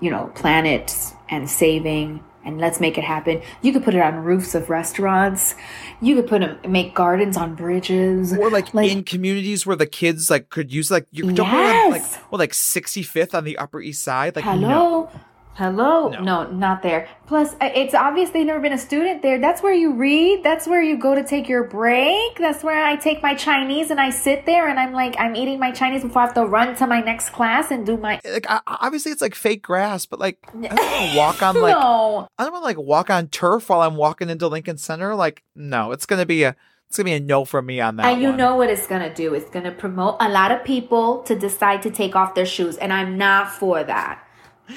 you 0.00 0.10
know, 0.10 0.30
planets 0.34 1.14
and 1.30 1.48
saving 1.48 2.22
and 2.44 2.58
let's 2.58 2.80
make 2.80 2.98
it 2.98 3.04
happen. 3.04 3.40
You 3.62 3.72
could 3.72 3.84
put 3.84 3.94
it 3.94 4.00
on 4.00 4.16
roofs 4.16 4.54
of 4.54 4.70
restaurants. 4.70 5.54
You 6.00 6.14
could 6.16 6.26
put 6.26 6.40
them, 6.40 6.58
make 6.70 6.94
gardens 6.94 7.36
on 7.36 7.54
bridges, 7.54 8.32
or 8.32 8.50
like, 8.50 8.72
like 8.74 8.90
in 8.90 9.04
communities 9.04 9.66
where 9.66 9.76
the 9.76 9.86
kids 9.86 10.30
like 10.30 10.50
could 10.50 10.72
use 10.72 10.90
like 10.90 11.06
you 11.10 11.24
could 11.24 11.38
yes. 11.38 11.92
like 11.92 12.30
well 12.30 12.38
like 12.38 12.52
65th 12.52 13.34
on 13.34 13.44
the 13.44 13.58
Upper 13.58 13.80
East 13.80 14.02
Side. 14.02 14.36
Like 14.36 14.44
hello, 14.44 14.68
no. 14.68 15.10
Hello? 15.56 16.08
No. 16.08 16.20
no. 16.20 16.50
not 16.50 16.82
there. 16.82 17.08
Plus, 17.26 17.54
it's 17.60 17.94
obvious 17.94 18.30
they've 18.30 18.44
never 18.44 18.60
been 18.60 18.72
a 18.72 18.78
student 18.78 19.22
there. 19.22 19.38
That's 19.38 19.62
where 19.62 19.72
you 19.72 19.92
read. 19.92 20.42
That's 20.42 20.66
where 20.66 20.82
you 20.82 20.98
go 20.98 21.14
to 21.14 21.22
take 21.22 21.48
your 21.48 21.64
break. 21.64 22.38
That's 22.38 22.64
where 22.64 22.84
I 22.84 22.96
take 22.96 23.22
my 23.22 23.34
Chinese 23.34 23.90
and 23.90 24.00
I 24.00 24.10
sit 24.10 24.46
there 24.46 24.68
and 24.68 24.80
I'm 24.80 24.92
like, 24.92 25.14
I'm 25.18 25.36
eating 25.36 25.60
my 25.60 25.70
Chinese 25.70 26.02
before 26.02 26.22
I 26.22 26.24
have 26.26 26.34
to 26.34 26.44
run 26.44 26.74
to 26.76 26.86
my 26.88 27.00
next 27.00 27.30
class 27.30 27.70
and 27.70 27.86
do 27.86 27.96
my. 27.96 28.20
Like, 28.24 28.46
obviously, 28.66 29.12
it's 29.12 29.22
like 29.22 29.36
fake 29.36 29.62
grass, 29.62 30.06
but 30.06 30.18
like, 30.18 30.38
I 30.48 30.52
don't 30.52 30.62
want 30.62 31.12
to 31.12 31.16
walk 31.16 31.42
on 31.42 31.60
like. 31.62 31.72
no. 31.72 32.28
I 32.36 32.42
don't 32.42 32.52
want 32.52 32.62
to 32.62 32.66
like 32.66 32.78
walk 32.78 33.08
on 33.08 33.28
turf 33.28 33.68
while 33.68 33.82
I'm 33.82 33.96
walking 33.96 34.30
into 34.30 34.48
Lincoln 34.48 34.76
Center. 34.76 35.14
Like, 35.14 35.44
no, 35.54 35.92
it's 35.92 36.06
going 36.06 36.20
to 36.20 36.26
be 36.26 36.42
a. 36.42 36.56
It's 36.88 36.98
gonna 36.98 37.06
be 37.06 37.14
a 37.14 37.20
no 37.20 37.44
from 37.44 37.66
me 37.66 37.80
on 37.80 37.96
that. 37.96 38.06
And 38.06 38.22
you 38.22 38.28
one. 38.28 38.36
know 38.36 38.54
what 38.54 38.70
it's 38.70 38.86
gonna 38.86 39.12
do? 39.12 39.34
It's 39.34 39.50
gonna 39.50 39.72
promote 39.72 40.16
a 40.20 40.28
lot 40.28 40.52
of 40.52 40.62
people 40.62 41.24
to 41.24 41.34
decide 41.34 41.82
to 41.82 41.90
take 41.90 42.14
off 42.14 42.36
their 42.36 42.46
shoes, 42.46 42.76
and 42.76 42.92
I'm 42.92 43.18
not 43.18 43.50
for 43.50 43.82
that. 43.82 44.23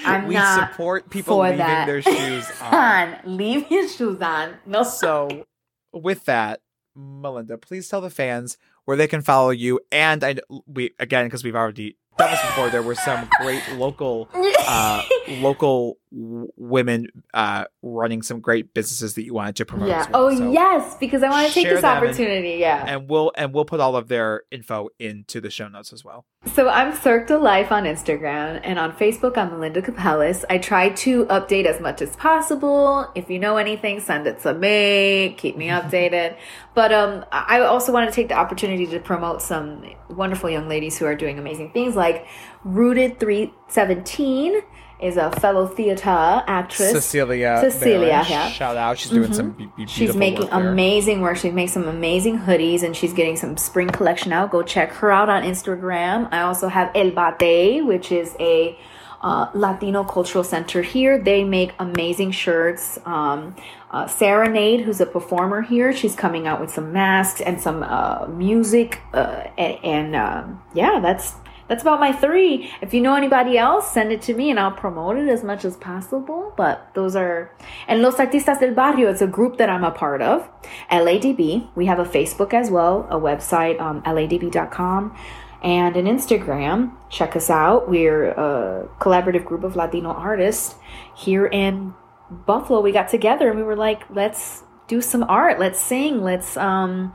I'm 0.05 0.27
we 0.27 0.33
not 0.35 0.71
support 0.71 1.09
people 1.09 1.39
leaving 1.39 1.57
that. 1.59 1.85
their 1.85 2.01
shoes 2.01 2.45
on. 2.61 3.15
Leave 3.25 3.69
your 3.71 3.87
shoes 3.87 4.21
on. 4.21 4.55
No. 4.65 4.83
So, 4.83 5.45
with 5.93 6.25
that, 6.25 6.61
Melinda, 6.95 7.57
please 7.57 7.87
tell 7.87 8.01
the 8.01 8.09
fans 8.09 8.57
where 8.85 8.97
they 8.97 9.07
can 9.07 9.21
follow 9.21 9.49
you. 9.49 9.79
And 9.91 10.23
I, 10.23 10.35
we 10.65 10.91
again 10.99 11.25
because 11.25 11.43
we've 11.43 11.55
already 11.55 11.97
done 12.17 12.31
this 12.31 12.41
before. 12.41 12.69
There 12.69 12.81
were 12.83 12.95
some 12.95 13.29
great 13.41 13.63
local, 13.73 14.29
uh, 14.67 15.03
local 15.39 15.97
w- 16.11 16.51
women 16.55 17.07
uh, 17.33 17.65
running 17.81 18.21
some 18.21 18.39
great 18.39 18.73
businesses 18.73 19.15
that 19.15 19.23
you 19.23 19.33
wanted 19.33 19.55
to 19.57 19.65
promote. 19.65 19.89
Yeah. 19.89 20.09
Well. 20.11 20.25
Oh 20.25 20.35
so 20.35 20.51
yes, 20.51 20.95
because 20.99 21.23
I 21.23 21.29
want 21.29 21.47
to 21.47 21.53
take 21.53 21.67
this 21.67 21.83
opportunity. 21.83 22.53
And, 22.53 22.59
yeah. 22.59 22.85
And 22.87 23.09
we'll 23.09 23.31
and 23.35 23.53
we'll 23.53 23.65
put 23.65 23.79
all 23.79 23.95
of 23.95 24.07
their 24.07 24.43
info 24.51 24.89
into 24.99 25.41
the 25.41 25.49
show 25.49 25.67
notes 25.67 25.93
as 25.93 26.03
well. 26.03 26.25
So 26.53 26.69
I'm 26.69 26.95
Cirque 26.95 27.27
de 27.27 27.37
Life 27.37 27.71
on 27.71 27.83
Instagram 27.83 28.61
and 28.63 28.79
on 28.79 28.93
Facebook. 28.93 29.37
I'm 29.37 29.51
Melinda 29.51 29.81
Capelas. 29.81 30.45
I 30.49 30.57
try 30.57 30.89
to 30.89 31.25
update 31.25 31.65
as 31.65 31.81
much 31.81 32.01
as 32.01 32.15
possible. 32.15 33.11
If 33.15 33.29
you 33.29 33.39
know 33.39 33.57
anything, 33.57 33.99
send 33.99 34.27
it 34.27 34.41
to 34.41 34.53
me. 34.53 35.35
Keep 35.37 35.57
me 35.57 35.67
updated. 35.67 36.37
but 36.73 36.93
um, 36.93 37.25
I 37.31 37.61
also 37.61 37.91
want 37.91 38.09
to 38.09 38.15
take 38.15 38.29
the 38.29 38.35
opportunity 38.35 38.87
to 38.87 38.99
promote 38.99 39.41
some 39.41 39.83
wonderful 40.09 40.49
young 40.49 40.69
ladies 40.69 40.97
who 40.97 41.05
are 41.05 41.15
doing 41.15 41.37
amazing 41.39 41.71
things, 41.71 41.95
like 41.95 42.27
Rooted 42.63 43.19
Three 43.19 43.53
Seventeen 43.67 44.61
is 44.99 45.17
a 45.17 45.31
fellow 45.39 45.67
theater 45.67 46.43
actress. 46.47 46.91
Cecilia. 46.91 47.59
Cecilia, 47.61 48.25
yeah. 48.27 48.49
Shout 48.49 48.77
out. 48.77 48.97
She's 48.97 49.11
doing 49.11 49.29
mm-hmm. 49.29 49.33
some 49.33 49.71
be- 49.75 49.85
She's 49.85 50.15
making 50.15 50.49
work 50.49 50.53
amazing 50.53 51.21
work. 51.21 51.37
She 51.37 51.51
makes 51.51 51.73
some 51.73 51.87
amazing 51.87 52.39
hoodies 52.39 52.83
and 52.83 52.95
she's 52.95 53.13
getting 53.13 53.37
some 53.37 53.57
spring 53.57 53.89
collection 53.89 54.33
out. 54.33 54.51
Go 54.51 54.63
check 54.63 54.91
her 54.93 55.11
out 55.11 55.29
on 55.29 55.43
Instagram. 55.43 56.27
I 56.31 56.41
also 56.41 56.67
have 56.67 56.91
El 56.95 57.11
Bate, 57.11 57.85
which 57.85 58.11
is 58.11 58.35
a 58.39 58.77
uh, 59.21 59.49
Latino 59.53 60.03
cultural 60.03 60.43
center 60.43 60.81
here. 60.81 61.17
They 61.19 61.43
make 61.43 61.73
amazing 61.79 62.31
shirts. 62.31 62.99
Um, 63.05 63.55
uh, 63.91 64.07
Serenade, 64.07 64.81
who's 64.81 64.99
a 64.99 65.05
performer 65.05 65.61
here, 65.61 65.93
she's 65.93 66.15
coming 66.15 66.47
out 66.47 66.59
with 66.59 66.71
some 66.71 66.91
masks 66.91 67.41
and 67.41 67.59
some 67.59 67.83
uh, 67.83 68.27
music. 68.27 69.01
Uh, 69.13 69.43
and, 69.57 69.77
and 69.83 70.15
um, 70.15 70.63
yeah, 70.73 70.99
that's 70.99 71.33
that's 71.67 71.81
about 71.81 71.99
my 71.99 72.13
three. 72.13 72.71
If 72.81 72.93
you 72.93 73.01
know 73.01 73.15
anybody 73.15 73.57
else, 73.57 73.91
send 73.91 74.11
it 74.11 74.21
to 74.23 74.33
me 74.33 74.49
and 74.49 74.59
I'll 74.59 74.71
promote 74.71 75.17
it 75.17 75.27
as 75.27 75.43
much 75.43 75.65
as 75.65 75.75
possible. 75.77 76.53
But 76.55 76.89
those 76.93 77.15
are, 77.15 77.51
and 77.87 78.01
Los 78.01 78.15
Artistas 78.15 78.59
del 78.59 78.73
Barrio, 78.73 79.09
it's 79.09 79.21
a 79.21 79.27
group 79.27 79.57
that 79.57 79.69
I'm 79.69 79.83
a 79.83 79.91
part 79.91 80.21
of. 80.21 80.47
LADB. 80.91 81.67
We 81.75 81.85
have 81.85 81.99
a 81.99 82.05
Facebook 82.05 82.53
as 82.53 82.71
well, 82.71 83.07
a 83.09 83.19
website, 83.19 83.79
um, 83.81 84.01
ladb.com, 84.03 85.17
and 85.61 85.97
an 85.97 86.05
Instagram. 86.05 86.93
Check 87.09 87.35
us 87.35 87.49
out. 87.49 87.89
We're 87.89 88.29
a 88.29 88.87
collaborative 88.99 89.45
group 89.45 89.63
of 89.63 89.75
Latino 89.75 90.09
artists 90.09 90.75
here 91.15 91.47
in 91.47 91.93
Buffalo. 92.29 92.81
We 92.81 92.91
got 92.91 93.09
together 93.09 93.49
and 93.49 93.57
we 93.57 93.63
were 93.63 93.75
like, 93.75 94.03
let's 94.09 94.63
do 94.87 95.01
some 95.01 95.23
art. 95.23 95.59
Let's 95.59 95.79
sing. 95.79 96.21
Let's, 96.21 96.55
um, 96.55 97.13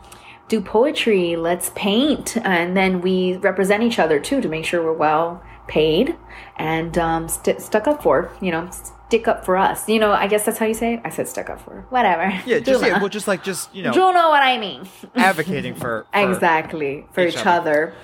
do 0.52 0.60
poetry, 0.60 1.34
let's 1.34 1.70
paint, 1.74 2.36
and 2.44 2.76
then 2.76 3.00
we 3.00 3.38
represent 3.38 3.82
each 3.82 3.98
other 3.98 4.20
too 4.20 4.42
to 4.42 4.48
make 4.50 4.66
sure 4.66 4.84
we're 4.84 4.92
well 4.92 5.42
paid 5.66 6.14
and 6.56 6.98
um, 6.98 7.26
st- 7.26 7.58
stuck 7.58 7.86
up 7.86 8.02
for, 8.02 8.30
you 8.42 8.50
know, 8.50 8.68
stick 9.06 9.26
up 9.26 9.46
for 9.46 9.56
us. 9.56 9.88
You 9.88 9.98
know, 9.98 10.12
I 10.12 10.26
guess 10.26 10.44
that's 10.44 10.58
how 10.58 10.66
you 10.66 10.74
say 10.74 10.94
it. 10.94 11.00
I 11.06 11.08
said 11.08 11.26
stuck 11.26 11.48
up 11.48 11.62
for 11.62 11.86
whatever. 11.88 12.38
Yeah, 12.44 12.58
just 12.58 12.84
yeah, 12.84 12.98
well, 12.98 13.08
just 13.08 13.26
like 13.26 13.42
just 13.42 13.74
you 13.74 13.82
know, 13.82 13.92
you 13.92 14.12
know 14.12 14.28
what 14.28 14.42
I 14.42 14.58
mean. 14.58 14.86
advocating 15.14 15.74
for, 15.74 16.06
for, 16.12 16.30
exactly 16.30 17.06
for 17.12 17.22
each, 17.22 17.32
each 17.32 17.46
other. 17.46 17.48
other. 17.48 17.94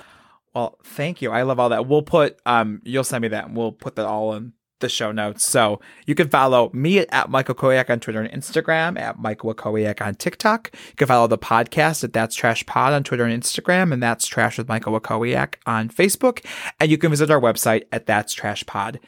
Well, 0.55 0.79
thank 0.83 1.21
you. 1.21 1.29
I 1.29 1.43
love 1.43 1.59
all 1.59 1.69
that. 1.69 1.85
We'll 1.85 2.01
put 2.01 2.39
um, 2.47 2.81
you'll 2.83 3.03
send 3.03 3.21
me 3.21 3.27
that, 3.27 3.45
and 3.45 3.55
we'll 3.55 3.73
put 3.73 3.95
that 3.97 4.07
all 4.07 4.33
in 4.33 4.53
the 4.79 4.89
show 4.89 5.11
notes. 5.11 5.45
So 5.45 5.79
you 6.05 6.15
can 6.15 6.29
follow 6.29 6.69
me 6.73 6.99
at, 6.99 7.29
Michael 7.29 7.55
Koyak 7.55 7.89
on 7.89 7.99
Twitter 7.99 8.21
and 8.21 8.31
Instagram, 8.31 8.99
at 8.99 9.19
Michael 9.19 9.53
Koyak 9.53 10.05
on 10.05 10.15
TikTok. 10.15 10.71
You 10.73 10.95
can 10.95 11.07
follow 11.07 11.27
the 11.27 11.37
podcast 11.37 12.03
at 12.03 12.13
That's 12.13 12.35
Trash 12.35 12.65
Pod 12.65 12.93
on 12.93 13.03
Twitter 13.03 13.25
and 13.25 13.43
Instagram, 13.43 13.93
and 13.93 14.01
That's 14.01 14.27
Trash 14.27 14.57
with 14.57 14.67
Michael 14.67 14.99
Wakowiak 14.99 15.55
on 15.65 15.89
Facebook. 15.89 16.43
And 16.79 16.89
you 16.89 16.97
can 16.97 17.09
visit 17.09 17.29
our 17.29 17.41
website 17.41 17.83
at 17.91 18.05
That's 18.05 18.33
Trash 18.33 18.65
Pod 18.65 18.99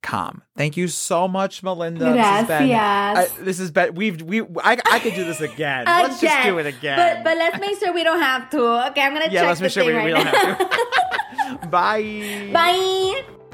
Com. 0.00 0.42
Thank 0.56 0.76
you 0.76 0.86
so 0.86 1.26
much, 1.26 1.64
Melinda. 1.64 2.12
Gracias. 2.12 2.48
This 2.48 2.48
has 2.48 2.60
been, 2.60 2.72
uh, 2.72 3.44
this 3.44 3.58
has 3.58 3.70
been 3.72 3.94
we've 3.94 4.22
we 4.22 4.42
I, 4.42 4.78
I 4.90 5.00
could 5.00 5.14
do 5.14 5.24
this 5.24 5.40
again. 5.40 5.84
let's 5.86 6.20
just 6.20 6.44
do 6.44 6.58
it 6.58 6.66
again. 6.66 6.96
But 6.96 7.24
but 7.24 7.36
let's 7.36 7.58
make 7.58 7.80
sure 7.80 7.92
we 7.92 8.04
don't 8.04 8.20
have 8.20 8.48
to. 8.50 8.88
Okay, 8.90 9.02
I'm 9.02 9.12
gonna 9.12 9.26
yeah, 9.28 9.40
check 9.40 9.48
let's 9.48 9.60
make 9.60 9.72
sure 9.72 9.84
we, 9.84 9.92
right 9.92 10.04
we, 10.04 10.10
don't 10.12 10.26
have 10.26 11.60
to. 11.60 11.66
Bye. 11.68 12.50
Bye. 12.52 13.47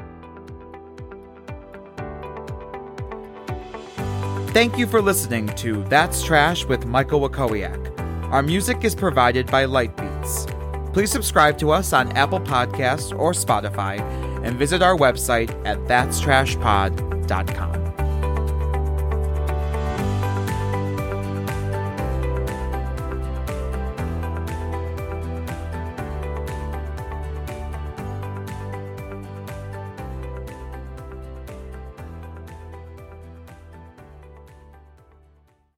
Thank 4.54 4.78
you 4.78 4.86
for 4.86 5.02
listening 5.02 5.48
to 5.56 5.82
That's 5.88 6.22
Trash 6.22 6.64
with 6.64 6.86
Michael 6.86 7.20
Wakowiak. 7.20 7.98
Our 8.30 8.40
music 8.40 8.84
is 8.84 8.94
provided 8.94 9.48
by 9.48 9.64
Lightbeats. 9.64 10.46
Please 10.92 11.10
subscribe 11.10 11.58
to 11.58 11.72
us 11.72 11.92
on 11.92 12.12
Apple 12.12 12.38
Podcasts 12.38 13.18
or 13.18 13.32
Spotify 13.32 13.98
and 14.46 14.56
visit 14.56 14.80
our 14.80 14.96
website 14.96 15.50
at 15.66 15.78
thatstrashpod.com. 15.88 17.93